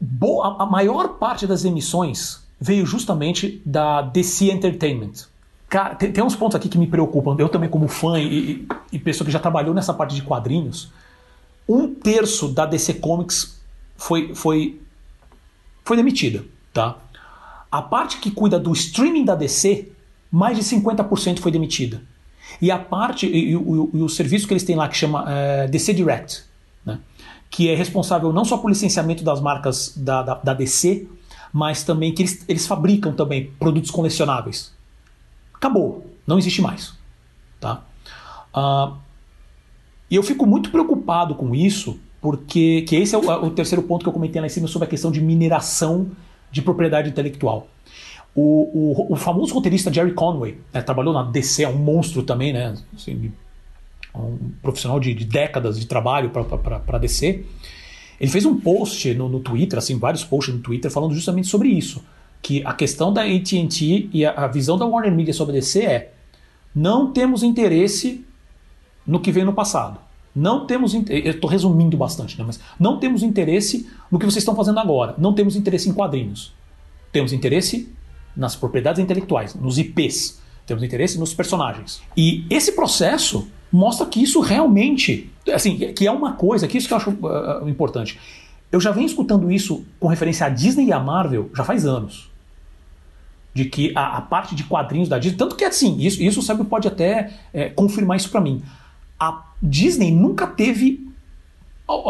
boa, 0.00 0.56
a 0.58 0.66
maior 0.66 1.18
parte 1.18 1.46
das 1.46 1.64
emissões 1.64 2.42
veio 2.60 2.84
justamente 2.84 3.62
da 3.64 4.02
DC 4.02 4.50
Entertainment. 4.50 5.26
Cara, 5.68 5.94
tem, 5.94 6.10
tem 6.10 6.24
uns 6.24 6.34
pontos 6.34 6.56
aqui 6.56 6.68
que 6.68 6.78
me 6.78 6.86
preocupam. 6.86 7.36
Eu 7.38 7.48
também, 7.48 7.68
como 7.68 7.88
fã 7.88 8.18
e, 8.18 8.66
e 8.90 8.98
pessoa 8.98 9.26
que 9.26 9.32
já 9.32 9.38
trabalhou 9.38 9.74
nessa 9.74 9.92
parte 9.92 10.14
de 10.14 10.22
quadrinhos, 10.22 10.90
um 11.68 11.94
terço 11.94 12.48
da 12.48 12.64
DC 12.64 12.94
Comics 12.94 13.60
foi, 13.96 14.34
foi, 14.34 14.80
foi 15.84 15.96
demitida. 15.96 16.44
Tá? 16.72 16.96
A 17.70 17.82
parte 17.82 18.18
que 18.18 18.30
cuida 18.30 18.58
do 18.58 18.72
streaming 18.72 19.24
da 19.24 19.34
DC, 19.34 19.92
mais 20.32 20.56
de 20.56 20.64
50% 20.64 21.40
foi 21.40 21.52
demitida. 21.52 22.02
E 22.62 22.70
a 22.70 22.78
parte, 22.78 23.26
e, 23.26 23.50
e, 23.50 23.52
e, 23.52 23.56
o 23.56 24.08
serviço 24.08 24.46
que 24.46 24.54
eles 24.54 24.64
têm 24.64 24.74
lá 24.74 24.88
que 24.88 24.96
chama 24.96 25.24
é, 25.28 25.68
DC 25.68 25.92
Direct? 25.92 26.44
Que 27.50 27.68
é 27.68 27.74
responsável 27.74 28.32
não 28.32 28.44
só 28.44 28.58
por 28.58 28.68
licenciamento 28.68 29.24
das 29.24 29.40
marcas 29.40 29.94
da, 29.96 30.22
da, 30.22 30.34
da 30.34 30.54
DC, 30.54 31.06
mas 31.52 31.82
também 31.82 32.12
que 32.12 32.22
eles, 32.22 32.44
eles 32.48 32.66
fabricam 32.66 33.12
também 33.12 33.50
produtos 33.58 33.90
colecionáveis. 33.90 34.72
Acabou, 35.54 36.06
não 36.26 36.38
existe 36.38 36.60
mais. 36.60 36.94
Tá? 37.58 37.82
Uh, 38.54 38.96
e 40.10 40.16
eu 40.16 40.22
fico 40.22 40.46
muito 40.46 40.70
preocupado 40.70 41.34
com 41.34 41.54
isso, 41.54 41.98
porque 42.20 42.82
que 42.82 42.96
esse 42.96 43.14
é 43.14 43.18
o, 43.18 43.46
o, 43.46 43.50
terceiro 43.50 43.82
ponto 43.82 44.02
que 44.02 44.08
eu 44.08 44.12
comentei 44.12 44.40
lá 44.40 44.46
em 44.46 44.50
cima 44.50 44.68
sobre 44.68 44.86
a 44.86 44.90
questão 44.90 45.10
de 45.10 45.20
mineração 45.20 46.10
de 46.50 46.62
propriedade 46.62 47.08
intelectual. 47.08 47.68
O, 48.34 49.02
o, 49.10 49.12
o 49.12 49.16
famoso 49.16 49.52
roteirista 49.52 49.92
Jerry 49.92 50.12
Conway 50.12 50.58
né, 50.72 50.80
trabalhou 50.80 51.12
na 51.12 51.24
DC, 51.24 51.64
é 51.64 51.68
um 51.68 51.76
monstro 51.76 52.22
também, 52.22 52.52
né? 52.52 52.74
Assim, 52.94 53.32
um 54.14 54.50
profissional 54.62 54.98
de, 54.98 55.14
de 55.14 55.24
décadas 55.24 55.78
de 55.78 55.86
trabalho 55.86 56.30
para 56.30 56.98
DC, 56.98 57.44
ele 58.20 58.30
fez 58.30 58.44
um 58.44 58.58
post 58.58 59.14
no, 59.14 59.28
no, 59.28 59.40
Twitter, 59.40 59.78
assim, 59.78 59.98
vários 59.98 60.24
posts 60.24 60.54
no 60.54 60.60
Twitter, 60.60 60.90
falando 60.90 61.14
justamente 61.14 61.48
sobre 61.48 61.68
isso. 61.68 62.04
Que 62.42 62.64
a 62.64 62.72
questão 62.72 63.12
da 63.12 63.22
AT&T 63.22 64.10
e 64.12 64.24
a, 64.24 64.32
a 64.32 64.46
visão 64.46 64.76
da 64.76 64.86
Warner 64.86 65.12
Media 65.12 65.32
sobre 65.32 65.56
a 65.56 65.60
DC 65.60 65.84
é 65.84 66.12
não 66.74 67.12
temos 67.12 67.42
interesse 67.42 68.24
no 69.06 69.20
que 69.20 69.32
veio 69.32 69.46
no 69.46 69.52
passado. 69.52 69.98
Não 70.34 70.66
temos. 70.66 70.94
Eu 70.94 71.02
estou 71.08 71.50
resumindo 71.50 71.96
bastante, 71.96 72.38
né? 72.38 72.44
mas 72.46 72.60
não 72.78 72.98
temos 72.98 73.22
interesse 73.22 73.88
no 74.10 74.18
que 74.18 74.24
vocês 74.24 74.42
estão 74.42 74.54
fazendo 74.54 74.78
agora. 74.78 75.14
Não 75.18 75.32
temos 75.32 75.56
interesse 75.56 75.88
em 75.88 75.92
quadrinhos. 75.92 76.52
Temos 77.10 77.32
interesse 77.32 77.92
nas 78.36 78.54
propriedades 78.54 79.02
intelectuais, 79.02 79.54
nos 79.54 79.78
IPs. 79.78 80.40
Temos 80.66 80.84
interesse 80.84 81.18
nos 81.18 81.32
personagens. 81.34 82.02
E 82.16 82.46
esse 82.50 82.72
processo 82.72 83.48
mostra 83.70 84.06
que 84.06 84.22
isso 84.22 84.40
realmente, 84.40 85.30
assim, 85.52 85.76
que 85.92 86.06
é 86.06 86.10
uma 86.10 86.32
coisa, 86.32 86.66
que 86.66 86.78
isso 86.78 86.88
que 86.88 86.94
eu 86.94 86.98
acho 86.98 87.10
uh, 87.10 87.68
importante. 87.68 88.18
Eu 88.70 88.80
já 88.80 88.90
venho 88.90 89.06
escutando 89.06 89.50
isso 89.50 89.84
com 89.98 90.08
referência 90.08 90.46
à 90.46 90.48
Disney 90.48 90.86
e 90.86 90.92
à 90.92 91.00
Marvel 91.00 91.50
já 91.54 91.64
faz 91.64 91.86
anos. 91.86 92.30
De 93.54 93.64
que 93.64 93.92
a, 93.94 94.18
a 94.18 94.20
parte 94.20 94.54
de 94.54 94.64
quadrinhos 94.64 95.08
da 95.08 95.18
Disney, 95.18 95.38
tanto 95.38 95.56
que 95.56 95.64
assim, 95.64 95.98
isso, 96.00 96.22
isso 96.22 96.40
o 96.40 96.42
Sérgio 96.42 96.64
pode 96.64 96.86
até 96.86 97.32
é, 97.52 97.68
confirmar 97.70 98.16
isso 98.16 98.30
para 98.30 98.40
mim. 98.40 98.62
A 99.18 99.44
Disney 99.62 100.12
nunca 100.12 100.46
teve. 100.46 101.06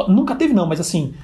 Nunca 0.09 0.35
teve, 0.35 0.53
não, 0.53 0.67
mas 0.67 0.81
assim. 0.81 1.15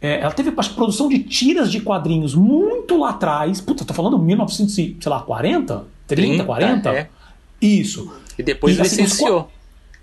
É, 0.00 0.20
ela 0.20 0.32
teve 0.32 0.50
produção 0.50 1.08
de 1.08 1.20
tiras 1.20 1.70
de 1.70 1.80
quadrinhos 1.80 2.34
muito 2.34 2.98
lá 2.98 3.10
atrás. 3.10 3.60
Puta, 3.60 3.84
tô 3.84 3.94
falando 3.94 4.18
1940, 4.18 5.84
30, 6.08 6.22
30 6.22 6.44
40? 6.44 6.90
É. 6.92 7.08
Isso. 7.60 8.12
E 8.36 8.42
depois 8.42 8.76
e, 8.76 8.80
assim, 8.80 9.02
licenciou. 9.02 9.48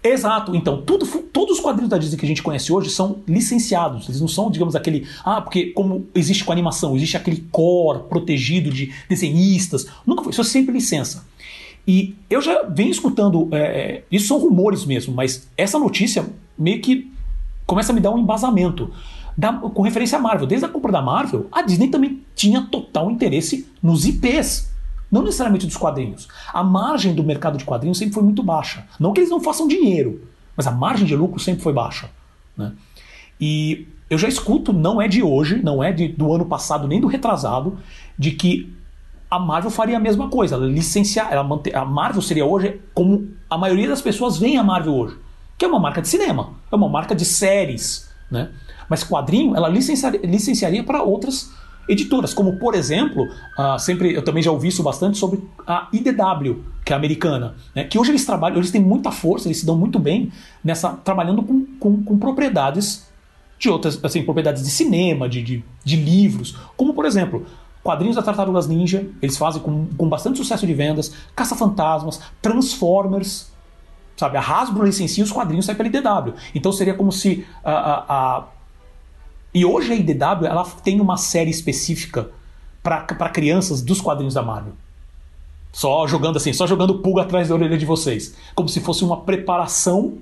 Exato. 0.02 0.56
Então, 0.56 0.82
tudo, 0.82 1.06
todos 1.24 1.58
os 1.58 1.64
quadrinhos 1.64 1.90
da 1.90 1.98
Disney 1.98 2.18
que 2.18 2.26
a 2.26 2.28
gente 2.28 2.42
conhece 2.42 2.72
hoje 2.72 2.90
são 2.90 3.20
licenciados. 3.28 4.08
Eles 4.08 4.22
não 4.22 4.28
são, 4.28 4.50
digamos, 4.50 4.76
aquele. 4.76 5.06
Ah, 5.24 5.42
porque 5.42 5.68
como 5.68 6.08
existe 6.16 6.44
com 6.44 6.52
animação, 6.52 6.96
existe 6.96 7.18
aquele 7.18 7.46
core 7.52 8.04
protegido 8.08 8.70
de 8.70 8.94
desenhistas. 9.10 9.88
Nunca 10.06 10.24
foi. 10.24 10.32
Isso 10.32 10.42
é 10.42 10.46
sempre 10.46 10.74
licença. 10.74 11.26
E 11.86 12.16
eu 12.30 12.42
já 12.42 12.64
venho 12.64 12.92
escutando. 12.92 13.50
É, 13.52 13.58
é, 13.58 14.04
isso 14.10 14.28
são 14.28 14.38
rumores 14.38 14.86
mesmo, 14.86 15.14
mas 15.14 15.48
essa 15.58 15.78
notícia 15.78 16.26
meio 16.58 16.82
que 16.82 17.12
começa 17.66 17.92
a 17.92 17.96
me 17.96 18.02
dar 18.02 18.12
um 18.12 18.20
embasamento. 18.20 18.92
Da, 19.38 19.54
com 19.54 19.82
referência 19.84 20.18
à 20.18 20.22
Marvel. 20.22 20.46
Desde 20.46 20.66
a 20.66 20.70
compra 20.70 20.92
da 20.92 21.02
Marvel, 21.02 21.48
a 21.50 21.62
Disney 21.62 21.88
também 21.88 22.22
tinha 22.36 22.62
total 22.64 23.10
interesse 23.10 23.66
nos 23.82 24.06
IPs 24.06 24.69
não 25.12 25.24
necessariamente 25.24 25.66
dos 25.66 25.78
quadrinhos. 25.78 26.28
A 26.54 26.64
margem 26.64 27.14
do 27.14 27.24
mercado 27.24 27.58
de 27.58 27.66
quadrinhos 27.66 27.98
sempre 27.98 28.14
foi 28.14 28.24
muito 28.24 28.44
baixa. 28.44 28.86
Não 29.00 29.14
que 29.14 29.20
eles 29.22 29.30
não 29.30 29.42
façam 29.42 29.68
dinheiro, 29.68 30.28
mas 30.56 30.68
a 30.68 30.72
margem 30.72 31.06
de 31.06 31.16
lucro 31.16 31.40
sempre 31.40 31.64
foi 31.64 31.74
baixa. 31.74 32.10
Né? 32.56 32.72
E 33.40 33.88
eu 34.10 34.18
já 34.18 34.28
escuto, 34.28 34.74
não 34.74 35.02
é 35.02 35.08
de 35.08 35.24
hoje, 35.24 35.62
não 35.64 35.84
é 35.84 35.92
de, 35.92 36.08
do 36.08 36.34
ano 36.34 36.46
passado 36.46 36.88
nem 36.88 37.00
do 37.00 37.08
retrasado, 37.08 37.78
de 38.18 38.32
que 38.32 38.74
a 39.30 39.38
Marvel 39.38 39.70
faria 39.70 39.98
a 39.98 40.00
mesma 40.00 40.30
coisa. 40.30 40.56
Ela 40.56 40.66
licenciar, 40.66 41.32
ela 41.32 41.44
manter, 41.44 41.76
a 41.76 41.86
Marvel 41.86 42.22
seria 42.22 42.46
hoje 42.46 42.82
como 42.94 43.30
a 43.50 43.58
maioria 43.58 43.88
das 43.88 44.02
pessoas 44.02 44.38
vê 44.38 44.56
a 44.56 44.64
Marvel 44.64 44.94
hoje, 44.96 45.18
que 45.58 45.66
é 45.66 45.68
uma 45.68 45.80
marca 45.80 46.02
de 46.02 46.08
cinema, 46.08 46.54
é 46.72 46.76
uma 46.76 46.90
marca 46.90 47.16
de 47.16 47.26
séries, 47.26 48.10
né? 48.30 48.50
Mas 48.90 49.04
quadrinho, 49.04 49.56
ela 49.56 49.70
licenciaria, 49.70 50.22
licenciaria 50.24 50.84
para 50.84 51.04
outras 51.04 51.52
editoras, 51.90 52.34
como 52.34 52.58
por 52.58 52.76
exemplo, 52.76 53.24
uh, 53.58 53.80
sempre 53.80 54.14
eu 54.14 54.24
também 54.24 54.44
já 54.44 54.52
ouvi 54.52 54.68
isso 54.68 54.84
bastante 54.84 55.18
sobre 55.18 55.44
a 55.68 55.88
IDW, 55.92 56.64
que 56.86 56.94
é 56.94 56.96
americana, 56.96 57.56
né? 57.76 57.84
que 57.84 57.98
hoje 57.98 58.12
eles 58.12 58.26
trabalham, 58.26 58.58
eles 58.58 58.72
têm 58.72 58.82
muita 58.82 59.12
força, 59.12 59.48
eles 59.48 59.60
se 59.60 59.66
dão 59.66 59.78
muito 59.78 59.98
bem 60.00 60.32
nessa 60.64 60.90
trabalhando 60.90 61.42
com, 61.44 61.66
com, 61.80 62.04
com 62.04 62.18
propriedades 62.18 63.10
de 63.58 63.70
outras, 63.70 64.00
assim, 64.04 64.24
propriedades 64.24 64.64
de 64.64 64.70
cinema, 64.70 65.28
de, 65.28 65.42
de, 65.42 65.64
de 65.84 65.96
livros, 65.98 66.56
como 66.78 66.94
por 66.94 67.06
exemplo, 67.06 67.46
quadrinhos 67.84 68.16
da 68.16 68.22
Tartarugas 68.22 68.68
Ninja, 68.68 69.08
eles 69.22 69.38
fazem 69.38 69.62
com, 69.62 69.88
com 69.98 70.08
bastante 70.08 70.38
sucesso 70.38 70.66
de 70.66 70.74
vendas, 70.74 71.14
Caça-Fantasmas, 71.36 72.22
Transformers, 72.42 73.52
sabe? 74.16 74.38
A 74.38 74.42
Hasbro 74.42 74.86
licencia 74.86 75.24
os 75.24 75.32
quadrinhos 75.32 75.66
sai 75.66 75.76
pela 75.76 75.88
IDW. 75.88 76.34
Então 76.54 76.72
seria 76.72 76.94
como 76.94 77.12
se 77.12 77.46
a, 77.64 77.72
a, 77.72 78.38
a... 78.38 78.44
E 79.54 79.66
hoje 79.66 79.92
a 79.92 79.96
IDW 79.96 80.46
ela 80.46 80.64
tem 80.84 81.02
uma 81.02 81.18
série 81.18 81.50
específica 81.50 82.30
para 82.84 83.30
crianças 83.30 83.82
dos 83.82 84.00
quadrinhos 84.00 84.34
da 84.34 84.42
Marvel. 84.42 84.74
Só 85.72 86.08
jogando 86.08 86.38
assim, 86.38 86.54
só 86.54 86.66
jogando 86.66 87.00
pulga 87.00 87.22
atrás 87.22 87.50
da 87.50 87.56
orelha 87.56 87.78
de 87.78 87.86
vocês. 87.86 88.36
Como 88.56 88.68
se 88.68 88.80
fosse 88.80 89.04
uma 89.04 89.18
preparação 89.22 90.18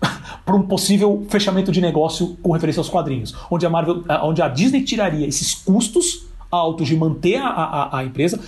para 0.44 0.54
um 0.54 0.62
possível 0.62 1.26
fechamento 1.28 1.70
de 1.70 1.80
negócio 1.80 2.36
com 2.42 2.52
referência 2.52 2.80
aos 2.80 2.88
quadrinhos. 2.88 3.34
Onde 3.50 3.66
a 3.66 3.70
Marvel, 3.70 4.04
onde 4.22 4.40
a 4.40 4.48
Disney 4.48 4.82
tiraria 4.82 5.26
esses 5.26 5.54
custos 5.54 6.26
altos 6.50 6.86
de 6.86 6.96
manter 6.96 7.36
a, 7.36 7.48
a, 7.48 7.98
a 7.98 8.04
empresa. 8.04 8.38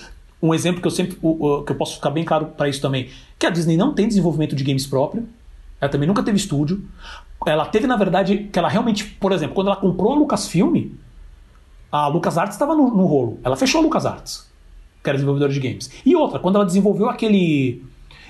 Um 0.43 0.53
exemplo 0.53 0.81
que 0.81 0.87
eu 0.87 0.91
sempre 0.91 1.17
que 1.17 1.23
eu 1.73 1.77
posso 1.77 1.97
ficar 1.97 2.11
bem 2.11 2.25
claro 2.25 2.47
para 2.47 2.69
isso 2.69 2.81
também, 2.81 3.09
que 3.39 3.47
a 3.47 3.51
Disney 3.51 3.79
não 3.79 3.95
tem 3.95 4.07
desenvolvimento 4.07 4.55
de 4.55 4.63
games 4.63 4.87
próprio. 4.87 5.27
Ela 5.85 5.93
também 5.93 6.09
nunca 6.09 6.23
teve 6.23 6.37
estúdio. 6.37 6.83
Ela 7.47 7.67
teve, 7.67 7.87
na 7.87 7.97
verdade, 7.97 8.49
que 8.51 8.59
ela 8.59 8.69
realmente, 8.69 9.05
por 9.05 9.33
exemplo, 9.33 9.55
quando 9.55 9.67
ela 9.67 9.77
comprou 9.77 10.13
a 10.13 10.17
Lucasfilm, 10.17 10.93
a 11.93 12.07
LucasArts 12.09 12.55
estava 12.55 12.75
no, 12.75 12.89
no 12.89 13.05
rolo. 13.05 13.39
Ela 13.45 13.55
fechou 13.55 13.81
a 13.81 13.85
LucasArts 13.85 14.53
que 15.05 15.11
era 15.11 15.19
desenvolvedora 15.19 15.53
de 15.53 15.61
games. 15.61 15.91
E 16.05 16.17
outra, 16.17 16.39
quando 16.39 16.57
ela 16.57 16.65
desenvolveu 16.65 17.11
aquele. 17.11 17.85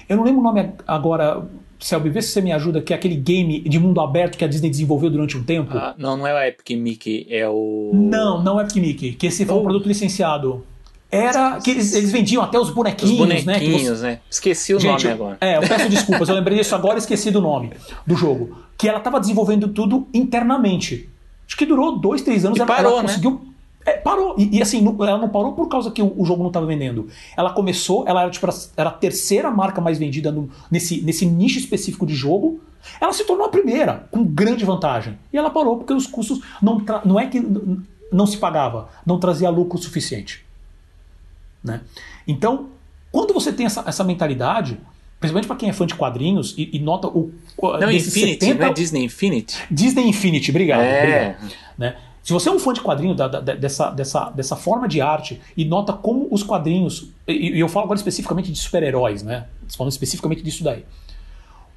Eu 0.08 0.16
não 0.16 0.24
lembro 0.24 0.40
o 0.40 0.44
nome 0.44 0.72
agora, 0.86 1.46
Selby, 1.78 2.10
vê 2.10 2.20
se 2.20 2.30
você 2.30 2.40
me 2.42 2.52
ajuda, 2.52 2.82
que 2.82 2.92
é 2.92 2.96
aquele 2.96 3.14
game 3.14 3.60
de 3.60 3.78
mundo 3.78 4.00
aberto 4.00 4.36
que 4.36 4.44
a 4.44 4.48
Disney 4.48 4.68
desenvolveu 4.68 5.08
durante 5.08 5.38
um 5.38 5.44
tempo. 5.44 5.78
Ah, 5.78 5.94
não, 5.96 6.16
não 6.16 6.26
é 6.26 6.34
o 6.34 6.48
Epic 6.48 6.76
Mickey, 6.76 7.26
é 7.30 7.48
o. 7.48 7.92
Não, 7.94 8.42
não 8.42 8.58
é 8.58 8.64
o 8.64 8.66
Epic 8.66 8.76
Mickey, 8.76 9.12
que 9.12 9.28
esse 9.28 9.46
foi 9.46 9.54
oh. 9.54 9.60
um 9.60 9.62
produto 9.62 9.86
licenciado. 9.86 10.66
Era 11.10 11.60
que 11.60 11.70
eles, 11.70 11.94
eles 11.94 12.10
vendiam 12.10 12.42
até 12.42 12.58
os 12.58 12.70
bonequinhos, 12.70 13.12
os 13.12 13.18
bonequinhos 13.18 13.82
né? 13.82 13.96
Você... 13.96 14.02
né? 14.02 14.20
Esqueci 14.28 14.74
o 14.74 14.80
Gente, 14.80 15.04
nome 15.04 15.14
agora. 15.14 15.38
É, 15.40 15.56
eu 15.56 15.60
peço 15.60 15.88
desculpas, 15.88 16.28
eu 16.28 16.34
lembrei 16.34 16.58
disso 16.58 16.74
agora 16.74 16.96
e 16.96 16.98
esqueci 16.98 17.30
do 17.30 17.40
nome 17.40 17.70
do 18.06 18.16
jogo. 18.16 18.58
Que 18.76 18.88
ela 18.88 18.98
estava 18.98 19.20
desenvolvendo 19.20 19.68
tudo 19.68 20.08
internamente. 20.12 21.08
Acho 21.46 21.56
que 21.56 21.66
durou 21.66 21.98
dois, 21.98 22.22
três 22.22 22.44
anos. 22.44 22.58
E 22.58 22.60
ela, 22.60 22.66
parou, 22.66 22.92
ela 22.92 23.02
né? 23.02 23.08
conseguiu 23.08 23.54
é, 23.86 23.92
parou. 23.92 24.34
E, 24.38 24.58
e, 24.58 24.62
assim, 24.62 24.84
ela 24.84 25.18
não 25.18 25.28
parou 25.28 25.52
por 25.52 25.68
causa 25.68 25.90
que 25.90 26.00
o, 26.00 26.12
o 26.16 26.24
jogo 26.24 26.42
não 26.42 26.48
estava 26.48 26.66
vendendo. 26.66 27.08
Ela 27.36 27.52
começou, 27.52 28.04
ela 28.06 28.22
era, 28.22 28.30
tipo, 28.30 28.46
era 28.76 28.88
a 28.88 28.92
terceira 28.92 29.50
marca 29.50 29.80
mais 29.80 29.98
vendida 29.98 30.32
no, 30.32 30.48
nesse, 30.70 31.02
nesse 31.02 31.26
nicho 31.26 31.58
específico 31.58 32.06
de 32.06 32.14
jogo. 32.14 32.60
Ela 33.00 33.12
se 33.12 33.24
tornou 33.24 33.46
a 33.46 33.50
primeira, 33.50 34.06
com 34.10 34.24
grande 34.24 34.64
vantagem. 34.64 35.18
E 35.32 35.36
ela 35.36 35.50
parou 35.50 35.76
porque 35.76 35.92
os 35.92 36.06
custos 36.06 36.40
não, 36.62 36.82
não 37.04 37.20
é 37.20 37.26
que 37.26 37.44
não 38.10 38.26
se 38.26 38.36
pagava, 38.38 38.88
não 39.04 39.18
trazia 39.18 39.50
lucro 39.50 39.78
suficiente. 39.78 40.44
Né? 41.64 41.80
Então, 42.28 42.68
quando 43.10 43.32
você 43.32 43.52
tem 43.52 43.64
essa, 43.64 43.82
essa 43.86 44.04
mentalidade, 44.04 44.78
principalmente 45.18 45.46
para 45.46 45.56
quem 45.56 45.70
é 45.70 45.72
fã 45.72 45.86
de 45.86 45.94
quadrinhos 45.94 46.54
e, 46.58 46.76
e 46.76 46.78
nota 46.78 47.08
o. 47.08 47.32
Não, 47.60 47.90
Infinity, 47.90 48.44
70, 48.44 48.54
não 48.60 48.70
é 48.70 48.72
Disney 48.72 49.04
Infinity? 49.04 49.62
Disney 49.70 50.08
Infinity, 50.08 50.50
obrigado. 50.50 50.80
É. 50.82 50.98
obrigado 50.98 51.52
né? 51.78 51.96
Se 52.22 52.32
você 52.32 52.48
é 52.48 52.52
um 52.52 52.58
fã 52.58 52.72
de 52.72 52.80
quadrinho 52.80 53.14
da, 53.14 53.28
da, 53.28 53.40
dessa, 53.40 53.90
dessa, 53.90 54.30
dessa 54.30 54.56
forma 54.56 54.88
de 54.88 55.00
arte 55.00 55.40
e 55.54 55.64
nota 55.64 55.92
como 55.92 56.26
os 56.30 56.42
quadrinhos, 56.42 57.10
e, 57.28 57.56
e 57.56 57.60
eu 57.60 57.68
falo 57.68 57.84
agora 57.84 57.98
especificamente 57.98 58.50
de 58.50 58.58
super-heróis, 58.58 59.22
né? 59.22 59.46
Falando 59.76 59.92
especificamente 59.92 60.42
disso 60.42 60.64
daí. 60.64 60.86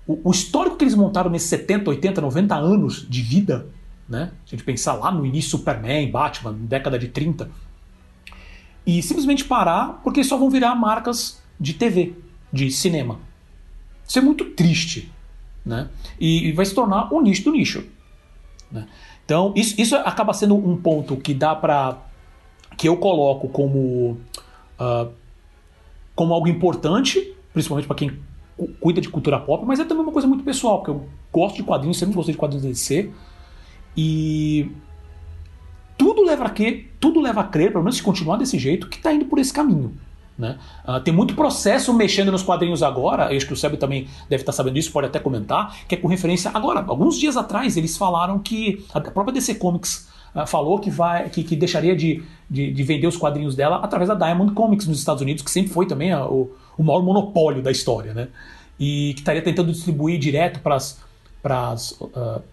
O, 0.07 0.29
o, 0.29 0.31
histórico 0.31 0.77
que 0.77 0.85
eles 0.85 0.95
montaram 0.95 1.29
nesses 1.29 1.49
70, 1.49 1.89
80, 1.89 2.21
90 2.21 2.55
anos 2.55 3.05
de 3.09 3.21
vida, 3.21 3.67
né? 4.07 4.31
Se 4.45 4.55
a 4.55 4.57
gente 4.57 4.65
pensar 4.65 4.93
lá 4.93 5.11
no 5.11 5.25
início 5.25 5.51
Superman, 5.51 6.09
Batman, 6.09 6.53
década 6.53 6.97
de 6.97 7.09
30, 7.09 7.51
e 8.87 9.03
simplesmente 9.03 9.43
parar 9.43 9.99
porque 10.01 10.23
só 10.23 10.37
vão 10.37 10.49
virar 10.49 10.73
marcas 10.73 11.43
de 11.59 11.73
TV, 11.73 12.15
de 12.51 12.71
cinema. 12.71 13.19
Isso 14.07 14.17
é 14.17 14.21
muito 14.21 14.45
triste, 14.45 15.11
né? 15.65 15.89
E, 16.17 16.53
vai 16.53 16.65
se 16.65 16.73
tornar 16.73 17.13
um 17.13 17.21
nicho 17.21 17.43
do 17.43 17.51
nicho. 17.51 17.85
Né? 18.71 18.87
Então, 19.25 19.51
isso, 19.57 19.79
isso 19.79 19.95
acaba 19.97 20.33
sendo 20.33 20.55
um 20.55 20.77
ponto 20.77 21.17
que 21.17 21.33
dá 21.33 21.53
para 21.53 21.97
que 22.77 22.87
eu 22.87 22.95
coloco 22.95 23.49
como 23.49 24.17
uh, 24.79 25.11
como 26.15 26.33
algo 26.33 26.47
importante, 26.47 27.35
principalmente 27.51 27.87
para 27.87 27.97
quem 27.97 28.19
cuida 28.79 29.01
de 29.01 29.09
cultura 29.09 29.39
pop, 29.39 29.65
mas 29.65 29.79
é 29.79 29.83
também 29.83 30.03
uma 30.03 30.11
coisa 30.11 30.27
muito 30.27 30.43
pessoal, 30.43 30.77
porque 30.77 30.91
eu 30.91 31.07
gosto 31.31 31.57
de 31.57 31.63
quadrinhos, 31.63 31.97
sempre 31.97 32.15
gostei 32.15 32.33
de 32.33 32.39
quadrinhos 32.39 32.63
da 32.63 32.69
DC. 32.69 33.11
E 33.95 34.71
tudo 35.97 36.23
leva 36.23 36.45
a 36.45 36.49
que, 36.49 36.87
tudo 36.99 37.19
leva 37.19 37.41
a 37.41 37.43
crer, 37.43 37.71
pelo 37.71 37.83
menos 37.83 37.97
se 37.97 38.03
continuar 38.03 38.37
desse 38.37 38.59
jeito, 38.59 38.87
que 38.87 38.97
está 38.97 39.11
indo 39.11 39.25
por 39.25 39.39
esse 39.39 39.51
caminho. 39.51 39.93
Né? 40.37 40.55
Uh, 40.87 40.99
tem 40.99 41.13
muito 41.13 41.33
processo 41.33 41.91
mexendo 41.93 42.31
nos 42.31 42.43
quadrinhos 42.43 42.83
agora, 42.83 43.35
acho 43.35 43.47
que 43.47 43.53
o 43.53 43.57
Seb 43.57 43.75
também 43.77 44.07
deve 44.29 44.43
estar 44.43 44.51
sabendo 44.51 44.75
disso, 44.75 44.91
pode 44.91 45.07
até 45.07 45.19
comentar, 45.19 45.75
que 45.87 45.95
é 45.95 45.97
com 45.97 46.07
referência. 46.07 46.51
Agora, 46.53 46.85
alguns 46.87 47.17
dias 47.17 47.35
atrás, 47.35 47.75
eles 47.75 47.97
falaram 47.97 48.37
que 48.37 48.85
a 48.93 49.01
própria 49.01 49.33
DC 49.33 49.55
Comics 49.55 50.07
uh, 50.35 50.45
falou 50.45 50.79
que, 50.79 50.91
vai, 50.91 51.29
que, 51.29 51.43
que 51.43 51.55
deixaria 51.55 51.95
de, 51.95 52.23
de, 52.47 52.71
de, 52.71 52.83
vender 52.83 53.07
os 53.07 53.17
quadrinhos 53.17 53.55
dela 53.55 53.77
através 53.77 54.09
da 54.09 54.15
Diamond 54.15 54.53
Comics 54.53 54.85
nos 54.85 54.99
Estados 54.99 55.23
Unidos, 55.23 55.41
que 55.41 55.49
sempre 55.49 55.71
foi 55.71 55.87
também 55.87 56.11
a, 56.11 56.23
o, 56.25 56.55
o 56.77 56.83
maior 56.83 57.01
monopólio 57.01 57.63
da 57.63 57.71
história. 57.71 58.13
Né? 58.13 58.27
E 58.79 59.13
que 59.15 59.21
estaria 59.21 59.41
tentando 59.41 59.71
distribuir 59.71 60.19
direto 60.19 60.59
para 60.59 60.75
as 60.75 61.91
uh, 61.99 62.43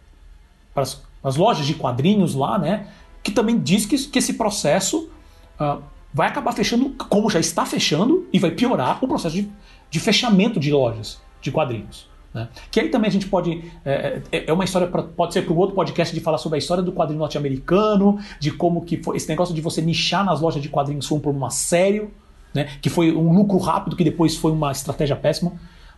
lojas 1.37 1.66
de 1.66 1.75
quadrinhos 1.75 2.35
lá, 2.35 2.59
né? 2.59 2.87
Que 3.25 3.33
também 3.33 3.59
diz 3.59 3.87
que, 3.87 3.99
que 3.99 4.19
esse 4.21 4.35
processo. 4.35 5.11
Uh, 5.59 5.83
vai 6.15 6.29
acabar 6.29 6.53
fechando, 6.53 6.91
como 6.91 7.29
já 7.29 7.41
está 7.41 7.67
fechando, 7.67 8.29
e 8.33 8.39
vai 8.39 8.53
piorar 8.53 9.05
o 9.05 9.09
processo 9.09 9.35
de, 9.35 9.51
de 9.91 9.99
fechamento 9.99 10.61
de 10.61 10.71
lojas 10.73 11.21
de 11.43 11.51
quadrinhos. 11.51 12.09
Né? 12.33 12.49
Que 12.71 12.81
aí 12.81 12.89
também 12.89 13.09
a 13.09 13.13
gente 13.13 13.29
pode. 13.29 13.65
É, 13.85 14.23
é, 14.31 14.45
é 14.47 14.53
uma 14.53 14.65
história, 14.65 14.87
pra, 14.87 15.03
pode 15.03 15.33
ser 15.33 15.43
para 15.43 15.53
o 15.53 15.57
outro 15.57 15.75
podcast 15.75 16.15
de 16.15 16.21
falar 16.21 16.39
sobre 16.39 16.57
a 16.57 16.59
história 16.59 16.83
do 16.83 16.93
quadrinho 16.93 17.19
norte-americano, 17.19 18.19
de 18.39 18.53
como 18.53 18.85
que 18.85 19.03
foi 19.03 19.17
esse 19.17 19.29
negócio 19.29 19.55
de 19.55 19.61
você 19.61 19.83
nichar 19.83 20.25
nas 20.25 20.41
lojas 20.41 20.63
de 20.63 20.69
quadrinhos 20.69 21.07
foi 21.07 21.19
um 21.19 21.21
problema 21.21 21.51
sério, 21.51 22.13
né? 22.55 22.69
que 22.81 22.89
foi 22.89 23.13
um 23.13 23.33
lucro 23.33 23.59
rápido, 23.59 23.97
que 23.97 24.05
depois 24.05 24.37
foi 24.37 24.53
uma 24.53 24.71
estratégia 24.71 25.17
péssima. 25.17 25.53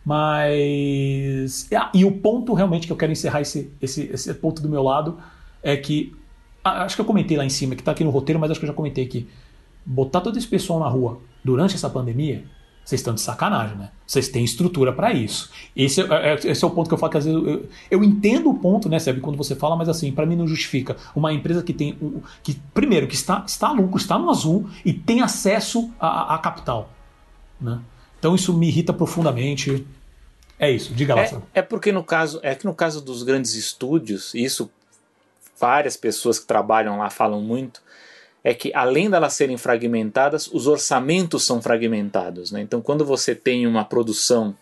Mas. 0.05 1.69
Ah, 1.75 1.91
e 1.93 2.05
o 2.05 2.13
ponto 2.13 2.55
realmente 2.55 2.87
que 2.87 2.93
eu 2.93 2.97
quero 2.97 3.13
encerrar 3.13 3.41
esse, 3.41 3.73
esse, 3.83 4.03
esse 4.13 4.33
ponto 4.35 4.63
do 4.63 4.69
meu 4.69 4.83
lado 4.83 5.19
é 5.63 5.77
que. 5.77 6.15
Ah, 6.67 6.83
acho 6.85 6.97
que 6.97 7.01
eu 7.01 7.07
comentei 7.07 7.37
lá 7.37 7.45
em 7.45 7.49
cima, 7.49 7.75
que 7.75 7.81
está 7.81 7.93
aqui 7.93 8.03
no 8.03 8.11
roteiro, 8.11 8.41
mas 8.41 8.51
acho 8.51 8.59
que 8.59 8.67
eu 8.67 8.69
já 8.69 8.75
comentei 8.75 9.05
aqui 9.05 9.29
botar 9.87 10.21
todo 10.21 10.37
esse 10.37 10.49
pessoal 10.49 10.81
na 10.81 10.89
rua 10.89 11.21
durante 11.45 11.77
essa 11.77 11.89
pandemia, 11.89 12.45
vocês 12.85 13.01
estão 13.01 13.15
de 13.15 13.21
sacanagem, 13.21 13.77
né? 13.77 13.91
Vocês 14.05 14.29
têm 14.29 14.45
estrutura 14.45 14.93
para 14.93 15.13
isso. 15.13 15.51
Esse 15.75 16.01
é, 16.01 16.05
é, 16.05 16.35
esse 16.35 16.65
é 16.65 16.67
o 16.67 16.71
ponto 16.71 16.89
que 16.89 16.95
eu 16.95 16.99
falo 16.99 17.11
que 17.11 17.19
às 17.19 17.25
vezes 17.25 17.41
eu, 17.41 17.69
eu 17.91 18.05
entendo 18.05 18.51
o 18.51 18.55
ponto, 18.55 18.89
né, 18.89 18.99
Sérgio, 18.99 19.23
quando 19.23 19.37
você 19.37 19.55
fala, 19.55 19.77
mas 19.77 19.89
assim, 19.89 20.13
para 20.13 20.27
mim 20.27 20.37
não 20.37 20.47
justifica. 20.47 20.97
Uma 21.15 21.33
empresa 21.33 21.63
que 21.63 21.73
tem. 21.73 21.97
que 22.43 22.61
Primeiro, 22.75 23.07
que 23.07 23.15
está, 23.15 23.45
está 23.47 23.69
a 23.69 23.73
lucro, 23.73 23.97
está 23.97 24.19
no 24.19 24.31
azul 24.31 24.69
e 24.85 24.93
tem 24.93 25.21
acesso 25.21 25.91
a, 25.99 26.35
a 26.35 26.39
capital. 26.39 26.91
Né? 27.61 27.81
Então 28.19 28.35
isso 28.35 28.53
me 28.53 28.69
irrita 28.69 28.93
profundamente. 28.93 29.87
É 30.59 30.71
isso, 30.71 30.95
diga 30.95 31.15
lá. 31.15 31.23
É, 31.23 31.41
é 31.55 31.63
porque 31.63 31.91
no 31.91 32.05
caso, 32.05 32.39
é 32.43 32.55
que 32.55 32.65
no 32.65 32.75
caso 32.75 33.01
dos 33.01 33.23
grandes 33.23 33.55
estúdios, 33.55 34.33
isso 34.35 34.71
várias 35.59 35.97
pessoas 35.97 36.39
que 36.39 36.47
trabalham 36.47 36.99
lá 36.99 37.11
falam 37.11 37.41
muito, 37.41 37.83
é 38.43 38.55
que 38.55 38.73
além 38.75 39.11
delas 39.11 39.33
serem 39.33 39.57
fragmentadas, 39.57 40.47
os 40.47 40.67
orçamentos 40.67 41.45
são 41.45 41.61
fragmentados. 41.61 42.53
Né? 42.53 42.61
Então, 42.61 42.81
quando 42.81 43.05
você 43.05 43.35
tem 43.35 43.67
uma 43.67 43.85
produção 43.85 44.57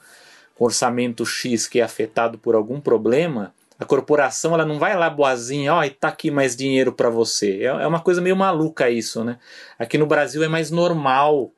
com 0.55 0.65
orçamento 0.65 1.27
X 1.27 1.67
que 1.67 1.81
é 1.81 1.83
afetado 1.83 2.39
por 2.39 2.55
algum 2.55 2.81
problema, 2.81 3.53
a 3.79 3.85
corporação 3.85 4.55
ela 4.55 4.65
não 4.65 4.79
vai 4.79 4.97
lá 4.97 5.11
boazinha, 5.11 5.75
ó, 5.75 5.81
oh, 5.81 5.85
e 5.85 5.91
tá 5.91 6.09
aqui 6.09 6.31
mais 6.31 6.57
dinheiro 6.57 6.93
para 6.93 7.11
você. 7.11 7.59
É, 7.61 7.67
é 7.67 7.87
uma 7.87 8.01
coisa 8.01 8.21
meio 8.21 8.37
maluca 8.37 8.89
isso, 8.89 9.25
né? 9.25 9.39
Aqui 9.79 9.99
no 9.99 10.07
Brasil 10.07 10.43
é 10.43 10.49
mais 10.49 10.71
normal 10.71 11.51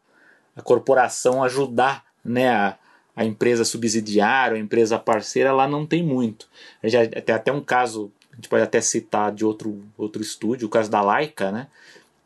a 0.57 0.63
corporação 0.63 1.45
ajudar, 1.45 2.05
né, 2.25 2.49
a, 2.49 2.77
a 3.15 3.25
empresa 3.25 3.65
subsidiária, 3.65 4.57
a 4.57 4.61
empresa 4.61 4.99
parceira, 4.99 5.53
lá 5.53 5.69
não 5.69 5.85
tem 5.87 6.03
muito. 6.03 6.49
Já 6.83 7.07
tem 7.07 7.35
até 7.35 7.53
um 7.53 7.61
caso, 7.61 8.11
a 8.37 8.39
gente 8.39 8.49
pode 8.49 8.63
até 8.63 8.81
citar 8.81 9.33
de 9.33 9.45
outro, 9.45 9.83
outro 9.97 10.21
estúdio, 10.21 10.67
o 10.67 10.71
caso 10.71 10.91
da 10.91 11.01
Laika, 11.01 11.51
né? 11.51 11.69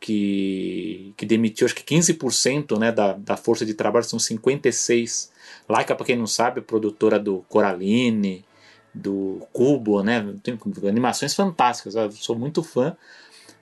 que, 0.01 1.13
que 1.17 1.27
demitiu 1.27 1.67
acho 1.67 1.75
que 1.75 1.85
15% 1.85 2.79
né, 2.79 2.91
da, 2.91 3.13
da 3.13 3.37
força 3.37 3.67
de 3.67 3.75
trabalho, 3.75 4.05
são 4.05 4.19
56. 4.19 5.31
Laika, 5.69 5.95
para 5.95 6.07
quem 6.07 6.17
não 6.17 6.27
sabe, 6.27 6.61
é 6.61 6.63
produtora 6.63 7.19
do 7.19 7.45
Coraline, 7.49 8.45
do 8.93 9.47
Cubo, 9.53 10.03
né? 10.03 10.35
Tem 10.43 10.59
animações 10.89 11.35
fantásticas, 11.35 11.95
eu 11.95 12.11
sou 12.13 12.35
muito 12.35 12.63
fã. 12.63 12.97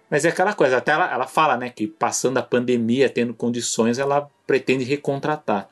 Mas 0.09 0.25
é 0.25 0.29
aquela 0.29 0.55
coisa, 0.55 0.79
até 0.79 0.93
ela, 0.93 1.13
ela 1.13 1.27
fala 1.27 1.57
né, 1.57 1.69
que 1.69 1.87
passando 1.87 2.39
a 2.39 2.43
pandemia, 2.43 3.11
tendo 3.11 3.35
condições, 3.35 3.99
ela 3.99 4.31
pretende 4.47 4.85
recontratar. 4.85 5.69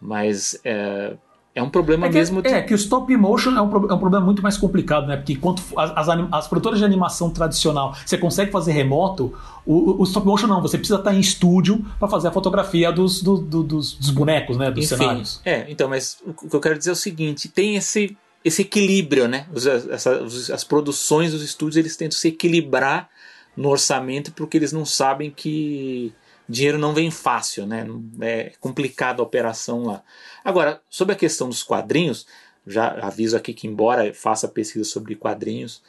Mas 0.00 0.58
é, 0.64 1.16
é 1.58 1.62
um 1.62 1.68
problema 1.68 2.06
é 2.06 2.08
que, 2.08 2.14
mesmo. 2.14 2.40
De... 2.40 2.48
É, 2.48 2.62
que 2.62 2.72
o 2.72 2.76
stop 2.76 3.14
motion 3.16 3.50
é 3.50 3.60
um, 3.60 3.90
é 3.90 3.94
um 3.94 3.98
problema 3.98 4.20
muito 4.20 4.40
mais 4.42 4.56
complicado, 4.56 5.06
né? 5.06 5.16
Porque 5.16 5.32
enquanto 5.32 5.62
as, 5.76 6.08
as, 6.08 6.18
as, 6.30 6.48
produtoras 6.48 6.78
de 6.78 6.84
animação 6.84 7.30
tradicional 7.30 7.96
você 8.06 8.16
consegue 8.16 8.52
fazer 8.52 8.72
remoto, 8.72 9.34
o, 9.66 10.00
o 10.00 10.04
stop 10.04 10.26
motion 10.26 10.46
não, 10.46 10.62
você 10.62 10.78
precisa 10.78 10.98
estar 10.98 11.12
em 11.12 11.20
estúdio 11.20 11.84
para 11.98 12.08
fazer 12.08 12.28
a 12.28 12.30
fotografia 12.30 12.92
dos, 12.92 13.20
do, 13.22 13.36
do, 13.38 13.62
dos, 13.64 13.94
dos, 13.94 14.10
bonecos, 14.10 14.56
né? 14.56 14.70
Dos 14.70 14.84
Enfim, 14.84 14.96
cenários. 14.96 15.40
É, 15.44 15.66
então, 15.68 15.88
mas 15.88 16.18
o 16.24 16.48
que 16.48 16.54
eu 16.54 16.60
quero 16.60 16.78
dizer 16.78 16.90
é 16.90 16.92
o 16.92 16.96
seguinte: 16.96 17.48
tem 17.48 17.74
esse, 17.74 18.16
esse 18.44 18.62
equilíbrio, 18.62 19.26
né? 19.26 19.46
Os, 19.52 19.66
essa, 19.66 20.22
as 20.54 20.62
produções 20.62 21.32
dos 21.32 21.42
estúdios 21.42 21.76
eles 21.76 21.96
tentam 21.96 22.16
se 22.16 22.28
equilibrar 22.28 23.08
no 23.56 23.68
orçamento 23.68 24.32
porque 24.32 24.56
eles 24.56 24.72
não 24.72 24.84
sabem 24.84 25.32
que 25.34 26.14
dinheiro 26.48 26.78
não 26.78 26.94
vem 26.94 27.10
fácil, 27.10 27.66
né? 27.66 27.86
É 28.20 28.52
complicada 28.58 29.20
a 29.20 29.24
operação 29.24 29.84
lá. 29.84 30.02
Agora, 30.44 30.80
sobre 30.88 31.14
a 31.14 31.18
questão 31.18 31.48
dos 31.48 31.62
quadrinhos, 31.62 32.26
já 32.66 32.88
aviso 33.02 33.36
aqui 33.36 33.52
que, 33.52 33.66
embora 33.66 34.12
faça 34.14 34.48
pesquisa 34.48 34.84
sobre 34.84 35.14
quadrinhos, 35.14 35.82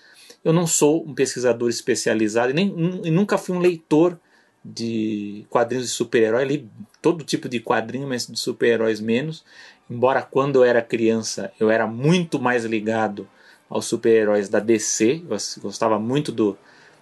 eu 0.44 0.54
não 0.54 0.68
sou 0.68 1.06
um 1.06 1.14
pesquisador 1.14 1.70
especializado 1.70 2.52
e, 2.52 2.54
nem, 2.54 3.02
e 3.04 3.12
nunca 3.12 3.38
fui 3.38 3.56
um 3.56 3.60
leitor 3.60 4.20
de 4.64 5.46
quadrinhos 5.50 5.88
de 5.88 5.94
super-herói. 5.94 6.46
Li 6.46 6.70
todo 7.02 7.24
tipo 7.24 7.48
de 7.48 7.60
quadrinho, 7.60 8.08
mas 8.08 8.28
de 8.28 8.40
super-heróis 8.40 9.00
menos. 9.00 9.44
Embora 9.90 10.22
quando 10.22 10.58
eu 10.58 10.64
era 10.64 10.82
criança 10.82 11.52
eu 11.60 11.70
era 11.70 11.88
muito 11.88 12.40
mais 12.40 12.64
ligado 12.66 13.28
aos 13.70 13.86
super-heróis 13.86 14.50
da 14.50 14.60
DC, 14.60 15.24
eu 15.30 15.62
gostava 15.62 16.00
muito 16.00 16.32
do, 16.32 16.58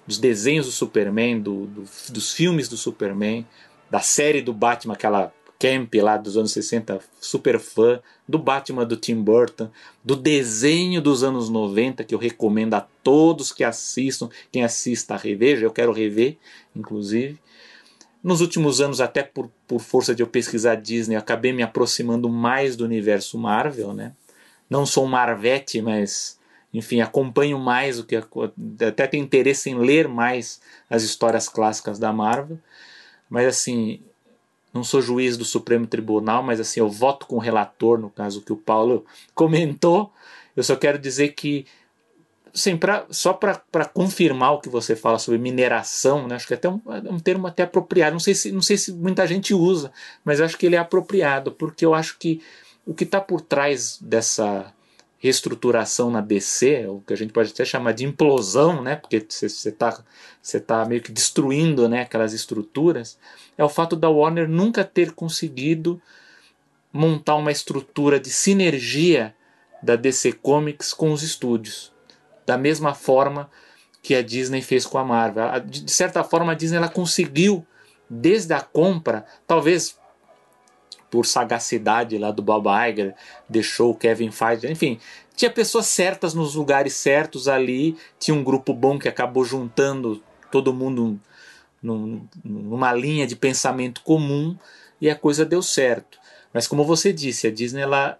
dos 0.07 0.17
desenhos 0.17 0.65
do 0.65 0.71
Superman, 0.71 1.41
do, 1.41 1.65
do, 1.65 1.83
dos 2.09 2.31
filmes 2.31 2.69
do 2.69 2.77
Superman, 2.77 3.45
da 3.89 3.99
série 3.99 4.41
do 4.41 4.53
Batman, 4.53 4.93
aquela 4.93 5.33
Camp 5.59 5.93
lá 5.95 6.17
dos 6.17 6.37
anos 6.37 6.51
60, 6.51 6.99
super 7.19 7.59
fã, 7.59 7.99
do 8.27 8.37
Batman 8.37 8.85
do 8.85 8.95
Tim 8.95 9.21
Burton, 9.21 9.69
do 10.03 10.15
desenho 10.15 11.01
dos 11.01 11.23
anos 11.23 11.49
90, 11.49 12.03
que 12.03 12.13
eu 12.13 12.19
recomendo 12.19 12.75
a 12.75 12.81
todos 13.03 13.51
que 13.51 13.63
assistam, 13.63 14.29
quem 14.51 14.63
assista 14.63 15.17
reveja, 15.17 15.65
eu 15.65 15.71
quero 15.71 15.91
rever, 15.91 16.37
inclusive. 16.75 17.39
Nos 18.23 18.41
últimos 18.41 18.81
anos, 18.81 19.01
até 19.01 19.23
por, 19.23 19.49
por 19.67 19.79
força 19.79 20.13
de 20.13 20.21
eu 20.21 20.27
pesquisar 20.27 20.75
Disney, 20.75 21.15
eu 21.15 21.19
acabei 21.19 21.53
me 21.53 21.63
aproximando 21.63 22.29
mais 22.29 22.75
do 22.75 22.83
universo 22.83 23.37
Marvel, 23.37 23.93
né? 23.93 24.13
Não 24.69 24.85
sou 24.85 25.05
um 25.05 25.09
Marvete, 25.09 25.81
mas 25.81 26.37
enfim, 26.73 27.01
acompanho 27.01 27.57
mais 27.57 27.99
o 27.99 28.03
que 28.03 28.15
até 28.15 29.07
tenho 29.07 29.23
interesse 29.23 29.69
em 29.69 29.75
ler 29.75 30.07
mais 30.07 30.61
as 30.89 31.03
histórias 31.03 31.47
clássicas 31.47 31.97
da 31.97 32.11
Marvel, 32.11 32.59
mas 33.29 33.47
assim, 33.47 34.01
não 34.73 34.83
sou 34.83 35.01
juiz 35.01 35.37
do 35.37 35.45
Supremo 35.45 35.87
Tribunal, 35.87 36.43
mas 36.43 36.59
assim, 36.59 36.79
eu 36.79 36.89
voto 36.89 37.25
com 37.25 37.37
o 37.37 37.39
relator, 37.39 37.97
no 37.97 38.09
caso 38.09 38.41
que 38.41 38.53
o 38.53 38.57
Paulo 38.57 39.05
comentou. 39.33 40.11
Eu 40.55 40.63
só 40.63 40.75
quero 40.75 40.97
dizer 40.97 41.29
que 41.29 41.65
Sim, 42.53 42.75
pra, 42.75 43.05
só 43.11 43.33
para 43.33 43.85
confirmar 43.93 44.53
o 44.53 44.59
que 44.59 44.67
você 44.67 44.95
fala 44.95 45.19
sobre 45.19 45.37
mineração, 45.37 46.27
né, 46.27 46.35
acho 46.35 46.47
que 46.47 46.55
é 46.55 46.57
até 46.57 46.67
um, 46.67 46.81
é 46.87 47.11
um 47.11 47.19
termo 47.19 47.45
até 47.45 47.61
apropriado. 47.61 48.13
Não 48.13 48.19
sei, 48.19 48.33
se, 48.33 48.51
não 48.51 48.63
sei 48.63 48.77
se 48.77 48.91
muita 48.91 49.27
gente 49.27 49.53
usa, 49.53 49.91
mas 50.25 50.41
acho 50.41 50.57
que 50.57 50.65
ele 50.65 50.75
é 50.75 50.79
apropriado, 50.79 51.51
porque 51.51 51.85
eu 51.85 51.93
acho 51.93 52.17
que 52.17 52.41
o 52.83 52.95
que 52.95 53.03
está 53.03 53.21
por 53.21 53.41
trás 53.41 53.99
dessa 54.01 54.73
reestruturação 55.19 56.11
na 56.11 56.21
DC, 56.21 56.85
o 56.87 57.01
que 57.01 57.13
a 57.13 57.17
gente 57.17 57.33
pode 57.33 57.51
até 57.51 57.65
chamar 57.65 57.93
de 57.93 58.05
implosão, 58.05 58.81
né, 58.81 58.95
porque 58.95 59.25
você 59.27 59.47
está 59.47 60.03
você 60.41 60.59
tá 60.59 60.85
meio 60.85 61.01
que 61.01 61.11
destruindo 61.11 61.89
né, 61.89 62.01
aquelas 62.01 62.33
estruturas, 62.33 63.17
é 63.57 63.63
o 63.63 63.69
fato 63.69 63.95
da 63.95 64.09
Warner 64.09 64.47
nunca 64.47 64.83
ter 64.83 65.11
conseguido 65.11 66.01
montar 66.93 67.35
uma 67.35 67.51
estrutura 67.51 68.19
de 68.19 68.29
sinergia 68.29 69.35
da 69.81 69.95
DC 69.95 70.33
Comics 70.33 70.93
com 70.93 71.11
os 71.11 71.21
estúdios, 71.21 71.91
da 72.45 72.57
mesma 72.57 72.93
forma 72.93 73.49
que 74.01 74.15
a 74.15 74.21
Disney 74.21 74.61
fez 74.61 74.85
com 74.85 74.97
a 74.97 75.03
Marvel. 75.03 75.59
De 75.65 75.91
certa 75.91 76.23
forma, 76.23 76.53
a 76.53 76.55
Disney 76.55 76.77
ela 76.77 76.87
conseguiu, 76.89 77.65
desde 78.09 78.53
a 78.53 78.61
compra, 78.61 79.25
talvez 79.45 79.97
por 81.09 81.25
sagacidade 81.25 82.17
lá 82.17 82.31
do 82.31 82.41
Bob 82.41 82.67
Iger, 82.67 83.15
deixou 83.47 83.91
o 83.91 83.95
Kevin 83.95 84.31
Feige, 84.31 84.69
enfim, 84.69 84.99
tinha 85.35 85.51
pessoas 85.51 85.85
certas 85.85 86.33
nos 86.33 86.55
lugares 86.55 86.93
certos 86.93 87.47
ali, 87.47 87.95
tinha 88.19 88.35
um 88.35 88.43
grupo 88.43 88.73
bom 88.73 88.97
que 88.97 89.07
acabou 89.07 89.45
juntando 89.45 90.21
todo 90.51 90.73
mundo 90.73 91.19
num, 91.81 92.27
numa 92.43 92.91
linha 92.93 93.27
de 93.27 93.35
pensamento 93.35 94.01
comum 94.01 94.57
e 94.99 95.09
a 95.09 95.15
coisa 95.15 95.45
deu 95.45 95.61
certo. 95.61 96.17
Mas 96.51 96.67
como 96.67 96.83
você 96.83 97.13
disse, 97.13 97.47
a 97.47 97.51
Disney 97.51 97.81
ela 97.81 98.17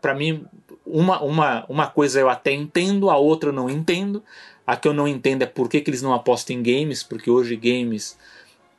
para 0.00 0.14
mim 0.14 0.44
uma, 0.86 1.22
uma, 1.22 1.66
uma 1.68 1.86
coisa 1.86 2.20
eu 2.20 2.28
até 2.28 2.52
entendo, 2.52 3.10
a 3.10 3.16
outra 3.16 3.50
eu 3.50 3.54
não 3.54 3.70
entendo. 3.70 4.22
A 4.66 4.76
que 4.76 4.86
eu 4.86 4.92
não 4.92 5.08
entendo 5.08 5.42
é 5.42 5.46
por 5.46 5.68
que, 5.68 5.80
que 5.80 5.90
eles 5.90 6.02
não 6.02 6.12
apostam 6.12 6.56
em 6.56 6.62
games, 6.62 7.02
porque 7.02 7.30
hoje 7.30 7.56
games 7.56 8.16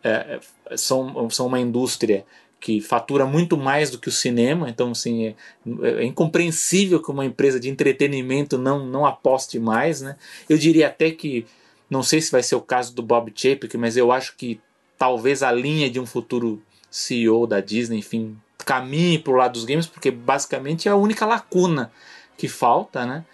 é, 0.04 0.40
são, 0.76 1.30
são 1.30 1.48
uma 1.48 1.60
indústria 1.60 2.26
que 2.62 2.80
fatura 2.80 3.26
muito 3.26 3.58
mais 3.58 3.90
do 3.90 3.98
que 3.98 4.08
o 4.08 4.12
cinema, 4.12 4.70
então 4.70 4.92
assim, 4.92 5.26
é, 5.26 5.36
é, 5.82 6.06
incompreensível 6.06 7.02
que 7.02 7.10
uma 7.10 7.26
empresa 7.26 7.60
de 7.60 7.68
entretenimento 7.70 8.56
não, 8.56 8.86
não 8.86 9.04
aposte 9.04 9.60
mais. 9.60 10.00
Né? 10.00 10.16
Eu 10.48 10.60
diria 10.60 10.88
até 10.88 11.10
que, 11.10 11.46
não 11.90 12.04
sei 12.04 12.22
se 12.22 12.32
vai 12.32 12.44
ser 12.44 12.56
o 12.56 12.62
caso 12.62 12.94
do 12.94 13.02
Bob 13.02 13.34
Chapek, 13.36 13.76
mas 13.78 13.98
eu 13.98 14.12
acho 14.12 14.38
que 14.38 14.62
talvez 14.96 15.42
a 15.42 15.52
linha 15.52 15.90
de 15.90 16.00
um 16.00 16.06
futuro 16.06 16.62
CEO 16.90 17.48
da 17.48 17.60
Disney, 17.60 17.98
enfim, 17.98 18.38
caminhe 18.60 19.18
para 19.18 19.34
o 19.34 19.38
lado 19.38 19.54
dos 19.54 19.66
games, 19.66 19.88
porque 19.88 20.12
basicamente 20.12 20.88
é 20.88 20.92
a 20.92 20.96
única 20.96 21.26
lacuna 21.26 21.92
que 22.38 22.48
falta, 22.48 23.08
né? 23.08 23.26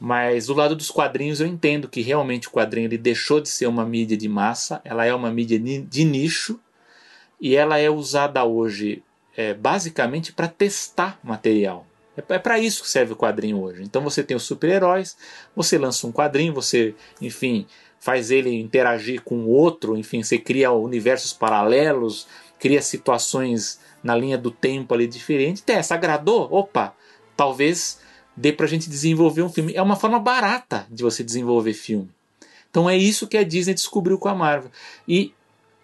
Mas 0.00 0.46
do 0.46 0.54
lado 0.54 0.74
dos 0.74 0.90
quadrinhos 0.90 1.40
eu 1.40 1.46
entendo 1.46 1.88
que 1.88 2.00
realmente 2.00 2.48
o 2.48 2.50
quadrinho 2.50 2.86
ele 2.86 2.98
deixou 2.98 3.40
de 3.40 3.48
ser 3.48 3.66
uma 3.66 3.84
mídia 3.84 4.16
de 4.16 4.28
massa, 4.28 4.80
ela 4.84 5.04
é 5.04 5.14
uma 5.14 5.30
mídia 5.30 5.58
de 5.58 6.04
nicho, 6.04 6.58
e 7.40 7.54
ela 7.56 7.78
é 7.78 7.88
usada 7.88 8.44
hoje 8.44 9.02
é, 9.36 9.54
basicamente 9.54 10.32
para 10.32 10.48
testar 10.48 11.18
material. 11.22 11.86
É, 12.16 12.34
é 12.34 12.38
para 12.38 12.58
isso 12.58 12.82
que 12.82 12.88
serve 12.88 13.12
o 13.12 13.16
quadrinho 13.16 13.62
hoje. 13.62 13.82
Então 13.82 14.02
você 14.02 14.22
tem 14.22 14.36
os 14.36 14.42
super-heróis, 14.42 15.16
você 15.54 15.78
lança 15.78 16.06
um 16.06 16.12
quadrinho, 16.12 16.52
você, 16.52 16.94
enfim, 17.20 17.66
faz 18.00 18.30
ele 18.30 18.58
interagir 18.58 19.22
com 19.22 19.36
o 19.36 19.48
outro, 19.48 19.96
enfim, 19.96 20.22
você 20.22 20.38
cria 20.38 20.72
universos 20.72 21.32
paralelos, 21.32 22.26
cria 22.58 22.82
situações 22.82 23.80
na 24.02 24.16
linha 24.16 24.38
do 24.38 24.50
tempo 24.50 24.94
ali 24.94 25.06
diferente. 25.06 25.62
Testa, 25.62 25.94
agradou? 25.94 26.48
Opa, 26.50 26.94
talvez 27.36 28.00
dê 28.36 28.52
para 28.52 28.66
a 28.66 28.68
gente 28.68 28.88
desenvolver 28.88 29.42
um 29.42 29.48
filme. 29.48 29.74
É 29.74 29.82
uma 29.82 29.96
forma 29.96 30.18
barata 30.18 30.86
de 30.90 31.02
você 31.02 31.22
desenvolver 31.22 31.74
filme. 31.74 32.08
Então 32.70 32.88
é 32.88 32.96
isso 32.96 33.26
que 33.26 33.36
a 33.36 33.44
Disney 33.44 33.74
descobriu 33.74 34.18
com 34.18 34.28
a 34.28 34.34
Marvel. 34.34 34.70
E 35.06 35.32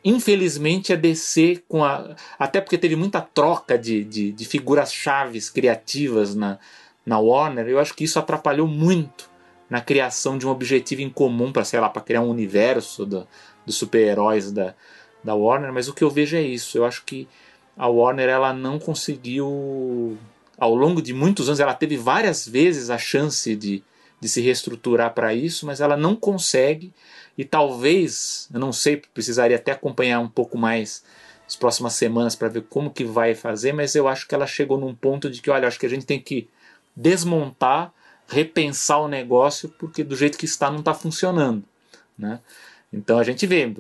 Infelizmente 0.05 0.93
a 0.93 0.97
DC, 0.97 1.63
com 1.67 1.83
a, 1.83 2.15
até 2.39 2.61
porque 2.61 2.77
teve 2.77 2.95
muita 2.95 3.23
troca 3.23 3.79
de, 3.79 4.05
de, 4.05 4.33
de 4.33 4.45
figuras 4.45 4.93
chaves 4.93 5.49
criativas 5.49 6.35
na, 6.35 6.59
na 7.07 7.19
Warner, 7.19 7.67
eu 7.69 7.79
acho 7.79 7.95
que 7.95 8.05
isso 8.05 8.19
atrapalhou 8.19 8.69
muito 8.69 9.31
na 9.69 9.81
criação 9.81 10.37
de 10.37 10.47
um 10.47 10.51
objetivo 10.51 11.01
em 11.01 11.09
comum 11.09 11.51
para, 11.51 11.65
sei 11.65 11.81
lá, 11.81 11.89
para 11.89 12.03
criar 12.03 12.21
um 12.21 12.29
universo 12.29 13.07
do, 13.07 13.27
dos 13.65 13.77
super-heróis 13.77 14.53
da, 14.53 14.75
da 15.23 15.35
Warner, 15.35 15.73
mas 15.73 15.89
o 15.89 15.95
que 15.95 16.05
eu 16.05 16.11
vejo 16.11 16.37
é 16.37 16.43
isso. 16.43 16.77
Eu 16.77 16.85
acho 16.85 17.03
que 17.05 17.27
a 17.77 17.89
Warner 17.89 18.29
ela 18.29 18.53
não 18.53 18.79
conseguiu, 18.79 20.19
ao 20.59 20.75
longo 20.75 21.01
de 21.01 21.15
muitos 21.15 21.49
anos, 21.49 21.61
ela 21.61 21.75
teve 21.75 21.97
várias 21.97 22.47
vezes 22.47 22.91
a 22.91 22.99
chance 22.99 23.57
de, 23.57 23.83
de 24.21 24.29
se 24.29 24.41
reestruturar 24.41 25.15
para 25.15 25.35
isso, 25.35 25.67
mas 25.67 25.81
ela 25.81 25.97
não 25.97 26.15
consegue 26.15 26.93
e 27.37 27.45
talvez, 27.45 28.49
eu 28.53 28.61
não 28.61 28.73
sei, 28.73 28.97
precisaria 28.97 29.57
até 29.57 29.73
acompanhar 29.73 30.21
um 30.21 30.29
pouco 30.29 30.57
mais 30.57 31.03
as 31.47 31.57
próximas 31.57 31.95
semanas 31.95 32.35
para 32.35 32.49
ver 32.49 32.63
como 32.63 32.91
que 32.91 33.05
vai 33.05 33.35
fazer, 33.35 33.73
mas 33.73 33.95
eu 33.95 34.09
acho 34.09 34.27
que 34.27 34.35
ela 34.35 34.47
chegou 34.47 34.79
num 34.79 34.95
ponto 34.95 35.29
de 35.31 35.43
que, 35.43 35.51
olha, 35.51 35.69
acho 35.69 35.79
que 35.79 35.87
a 35.87 35.91
gente 35.91 36.07
tem 36.07 36.21
que 36.21 36.49
desmontar, 36.97 37.93
repensar 38.27 39.01
o 39.01 39.09
negócio, 39.09 39.69
porque 39.69 40.03
do 40.03 40.17
jeito 40.17 40.39
que 40.39 40.47
está 40.47 40.71
não 40.71 40.79
está 40.79 40.95
funcionando, 40.95 41.65
né? 42.17 42.41
Então 42.93 43.19
a 43.19 43.25
gente 43.25 43.45
vê, 43.47 43.71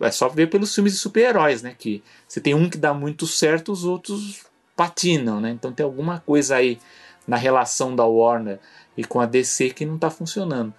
é 0.00 0.10
só 0.10 0.28
ver 0.28 0.50
pelos 0.50 0.74
filmes 0.74 0.94
de 0.94 0.98
super-heróis, 0.98 1.62
né? 1.62 1.74
Que 1.78 2.02
você 2.26 2.40
tem 2.40 2.54
um 2.54 2.68
que 2.68 2.76
dá 2.76 2.92
muito 2.92 3.26
certo, 3.26 3.70
os 3.70 3.84
outros 3.84 4.44
patinam, 4.76 5.40
né? 5.40 5.50
Então 5.50 5.72
tem 5.72 5.84
alguma 5.84 6.18
coisa 6.18 6.56
aí 6.56 6.78
na 7.26 7.36
relação 7.36 7.94
da 7.94 8.04
Warner 8.04 8.58
e 8.96 9.04
com 9.04 9.20
a 9.20 9.26
DC 9.26 9.70
que 9.70 9.86
não 9.86 9.94
está 9.94 10.10
funcionando. 10.10 10.74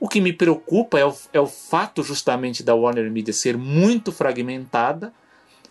O 0.00 0.08
que 0.08 0.20
me 0.20 0.32
preocupa 0.32 0.98
é 0.98 1.04
o, 1.04 1.14
é 1.32 1.40
o 1.40 1.46
fato 1.46 2.02
justamente 2.02 2.62
da 2.62 2.74
Warner 2.74 3.10
Media 3.10 3.32
ser 3.32 3.56
muito 3.56 4.12
fragmentada, 4.12 5.12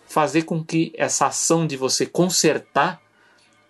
fazer 0.06 0.42
com 0.42 0.62
que 0.62 0.92
essa 0.96 1.26
ação 1.26 1.66
de 1.66 1.76
você 1.76 2.04
consertar 2.04 3.00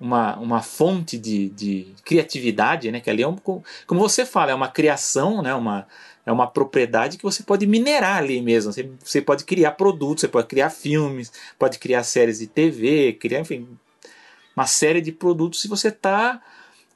uma, 0.00 0.36
uma 0.38 0.62
fonte 0.62 1.18
de, 1.18 1.48
de 1.50 1.94
criatividade, 2.04 2.90
né, 2.90 3.00
que 3.00 3.10
ali 3.10 3.22
é 3.22 3.28
um, 3.28 3.36
como 3.36 4.00
você 4.00 4.24
fala, 4.24 4.52
é 4.52 4.54
uma 4.54 4.68
criação, 4.68 5.42
né, 5.42 5.54
uma, 5.54 5.86
é 6.24 6.30
uma 6.32 6.46
propriedade 6.46 7.16
que 7.16 7.24
você 7.24 7.42
pode 7.42 7.66
minerar 7.66 8.18
ali 8.18 8.40
mesmo. 8.40 8.72
Você, 8.72 8.90
você 9.02 9.20
pode 9.20 9.44
criar 9.44 9.72
produtos, 9.72 10.22
você 10.22 10.28
pode 10.28 10.46
criar 10.46 10.70
filmes, 10.70 11.32
pode 11.58 11.78
criar 11.78 12.02
séries 12.04 12.38
de 12.38 12.46
TV, 12.46 13.14
criar, 13.14 13.40
enfim, 13.40 13.66
uma 14.56 14.66
série 14.66 15.00
de 15.00 15.12
produtos 15.12 15.64
e 15.64 15.68
você 15.68 15.88
está 15.88 16.40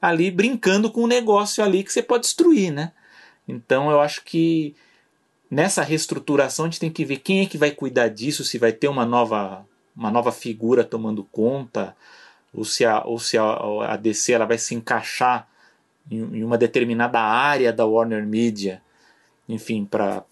ali 0.01 0.31
brincando 0.31 0.91
com 0.91 1.05
um 1.05 1.07
negócio 1.07 1.63
ali 1.63 1.85
que 1.85 1.93
você 1.93 2.03
pode 2.03 2.25
destruir, 2.25 2.73
né? 2.73 2.93
Então 3.47 3.90
eu 3.90 4.01
acho 4.01 4.24
que 4.24 4.74
nessa 5.51 5.82
reestruturação 5.82 6.64
a 6.64 6.69
gente 6.69 6.81
tem 6.81 6.90
que 6.90 7.05
ver 7.05 7.19
quem 7.19 7.43
é 7.43 7.47
que 7.47 7.59
vai 7.59 7.70
cuidar 7.70 8.09
disso, 8.09 8.44
se 8.44 8.59
vai 8.59 8.73
ter 8.73 8.89
uma 8.89 9.05
nova, 9.05 9.66
uma 9.94 10.10
nova 10.10 10.32
figura 10.32 10.85
tomando 10.85 11.24
conta, 11.24 11.97
ou 12.55 12.64
se 12.64 12.85
a, 12.85 13.02
ou 13.05 13.19
se 13.19 13.39
a, 13.39 13.44
a 13.89 13.97
DC 13.97 14.32
ela 14.32 14.47
vai 14.47 14.59
se 14.59 14.74
encaixar 14.74 15.48
em, 16.10 16.39
em 16.39 16.44
uma 16.44 16.59
determinada 16.59 17.20
área 17.20 17.73
da 17.73 17.86
Warner 17.86 18.27
Media, 18.27 18.82
enfim, 19.48 19.85
para 19.85 20.24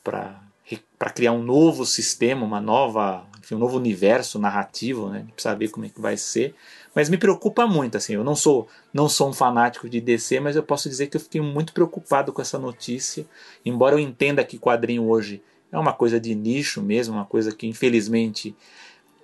criar 1.14 1.32
um 1.32 1.42
novo 1.42 1.84
sistema, 1.84 2.44
uma 2.44 2.60
nova, 2.60 3.26
enfim, 3.38 3.54
um 3.54 3.58
novo 3.58 3.76
universo 3.76 4.38
narrativo, 4.38 5.08
né? 5.08 5.26
Precisa 5.34 5.54
ver 5.54 5.68
como 5.68 5.86
é 5.86 5.88
que 5.88 6.00
vai 6.00 6.16
ser. 6.16 6.54
Mas 6.94 7.08
me 7.08 7.16
preocupa 7.16 7.66
muito, 7.66 7.96
assim, 7.96 8.14
eu 8.14 8.24
não 8.24 8.34
sou, 8.34 8.68
não 8.92 9.08
sou 9.08 9.28
um 9.28 9.32
fanático 9.32 9.88
de 9.88 10.00
DC, 10.00 10.40
mas 10.40 10.56
eu 10.56 10.62
posso 10.62 10.88
dizer 10.88 11.06
que 11.06 11.16
eu 11.16 11.20
fiquei 11.20 11.40
muito 11.40 11.72
preocupado 11.72 12.32
com 12.32 12.42
essa 12.42 12.58
notícia, 12.58 13.26
embora 13.64 13.94
eu 13.94 13.98
entenda 14.00 14.44
que 14.44 14.58
quadrinho 14.58 15.08
hoje 15.08 15.42
é 15.70 15.78
uma 15.78 15.92
coisa 15.92 16.18
de 16.18 16.34
nicho 16.34 16.82
mesmo, 16.82 17.14
uma 17.14 17.24
coisa 17.24 17.54
que 17.54 17.66
infelizmente 17.66 18.56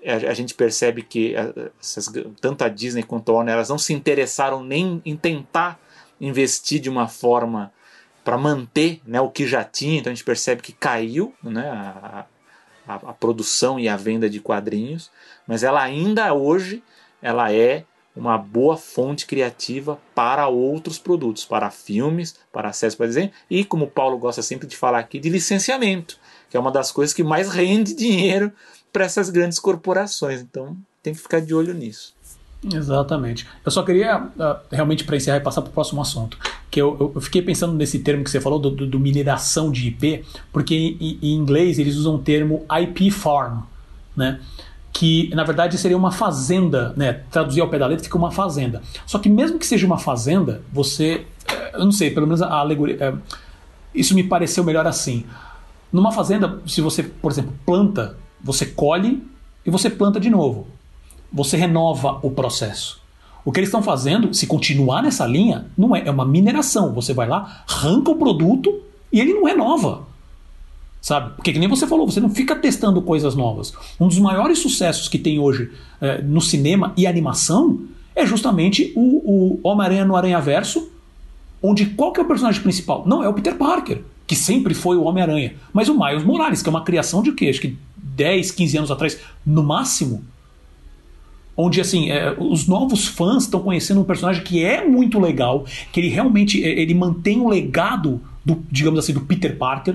a, 0.05 0.34
gente 0.34 0.55
percebe 0.55 1.02
que 1.02 1.34
essas, 1.80 2.09
tanto 2.40 2.62
a 2.62 2.68
Disney 2.68 3.02
quanto 3.02 3.30
a 3.30 3.34
Warner 3.34 3.55
elas 3.55 3.68
não 3.68 3.78
se 3.78 3.93
interessaram 3.93 4.62
nem 4.62 5.02
em 5.05 5.16
tentar 5.16 5.80
investir 6.20 6.80
de 6.80 6.88
uma 6.88 7.09
forma 7.09 7.72
para 8.24 8.38
manter 8.38 9.01
né, 9.05 9.20
o 9.20 9.30
que 9.30 9.47
já 9.47 9.64
tinha, 9.64 9.98
então 9.98 10.10
a 10.10 10.14
gente 10.14 10.24
percebe 10.24 10.62
que 10.62 10.72
caiu 10.72 11.34
né, 11.43 11.68
a, 11.68 12.26
a, 12.86 12.94
a 12.94 13.12
produção 13.12 13.78
e 13.78 13.88
a 13.88 13.97
venda 13.97 14.30
de 14.30 14.40
quadrinhos, 14.40 15.10
mas 15.47 15.62
ela 15.62 15.82
ainda 15.82 16.32
hoje 16.32 16.82
ela 17.27 17.53
é 17.53 17.85
uma 18.15 18.39
boa 18.39 18.77
fonte 18.77 19.27
criativa 19.27 19.98
para 20.15 20.47
outros 20.47 20.97
produtos, 20.97 21.44
para 21.44 21.70
filmes, 21.73 22.36
para 22.53 22.69
acesso 22.69 22.97
para 22.97 23.07
desenho 23.07 23.32
e, 23.51 23.65
como 23.65 23.85
o 23.85 23.90
Paulo 23.90 24.16
gosta 24.16 24.43
sempre 24.43 24.69
de 24.69 24.77
falar 24.77 25.01
aqui, 25.01 25.19
de 25.19 25.28
licenciamento, 25.28 26.19
que 26.48 26.57
é 26.57 26.61
uma 26.61 26.70
das 26.70 26.93
coisas 26.93 27.12
que 27.12 27.24
mais 27.24 27.51
rende 27.51 27.93
dinheiro 27.98 28.53
para 28.93 29.05
essas 29.05 29.28
grandes 29.28 29.59
corporações. 29.59 30.40
Então 30.40 30.77
tem 31.03 31.12
que 31.12 31.20
ficar 31.20 31.40
de 31.40 31.53
olho 31.53 31.74
nisso. 31.74 32.15
Exatamente. 32.73 33.47
Eu 33.65 33.73
só 33.73 33.82
queria, 33.82 34.19
uh, 34.19 34.57
realmente, 34.70 35.05
para 35.05 35.16
encerrar 35.16 35.39
e 35.39 35.40
passar 35.40 35.61
para 35.61 35.70
o 35.70 35.73
próximo 35.73 36.01
assunto, 36.01 36.39
que 36.70 36.81
eu, 36.81 37.12
eu, 37.15 37.20
fiquei 37.20 37.43
pensando 37.43 37.74
nesse 37.74 37.98
termo 37.98 38.23
que 38.23 38.31
você 38.31 38.40
falou, 38.40 38.59
do, 38.59 38.70
do, 38.70 38.86
do 38.86 39.01
mineração 39.01 39.70
de 39.70 39.89
IP, 39.89 40.24
porque 40.53 40.74
em, 40.74 41.19
em, 41.23 41.35
inglês 41.35 41.78
eles 41.78 41.97
usam 41.97 42.15
o 42.15 42.19
termo 42.19 42.65
IP 42.81 43.11
farm, 43.11 43.62
né? 44.16 44.40
Que 44.97 45.28
na 45.35 45.44
verdade 45.44 45.77
seria 45.77 45.97
uma 45.97 46.10
fazenda, 46.10 46.94
né? 46.97 47.20
Traduzir 47.31 47.60
ao 47.60 47.68
pé 47.68 47.78
da 47.78 47.86
letra 47.86 48.02
fica 48.02 48.16
uma 48.16 48.31
fazenda. 48.31 48.81
Só 49.05 49.18
que 49.18 49.28
mesmo 49.28 49.59
que 49.59 49.66
seja 49.66 49.86
uma 49.86 49.98
fazenda, 49.98 50.62
você, 50.73 51.27
eh, 51.47 51.73
eu 51.74 51.85
não 51.85 51.93
sei, 51.93 52.10
pelo 52.10 52.27
menos 52.27 52.40
a 52.40 52.48
alegoria, 52.48 52.97
eh, 52.98 53.14
isso 53.94 54.14
me 54.14 54.24
pareceu 54.24 54.64
melhor 54.64 54.86
assim. 54.86 55.27
Numa 55.93 56.10
fazenda, 56.12 56.62
se 56.66 56.81
você, 56.81 57.02
por 57.02 57.31
exemplo, 57.31 57.52
planta, 57.66 58.16
você 58.43 58.64
colhe 58.64 59.23
e 59.66 59.70
você 59.70 59.90
planta 59.90 60.18
de 60.18 60.31
novo. 60.31 60.66
Você 61.31 61.59
renova 61.59 62.18
o 62.23 62.31
processo. 62.31 62.98
O 63.44 63.52
que 63.52 63.60
eles 63.60 63.68
estão 63.68 63.82
fazendo, 63.82 64.32
se 64.32 64.47
continuar 64.47 65.02
nessa 65.02 65.27
linha, 65.27 65.66
não 65.77 65.94
é, 65.94 66.06
é 66.06 66.10
uma 66.10 66.24
mineração. 66.24 66.94
Você 66.94 67.12
vai 67.12 67.28
lá, 67.28 67.64
arranca 67.68 68.12
o 68.12 68.16
produto 68.16 68.81
e 69.12 69.20
ele 69.20 69.35
não 69.35 69.44
renova 69.44 70.06
sabe? 71.07 71.37
Porque 71.37 71.53
que 71.53 71.59
nem 71.61 71.69
você 71.69 71.87
falou, 71.87 72.05
você 72.05 72.19
não 72.19 72.28
fica 72.28 72.57
testando 72.57 73.01
coisas 73.01 73.37
novas. 73.37 73.73
Um 74.01 74.09
dos 74.09 74.19
maiores 74.19 74.59
sucessos 74.59 75.07
que 75.07 75.16
tem 75.16 75.39
hoje 75.39 75.70
é, 76.01 76.20
no 76.20 76.41
cinema 76.41 76.93
e 76.97 77.07
animação 77.07 77.78
é 78.12 78.27
justamente 78.27 78.93
o, 78.97 79.61
o 79.61 79.61
Homem-Aranha 79.62 80.05
no 80.05 80.16
Aranha 80.16 80.41
Verso, 80.41 80.91
onde 81.62 81.87
qual 81.87 82.12
que 82.12 82.19
é 82.19 82.24
o 82.24 82.27
personagem 82.27 82.61
principal? 82.61 83.05
Não, 83.07 83.23
é 83.23 83.28
o 83.28 83.33
Peter 83.33 83.55
Parker, 83.55 84.03
que 84.27 84.35
sempre 84.35 84.74
foi 84.74 84.97
o 84.97 85.05
Homem-Aranha. 85.05 85.55
Mas 85.73 85.89
o 85.89 85.97
Miles 85.97 86.24
Morales, 86.24 86.61
que 86.61 86.69
é 86.69 86.70
uma 86.70 86.83
criação 86.83 87.23
de 87.23 87.31
quê? 87.31 87.51
Acho 87.51 87.61
que 87.61 87.78
10, 87.97 88.51
15 88.51 88.78
anos 88.78 88.91
atrás, 88.91 89.16
no 89.47 89.62
máximo. 89.62 90.24
Onde, 91.57 91.81
assim, 91.81 92.11
é, 92.11 92.35
os 92.37 92.66
novos 92.66 93.07
fãs 93.07 93.45
estão 93.45 93.61
conhecendo 93.61 94.01
um 94.01 94.05
personagem 94.05 94.43
que 94.43 94.65
é 94.65 94.85
muito 94.85 95.20
legal, 95.20 95.66
que 95.93 96.01
ele 96.01 96.09
realmente 96.09 96.65
é, 96.65 96.81
ele 96.81 96.95
mantém 96.95 97.41
o 97.41 97.49
legado, 97.49 98.20
do, 98.45 98.61
digamos 98.73 98.99
assim, 98.99 99.12
do 99.12 99.20
Peter 99.20 99.57
Parker, 99.57 99.95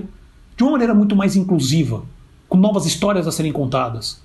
de 0.62 0.64
uma 0.64 0.72
maneira 0.72 0.94
muito 0.94 1.16
mais 1.16 1.34
inclusiva, 1.34 2.04
com 2.48 2.56
novas 2.56 2.86
histórias 2.86 3.26
a 3.26 3.32
serem 3.32 3.50
contadas. 3.50 4.22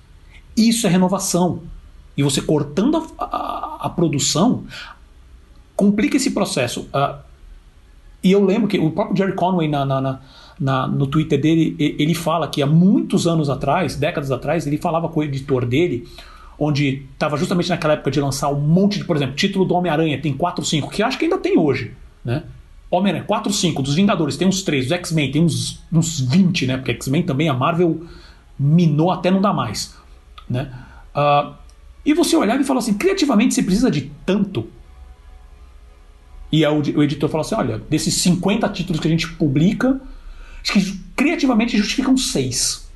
Isso 0.56 0.86
é 0.86 0.90
renovação. 0.90 1.62
E 2.16 2.22
você 2.22 2.40
cortando 2.40 2.96
a, 3.18 3.24
a, 3.24 3.78
a 3.86 3.88
produção 3.88 4.62
complica 5.74 6.16
esse 6.16 6.30
processo. 6.30 6.82
Uh, 6.94 7.18
e 8.22 8.30
eu 8.30 8.44
lembro 8.44 8.68
que 8.68 8.78
o 8.78 8.90
próprio 8.92 9.16
Jerry 9.16 9.32
Conway 9.34 9.68
na, 9.68 9.84
na, 9.84 10.20
na, 10.60 10.86
no 10.86 11.08
Twitter 11.08 11.40
dele, 11.40 11.74
ele 11.78 12.14
fala 12.14 12.46
que 12.46 12.62
há 12.62 12.66
muitos 12.66 13.26
anos 13.26 13.50
atrás, 13.50 13.96
décadas 13.96 14.30
atrás, 14.30 14.64
ele 14.64 14.78
falava 14.78 15.08
com 15.08 15.18
o 15.18 15.24
editor 15.24 15.66
dele, 15.66 16.06
onde 16.56 17.04
estava 17.12 17.36
justamente 17.36 17.68
naquela 17.68 17.94
época 17.94 18.12
de 18.12 18.20
lançar 18.20 18.48
um 18.48 18.60
monte 18.60 18.98
de, 18.98 19.04
por 19.04 19.16
exemplo, 19.16 19.34
título 19.34 19.64
do 19.64 19.74
Homem-Aranha, 19.74 20.20
tem 20.20 20.32
4, 20.32 20.64
5, 20.64 20.88
que 20.90 21.02
acho 21.02 21.18
que 21.18 21.24
ainda 21.24 21.38
tem 21.38 21.58
hoje, 21.58 21.94
né? 22.24 22.44
Homem-Aranha, 22.90 23.24
4, 23.24 23.52
5, 23.52 23.82
dos 23.82 23.94
Vingadores 23.94 24.36
tem 24.36 24.48
uns 24.48 24.62
3, 24.62 24.86
dos 24.86 24.92
X-Men 24.92 25.30
tem 25.30 25.44
uns, 25.44 25.82
uns 25.92 26.20
20, 26.20 26.66
né? 26.66 26.76
Porque 26.76 26.92
X-Men 26.92 27.22
também 27.22 27.48
a 27.48 27.54
Marvel 27.54 28.02
minou 28.58 29.10
até 29.10 29.30
não 29.30 29.40
dá 29.40 29.52
mais, 29.52 29.94
né? 30.48 30.72
Uh, 31.14 31.54
e 32.04 32.14
você 32.14 32.36
olhava 32.36 32.60
e 32.60 32.64
falava 32.64 32.84
assim, 32.84 32.96
criativamente 32.96 33.54
você 33.54 33.62
precisa 33.62 33.90
de 33.90 34.10
tanto. 34.24 34.66
E 36.50 36.64
o, 36.66 37.02
editor 37.02 37.28
falou 37.28 37.44
assim, 37.44 37.54
olha, 37.54 37.78
desses 37.78 38.14
50 38.14 38.66
títulos 38.70 39.00
que 39.00 39.06
a 39.06 39.10
gente 39.10 39.28
publica, 39.32 40.00
acho 40.62 40.72
que 40.72 40.98
criativamente 41.14 41.76
justificam 41.76 42.16
6. 42.16 42.88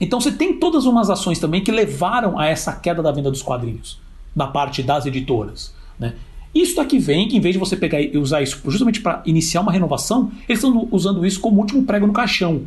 Então 0.00 0.20
você 0.20 0.30
tem 0.30 0.58
todas 0.60 0.86
umas 0.86 1.10
ações 1.10 1.40
também 1.40 1.64
que 1.64 1.72
levaram 1.72 2.38
a 2.38 2.46
essa 2.46 2.72
queda 2.72 3.02
da 3.02 3.10
venda 3.10 3.30
dos 3.30 3.42
quadrinhos, 3.42 3.98
da 4.34 4.46
parte 4.46 4.82
das 4.82 5.06
editoras. 5.06 5.74
Né? 5.98 6.14
Isso 6.56 6.76
daqui 6.76 6.98
vem 6.98 7.28
que, 7.28 7.36
em 7.36 7.40
vez 7.40 7.52
de 7.52 7.58
você 7.58 7.76
pegar 7.76 8.00
e 8.00 8.16
usar 8.16 8.40
isso 8.40 8.58
justamente 8.64 9.02
para 9.02 9.22
iniciar 9.26 9.60
uma 9.60 9.70
renovação, 9.70 10.32
eles 10.48 10.62
estão 10.62 10.88
usando 10.90 11.26
isso 11.26 11.38
como 11.38 11.60
último 11.60 11.84
prego 11.84 12.06
no 12.06 12.14
caixão. 12.14 12.66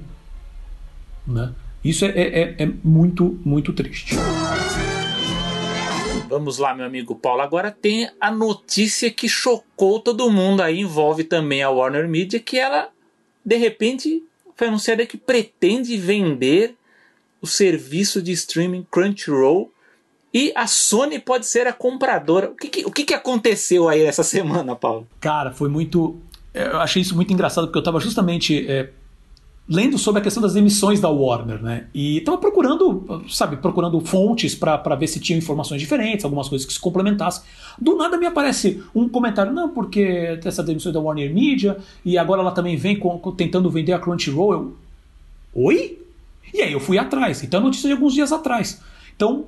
Né? 1.26 1.52
Isso 1.84 2.06
é, 2.06 2.10
é, 2.10 2.40
é, 2.42 2.56
é 2.64 2.72
muito, 2.84 3.40
muito 3.44 3.74
triste. 3.74 4.16
Vamos 6.30 6.60
lá, 6.60 6.76
meu 6.76 6.86
amigo 6.86 7.16
Paulo. 7.16 7.42
Agora 7.42 7.72
tem 7.72 8.08
a 8.22 8.30
notícia 8.30 9.10
que 9.10 9.28
chocou 9.28 10.00
todo 10.00 10.30
mundo 10.30 10.62
aí, 10.62 10.82
envolve 10.82 11.24
também 11.24 11.64
a 11.64 11.72
Warner 11.72 12.08
Media, 12.08 12.40
que 12.40 12.60
ela, 12.60 12.90
de 13.44 13.56
repente, 13.56 14.22
foi 14.56 14.68
anunciada 14.68 15.04
que 15.08 15.18
pretende 15.18 15.98
vender 15.98 16.76
o 17.42 17.48
serviço 17.48 18.22
de 18.22 18.34
streaming 18.34 18.86
Crunchyroll 18.92 19.72
e 20.34 20.52
a 20.56 20.68
Sony 20.68 21.20
pode 21.20 21.46
ser 21.46 21.68
a 21.68 21.74
compradora. 21.74 22.50
O 22.50 22.56
que, 22.56 22.68
que 22.68 22.86
o 22.86 22.92
que, 22.92 23.04
que 23.04 23.14
aconteceu 23.14 23.88
aí 23.90 24.02
essa 24.02 24.24
semana, 24.24 24.76
Paulo? 24.76 25.08
Cara, 25.20 25.52
foi 25.52 25.70
muito. 25.70 26.18
Eu 26.54 26.80
achei 26.80 27.02
isso 27.02 27.16
muito 27.16 27.32
engraçado 27.32 27.68
porque 27.68 27.78
eu 27.78 27.82
estava 27.82 28.00
justamente 28.00 28.66
é, 28.68 28.90
lendo 29.68 30.00
sobre 30.00 30.20
a 30.20 30.24
questão 30.24 30.42
das 30.42 30.56
emissões 30.56 31.00
da 31.00 31.10
Warner, 31.10 31.62
né? 31.62 31.88
E 31.94 32.18
estava 32.18 32.38
procurando, 32.40 33.24
sabe, 33.30 33.58
procurando 33.58 34.00
fontes 34.02 34.56
para 34.56 34.96
ver 34.96 35.08
se 35.08 35.20
tinha 35.20 35.38
informações 35.38 35.80
diferentes, 35.80 36.26
algumas 36.26 36.50
coisas 36.50 36.66
que 36.66 36.74
se 36.74 36.80
complementassem. 36.80 37.44
Do 37.80 37.96
nada 37.96 38.18
me 38.18 38.26
aparece 38.26 38.84
um 38.96 39.08
comentário, 39.08 39.54
não, 39.54 39.70
porque 39.70 40.40
essa 40.44 40.64
demissão 40.64 40.92
da 40.92 41.00
Warner 41.00 41.32
Media 41.32 41.78
e 42.04 42.18
agora 42.18 42.42
ela 42.42 42.52
também 42.52 42.76
vem 42.76 42.98
com, 42.98 43.18
tentando 43.32 43.70
vender 43.70 43.94
a 43.94 44.00
Crunchyroll. 44.00 44.54
Eu, 44.54 44.78
Oi? 45.54 46.00
E 46.54 46.62
aí 46.62 46.74
eu 46.74 46.80
fui 46.80 46.98
atrás. 46.98 47.44
Então, 47.44 47.60
é 47.60 47.64
notícia 47.64 47.88
de 47.88 47.94
alguns 47.94 48.14
dias 48.14 48.32
atrás. 48.32 48.82
Então, 49.16 49.46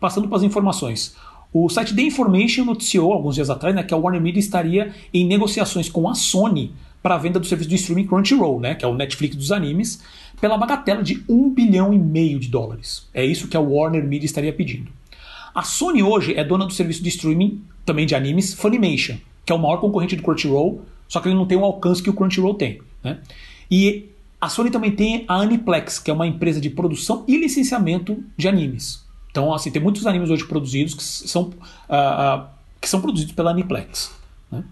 passando 0.00 0.28
para 0.28 0.38
as 0.38 0.42
informações. 0.42 1.16
O 1.52 1.68
site 1.68 1.94
The 1.94 2.02
Information 2.02 2.64
noticiou 2.64 3.12
alguns 3.12 3.34
dias 3.34 3.48
atrás 3.48 3.74
né, 3.74 3.82
que 3.82 3.94
a 3.94 3.96
Warner 3.96 4.20
Media 4.20 4.40
estaria 4.40 4.92
em 5.12 5.26
negociações 5.26 5.88
com 5.88 6.08
a 6.08 6.14
Sony 6.14 6.72
para 7.02 7.14
a 7.14 7.18
venda 7.18 7.38
do 7.38 7.46
serviço 7.46 7.70
de 7.70 7.76
streaming 7.76 8.06
Crunchyroll, 8.06 8.60
né, 8.60 8.74
que 8.74 8.84
é 8.84 8.88
o 8.88 8.94
Netflix 8.94 9.36
dos 9.36 9.52
animes, 9.52 10.02
pela 10.40 10.58
bagatela 10.58 11.02
de 11.02 11.24
1 11.28 11.50
bilhão 11.50 11.94
e 11.94 11.98
meio 11.98 12.38
de 12.38 12.48
dólares. 12.48 13.08
É 13.14 13.24
isso 13.24 13.48
que 13.48 13.56
a 13.56 13.60
Warner 13.60 14.04
Media 14.04 14.26
estaria 14.26 14.52
pedindo. 14.52 14.90
A 15.54 15.62
Sony 15.62 16.02
hoje 16.02 16.34
é 16.34 16.44
dona 16.44 16.66
do 16.66 16.72
serviço 16.72 17.02
de 17.02 17.08
streaming 17.08 17.62
também 17.86 18.04
de 18.04 18.14
animes 18.14 18.52
Funimation, 18.52 19.16
que 19.44 19.52
é 19.52 19.54
o 19.54 19.58
maior 19.58 19.78
concorrente 19.78 20.16
do 20.16 20.22
Crunchyroll, 20.22 20.82
só 21.08 21.20
que 21.20 21.28
ele 21.28 21.36
não 21.36 21.46
tem 21.46 21.56
o 21.56 21.64
alcance 21.64 22.02
que 22.02 22.10
o 22.10 22.12
Crunchyroll 22.12 22.54
tem. 22.54 22.82
Né? 23.02 23.18
E 23.70 24.10
a 24.38 24.48
Sony 24.48 24.70
também 24.70 24.90
tem 24.90 25.24
a 25.26 25.36
Aniplex, 25.36 25.98
que 25.98 26.10
é 26.10 26.14
uma 26.14 26.26
empresa 26.26 26.60
de 26.60 26.68
produção 26.68 27.24
e 27.26 27.38
licenciamento 27.38 28.22
de 28.36 28.48
animes. 28.48 29.05
Então, 29.36 29.52
assim, 29.52 29.70
tem 29.70 29.82
muitos 29.82 30.06
animes 30.06 30.30
hoje 30.30 30.46
produzidos 30.46 30.94
que 30.94 31.02
são, 31.02 31.42
uh, 31.42 32.38
uh, 32.40 32.46
que 32.80 32.88
são 32.88 33.02
produzidos 33.02 33.34
pela 33.34 33.50
Aniplex. 33.50 34.10
Né? 34.50 34.64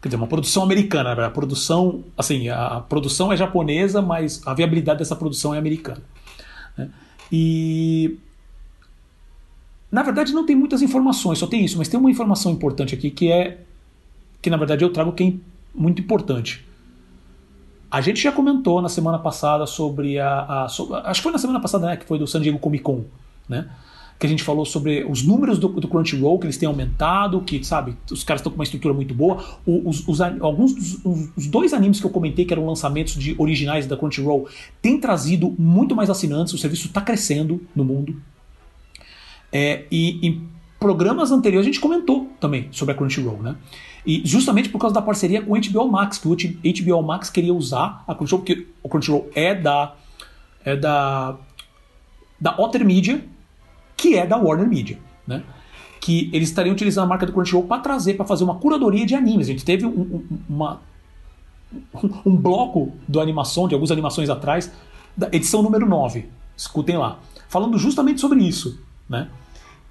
Quer 0.00 0.10
dizer, 0.10 0.16
uma 0.16 0.28
produção 0.28 0.62
americana. 0.62 1.26
A 1.26 1.28
produção, 1.28 2.04
assim, 2.16 2.48
a 2.48 2.84
produção 2.88 3.32
é 3.32 3.36
japonesa, 3.36 4.00
mas 4.00 4.46
a 4.46 4.54
viabilidade 4.54 5.00
dessa 5.00 5.16
produção 5.16 5.52
é 5.52 5.58
americana. 5.58 6.00
Né? 6.78 6.88
E 7.32 8.16
na 9.90 10.04
verdade 10.04 10.32
não 10.32 10.46
tem 10.46 10.54
muitas 10.54 10.82
informações, 10.82 11.40
só 11.40 11.46
tem 11.48 11.64
isso, 11.64 11.76
mas 11.76 11.88
tem 11.88 11.98
uma 11.98 12.10
informação 12.10 12.52
importante 12.52 12.94
aqui 12.94 13.10
que 13.10 13.32
é 13.32 13.62
que 14.40 14.48
na 14.48 14.56
verdade 14.56 14.84
eu 14.84 14.92
trago 14.92 15.10
que 15.10 15.24
é 15.24 15.32
muito 15.74 16.00
importante. 16.00 16.64
A 17.90 18.00
gente 18.00 18.22
já 18.22 18.30
comentou 18.30 18.80
na 18.80 18.88
semana 18.88 19.18
passada 19.18 19.66
sobre 19.66 20.20
a, 20.20 20.64
a 20.64 20.68
sobre, 20.68 20.96
acho 20.98 21.18
que 21.18 21.22
foi 21.24 21.32
na 21.32 21.38
semana 21.38 21.58
passada, 21.58 21.86
né, 21.86 21.96
que 21.96 22.06
foi 22.06 22.20
do 22.20 22.26
San 22.26 22.40
Diego 22.40 22.60
Comic 22.60 22.84
Con, 22.84 23.04
né? 23.48 23.68
Que 24.18 24.26
a 24.26 24.28
gente 24.28 24.42
falou 24.42 24.64
sobre 24.64 25.04
os 25.04 25.22
números 25.22 25.58
do, 25.58 25.68
do 25.68 25.86
Crunchyroll, 25.86 26.38
que 26.38 26.46
eles 26.46 26.56
têm 26.56 26.66
aumentado, 26.66 27.40
que, 27.42 27.62
sabe, 27.62 27.94
os 28.10 28.24
caras 28.24 28.40
estão 28.40 28.50
com 28.50 28.56
uma 28.56 28.64
estrutura 28.64 28.94
muito 28.94 29.12
boa. 29.12 29.44
Os, 29.66 30.08
os, 30.08 30.20
alguns 30.20 30.74
dos 30.74 31.04
os, 31.36 31.46
dois 31.46 31.74
animes 31.74 32.00
que 32.00 32.06
eu 32.06 32.10
comentei, 32.10 32.44
que 32.44 32.52
eram 32.52 32.66
lançamentos 32.66 33.14
de 33.14 33.34
originais 33.38 33.86
da 33.86 33.96
Crunchyroll, 33.96 34.48
têm 34.80 34.98
trazido 34.98 35.54
muito 35.58 35.94
mais 35.94 36.08
assinantes, 36.08 36.54
o 36.54 36.58
serviço 36.58 36.86
está 36.86 37.00
crescendo 37.00 37.60
no 37.74 37.84
mundo. 37.84 38.16
É, 39.52 39.84
e 39.90 40.26
em 40.26 40.48
programas 40.78 41.30
anteriores 41.30 41.66
a 41.66 41.70
gente 41.70 41.80
comentou 41.80 42.30
também 42.40 42.68
sobre 42.70 42.94
a 42.94 42.96
Crunchyroll, 42.96 43.42
né? 43.42 43.56
E 44.06 44.22
justamente 44.24 44.68
por 44.68 44.78
causa 44.78 44.94
da 44.94 45.02
parceria 45.02 45.42
com 45.42 45.52
o 45.52 45.60
HBO 45.60 45.90
Max, 45.90 46.18
que 46.18 46.28
o 46.28 46.36
HBO 46.36 47.02
Max 47.02 47.28
queria 47.28 47.52
usar 47.52 48.04
a 48.06 48.14
Crunchyroll, 48.14 48.44
porque 48.44 48.66
o 48.82 48.88
Crunchyroll 48.88 49.28
é 49.34 49.54
da 49.54 49.94
é 50.64 50.76
da 50.76 51.36
da 52.40 52.54
Otter 52.58 52.84
Media, 52.84 53.24
que 53.96 54.16
é 54.16 54.26
da 54.26 54.36
Warner 54.36 54.68
Media, 54.68 54.98
né? 55.26 55.42
Que 56.00 56.30
eles 56.32 56.48
estariam 56.48 56.72
utilizando 56.72 57.04
a 57.04 57.08
marca 57.08 57.26
do 57.26 57.32
Crunchyroll 57.32 57.64
para 57.64 57.80
trazer, 57.80 58.14
para 58.14 58.26
fazer 58.26 58.44
uma 58.44 58.56
curadoria 58.56 59.06
de 59.06 59.14
animes. 59.14 59.48
A 59.48 59.52
gente 59.52 59.64
teve 59.64 59.86
um, 59.86 59.90
um, 59.90 60.38
uma 60.48 60.80
um 62.24 62.36
bloco 62.36 62.92
do 63.06 63.20
animação, 63.20 63.68
de 63.68 63.74
algumas 63.74 63.90
animações 63.90 64.28
atrás, 64.28 64.70
da 65.16 65.28
edição 65.28 65.62
número 65.62 65.86
9. 65.86 66.28
Escutem 66.56 66.96
lá. 66.96 67.18
Falando 67.48 67.78
justamente 67.78 68.20
sobre 68.20 68.42
isso, 68.42 68.80
né? 69.08 69.28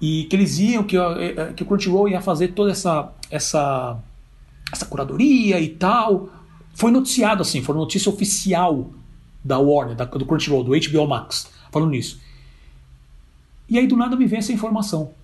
E 0.00 0.24
que 0.24 0.36
eles 0.36 0.58
iam, 0.58 0.84
que, 0.84 0.96
eh, 0.96 1.52
que 1.54 1.62
o 1.62 1.66
Crunchyroll 1.66 2.08
ia 2.08 2.20
fazer 2.20 2.48
toda 2.48 2.70
essa, 2.70 3.12
essa, 3.30 3.98
essa 4.70 4.84
curadoria 4.86 5.58
e 5.58 5.68
tal. 5.68 6.28
Foi 6.74 6.90
noticiado 6.90 7.40
assim, 7.40 7.62
foi 7.62 7.74
notícia 7.74 8.10
oficial 8.10 8.90
da 9.42 9.58
Warner, 9.58 9.96
da, 9.96 10.04
do 10.04 10.26
Crunchyroll, 10.26 10.64
do 10.64 10.72
HBO 10.72 11.06
Max, 11.06 11.50
falando 11.70 11.90
nisso. 11.90 12.20
E 13.68 13.78
aí 13.78 13.86
do 13.86 13.96
nada 13.96 14.16
me 14.16 14.26
vem 14.26 14.38
essa 14.38 14.52
informação. 14.52 15.14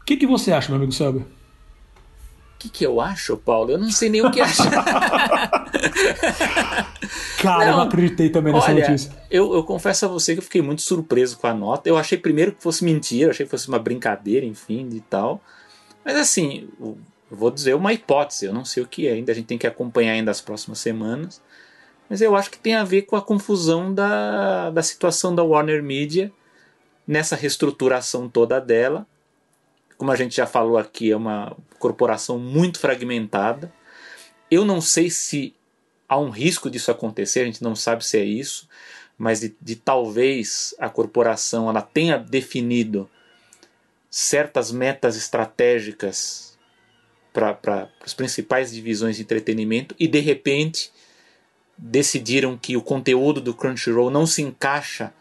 O 0.00 0.04
que, 0.04 0.16
que 0.16 0.26
você 0.26 0.52
acha, 0.52 0.68
meu 0.68 0.76
amigo 0.76 0.92
Selber? 0.92 1.22
O 1.22 2.58
que, 2.58 2.68
que 2.68 2.84
eu 2.84 3.00
acho, 3.00 3.36
Paulo? 3.36 3.70
Eu 3.70 3.78
não 3.78 3.90
sei 3.90 4.08
nem 4.08 4.20
o 4.20 4.30
que 4.30 4.40
achar. 4.40 4.68
Cara, 7.40 7.66
não, 7.66 7.70
eu 7.70 7.76
não 7.76 7.82
acreditei 7.82 8.30
também 8.30 8.52
nessa 8.52 8.72
olha, 8.72 8.80
notícia. 8.80 9.12
Eu, 9.30 9.54
eu 9.54 9.62
confesso 9.62 10.06
a 10.06 10.08
você 10.08 10.32
que 10.32 10.40
eu 10.40 10.42
fiquei 10.42 10.60
muito 10.60 10.82
surpreso 10.82 11.38
com 11.38 11.46
a 11.46 11.54
nota. 11.54 11.88
Eu 11.88 11.96
achei 11.96 12.18
primeiro 12.18 12.52
que 12.52 12.60
fosse 12.60 12.84
mentira, 12.84 13.30
achei 13.30 13.46
que 13.46 13.50
fosse 13.50 13.68
uma 13.68 13.78
brincadeira, 13.78 14.44
enfim, 14.44 14.88
e 14.92 15.00
tal. 15.00 15.40
Mas 16.04 16.16
assim, 16.16 16.68
eu 16.80 16.98
vou 17.30 17.50
dizer 17.50 17.74
uma 17.74 17.92
hipótese, 17.92 18.46
eu 18.46 18.52
não 18.52 18.64
sei 18.64 18.82
o 18.82 18.88
que 18.88 19.06
é 19.06 19.12
ainda, 19.12 19.30
a 19.30 19.34
gente 19.34 19.46
tem 19.46 19.58
que 19.58 19.66
acompanhar 19.66 20.14
ainda 20.14 20.32
as 20.32 20.40
próximas 20.40 20.80
semanas. 20.80 21.40
Mas 22.10 22.20
eu 22.20 22.34
acho 22.34 22.50
que 22.50 22.58
tem 22.58 22.74
a 22.74 22.82
ver 22.82 23.02
com 23.02 23.14
a 23.14 23.22
confusão 23.22 23.94
da, 23.94 24.70
da 24.70 24.82
situação 24.82 25.32
da 25.32 25.44
Warner 25.44 25.82
Media 25.82 26.32
nessa 27.08 27.34
reestruturação 27.34 28.28
toda 28.28 28.60
dela. 28.60 29.06
Como 29.96 30.12
a 30.12 30.16
gente 30.16 30.36
já 30.36 30.46
falou 30.46 30.76
aqui, 30.76 31.10
é 31.10 31.16
uma 31.16 31.56
corporação 31.78 32.38
muito 32.38 32.78
fragmentada. 32.78 33.72
Eu 34.50 34.64
não 34.64 34.82
sei 34.82 35.08
se 35.08 35.54
há 36.06 36.18
um 36.18 36.28
risco 36.28 36.70
disso 36.70 36.90
acontecer, 36.90 37.40
a 37.40 37.44
gente 37.46 37.62
não 37.62 37.74
sabe 37.74 38.04
se 38.04 38.18
é 38.18 38.24
isso, 38.24 38.68
mas 39.16 39.40
de, 39.40 39.56
de 39.60 39.74
talvez 39.74 40.74
a 40.78 40.90
corporação 40.90 41.68
ela 41.68 41.82
tenha 41.82 42.18
definido 42.18 43.10
certas 44.10 44.70
metas 44.70 45.16
estratégicas 45.16 46.56
para 47.32 47.88
as 48.04 48.14
principais 48.14 48.70
divisões 48.70 49.16
de 49.16 49.22
entretenimento 49.22 49.94
e 49.98 50.08
de 50.08 50.20
repente 50.20 50.90
decidiram 51.76 52.56
que 52.56 52.76
o 52.76 52.82
conteúdo 52.82 53.40
do 53.40 53.54
Crunchyroll 53.54 54.10
não 54.10 54.26
se 54.26 54.42
encaixa 54.42 55.12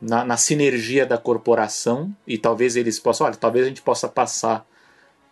na, 0.00 0.24
na 0.24 0.36
sinergia 0.36 1.04
da 1.04 1.18
corporação 1.18 2.14
e 2.26 2.38
talvez 2.38 2.76
eles 2.76 2.98
possam, 2.98 3.26
olha, 3.26 3.36
talvez 3.36 3.66
a 3.66 3.68
gente 3.68 3.82
possa 3.82 4.08
passar 4.08 4.66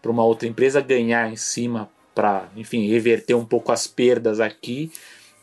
para 0.02 0.10
uma 0.10 0.24
outra 0.24 0.46
empresa 0.46 0.80
ganhar 0.80 1.30
em 1.30 1.36
cima 1.36 1.90
para, 2.14 2.48
enfim, 2.56 2.88
reverter 2.88 3.34
um 3.34 3.44
pouco 3.44 3.72
as 3.72 3.86
perdas 3.86 4.40
aqui 4.40 4.90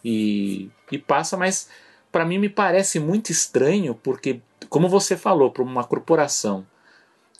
e, 0.04 0.70
e 0.92 0.98
passa, 0.98 1.36
mas 1.36 1.70
para 2.12 2.26
mim 2.26 2.38
me 2.38 2.50
parece 2.50 3.00
muito 3.00 3.32
estranho 3.32 3.96
porque, 3.96 4.42
como 4.70 4.88
você 4.88 5.18
falou, 5.18 5.52
para 5.52 5.64
uma 5.64 5.84
corporação 5.84 6.66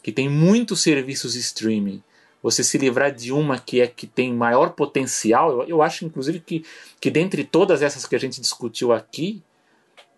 que 0.02 0.12
tem 0.12 0.28
muitos 0.28 0.82
serviços 0.82 1.34
streaming, 1.34 2.02
você 2.42 2.62
se 2.62 2.78
livrar 2.78 3.12
de 3.12 3.32
uma 3.32 3.58
que 3.58 3.80
é 3.80 3.86
que 3.86 4.06
tem 4.06 4.32
maior 4.32 4.70
potencial, 4.70 5.50
eu, 5.50 5.68
eu 5.68 5.82
acho 5.82 6.04
inclusive 6.04 6.40
que, 6.40 6.64
que 7.00 7.10
dentre 7.10 7.44
todas 7.44 7.82
essas 7.82 8.06
que 8.06 8.14
a 8.14 8.18
gente 8.18 8.40
discutiu 8.40 8.92
aqui, 8.92 9.42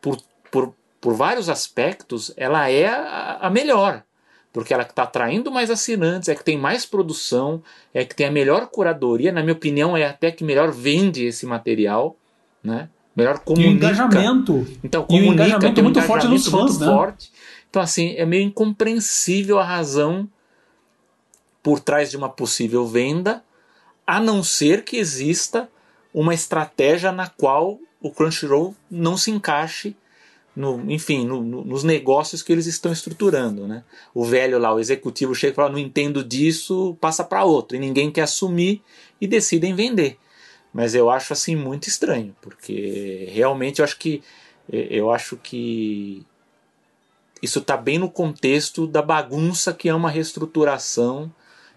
por, 0.00 0.18
por, 0.50 0.74
por 1.00 1.14
vários 1.14 1.48
aspectos, 1.48 2.32
ela 2.36 2.68
é 2.68 2.86
a, 2.86 3.38
a 3.42 3.50
melhor 3.50 4.02
porque 4.52 4.72
ela 4.72 4.82
está 4.82 5.04
atraindo 5.04 5.50
mais 5.50 5.70
assinantes, 5.70 6.28
é 6.28 6.34
que 6.34 6.44
tem 6.44 6.58
mais 6.58 6.84
produção, 6.84 7.62
é 7.92 8.04
que 8.04 8.14
tem 8.14 8.26
a 8.26 8.30
melhor 8.30 8.66
curadoria, 8.66 9.30
na 9.30 9.42
minha 9.42 9.52
opinião, 9.52 9.96
é 9.96 10.04
até 10.04 10.30
que 10.30 10.42
melhor 10.42 10.72
vende 10.72 11.24
esse 11.24 11.46
material, 11.46 12.16
né? 12.62 12.88
Melhor 13.14 13.38
comunica. 13.40 13.68
E 13.68 13.72
o 13.72 13.76
engajamento. 13.76 14.66
Então, 14.82 15.04
comunica, 15.04 15.26
e 15.26 15.30
o 15.30 15.32
engajamento 15.34 15.80
é 15.80 15.82
muito 15.82 16.02
forte 16.02 16.26
nos 16.26 16.46
fãs, 16.46 16.78
né? 16.78 16.86
Forte. 16.86 17.30
Então, 17.68 17.82
assim, 17.82 18.14
é 18.16 18.24
meio 18.24 18.42
incompreensível 18.42 19.58
a 19.58 19.64
razão 19.64 20.28
por 21.62 21.80
trás 21.80 22.10
de 22.10 22.16
uma 22.16 22.28
possível 22.28 22.86
venda, 22.86 23.44
a 24.06 24.18
não 24.20 24.42
ser 24.42 24.84
que 24.84 24.96
exista 24.96 25.68
uma 26.14 26.32
estratégia 26.32 27.12
na 27.12 27.28
qual 27.28 27.78
o 28.00 28.10
Crunchyroll 28.10 28.74
não 28.90 29.16
se 29.16 29.30
encaixe 29.30 29.94
no, 30.58 30.90
enfim, 30.90 31.24
no, 31.24 31.40
no, 31.40 31.64
nos 31.64 31.84
negócios 31.84 32.42
que 32.42 32.52
eles 32.52 32.66
estão 32.66 32.92
estruturando. 32.92 33.68
Né? 33.68 33.84
O 34.12 34.24
velho 34.24 34.58
lá, 34.58 34.74
o 34.74 34.80
executivo, 34.80 35.32
chega 35.32 35.52
e 35.52 35.54
fala: 35.54 35.70
não 35.70 35.78
entendo 35.78 36.24
disso, 36.24 36.96
passa 37.00 37.22
para 37.22 37.44
outro. 37.44 37.76
E 37.76 37.80
ninguém 37.80 38.10
quer 38.10 38.22
assumir 38.22 38.82
e 39.20 39.26
decidem 39.28 39.72
vender. 39.72 40.18
Mas 40.72 40.96
eu 40.96 41.08
acho 41.08 41.32
assim 41.32 41.54
muito 41.54 41.86
estranho, 41.86 42.34
porque 42.42 43.28
realmente 43.30 43.78
eu 43.78 43.84
acho 43.84 43.98
que 43.98 44.20
eu 44.70 45.10
acho 45.10 45.36
que 45.36 46.26
isso 47.40 47.60
está 47.60 47.76
bem 47.76 47.98
no 47.98 48.10
contexto 48.10 48.86
da 48.86 49.00
bagunça 49.00 49.72
que 49.72 49.88
é 49.88 49.94
uma 49.94 50.10
reestruturação 50.10 51.32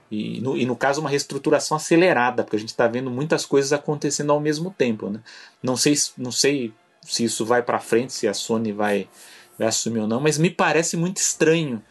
e 0.10 0.41
no, 0.41 0.58
e 0.58 0.66
no 0.66 0.76
caso 0.76 0.99
uma 0.99 1.10
reestruturação 1.10 1.78
acelerada, 1.78 2.44
porque 2.44 2.58
a 2.58 2.60
gente 2.60 2.70
está 2.70 2.86
vendo 2.86 3.10
muitas 3.10 3.45
coisas 3.45 3.72
acontecendo 3.72 4.32
ao 4.32 4.41
mesmo 4.41 4.72
tempo. 4.72 5.10
Né? 5.10 5.22
Não 5.64 5.78
sei, 5.78 5.94
não 6.18 6.32
sei 6.32 6.74
se 7.03 7.23
isso 7.23 7.45
vai 7.45 7.64
para 7.64 7.80
frente, 7.80 8.14
se 8.14 8.28
a 8.28 8.34
Sony 8.34 8.72
vai, 8.72 9.07
vai 9.57 9.68
assumir 9.68 9.99
ou 9.99 10.07
não, 10.07 10.19
mas 10.19 10.38
me 10.38 10.49
parece 10.49 10.95
muito 10.95 11.18
estranho 11.18 11.82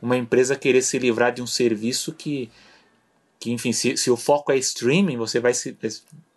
uma 0.00 0.16
empresa 0.16 0.56
querer 0.56 0.82
se 0.82 0.98
livrar 0.98 1.32
de 1.32 1.40
um 1.40 1.46
serviço 1.46 2.12
que, 2.12 2.50
que 3.40 3.50
enfim, 3.50 3.72
se, 3.72 3.96
se 3.96 4.10
o 4.10 4.16
foco 4.16 4.52
é 4.52 4.56
streaming, 4.58 5.16
você 5.16 5.40
vai 5.40 5.54
se, 5.54 5.76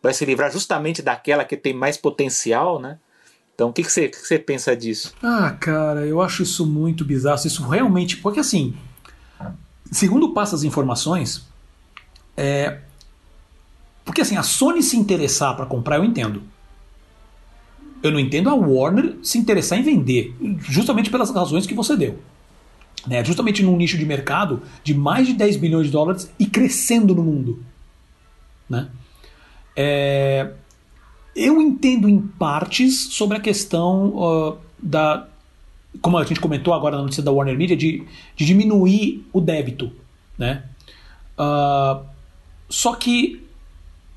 vai 0.02 0.14
se 0.14 0.26
livrar 0.26 0.52
justamente 0.52 1.02
daquela 1.02 1.44
que 1.44 1.58
tem 1.58 1.74
mais 1.74 1.98
potencial, 1.98 2.80
né? 2.80 2.98
Então, 3.58 3.70
o 3.70 3.74
que, 3.74 3.82
que, 3.82 3.92
você, 3.92 4.08
que 4.08 4.18
você 4.18 4.38
pensa 4.38 4.76
disso? 4.76 5.16
Ah, 5.22 5.50
cara, 5.60 6.06
eu 6.06 6.22
acho 6.22 6.44
isso 6.44 6.64
muito 6.64 7.04
bizarro. 7.04 7.42
Isso 7.44 7.68
realmente. 7.68 8.18
Porque, 8.18 8.40
assim, 8.40 8.78
segundo 9.92 10.32
passa 10.32 10.56
as 10.56 10.62
informações, 10.62 11.44
é. 12.38 12.82
Porque, 14.06 14.22
assim, 14.22 14.38
a 14.38 14.44
Sony 14.44 14.84
se 14.84 14.96
interessar 14.96 15.56
para 15.56 15.66
comprar, 15.66 15.98
eu 15.98 16.06
entendo. 16.06 16.44
Eu 18.02 18.12
não 18.12 18.20
entendo 18.20 18.50
a 18.50 18.54
Warner 18.54 19.16
se 19.24 19.38
interessar 19.38 19.80
em 19.80 19.84
vender, 19.84 20.36
justamente 20.60 21.10
pelas 21.10 21.32
razões 21.32 21.66
que 21.66 21.74
você 21.74 21.96
deu. 21.96 22.20
Né? 23.06 23.24
Justamente 23.24 23.64
num 23.64 23.76
nicho 23.76 23.98
de 23.98 24.06
mercado 24.06 24.62
de 24.84 24.94
mais 24.94 25.28
de 25.28 25.34
10 25.34 25.58
bilhões 25.58 25.88
de 25.88 25.92
dólares 25.92 26.32
e 26.40 26.46
crescendo 26.46 27.16
no 27.16 27.24
mundo. 27.24 27.64
Né? 28.70 28.90
É... 29.76 30.52
Eu 31.36 31.62
entendo 31.62 32.10
em 32.10 32.20
partes 32.20 33.14
sobre 33.14 33.38
a 33.38 33.40
questão 33.40 34.08
uh, 34.16 34.58
da. 34.82 35.28
Como 36.02 36.18
a 36.18 36.24
gente 36.24 36.40
comentou 36.40 36.74
agora 36.74 36.98
na 36.98 37.04
notícia 37.04 37.22
da 37.22 37.32
Warner 37.32 37.56
Media, 37.56 37.78
de, 37.78 38.04
de 38.36 38.46
diminuir 38.46 39.24
o 39.32 39.40
débito. 39.40 39.92
Né? 40.36 40.64
Uh, 41.38 42.04
só 42.68 42.96
que 42.96 43.44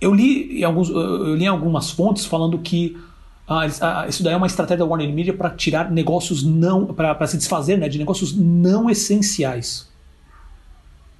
eu 0.01 0.15
li, 0.15 0.61
em 0.61 0.65
alguns, 0.65 0.89
eu 0.89 1.37
li 1.37 1.45
em 1.45 1.49
algumas 1.49 1.91
fontes 1.91 2.25
falando 2.25 2.59
que 2.59 2.97
ah, 3.53 3.67
ah, 3.81 4.07
isso 4.09 4.23
daí 4.23 4.33
é 4.33 4.37
uma 4.37 4.47
estratégia 4.47 4.85
da 4.85 4.89
Warner 4.89 5.13
Media 5.13 5.35
para 5.35 5.51
tirar 5.51 5.91
negócios 5.91 6.45
não. 6.45 6.87
para 6.87 7.27
se 7.27 7.37
desfazer 7.37 7.77
né, 7.77 7.89
de 7.89 7.99
negócios 7.99 8.33
não 8.33 8.89
essenciais. 8.89 9.91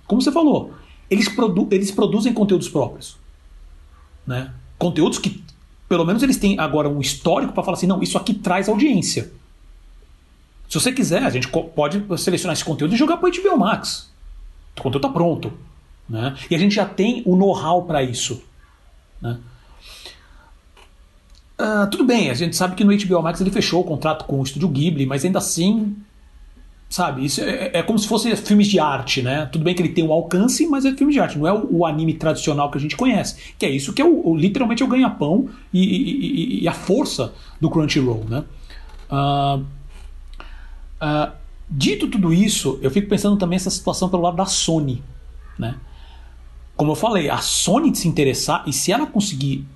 Como 0.07 0.23
você 0.23 0.31
falou, 0.31 0.73
eles, 1.11 1.29
produ 1.29 1.67
eles 1.73 1.91
produzem 1.91 2.33
conteúdos 2.33 2.69
próprios. 2.69 3.17
Né? 4.25 4.53
Conteúdos 4.79 5.19
que, 5.19 5.43
pelo 5.89 6.05
menos, 6.05 6.23
eles 6.23 6.37
têm 6.37 6.57
agora 6.57 6.89
um 6.89 7.01
histórico 7.01 7.53
para 7.53 7.65
falar 7.65 7.77
assim: 7.77 7.89
não, 7.89 8.01
isso 8.01 8.17
aqui 8.17 8.33
traz 8.33 8.69
audiência. 8.69 9.33
Se 10.69 10.79
você 10.79 10.93
quiser, 10.93 11.25
a 11.25 11.31
gente 11.31 11.49
pode 11.49 12.05
selecionar 12.17 12.53
esse 12.53 12.65
conteúdo 12.65 12.95
e 12.95 12.97
jogar 12.97 13.17
para 13.17 13.29
HBO 13.29 13.59
Max. 13.59 14.09
O 14.79 14.83
conteúdo 14.83 15.05
está 15.05 15.09
pronto. 15.09 15.53
Né? 16.09 16.37
E 16.49 16.55
a 16.55 16.59
gente 16.59 16.77
já 16.77 16.87
tem 16.87 17.25
o 17.27 17.35
know-how 17.35 17.83
para 17.83 18.05
isso. 18.05 18.41
Né? 19.21 19.37
Uh, 21.61 21.87
tudo 21.91 22.05
bem, 22.05 22.31
a 22.31 22.35
gente 22.35 22.57
sabe 22.57 22.75
que 22.75 22.83
no 22.83 22.97
HBO 22.97 23.23
Max 23.23 23.39
ele 23.39 23.51
fechou 23.51 23.83
o 23.83 23.85
contrato 23.85 24.25
com 24.25 24.41
o 24.41 24.43
estúdio 24.43 24.67
Ghibli, 24.67 25.05
mas 25.05 25.27
ainda 25.27 25.41
assim, 25.41 25.95
sabe, 26.89 27.23
isso 27.23 27.43
é, 27.43 27.71
é 27.75 27.83
como 27.83 27.99
se 27.99 28.09
fosse 28.09 28.35
filmes 28.35 28.67
de 28.67 28.79
arte, 28.79 29.21
né? 29.21 29.45
Tudo 29.53 29.63
bem 29.63 29.75
que 29.75 29.83
ele 29.83 29.91
tem 29.91 30.03
um 30.03 30.11
alcance, 30.11 30.67
mas 30.67 30.87
é 30.87 30.95
filme 30.95 31.13
de 31.13 31.21
arte, 31.21 31.39
não 31.39 31.47
é 31.47 31.53
o, 31.53 31.69
o 31.71 31.87
anime 31.87 32.15
tradicional 32.15 32.71
que 32.71 32.79
a 32.79 32.81
gente 32.81 32.97
conhece. 32.97 33.55
Que 33.59 33.67
é 33.67 33.71
isso 33.71 33.93
que 33.93 34.01
é 34.01 34.05
o, 34.07 34.29
o 34.29 34.35
literalmente 34.35 34.83
é 34.83 34.87
o 34.87 34.89
ganha-pão 34.89 35.51
e, 35.71 35.85
e, 35.85 36.63
e, 36.63 36.69
a 36.69 36.73
força 36.73 37.35
do 37.61 37.69
Crunchyroll, 37.69 38.25
né? 38.27 38.43
Uh, 39.11 39.61
uh, 41.03 41.33
dito 41.69 42.09
tudo 42.09 42.33
isso, 42.33 42.79
eu 42.81 42.91
fico 42.91 43.07
pensando 43.07 43.37
também 43.37 43.57
essa 43.57 43.69
situação 43.69 44.09
pelo 44.09 44.23
lado 44.23 44.39
da 44.39 44.47
Sony, 44.47 45.03
né? 45.59 45.77
Como 46.75 46.93
eu 46.93 46.97
falei, 46.97 47.29
a 47.29 47.37
Sony 47.37 47.95
se 47.95 48.09
interessar 48.09 48.65
e 48.67 48.73
se 48.73 48.91
ela 48.91 49.07
conseguir 49.07 49.67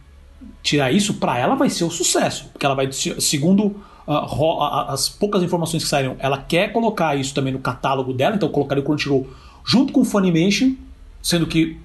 tirar 0.63 0.93
isso, 0.93 1.15
para 1.15 1.39
ela 1.39 1.55
vai 1.55 1.69
ser 1.69 1.85
o 1.85 1.89
um 1.89 1.91
sucesso. 1.91 2.49
Porque 2.53 2.65
ela 2.65 2.75
vai, 2.75 2.91
segundo 2.93 3.67
uh, 4.07 4.63
as 4.89 5.09
poucas 5.09 5.43
informações 5.43 5.83
que 5.83 5.89
saíram, 5.89 6.17
ela 6.19 6.39
quer 6.39 6.73
colocar 6.73 7.17
isso 7.17 7.35
também 7.35 7.53
no 7.53 7.59
catálogo 7.59 8.13
dela, 8.13 8.37
então 8.37 8.49
colocaria 8.49 8.83
o 8.83 8.87
Crunchyroll 8.87 9.27
junto 9.65 9.93
com 9.93 10.01
o 10.01 10.05
Funimation, 10.05 10.73
sendo 11.23 11.47
que 11.47 11.79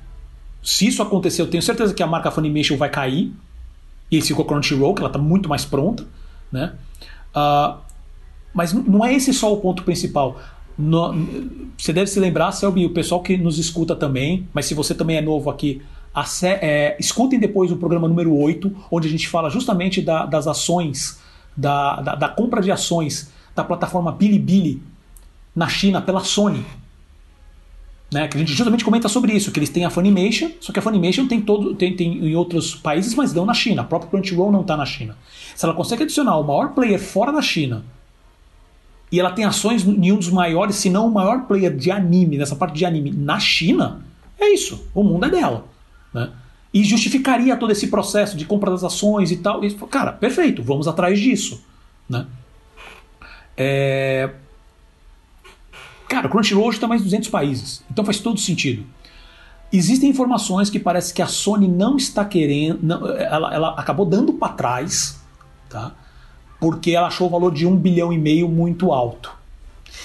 se 0.62 0.88
isso 0.88 1.02
acontecer, 1.02 1.42
eu 1.42 1.48
tenho 1.48 1.64
certeza 1.64 1.94
que 1.94 2.04
a 2.04 2.08
marca 2.08 2.32
Funimation 2.32 2.76
vai 2.78 2.90
cair, 2.90 3.32
e 4.12 4.16
aí 4.18 4.22
ficou 4.22 4.46
Crunchyroll, 4.46 4.94
que 4.94 5.02
ela 5.02 5.10
está 5.10 5.20
muito 5.20 5.48
mais 5.48 5.64
pronta, 5.64 6.06
né? 6.52 6.74
Uh, 7.36 7.78
mas 8.54 8.74
não 8.74 9.06
é 9.06 9.14
esse 9.14 9.34
só 9.34 9.54
o 9.54 9.58
ponto 9.58 9.84
principal. 9.84 10.40
No, 10.78 11.14
você 11.78 11.94
deve 11.94 12.08
se 12.08 12.20
lembrar, 12.20 12.52
Selby, 12.52 12.86
o 12.86 12.90
pessoal 12.90 13.22
que 13.22 13.38
nos 13.38 13.58
escuta 13.58 13.96
também, 13.96 14.48
mas 14.54 14.66
se 14.66 14.74
você 14.74 14.96
também 14.96 15.18
é 15.18 15.22
novo 15.22 15.50
aqui, 15.50 15.82
é, 16.44 16.98
escutem 17.00 17.40
depois 17.40 17.72
o 17.72 17.78
programa 17.78 18.08
número 18.08 18.36
8, 18.36 18.76
onde 18.92 19.08
a 19.08 19.12
gente 19.12 19.28
fala 19.28 19.50
justamente 19.50 20.02
da, 20.02 20.26
das 20.26 20.48
ações, 20.48 21.20
da, 21.56 22.02
da, 22.02 22.16
da, 22.16 22.30
compra 22.30 22.62
de 22.62 22.72
ações 22.72 23.32
da 23.56 23.64
plataforma 23.64 24.12
Bilibili 24.12 24.82
na 25.56 25.68
China 25.68 26.02
pela 26.02 26.22
Sony. 26.22 26.66
Né, 28.12 28.28
que 28.28 28.38
a 28.38 28.40
gente 28.40 28.54
justamente 28.54 28.84
comenta 28.84 29.08
sobre 29.08 29.34
isso, 29.34 29.52
que 29.52 29.60
eles 29.60 29.70
têm 29.70 29.86
a 29.86 29.90
Funimation, 29.92 30.50
só 30.60 30.74
que 30.74 30.80
a 30.80 30.82
Funimation 30.82 31.28
tem, 31.28 31.40
todo, 31.40 31.76
tem, 31.76 31.96
tem 31.96 32.26
em 32.26 32.36
outros 32.36 32.74
países, 32.74 33.14
mas 33.14 33.36
não 33.36 33.46
na 33.46 33.54
China. 33.54 33.84
A 33.84 33.86
própria 33.86 34.10
Crunchyroll 34.10 34.52
não 34.52 34.62
está 34.62 34.76
na 34.76 34.86
China. 34.86 35.16
Se 35.56 35.64
ela 35.64 35.76
consegue 35.76 36.04
adicionar 36.04 36.38
o 36.38 36.44
maior 36.44 36.74
player 36.74 37.00
fora 37.00 37.32
da 37.32 37.42
China 37.42 37.84
e 39.12 39.20
ela 39.20 39.32
tem 39.32 39.46
ações 39.46 39.86
em 39.86 40.12
um 40.12 40.18
dos 40.18 40.30
maiores, 40.30 40.76
se 40.78 40.90
não 40.90 41.08
o 41.08 41.12
maior 41.12 41.46
player 41.46 41.76
de 41.76 41.92
anime, 41.92 42.38
nessa 42.38 42.56
parte 42.56 42.74
de 42.76 42.86
anime, 42.86 43.12
na 43.12 43.40
China, 43.40 44.04
é 44.40 44.54
isso. 44.54 44.88
O 44.94 45.04
mundo 45.04 45.26
é 45.26 45.30
dela. 45.30 45.66
Né? 46.14 46.32
E 46.74 46.84
justificaria 46.84 47.56
todo 47.58 47.72
esse 47.72 47.88
processo 47.88 48.38
de 48.38 48.46
compra 48.46 48.72
das 48.72 48.84
ações 48.84 49.32
e 49.32 49.38
tal. 49.38 49.64
E, 49.64 49.74
cara, 49.74 50.12
perfeito, 50.12 50.62
vamos 50.62 50.88
atrás 50.88 51.20
disso. 51.20 51.64
Né? 52.08 52.26
É... 53.58 54.30
Cara, 56.08 56.28
o 56.28 56.30
Crunchyroll 56.30 56.68
hoje 56.68 56.78
está 56.78 56.88
mais 56.88 57.02
de 57.02 57.06
200 57.06 57.30
países, 57.30 57.84
então 57.90 58.04
faz 58.04 58.20
todo 58.20 58.40
sentido. 58.40 58.84
Existem 59.72 60.10
informações 60.10 60.70
que 60.70 60.80
parece 60.80 61.14
que 61.14 61.22
a 61.22 61.28
Sony 61.28 61.68
não 61.68 61.96
está 61.96 62.26
querendo, 62.26 62.80
não, 62.82 63.08
ela, 63.08 63.54
ela 63.54 63.70
acabou 63.76 64.06
dando 64.06 64.34
para 64.34 64.54
trás, 64.54 65.22
tá? 65.70 65.94
porque 66.60 66.92
ela 66.92 67.08
achou 67.08 67.28
o 67.28 67.30
valor 67.30 67.54
de 67.54 67.66
um 67.66 67.76
bilhão 67.76 68.12
e 68.12 68.18
meio 68.18 68.50
muito 68.50 68.92
alto. 68.92 69.39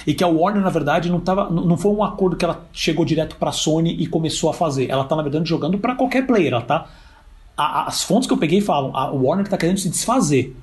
E 0.07 0.15
que 0.15 0.23
a 0.23 0.29
Warner, 0.29 0.63
na 0.63 0.71
verdade, 0.71 1.11
não, 1.11 1.21
tava, 1.21 1.49
não 1.51 1.77
foi 1.77 1.93
um 1.93 2.03
acordo 2.03 2.37
que 2.37 2.45
ela 2.45 2.67
chegou 2.73 3.05
direto 3.05 3.37
para 3.37 3.51
a 3.51 3.53
Sony 3.53 3.95
e 3.99 4.07
começou 4.07 4.51
a 4.51 4.55
fazer. 4.55 4.91
Ela 4.91 5.03
está, 5.03 5.17
na 5.17 5.23
verdade, 5.23 5.49
jogando 5.49 5.79
para 5.79 5.95
qualquer 5.95 6.27
player. 6.27 6.53
Ela 6.53 6.63
tá, 6.63 6.87
a, 7.57 7.89
as 7.89 8.03
fontes 8.03 8.27
que 8.27 8.33
eu 8.33 8.39
peguei 8.39 8.61
falam, 8.61 8.97
a 8.97 9.11
Warner 9.11 9.45
está 9.45 9.57
querendo 9.57 9.79
se 9.79 9.89
desfazer. 9.89 10.55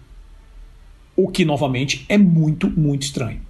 O 1.16 1.28
que, 1.28 1.44
novamente, 1.44 2.06
é 2.08 2.18
muito, 2.18 2.70
muito 2.70 3.04
estranho. 3.04 3.42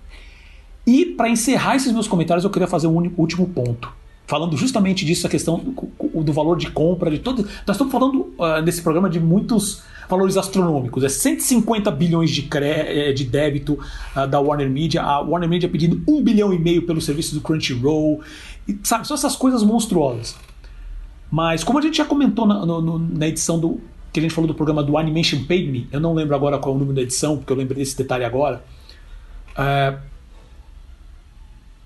E 0.86 1.06
para 1.06 1.30
encerrar 1.30 1.76
esses 1.76 1.92
meus 1.92 2.08
comentários, 2.08 2.44
eu 2.44 2.50
queria 2.50 2.68
fazer 2.68 2.88
um 2.88 3.14
último 3.18 3.48
ponto. 3.48 3.92
Falando 4.26 4.56
justamente 4.56 5.06
disso, 5.06 5.28
a 5.28 5.30
questão 5.30 5.60
do, 5.60 6.24
do 6.24 6.34
valor 6.34 6.58
de 6.58 6.72
compra, 6.72 7.12
de 7.12 7.20
todo. 7.20 7.44
Nós 7.44 7.76
estamos 7.76 7.92
falando 7.92 8.34
uh, 8.38 8.62
nesse 8.64 8.82
programa 8.82 9.10
de 9.10 9.20
muitos 9.20 9.84
valores 10.12 10.36
astronômicos. 10.38 11.04
É 11.04 11.10
150 11.10 11.90
bilhões 11.90 12.30
de, 12.30 12.48
eh, 12.54 13.14
de 13.14 13.24
débito 13.24 13.80
uh, 14.16 14.28
da 14.28 14.40
Warner 14.40 14.70
Media, 14.70 15.02
a 15.02 15.22
Warner 15.22 15.50
Media 15.50 15.70
pedindo 15.70 16.04
1 16.08 16.22
bilhão 16.22 16.54
e 16.54 16.60
meio 16.60 16.86
pelo 16.86 17.02
serviço 17.02 17.34
do 17.34 17.42
Crunchyroll. 17.42 18.22
E, 18.68 18.78
sabe, 18.84 19.08
são 19.08 19.16
essas 19.16 19.36
coisas 19.36 19.64
monstruosas. 19.64 20.36
Mas, 21.32 21.64
como 21.64 21.80
a 21.80 21.82
gente 21.82 21.98
já 21.98 22.06
comentou 22.06 22.46
na, 22.46 22.66
no, 22.66 23.00
na 23.00 23.28
edição 23.28 23.58
do. 23.58 23.80
que 24.12 24.20
a 24.20 24.24
gente 24.24 24.34
falou 24.34 24.48
do 24.48 24.54
programa 24.54 24.84
do 24.84 24.98
Animation 24.98 25.46
Paid 25.46 25.72
Me, 25.72 25.88
eu 25.92 26.00
não 26.00 26.14
lembro 26.14 26.36
agora 26.36 26.60
qual 26.60 26.74
é 26.74 26.76
o 26.76 26.80
número 26.80 26.96
da 26.96 27.02
edição, 27.02 27.38
porque 27.38 27.54
eu 27.54 27.58
lembrei 27.58 27.78
desse 27.78 27.98
detalhe 27.98 28.26
agora. 28.26 28.62
É, 29.58 29.98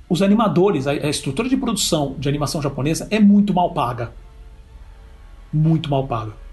os 0.10 0.24
animadores, 0.24 0.88
a, 0.88 0.92
a 0.92 1.10
estrutura 1.10 1.48
de 1.48 1.56
produção 1.56 2.16
de 2.18 2.28
animação 2.28 2.60
japonesa 2.60 3.08
é 3.12 3.20
muito 3.20 3.54
mal 3.54 3.72
paga. 3.72 4.12
Muito 5.54 5.90
mal 5.90 6.08
paga. 6.08 6.45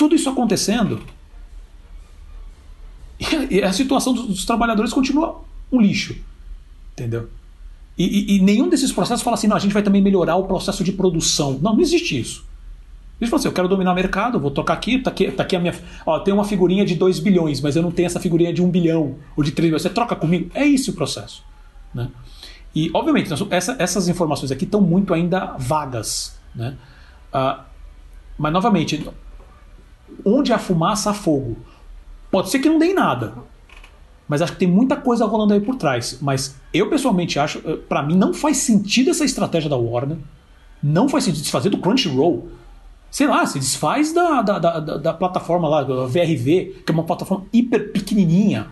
Tudo 0.00 0.14
isso 0.14 0.30
acontecendo 0.30 0.98
e 3.50 3.62
a 3.62 3.70
situação 3.70 4.14
dos, 4.14 4.46
trabalhadores 4.46 4.94
continua 4.94 5.42
um 5.70 5.78
lixo. 5.78 6.16
Entendeu? 6.92 7.28
E, 7.98 8.04
e, 8.04 8.36
e, 8.36 8.40
nenhum 8.40 8.66
desses 8.66 8.90
processos 8.90 9.22
fala 9.22 9.34
assim, 9.34 9.46
não, 9.46 9.56
a 9.56 9.60
gente 9.60 9.74
vai 9.74 9.82
também 9.82 10.00
melhorar 10.00 10.36
o 10.36 10.44
processo 10.44 10.82
de 10.82 10.90
produção. 10.90 11.58
Não, 11.60 11.74
não 11.74 11.80
existe 11.82 12.18
isso. 12.18 12.46
Eles 13.20 13.28
falam 13.28 13.40
assim, 13.40 13.48
eu 13.48 13.52
quero 13.52 13.68
dominar 13.68 13.92
o 13.92 13.94
mercado, 13.94 14.40
vou 14.40 14.50
tocar 14.50 14.72
aqui, 14.72 14.98
tá 14.98 15.10
aqui, 15.10 15.30
tá 15.30 15.42
aqui 15.42 15.54
a 15.54 15.60
minha. 15.60 15.78
Ó, 16.06 16.18
tem 16.20 16.32
uma 16.32 16.44
figurinha 16.44 16.82
de 16.86 16.94
2 16.94 17.18
bilhões, 17.18 17.60
mas 17.60 17.76
eu 17.76 17.82
não 17.82 17.90
tenho 17.90 18.06
essa 18.06 18.18
figurinha 18.18 18.54
de 18.54 18.62
1 18.62 18.64
um 18.64 18.70
bilhão 18.70 19.16
ou 19.36 19.44
de 19.44 19.50
3 19.52 19.66
bilhões. 19.66 19.82
Você 19.82 19.90
troca 19.90 20.16
comigo? 20.16 20.50
É 20.54 20.64
isso 20.64 20.92
o 20.92 20.94
processo. 20.94 21.44
Né? 21.94 22.08
E, 22.74 22.90
obviamente, 22.94 23.30
essa, 23.50 23.76
essas 23.78 24.08
informações 24.08 24.50
aqui 24.50 24.64
estão 24.64 24.80
muito 24.80 25.12
ainda 25.12 25.54
vagas. 25.58 26.40
Né? 26.54 26.78
Uh, 27.34 27.62
mas, 28.38 28.50
novamente, 28.50 29.06
onde 30.24 30.52
há 30.52 30.58
fumaça, 30.58 31.10
há 31.10 31.14
fogo. 31.14 31.56
Pode 32.30 32.50
ser 32.50 32.58
que 32.58 32.68
não 32.68 32.78
dê 32.78 32.86
em 32.86 32.94
nada. 32.94 33.34
Mas 34.28 34.40
acho 34.40 34.52
que 34.52 34.60
tem 34.60 34.68
muita 34.68 34.96
coisa 34.96 35.24
rolando 35.24 35.54
aí 35.54 35.60
por 35.60 35.74
trás. 35.74 36.18
Mas 36.20 36.54
eu 36.72 36.88
pessoalmente 36.88 37.38
acho, 37.38 37.60
eh, 37.64 37.76
para 37.88 38.02
mim 38.02 38.16
não 38.16 38.32
faz 38.32 38.58
sentido 38.58 39.10
essa 39.10 39.24
estratégia 39.24 39.68
da 39.68 39.76
Warner. 39.76 40.18
Não 40.80 41.08
faz 41.08 41.24
sentido 41.24 41.42
desfazer 41.42 41.70
do 41.70 41.78
Crunchyroll. 41.78 42.48
Sei 43.10 43.26
lá, 43.26 43.44
se 43.44 43.58
desfaz 43.58 44.12
da, 44.12 44.40
da, 44.40 44.58
da, 44.60 44.80
da 44.98 45.12
plataforma 45.12 45.68
lá, 45.68 45.82
da 45.82 46.06
VRV, 46.06 46.82
que 46.86 46.90
é 46.90 46.92
uma 46.92 47.02
plataforma 47.02 47.44
hiper 47.52 47.90
pequenininha. 47.92 48.68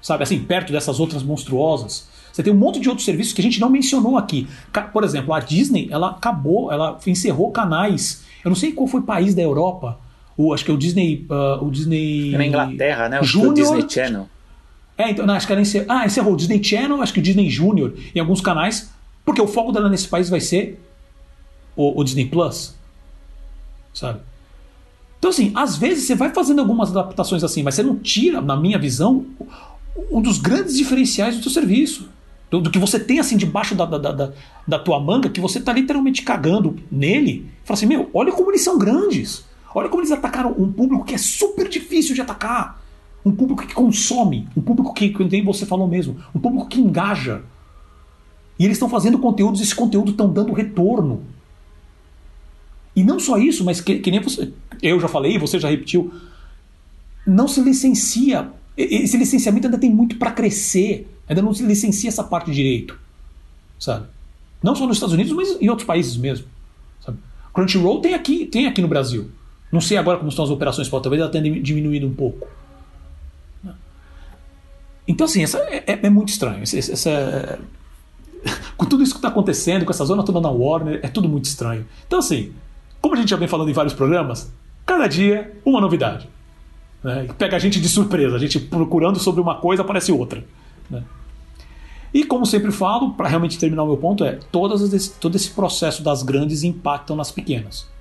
Sabe, 0.00 0.22
assim, 0.22 0.38
perto 0.40 0.72
dessas 0.72 0.98
outras 0.98 1.22
monstruosas. 1.22 2.08
Você 2.32 2.42
tem 2.42 2.52
um 2.52 2.56
monte 2.56 2.80
de 2.80 2.88
outros 2.88 3.04
serviços 3.04 3.32
que 3.32 3.40
a 3.40 3.44
gente 3.44 3.60
não 3.60 3.70
mencionou 3.70 4.16
aqui. 4.16 4.48
Por 4.92 5.04
exemplo, 5.04 5.32
a 5.34 5.38
Disney, 5.38 5.88
ela 5.90 6.10
acabou, 6.10 6.72
ela 6.72 6.98
encerrou 7.06 7.50
canais. 7.50 8.24
Eu 8.44 8.48
não 8.48 8.56
sei 8.56 8.72
qual 8.72 8.88
foi 8.88 9.00
o 9.00 9.04
país 9.04 9.34
da 9.34 9.42
Europa, 9.42 9.98
o, 10.36 10.52
acho 10.52 10.64
que 10.64 10.70
é 10.70 10.74
o 10.74 10.76
Disney. 10.76 11.26
Uh, 11.30 11.64
o 11.64 11.70
Disney. 11.70 12.34
É 12.34 12.38
na 12.38 12.46
Inglaterra, 12.46 13.08
né? 13.08 13.20
O 13.20 13.24
Junior, 13.24 13.54
Disney 13.54 13.86
Channel. 13.88 14.28
É, 14.96 15.10
então, 15.10 15.26
não, 15.26 15.34
acho 15.34 15.46
que 15.46 15.52
era 15.52 15.60
encer... 15.60 15.84
Ah, 15.88 16.06
encerrou 16.06 16.34
o 16.34 16.36
Disney 16.36 16.62
Channel, 16.62 17.02
acho 17.02 17.12
que 17.12 17.18
o 17.18 17.22
Disney 17.22 17.50
Junior, 17.50 17.92
em 18.14 18.20
alguns 18.20 18.40
canais, 18.40 18.92
porque 19.24 19.42
o 19.42 19.46
foco 19.46 19.72
dela 19.72 19.88
nesse 19.88 20.06
país 20.06 20.28
vai 20.28 20.40
ser 20.40 20.80
o, 21.74 22.00
o 22.00 22.04
Disney 22.04 22.26
Plus. 22.26 22.74
Sabe? 23.92 24.20
Então, 25.18 25.30
assim, 25.30 25.52
às 25.54 25.76
vezes 25.76 26.04
você 26.04 26.14
vai 26.14 26.32
fazendo 26.32 26.60
algumas 26.60 26.90
adaptações 26.90 27.42
assim, 27.42 27.62
mas 27.62 27.74
você 27.74 27.82
não 27.82 27.96
tira, 27.96 28.40
na 28.40 28.56
minha 28.56 28.78
visão, 28.78 29.26
um 30.10 30.20
dos 30.20 30.38
grandes 30.38 30.76
diferenciais 30.76 31.36
do 31.36 31.42
seu 31.42 31.50
serviço. 31.50 32.08
Do, 32.50 32.60
do 32.60 32.70
que 32.70 32.78
você 32.78 33.00
tem 33.00 33.18
assim 33.18 33.36
debaixo 33.36 33.74
da, 33.74 33.86
da, 33.86 33.98
da, 33.98 34.32
da 34.68 34.78
tua 34.78 35.00
manga, 35.00 35.28
que 35.28 35.40
você 35.40 35.58
está 35.58 35.72
literalmente 35.72 36.22
cagando 36.22 36.76
nele. 36.92 37.50
Fala 37.64 37.78
assim, 37.78 37.86
meu, 37.86 38.10
olha 38.14 38.30
como 38.32 38.50
eles 38.50 38.62
são 38.62 38.78
grandes. 38.78 39.44
Olha 39.74 39.88
como 39.88 40.02
eles 40.02 40.12
atacaram 40.12 40.54
um 40.56 40.72
público 40.72 41.04
que 41.04 41.14
é 41.14 41.18
super 41.18 41.68
difícil 41.68 42.14
de 42.14 42.20
atacar. 42.20 42.80
Um 43.24 43.34
público 43.34 43.66
que 43.66 43.74
consome, 43.74 44.46
um 44.56 44.60
público 44.60 44.94
que, 44.94 45.08
que 45.08 45.42
você 45.42 45.66
falou 45.66 45.88
mesmo, 45.88 46.16
um 46.34 46.38
público 46.38 46.68
que 46.68 46.80
engaja. 46.80 47.42
E 48.58 48.64
eles 48.64 48.76
estão 48.76 48.88
fazendo 48.88 49.18
conteúdos, 49.18 49.60
esse 49.60 49.74
conteúdo 49.74 50.12
estão 50.12 50.32
dando 50.32 50.52
retorno. 50.52 51.24
E 52.94 53.02
não 53.02 53.18
só 53.18 53.36
isso, 53.38 53.64
mas 53.64 53.80
que, 53.80 53.98
que, 53.98 54.10
nem 54.10 54.20
você, 54.20 54.52
eu 54.80 55.00
já 55.00 55.08
falei, 55.08 55.38
você 55.38 55.58
já 55.58 55.68
repetiu, 55.68 56.12
não 57.26 57.48
se 57.48 57.60
licencia. 57.60 58.50
Esse 58.76 59.16
licenciamento 59.16 59.66
ainda 59.66 59.78
tem 59.78 59.90
muito 59.90 60.16
para 60.16 60.30
crescer. 60.30 61.08
Ainda 61.28 61.42
não 61.42 61.52
se 61.52 61.64
licencia 61.64 62.08
essa 62.08 62.22
parte 62.22 62.46
de 62.46 62.56
direito. 62.56 62.98
Sabe? 63.80 64.06
Não 64.62 64.76
só 64.76 64.86
nos 64.86 64.96
Estados 64.96 65.14
Unidos, 65.14 65.32
mas 65.32 65.60
em 65.60 65.68
outros 65.68 65.86
países 65.86 66.16
mesmo. 66.16 66.46
Sabe? 67.04 67.18
Crunchyroll 67.52 68.00
tem 68.00 68.14
aqui, 68.14 68.46
tem 68.46 68.66
aqui 68.66 68.80
no 68.80 68.88
Brasil. 68.88 69.30
Não 69.74 69.80
sei 69.80 69.96
agora 69.96 70.18
como 70.18 70.28
estão 70.28 70.44
as 70.44 70.52
operações, 70.52 70.88
talvez 70.88 71.20
ela 71.20 71.28
tenha 71.28 71.60
diminuído 71.60 72.06
um 72.06 72.14
pouco. 72.14 72.46
Então, 75.06 75.24
assim, 75.24 75.42
essa 75.42 75.58
é, 75.58 75.82
é, 75.84 76.06
é 76.06 76.08
muito 76.08 76.28
estranho. 76.28 76.62
Essa, 76.62 76.78
essa, 76.78 77.58
com 78.78 78.86
tudo 78.86 79.02
isso 79.02 79.14
que 79.14 79.18
está 79.18 79.26
acontecendo, 79.26 79.84
com 79.84 79.90
essa 79.90 80.04
zona 80.04 80.22
toda 80.22 80.40
na 80.40 80.48
Warner, 80.48 81.00
é 81.02 81.08
tudo 81.08 81.28
muito 81.28 81.46
estranho. 81.46 81.84
Então, 82.06 82.20
assim, 82.20 82.52
como 83.00 83.14
a 83.14 83.16
gente 83.16 83.30
já 83.30 83.36
vem 83.36 83.48
falando 83.48 83.68
em 83.68 83.72
vários 83.72 83.92
programas, 83.92 84.52
cada 84.86 85.08
dia 85.08 85.52
uma 85.64 85.80
novidade. 85.80 86.28
Né? 87.02 87.26
Pega 87.36 87.56
a 87.56 87.58
gente 87.58 87.80
de 87.80 87.88
surpresa, 87.88 88.36
a 88.36 88.38
gente 88.38 88.60
procurando 88.60 89.18
sobre 89.18 89.40
uma 89.40 89.56
coisa 89.56 89.82
aparece 89.82 90.12
outra. 90.12 90.44
Né? 90.88 91.02
E 92.14 92.22
como 92.22 92.46
sempre 92.46 92.70
falo, 92.70 93.14
para 93.14 93.28
realmente 93.28 93.58
terminar 93.58 93.82
o 93.82 93.86
meu 93.88 93.96
ponto, 93.96 94.22
é 94.22 94.38
todas 94.52 95.08
todo 95.20 95.34
esse 95.34 95.50
processo 95.50 96.00
das 96.00 96.22
grandes 96.22 96.62
impactam 96.62 97.16
nas 97.16 97.32
pequenas. 97.32 97.92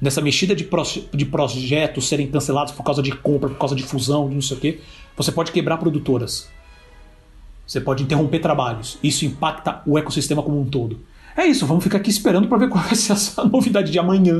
Nessa 0.00 0.20
mexida 0.20 0.54
de, 0.54 0.68
de 1.12 1.24
projetos 1.24 2.08
serem 2.08 2.26
cancelados 2.26 2.72
por 2.72 2.82
causa 2.82 3.02
de 3.02 3.12
compra, 3.12 3.48
por 3.48 3.58
causa 3.58 3.74
de 3.74 3.82
fusão, 3.82 4.28
de 4.28 4.34
não 4.34 4.42
sei 4.42 4.56
o 4.56 4.60
quê, 4.60 4.80
você 5.16 5.30
pode 5.30 5.52
quebrar 5.52 5.78
produtoras. 5.78 6.48
Você 7.66 7.80
pode 7.80 8.02
interromper 8.02 8.40
trabalhos. 8.40 8.98
Isso 9.02 9.24
impacta 9.24 9.82
o 9.86 9.98
ecossistema 9.98 10.42
como 10.42 10.60
um 10.60 10.66
todo. 10.66 11.00
É 11.36 11.46
isso, 11.46 11.66
vamos 11.66 11.82
ficar 11.82 11.98
aqui 11.98 12.10
esperando 12.10 12.46
para 12.46 12.58
ver 12.58 12.68
qual 12.68 12.84
vai 12.84 12.94
ser 12.94 13.12
essa 13.12 13.42
novidade 13.48 13.90
de 13.90 13.98
amanhã. 13.98 14.38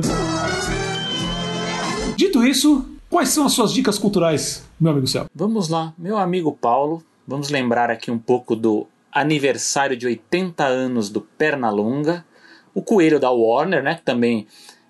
Dito 2.15 2.45
isso, 2.45 2.85
quais 3.09 3.29
são 3.29 3.45
as 3.45 3.51
suas 3.51 3.73
dicas 3.73 3.97
culturais, 3.97 4.65
meu 4.79 4.91
amigo 4.91 5.07
Céu? 5.07 5.25
Vamos 5.35 5.67
lá, 5.67 5.93
meu 5.97 6.17
amigo 6.17 6.53
Paulo, 6.53 7.03
vamos 7.27 7.49
lembrar 7.49 7.89
aqui 7.89 8.09
um 8.09 8.17
pouco 8.17 8.55
do 8.55 8.87
aniversário 9.11 9.97
de 9.97 10.05
80 10.05 10.63
anos 10.63 11.09
do 11.09 11.19
Pernalonga, 11.19 12.25
o 12.73 12.81
coelho 12.81 13.19
da 13.19 13.31
Warner, 13.31 13.83
né, 13.83 13.95
que 13.95 14.03
também 14.03 14.47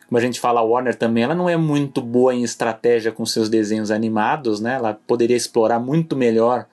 como 0.07 0.18
a 0.18 0.22
gente 0.22 0.40
fala, 0.40 0.60
a 0.60 0.64
Warner 0.64 0.95
também 0.95 1.23
ela 1.23 1.34
não 1.34 1.49
é 1.49 1.57
muito 1.57 2.02
boa 2.02 2.34
em 2.34 2.44
estratégia 2.44 3.11
com 3.11 3.26
seus 3.26 3.49
desenhos 3.49 3.90
animados, 3.90 4.60
né? 4.60 4.76
Ela 4.76 4.99
poderia 5.07 5.36
explorar 5.36 5.80
muito 5.80 6.15
melhor 6.15 6.68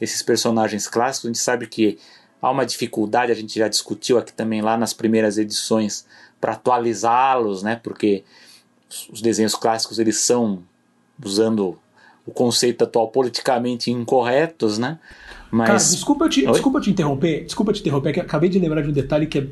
esses 0.00 0.20
personagens 0.22 0.86
clássicos. 0.86 1.26
A 1.26 1.32
gente 1.32 1.38
sabe 1.38 1.66
que 1.66 1.98
há 2.42 2.50
uma 2.50 2.66
dificuldade, 2.66 3.32
a 3.32 3.34
gente 3.34 3.58
já 3.58 3.68
discutiu 3.68 4.18
aqui 4.18 4.32
também 4.32 4.60
lá 4.60 4.76
nas 4.76 4.92
primeiras 4.92 5.38
edições 5.38 6.06
para 6.38 6.52
atualizá-los, 6.52 7.62
né? 7.62 7.80
Porque 7.82 8.22
os 9.10 9.22
desenhos 9.22 9.54
clássicos 9.54 9.98
eles 9.98 10.18
são 10.18 10.62
usando 11.24 11.78
o 12.26 12.32
conceito 12.32 12.84
atual 12.84 13.08
politicamente 13.08 13.90
incorretos, 13.90 14.78
né? 14.78 14.98
Mas 15.50 15.66
Cara, 15.68 15.78
desculpa 15.78 16.24
eu 16.24 16.28
te, 16.28 16.46
desculpa 16.46 16.80
te 16.80 16.90
interromper, 16.90 17.44
desculpa 17.44 17.72
te 17.72 17.80
interromper, 17.80 18.12
que 18.12 18.20
acabei 18.20 18.50
de 18.50 18.58
lembrar 18.58 18.82
de 18.82 18.88
um 18.88 18.92
detalhe 18.92 19.26
que 19.26 19.38
é 19.38 19.46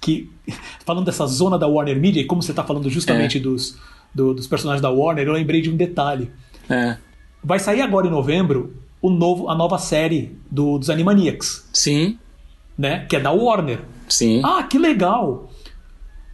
que 0.00 0.30
falando 0.84 1.04
dessa 1.04 1.26
zona 1.26 1.58
da 1.58 1.66
Warner 1.66 1.98
Media, 1.98 2.22
e 2.22 2.24
como 2.24 2.42
você 2.42 2.52
está 2.52 2.64
falando 2.64 2.88
justamente 2.88 3.38
é. 3.38 3.40
dos, 3.40 3.78
do, 4.14 4.34
dos 4.34 4.46
personagens 4.46 4.82
da 4.82 4.90
Warner, 4.90 5.26
eu 5.26 5.32
lembrei 5.32 5.60
de 5.60 5.70
um 5.70 5.76
detalhe. 5.76 6.30
É. 6.68 6.96
Vai 7.42 7.58
sair 7.58 7.80
agora 7.80 8.06
em 8.06 8.10
novembro 8.10 8.76
o 9.00 9.10
novo, 9.10 9.48
a 9.48 9.54
nova 9.54 9.78
série 9.78 10.38
do, 10.50 10.78
dos 10.78 10.90
Animaniacs. 10.90 11.68
Sim. 11.72 12.18
Né? 12.76 13.06
Que 13.08 13.16
é 13.16 13.20
da 13.20 13.30
Warner. 13.30 13.80
Sim. 14.08 14.42
Ah, 14.44 14.62
que 14.62 14.78
legal! 14.78 15.50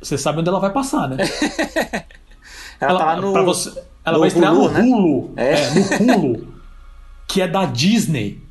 Você 0.01 0.17
sabe 0.17 0.41
onde 0.41 0.49
ela 0.49 0.61
vai 0.61 0.73
passar, 0.73 1.09
né? 1.09 1.17
ela, 2.81 2.91
ela 2.91 2.99
tá 2.99 3.17
no. 3.17 3.45
Você, 3.45 3.71
ela 4.05 4.15
no 4.15 4.21
vai 4.21 4.29
estrear 4.29 4.55
Hulu, 4.55 4.71
no 4.71 4.97
Hulu. 4.97 5.33
Né? 5.35 5.53
É. 5.53 5.55
é, 5.55 5.99
no 6.01 6.19
Hulu. 6.19 6.55
que 7.27 7.41
é 7.41 7.49
da 7.49 7.65
Disney. 7.65 8.46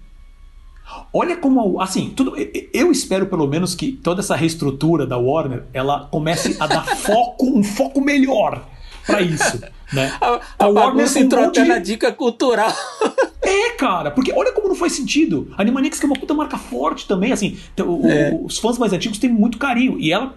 Olha 1.11 1.35
como, 1.35 1.81
assim, 1.81 2.11
tudo, 2.15 2.33
eu 2.73 2.91
espero 2.91 3.25
pelo 3.25 3.47
menos 3.47 3.73
que 3.73 3.91
toda 3.91 4.21
essa 4.21 4.35
reestrutura 4.35 5.05
da 5.05 5.17
Warner 5.17 5.63
ela 5.73 6.07
comece 6.11 6.55
a 6.59 6.67
dar 6.67 6.85
foco, 6.97 7.45
um 7.45 7.63
foco 7.63 8.01
melhor 8.01 8.63
para 9.05 9.21
isso, 9.21 9.61
né? 9.93 10.15
A, 10.21 10.35
a, 10.35 10.65
a 10.65 10.67
Warner 10.67 11.17
entrou 11.17 11.45
até 11.45 11.63
na 11.63 11.79
dica 11.79 12.11
cultural. 12.11 12.73
É, 13.47 13.69
cara, 13.73 14.09
porque 14.09 14.33
olha 14.33 14.51
como 14.51 14.67
não 14.67 14.75
faz 14.75 14.93
sentido. 14.93 15.53
A 15.55 15.61
Animaniacs 15.61 15.99
que 15.99 16.05
é 16.05 16.09
uma 16.09 16.19
puta 16.19 16.33
marca 16.33 16.57
forte 16.57 17.07
também, 17.07 17.31
assim, 17.31 17.59
o, 17.79 18.07
é. 18.07 18.35
os 18.43 18.57
fãs 18.57 18.75
mais 18.79 18.91
antigos 18.91 19.19
têm 19.19 19.29
muito 19.29 19.59
carinho 19.59 19.99
e 19.99 20.11
ela 20.11 20.35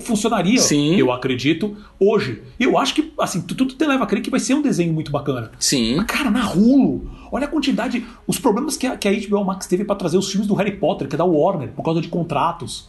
funcionaria, 0.00 0.60
Sim. 0.60 0.96
eu 0.96 1.10
acredito, 1.12 1.76
hoje. 1.98 2.42
Eu 2.58 2.76
acho 2.76 2.94
que, 2.94 3.12
assim, 3.18 3.40
tudo 3.40 3.66
te 3.74 3.86
leva 3.86 4.04
a 4.04 4.06
crer 4.06 4.20
que 4.20 4.30
vai 4.30 4.40
ser 4.40 4.54
um 4.54 4.62
desenho 4.62 4.92
muito 4.92 5.10
bacana. 5.10 5.52
Sim. 5.58 5.96
Mas, 5.96 6.06
cara, 6.06 6.30
na 6.30 6.50
Hulu, 6.50 7.08
olha 7.30 7.46
a 7.46 7.48
quantidade, 7.48 8.06
os 8.26 8.38
problemas 8.38 8.76
que 8.76 8.86
a, 8.86 8.96
que 8.96 9.08
a 9.08 9.12
HBO 9.12 9.44
Max 9.44 9.66
teve 9.66 9.84
para 9.84 9.96
trazer 9.96 10.16
os 10.16 10.30
filmes 10.30 10.46
do 10.46 10.54
Harry 10.54 10.76
Potter, 10.76 11.08
que 11.08 11.14
é 11.14 11.18
da 11.18 11.24
Warner, 11.24 11.70
por 11.70 11.82
causa 11.82 12.00
de 12.00 12.08
contratos, 12.08 12.88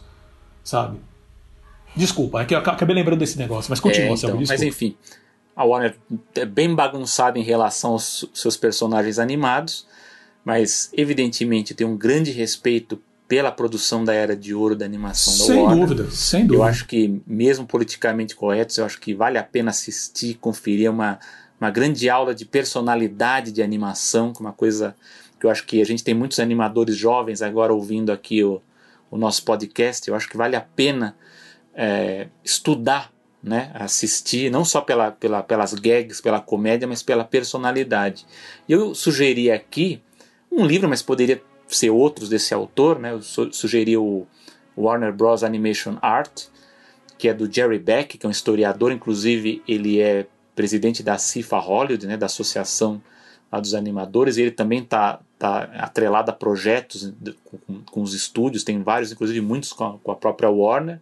sabe? 0.62 0.98
Desculpa, 1.94 2.42
é 2.42 2.44
que 2.44 2.54
eu 2.54 2.58
acabei 2.58 2.94
lembrando 2.94 3.18
desse 3.18 3.36
negócio, 3.38 3.70
mas 3.70 3.80
continua, 3.80 4.10
é, 4.10 4.12
então, 4.14 4.40
Mas 4.46 4.62
enfim, 4.62 4.96
a 5.56 5.64
Warner 5.64 5.96
é 6.34 6.44
bem 6.44 6.74
bagunçada 6.74 7.38
em 7.38 7.42
relação 7.42 7.92
aos 7.92 8.24
seus 8.32 8.56
personagens 8.56 9.18
animados, 9.18 9.86
mas 10.44 10.90
evidentemente 10.96 11.74
tem 11.74 11.86
um 11.86 11.96
grande 11.96 12.30
respeito 12.30 13.00
pela 13.30 13.52
produção 13.52 14.04
da 14.04 14.12
era 14.12 14.34
de 14.34 14.52
ouro 14.52 14.74
da 14.74 14.84
animação 14.84 15.32
sem 15.32 15.54
da 15.54 15.62
Warner. 15.62 15.86
Dúvida, 15.86 16.10
sem 16.10 16.46
dúvida. 16.46 16.54
Eu 16.54 16.64
acho 16.64 16.86
que, 16.86 17.22
mesmo 17.24 17.64
politicamente 17.64 18.34
corretos, 18.34 18.76
eu 18.78 18.84
acho 18.84 18.98
que 18.98 19.14
vale 19.14 19.38
a 19.38 19.42
pena 19.44 19.70
assistir, 19.70 20.34
conferir 20.34 20.86
é 20.86 20.90
uma, 20.90 21.18
uma 21.60 21.70
grande 21.70 22.08
aula 22.08 22.34
de 22.34 22.44
personalidade 22.44 23.52
de 23.52 23.62
animação, 23.62 24.32
que 24.32 24.38
é 24.38 24.46
uma 24.46 24.52
coisa 24.52 24.96
que 25.38 25.46
eu 25.46 25.50
acho 25.50 25.66
que 25.66 25.80
a 25.80 25.84
gente 25.84 26.02
tem 26.02 26.14
muitos 26.14 26.38
animadores 26.38 26.96
jovens 26.96 27.42
agora 27.42 27.72
ouvindo 27.72 28.10
aqui 28.10 28.42
o, 28.42 28.62
o 29.10 29.18
nosso 29.18 29.44
podcast. 29.44 30.08
Eu 30.08 30.14
acho 30.14 30.28
que 30.28 30.36
vale 30.36 30.56
a 30.56 30.60
pena 30.60 31.16
é, 31.74 32.28
estudar, 32.44 33.12
né, 33.42 33.70
assistir, 33.74 34.50
não 34.50 34.64
só 34.64 34.80
pela, 34.80 35.10
pela, 35.10 35.42
pelas 35.42 35.72
gags, 35.74 36.20
pela 36.20 36.40
comédia, 36.40 36.86
mas 36.86 37.02
pela 37.02 37.24
personalidade. 37.24 38.26
Eu 38.68 38.94
sugeri 38.94 39.50
aqui 39.50 40.02
um 40.50 40.66
livro, 40.66 40.88
mas 40.88 41.02
poderia 41.02 41.42
ser 41.68 41.90
outros 41.90 42.28
desse 42.28 42.52
autor, 42.52 42.98
né? 42.98 43.12
Eu 43.12 43.22
sugeri 43.22 43.96
o 43.96 44.26
Warner 44.76 45.12
Bros. 45.12 45.44
Animation 45.44 45.96
Art, 46.02 46.46
que 47.16 47.28
é 47.28 47.34
do 47.34 47.50
Jerry 47.50 47.78
Beck, 47.78 48.18
que 48.18 48.26
é 48.26 48.28
um 48.28 48.32
historiador, 48.32 48.92
inclusive 48.92 49.62
ele 49.68 50.00
é 50.00 50.26
presidente 50.60 51.02
da 51.02 51.16
CIFA 51.16 51.58
Hollywood, 51.58 52.06
né, 52.06 52.16
da 52.16 52.26
Associação 52.26 53.00
dos 53.50 53.74
Animadores, 53.74 54.36
e 54.36 54.42
ele 54.42 54.50
também 54.50 54.80
está 54.80 55.18
tá 55.38 55.62
atrelado 55.78 56.30
a 56.30 56.34
projetos 56.34 57.12
com, 57.44 57.80
com, 57.80 58.02
os 58.02 58.14
estúdios, 58.14 58.62
tem 58.62 58.80
vários, 58.82 59.10
inclusive 59.10 59.40
muitos 59.40 59.72
com 59.72 59.84
a, 59.84 59.98
com 59.98 60.12
a 60.12 60.14
própria 60.14 60.50
Warner. 60.50 61.00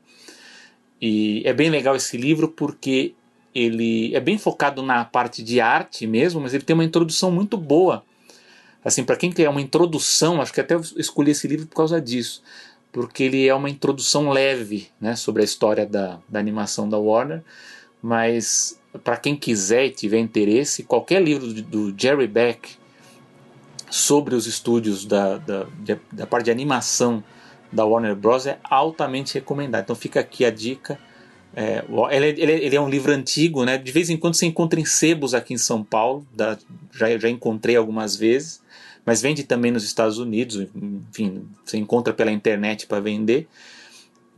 E 1.01 1.43
é 1.45 1.53
bem 1.53 1.71
legal 1.71 1.97
esse 1.97 2.17
livro 2.17 2.49
porque 2.49 3.15
ele 3.53 4.15
é 4.15 4.21
bem 4.21 4.39
focado 4.39 4.81
na 4.81 5.05
parte 5.05 5.43
de 5.43 5.61
arte 5.61 6.07
mesmo, 6.07 6.41
mas 6.41 6.55
ele 6.55 6.63
tem 6.63 6.75
uma 6.75 6.85
introdução 6.85 7.33
muito 7.33 7.57
boa 7.57 8.05
assim, 8.85 9.05
para 9.05 9.17
quem 9.17 9.31
quer 9.31 9.49
uma 9.49 9.61
introdução, 9.61 10.41
acho 10.41 10.53
que 10.53 10.61
até 10.61 10.75
eu 10.75 10.81
escolhi 10.97 11.33
esse 11.33 11.47
livro 11.47 11.67
por 11.67 11.77
causa 11.77 12.01
disso, 12.01 12.43
porque 12.93 13.25
ele 13.25 13.47
é 13.47 13.55
uma 13.55 13.69
introdução 13.69 14.31
leve, 14.31 14.89
né, 15.01 15.15
sobre 15.17 15.43
a 15.43 15.45
história 15.45 15.87
da, 15.87 16.19
da 16.29 16.39
animação 16.39 16.89
da 16.89 16.99
Warner, 16.99 17.43
mas 18.03 18.79
para 19.05 19.17
quem 19.17 19.37
quiser 19.37 19.87
e 19.87 19.91
tiver 19.91 20.19
interesse, 20.19 20.83
qualquer 20.83 21.23
livro 21.23 21.53
do, 21.63 21.95
Jerry 21.97 22.27
Beck 22.27 22.77
sobre 23.91 24.35
os 24.35 24.47
estúdios 24.47 25.05
da, 25.05 25.39
da, 25.39 25.67
da 26.13 26.27
parte 26.27 26.47
de 26.47 26.51
animação 26.51 27.23
da 27.71 27.85
Warner 27.85 28.17
Bros. 28.17 28.47
é 28.47 28.59
altamente 28.65 29.35
recomendado. 29.35 29.85
Então 29.85 29.97
fica 29.97 30.21
aqui 30.21 30.45
a 30.45 30.51
dica. 30.51 30.99
É, 31.55 31.85
ele, 32.11 32.27
ele, 32.41 32.53
ele, 32.53 32.77
é 32.77 32.81
um 32.81 32.89
livro 32.89 33.13
antigo, 33.13 33.65
né? 33.65 33.79
De 33.79 33.91
vez 33.91 34.11
em 34.11 34.17
quando 34.17 34.35
você 34.35 34.47
encontra 34.47 34.79
em 34.79 34.85
sebos 34.85 35.35
aqui 35.35 35.55
em 35.55 35.59
São 35.59 35.83
Paulo, 35.83 36.27
da, 36.35 36.59
já, 36.93 37.17
já 37.19 37.29
encontrei 37.29 37.77
algumas 37.77 38.17
vezes 38.17 38.63
mas 39.09 39.23
vende 39.23 39.43
também 39.43 39.71
nos 39.71 39.85
Estados 39.85 40.19
Unidos, 40.19 40.69
enfim, 40.75 41.49
você 41.65 41.79
encontra 41.79 42.13
pela 42.13 42.31
internet 42.31 42.87
para 42.87 43.01
vender. 43.01 43.49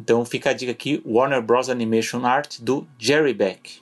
Então 0.01 0.25
fica 0.25 0.51
a 0.51 0.53
dica 0.53 0.73
aqui, 0.73 1.03
Warner 1.05 1.43
Bros. 1.43 1.69
Animation 1.69 2.25
Art 2.25 2.59
do 2.61 2.87
Jerry 2.99 3.35
Beck. 3.35 3.81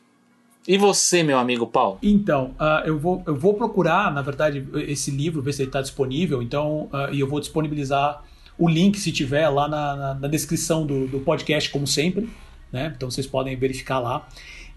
E 0.66 0.76
você, 0.76 1.22
meu 1.22 1.38
amigo 1.38 1.66
Paulo? 1.66 1.98
Então, 2.02 2.54
uh, 2.60 2.84
eu, 2.84 2.98
vou, 2.98 3.22
eu 3.24 3.34
vou 3.34 3.54
procurar, 3.54 4.12
na 4.12 4.20
verdade, 4.20 4.66
esse 4.86 5.10
livro, 5.10 5.40
ver 5.40 5.54
se 5.54 5.62
ele 5.62 5.68
está 5.68 5.80
disponível. 5.80 6.42
Então, 6.42 6.90
uh, 6.92 7.10
e 7.12 7.20
eu 7.20 7.28
vou 7.28 7.40
disponibilizar 7.40 8.22
o 8.58 8.68
link, 8.68 8.98
se 8.98 9.12
tiver, 9.12 9.48
lá 9.48 9.68
na, 9.68 9.96
na, 9.96 10.14
na 10.14 10.28
descrição 10.28 10.84
do, 10.84 11.06
do, 11.06 11.20
podcast, 11.20 11.70
como 11.70 11.86
sempre. 11.86 12.28
Né? 12.72 12.92
Então 12.94 13.10
vocês 13.10 13.26
podem 13.26 13.56
verificar 13.56 14.00
lá. 14.00 14.28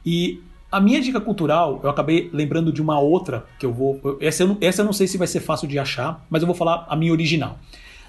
E 0.05 0.39
a 0.71 0.79
minha 0.79 1.01
dica 1.01 1.19
cultural, 1.19 1.81
eu 1.83 1.89
acabei 1.89 2.29
lembrando 2.31 2.71
de 2.71 2.81
uma 2.81 2.99
outra 2.99 3.45
que 3.59 3.65
eu 3.65 3.73
vou. 3.73 4.17
Essa 4.21 4.43
eu, 4.43 4.47
não, 4.47 4.57
essa 4.61 4.83
eu 4.83 4.85
não 4.85 4.93
sei 4.93 5.07
se 5.07 5.17
vai 5.17 5.27
ser 5.27 5.39
fácil 5.39 5.67
de 5.67 5.77
achar, 5.77 6.25
mas 6.29 6.41
eu 6.43 6.45
vou 6.45 6.55
falar 6.55 6.85
a 6.87 6.95
minha 6.95 7.11
original. 7.11 7.59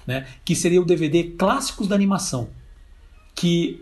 Né? 0.05 0.25
Que 0.45 0.55
seria 0.55 0.79
o 0.79 0.85
DVD 0.85 1.23
Clássicos 1.37 1.87
da 1.87 1.95
Animação. 1.95 2.49
Que 3.35 3.81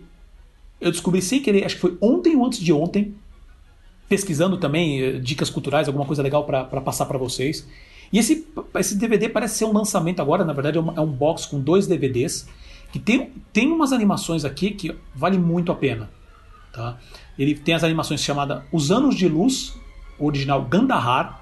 eu 0.79 0.91
descobri 0.91 1.21
sem 1.21 1.41
querer, 1.41 1.65
acho 1.65 1.75
que 1.75 1.81
foi 1.81 1.97
ontem 2.01 2.35
ou 2.35 2.45
antes 2.45 2.59
de 2.59 2.73
ontem, 2.73 3.13
pesquisando 4.09 4.57
também 4.57 5.01
eh, 5.01 5.11
dicas 5.19 5.49
culturais, 5.49 5.87
alguma 5.87 6.05
coisa 6.05 6.23
legal 6.23 6.43
para 6.45 6.81
passar 6.81 7.05
para 7.05 7.17
vocês. 7.17 7.67
E 8.11 8.19
esse, 8.19 8.45
esse 8.75 8.97
DVD 8.97 9.29
parece 9.29 9.59
ser 9.59 9.65
um 9.65 9.71
lançamento 9.71 10.21
agora, 10.21 10.43
na 10.43 10.51
verdade 10.51 10.77
é 10.77 10.81
um, 10.81 10.97
é 10.97 10.99
um 10.99 11.07
box 11.07 11.45
com 11.45 11.59
dois 11.59 11.87
DVDs, 11.87 12.47
que 12.91 12.99
tem, 12.99 13.31
tem 13.53 13.71
umas 13.71 13.93
animações 13.93 14.43
aqui 14.43 14.71
que 14.71 14.93
vale 15.15 15.37
muito 15.37 15.71
a 15.71 15.75
pena. 15.75 16.09
Tá? 16.73 16.97
Ele 17.37 17.55
tem 17.55 17.73
as 17.73 17.83
animações 17.83 18.21
chamadas 18.21 18.63
Os 18.71 18.91
Anos 18.91 19.15
de 19.15 19.27
Luz, 19.27 19.73
original 20.19 20.63
Gandahar, 20.63 21.40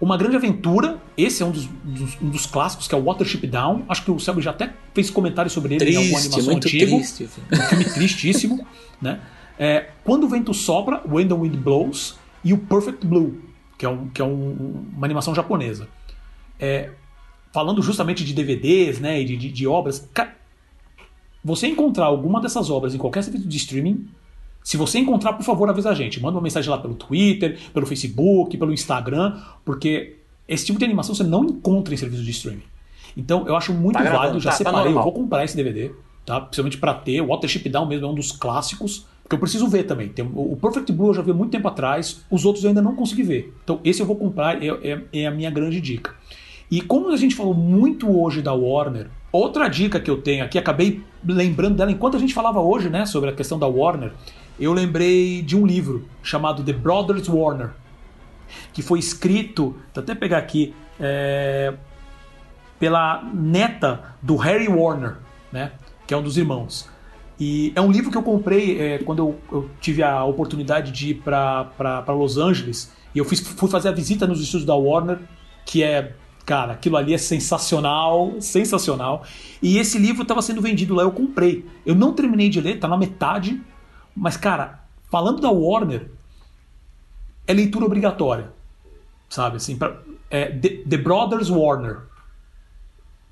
Uma 0.00 0.16
Grande 0.16 0.36
Aventura, 0.36 1.00
esse 1.16 1.42
é 1.42 1.46
um 1.46 1.50
dos, 1.50 1.66
dos, 1.66 2.22
um 2.22 2.28
dos 2.28 2.46
clássicos, 2.46 2.86
que 2.86 2.94
é 2.94 2.98
o 2.98 3.02
Watership 3.02 3.46
Down. 3.46 3.84
Acho 3.88 4.04
que 4.04 4.10
o 4.10 4.18
Selby 4.18 4.40
já 4.40 4.50
até 4.50 4.72
fez 4.94 5.10
comentário 5.10 5.50
sobre 5.50 5.74
ele 5.74 5.80
triste, 5.80 5.94
em 5.94 5.98
alguma 5.98 6.18
animação 6.20 6.52
muito 6.52 6.68
antiga. 6.68 6.86
Triste. 6.86 7.28
Um 7.52 7.56
filme 7.56 7.84
tristíssimo. 7.84 8.66
né? 9.02 9.20
É, 9.58 9.90
Quando 10.04 10.24
o 10.24 10.28
Vento 10.28 10.54
Sopra, 10.54 11.02
When 11.08 11.26
the 11.26 11.34
Wind 11.34 11.56
Blows, 11.56 12.16
e 12.44 12.52
o 12.52 12.58
Perfect 12.58 13.04
Blue, 13.04 13.40
que 13.76 13.84
é, 13.84 13.88
um, 13.88 14.08
que 14.08 14.22
é 14.22 14.24
um, 14.24 14.84
uma 14.96 15.06
animação 15.06 15.34
japonesa. 15.34 15.88
É, 16.60 16.90
falando 17.52 17.82
justamente 17.82 18.24
de 18.24 18.32
DVDs 18.32 19.00
né, 19.00 19.20
e 19.20 19.24
de, 19.24 19.36
de, 19.36 19.50
de 19.50 19.66
obras. 19.66 20.08
Você 21.44 21.66
encontrar 21.66 22.06
alguma 22.06 22.40
dessas 22.40 22.70
obras 22.70 22.94
em 22.94 22.98
qualquer 22.98 23.22
serviço 23.22 23.48
de 23.48 23.56
streaming, 23.56 24.08
se 24.68 24.76
você 24.76 24.98
encontrar, 24.98 25.32
por 25.32 25.42
favor, 25.44 25.70
avisa 25.70 25.88
a 25.88 25.94
gente. 25.94 26.20
Manda 26.20 26.36
uma 26.36 26.42
mensagem 26.42 26.68
lá 26.70 26.76
pelo 26.76 26.92
Twitter, 26.94 27.58
pelo 27.72 27.86
Facebook, 27.86 28.54
pelo 28.58 28.70
Instagram, 28.70 29.34
porque 29.64 30.16
esse 30.46 30.66
tipo 30.66 30.78
de 30.78 30.84
animação 30.84 31.14
você 31.14 31.24
não 31.24 31.42
encontra 31.44 31.94
em 31.94 31.96
serviços 31.96 32.22
de 32.24 32.30
streaming. 32.32 32.62
Então 33.16 33.46
eu 33.48 33.56
acho 33.56 33.72
muito 33.72 33.94
Tá 33.94 34.00
válido, 34.00 34.18
gravando, 34.20 34.40
já 34.40 34.50
tá- 34.50 34.56
tá 34.56 34.58
separei, 34.58 34.80
eu 34.80 34.84
normal. 34.86 35.04
vou 35.04 35.12
comprar 35.14 35.42
esse 35.42 35.56
DVD, 35.56 35.90
tá? 36.26 36.38
Principalmente 36.42 36.76
pra 36.76 36.92
ter. 36.92 37.22
O 37.22 37.28
Watership 37.28 37.66
Down 37.66 37.86
mesmo 37.86 38.06
é 38.06 38.10
um 38.10 38.14
dos 38.14 38.30
clássicos, 38.30 39.06
porque 39.22 39.36
eu 39.36 39.38
preciso 39.40 39.66
ver 39.68 39.84
também. 39.84 40.10
Tem, 40.10 40.22
o 40.34 40.54
Perfect 40.60 40.92
Blue 40.92 41.08
eu 41.08 41.14
já 41.14 41.22
vi 41.22 41.32
muito 41.32 41.50
tempo 41.50 41.66
atrás, 41.66 42.20
os 42.30 42.44
outros 42.44 42.62
eu 42.62 42.68
ainda 42.68 42.82
não 42.82 42.94
consegui 42.94 43.22
ver. 43.22 43.54
Então 43.64 43.80
esse 43.82 44.00
eu 44.02 44.06
vou 44.06 44.16
comprar, 44.16 44.62
é, 44.62 44.68
é- 44.68 45.00
é 45.14 45.26
a 45.26 45.30
minha 45.30 45.50
grande 45.50 45.80
dica. 45.80 46.14
E 46.70 46.82
como 46.82 47.08
a 47.10 47.16
gente 47.16 47.34
falou 47.34 47.54
muito 47.54 48.06
hoje 48.20 48.42
da 48.42 48.52
Warner, 48.52 49.06
outra 49.32 49.66
dica 49.66 49.98
que 49.98 50.10
eu 50.10 50.20
tenho 50.20 50.44
aqui, 50.44 50.58
acabei 50.58 51.00
lembrando 51.26 51.74
dela 51.76 51.90
enquanto 51.90 52.18
a 52.18 52.20
gente 52.20 52.34
falava 52.34 52.60
hoje, 52.60 52.90
né, 52.90 53.06
sobre 53.06 53.30
a 53.30 53.32
questão 53.32 53.58
da 53.58 53.66
Warner, 53.66 54.12
eu 54.58 54.72
lembrei 54.72 55.42
de 55.42 55.56
um 55.56 55.66
livro 55.66 56.06
chamado 56.22 56.62
The 56.62 56.72
Brothers 56.72 57.28
Warner, 57.28 57.70
que 58.72 58.82
foi 58.82 58.98
escrito, 58.98 59.76
vou 59.94 60.02
até 60.02 60.14
pegar 60.14 60.38
aqui, 60.38 60.74
é, 60.98 61.74
pela 62.78 63.22
neta 63.34 64.16
do 64.22 64.36
Harry 64.36 64.68
Warner, 64.68 65.16
né, 65.52 65.72
que 66.06 66.14
é 66.14 66.16
um 66.16 66.22
dos 66.22 66.36
irmãos. 66.36 66.88
E 67.40 67.72
é 67.76 67.80
um 67.80 67.90
livro 67.90 68.10
que 68.10 68.16
eu 68.16 68.22
comprei 68.22 68.80
é, 68.80 68.98
quando 68.98 69.18
eu, 69.20 69.38
eu 69.52 69.70
tive 69.80 70.02
a 70.02 70.24
oportunidade 70.24 70.90
de 70.90 71.10
ir 71.10 71.14
para 71.14 72.04
Los 72.08 72.36
Angeles. 72.36 72.92
E 73.14 73.18
eu 73.18 73.24
fiz, 73.24 73.40
fui 73.40 73.70
fazer 73.70 73.88
a 73.88 73.92
visita 73.92 74.26
nos 74.26 74.40
estúdios 74.40 74.66
da 74.66 74.74
Warner, 74.74 75.20
que 75.64 75.82
é, 75.82 76.14
cara, 76.44 76.72
aquilo 76.72 76.96
ali 76.96 77.14
é 77.14 77.18
sensacional, 77.18 78.34
sensacional. 78.40 79.22
E 79.62 79.78
esse 79.78 79.98
livro 79.98 80.22
estava 80.22 80.42
sendo 80.42 80.60
vendido 80.60 80.94
lá, 80.94 81.04
eu 81.04 81.12
comprei. 81.12 81.64
Eu 81.86 81.94
não 81.94 82.12
terminei 82.12 82.48
de 82.48 82.60
ler, 82.60 82.80
tá 82.80 82.88
na 82.88 82.96
metade. 82.96 83.60
Mas, 84.18 84.36
cara, 84.36 84.84
falando 85.10 85.40
da 85.40 85.50
Warner, 85.50 86.10
é 87.46 87.52
leitura 87.52 87.86
obrigatória. 87.86 88.52
Sabe, 89.28 89.56
assim, 89.56 89.76
pra, 89.76 90.00
é, 90.30 90.46
The, 90.46 90.68
The 90.88 90.96
Brothers 90.96 91.48
Warner. 91.48 92.00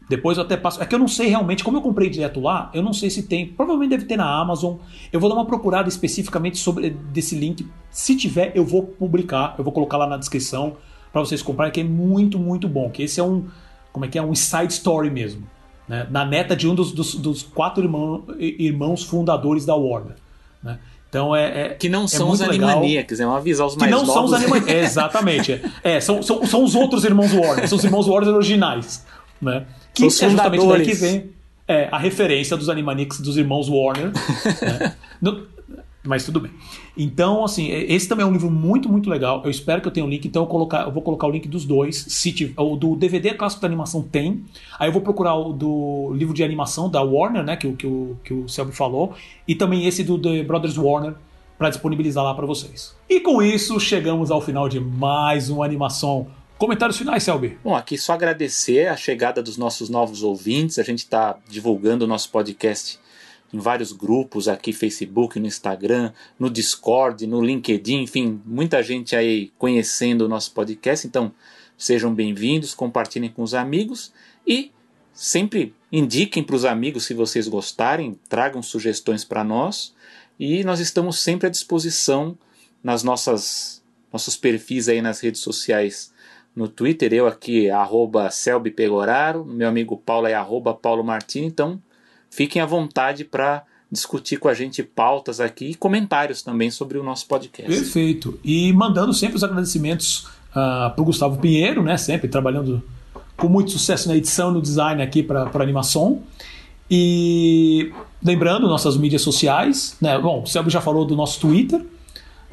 Depois 0.09 0.39
eu 0.39 0.45
até 0.45 0.57
passo. 0.57 0.81
É 0.81 0.87
que 0.87 0.95
eu 0.95 0.99
não 0.99 1.09
sei 1.09 1.27
realmente, 1.27 1.65
como 1.65 1.79
eu 1.79 1.83
comprei 1.83 2.09
direto 2.09 2.39
lá, 2.39 2.71
eu 2.73 2.83
não 2.83 2.93
sei 2.93 3.11
se 3.11 3.25
tem. 3.25 3.49
Provavelmente 3.49 3.91
deve 3.91 4.05
ter 4.05 4.17
na 4.17 4.41
Amazon. 4.41 4.77
Eu 5.13 5.19
vou 5.19 5.29
dar 5.29 5.35
uma 5.35 5.45
procurada 5.45 5.89
especificamente 5.89 6.59
sobre 6.59 6.91
desse 6.91 7.35
link. 7.35 7.67
Se 7.91 8.17
tiver, 8.17 8.53
eu 8.55 8.65
vou 8.65 8.85
publicar, 8.85 9.57
eu 9.59 9.65
vou 9.65 9.73
colocar 9.73 9.97
lá 9.97 10.07
na 10.07 10.17
descrição 10.17 10.77
para 11.13 11.21
vocês 11.21 11.43
comprarem, 11.43 11.73
que 11.73 11.81
é 11.81 11.85
muito, 11.85 12.39
muito 12.39 12.69
bom. 12.69 12.89
Que 12.91 13.03
esse 13.03 13.19
é 13.19 13.25
um. 13.25 13.49
Como 13.93 14.05
é 14.05 14.09
que 14.09 14.17
é? 14.17 14.23
Um 14.23 14.35
side 14.35 14.73
story 14.73 15.11
mesmo. 15.11 15.45
Né? 15.89 16.07
Na 16.09 16.25
neta 16.25 16.55
de 16.55 16.69
um 16.69 16.75
dos, 16.75 16.93
dos, 16.93 17.17
dos 17.17 17.43
quatro 17.43 17.83
irmão, 17.83 18.25
irmãos 18.39 19.03
fundadores 19.03 19.67
da 19.67 19.75
Warner. 19.75 20.15
Né? 20.67 20.79
Então 21.09 21.35
é, 21.35 21.63
é. 21.63 21.69
Que 21.71 21.89
não 21.89 22.05
é 22.05 22.09
são 22.09 22.29
os 22.31 22.41
muito 22.41 22.51
legal. 22.53 22.71
Animaniacs, 22.71 23.21
é 23.21 23.27
uma 23.27 23.39
avisar 23.39 23.67
os 23.67 23.75
Que 23.75 23.81
mais 23.81 23.91
não 23.93 24.05
são 24.05 24.25
os 24.25 24.31
novos. 24.33 24.35
Animaniacs. 24.35 24.73
É, 24.75 24.81
exatamente. 24.85 25.53
É, 25.83 25.93
É, 25.97 26.01
são, 26.01 26.23
são, 26.23 26.45
são 26.47 26.65
os 26.65 26.75
outros 26.75 27.05
irmãos 27.05 27.33
Warner, 27.33 27.67
são 27.69 27.79
os 27.79 27.85
irmãos 27.85 28.07
Warner 28.09 28.35
originais. 28.35 29.05
Né? 29.41 29.65
Que 29.95 30.05
Os 30.07 30.21
é 30.21 30.29
justamente 30.31 30.67
daí 30.67 30.85
que 30.85 30.95
vem 30.95 31.31
é, 31.69 31.89
a 31.91 31.99
referência 31.99 32.57
dos 32.57 32.69
Animaniacs 32.69 33.21
dos 33.21 33.37
irmãos 33.37 33.69
Warner. 33.69 34.11
né? 34.63 34.95
No- 35.23 35.47
mas 36.09 36.24
tudo 36.24 36.41
bem. 36.41 36.51
Então, 36.97 37.45
assim, 37.45 37.69
esse 37.70 38.09
também 38.09 38.24
é 38.24 38.28
um 38.28 38.33
livro 38.33 38.51
muito, 38.51 38.89
muito 38.89 39.09
legal. 39.11 39.43
Eu 39.45 39.51
espero 39.51 39.81
que 39.83 39.89
eu 39.89 39.93
tenha 39.93 40.05
o 40.07 40.09
link, 40.09 40.24
então 40.27 40.43
eu, 40.43 40.47
colocar, 40.47 40.83
eu 40.85 40.93
vou 40.93 41.03
colocar 41.03 41.27
o 41.27 41.31
link 41.31 41.47
dos 41.49 41.65
dois. 41.65 42.07
Se 42.09 42.33
tiver, 42.33 42.61
o 42.61 42.77
do 42.77 42.97
DVD 42.97 43.35
clássico 43.35 43.62
da 43.62 43.69
animação 43.69 44.03
tem. 44.03 44.45
Aí 44.78 44.89
eu 44.89 44.93
vou 44.93 45.03
procurar 45.03 45.35
o 45.35 45.53
do 45.53 46.12
livro 46.15 46.33
de 46.35 46.43
animação 46.43 46.89
da 46.91 47.03
Warner, 47.03 47.43
né? 47.45 47.57
Que, 47.57 47.66
o- 47.66 47.77
que, 47.77 47.87
o, 47.87 48.16
que 48.24 48.33
o 48.35 48.49
Selby 48.49 48.73
falou. 48.73 49.15
E 49.47 49.55
também 49.55 49.87
esse 49.87 50.03
do 50.05 50.19
The 50.19 50.43
Brothers 50.43 50.77
Warner 50.78 51.15
para 51.59 51.70
disponibilizar 51.70 52.23
lá 52.23 52.35
para 52.35 52.45
vocês. 52.47 52.95
E 53.09 53.20
com 53.20 53.43
isso, 53.43 53.78
chegamos 53.81 54.31
ao 54.31 54.41
final 54.41 54.69
de 54.69 54.78
mais 54.81 55.49
uma 55.49 55.65
animação. 55.65 56.27
Comentários 56.59 56.97
finais, 56.97 57.23
Selby? 57.23 57.59
Bom, 57.62 57.74
aqui 57.74 57.99
só 57.99 58.15
agradecer 58.15 58.89
a 58.89 58.97
chegada 58.97 59.43
dos 59.43 59.57
nossos 59.59 59.91
novos 59.91 60.23
ouvintes. 60.23 60.78
A 60.78 60.83
gente 60.83 61.01
está 61.01 61.37
divulgando 61.49 62.05
o 62.05 62.09
nosso 62.09 62.31
podcast 62.31 62.99
em 63.52 63.59
vários 63.59 63.93
grupos 63.93 64.48
aqui, 64.48 64.73
Facebook, 64.73 65.39
no 65.39 65.47
Instagram, 65.47 66.12
no 66.39 66.51
Discord, 66.51 67.27
no 67.27 67.43
LinkedIn, 67.43 68.02
enfim, 68.02 68.40
muita 68.44 68.82
gente 68.82 69.14
aí 69.14 69.52
conhecendo 69.59 70.23
o 70.23 70.28
nosso 70.28 70.52
podcast. 70.52 71.06
Então, 71.06 71.32
sejam 71.77 72.14
bem-vindos, 72.14 72.74
compartilhem 72.74 73.31
com 73.31 73.43
os 73.43 73.55
amigos 73.55 74.12
e 74.47 74.73
sempre 75.12 75.74
indiquem 75.90 76.43
para 76.43 76.56
os 76.56 76.64
amigos 76.64 77.05
se 77.05 77.14
vocês 77.14 77.48
gostarem, 77.48 78.18
tragam 78.28 78.62
sugestões 78.62 79.24
para 79.24 79.44
nós 79.44 79.94
e 80.39 80.64
nós 80.64 80.81
estamos 80.81 81.18
sempre 81.18 81.47
à 81.47 81.51
disposição 81.51 82.36
nas 82.82 83.02
nossas 83.02 83.82
nossos 84.12 84.36
perfis 84.36 84.89
aí 84.89 85.02
nas 85.02 85.20
redes 85.20 85.40
sociais 85.40 86.12
no 86.56 86.68
Twitter, 86.68 87.12
eu 87.12 87.27
aqui, 87.27 87.68
arroba 87.68 88.31
Selby 88.31 88.70
Pegoraro, 88.70 89.44
meu 89.44 89.68
amigo 89.68 89.94
Paulo 89.94 90.27
é 90.27 90.32
arroba 90.32 90.73
Paulo 90.73 91.05
Martini, 91.05 91.47
então 91.47 91.78
fiquem 92.37 92.61
à 92.61 92.67
vontade 92.67 93.25
para 93.25 93.65
discutir 93.91 94.37
com 94.37 94.49
a 94.49 94.55
gente 94.55 94.83
pautas 94.83 95.41
aqui 95.41 95.71
e 95.71 95.75
comentários 95.75 96.43
também 96.43 96.71
sobre 96.71 96.99
o 96.99 97.03
nosso 97.03 97.27
podcast. 97.27 97.73
Perfeito. 97.73 98.39
E 98.45 98.73
mandando 98.75 99.15
sempre 99.15 99.37
os 99.37 99.45
agradecimentos 99.45 100.29
para 100.53 100.95
o 100.99 101.05
Gustavo 101.05 101.39
Pinheiro, 101.39 101.83
né? 101.83 101.97
Sempre 101.97 102.29
trabalhando 102.29 102.83
com 103.37 103.49
muito 103.49 103.71
sucesso 103.71 104.09
na 104.09 104.17
edição 104.17 104.51
no 104.51 104.61
design 104.61 105.03
aqui 105.03 105.23
para 105.23 105.51
a 105.53 105.63
animação. 105.63 106.23
E 106.91 107.93
lembrando 108.23 108.69
nossas 108.69 108.97
mídias 108.97 109.23
sociais, 109.23 109.97
né? 110.01 110.19
Bom, 110.19 110.43
o 110.43 110.47
Selby 110.47 110.71
já 110.71 110.81
falou 110.81 111.05
do 111.05 111.17
nosso 111.17 111.41
Twitter, 111.41 111.85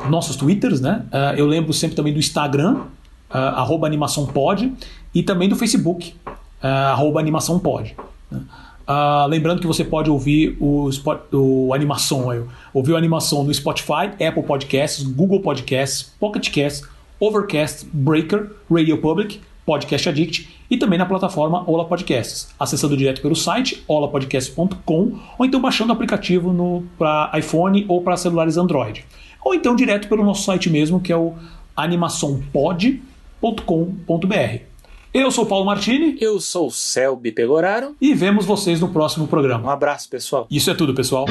nossos 0.09 0.35
Twitters, 0.35 0.79
né? 0.81 1.05
Ah, 1.11 1.33
eu 1.35 1.45
lembro 1.45 1.73
sempre 1.73 1.95
também 1.95 2.13
do 2.13 2.19
Instagram, 2.19 2.85
ah, 3.29 3.61
arroba 3.61 3.85
animaçãopod, 3.85 4.73
e 5.13 5.23
também 5.23 5.49
do 5.49 5.55
Facebook, 5.55 6.15
ah, 6.61 6.91
arroba 6.91 7.19
animaçãopod. 7.19 7.95
né? 8.31 8.41
Ah, 8.85 9.25
lembrando 9.29 9.61
que 9.61 9.67
você 9.67 9.83
pode 9.83 10.09
ouvir 10.09 10.57
o, 10.59 10.89
o 11.31 11.73
animação, 11.73 12.47
ouvir 12.73 12.91
o 12.91 12.97
animação 12.97 13.43
no 13.43 13.53
Spotify, 13.53 14.07
Apple 14.25 14.43
Podcasts, 14.43 15.03
Google 15.03 15.39
Podcasts, 15.39 16.13
Pocket 16.19 16.53
Casts, 16.53 16.87
Overcast, 17.19 17.87
Breaker, 17.93 18.51
Radio 18.69 18.97
Public, 18.97 19.39
Podcast 19.65 20.09
Addict 20.09 20.49
e 20.69 20.77
também 20.77 20.99
na 20.99 21.05
plataforma 21.05 21.63
Ola 21.69 21.85
Podcasts, 21.85 22.49
acessando 22.59 22.97
direto 22.97 23.21
pelo 23.21 23.35
site 23.35 23.81
olapodcast.com 23.87 25.19
ou 25.37 25.45
então 25.45 25.61
baixando 25.61 25.91
o 25.91 25.93
aplicativo 25.93 26.83
para 26.97 27.31
iPhone 27.37 27.85
ou 27.87 28.01
para 28.01 28.17
celulares 28.17 28.57
Android. 28.57 29.05
Ou 29.43 29.55
então 29.55 29.75
direto 29.75 30.09
pelo 30.09 30.25
nosso 30.25 30.43
site 30.43 30.69
mesmo, 30.69 30.99
que 30.99 31.13
é 31.13 31.17
o 31.17 31.33
animaçãopod.com.br. 31.75 34.72
Eu 35.13 35.29
sou 35.29 35.45
Paulo 35.45 35.63
Martini 35.63 36.17
Eu 36.19 36.39
sou 36.39 36.71
Selby 36.71 37.31
Pegoraro, 37.31 37.95
e 38.01 38.15
vemos 38.15 38.45
vocês 38.45 38.81
no 38.81 38.87
próximo 38.89 39.27
programa. 39.27 39.67
um 39.67 39.69
abraço 39.69 40.09
pessoal. 40.09 40.47
Isso 40.49 40.71
é 40.71 40.73
tudo, 40.73 40.95
pessoal. 40.95 41.25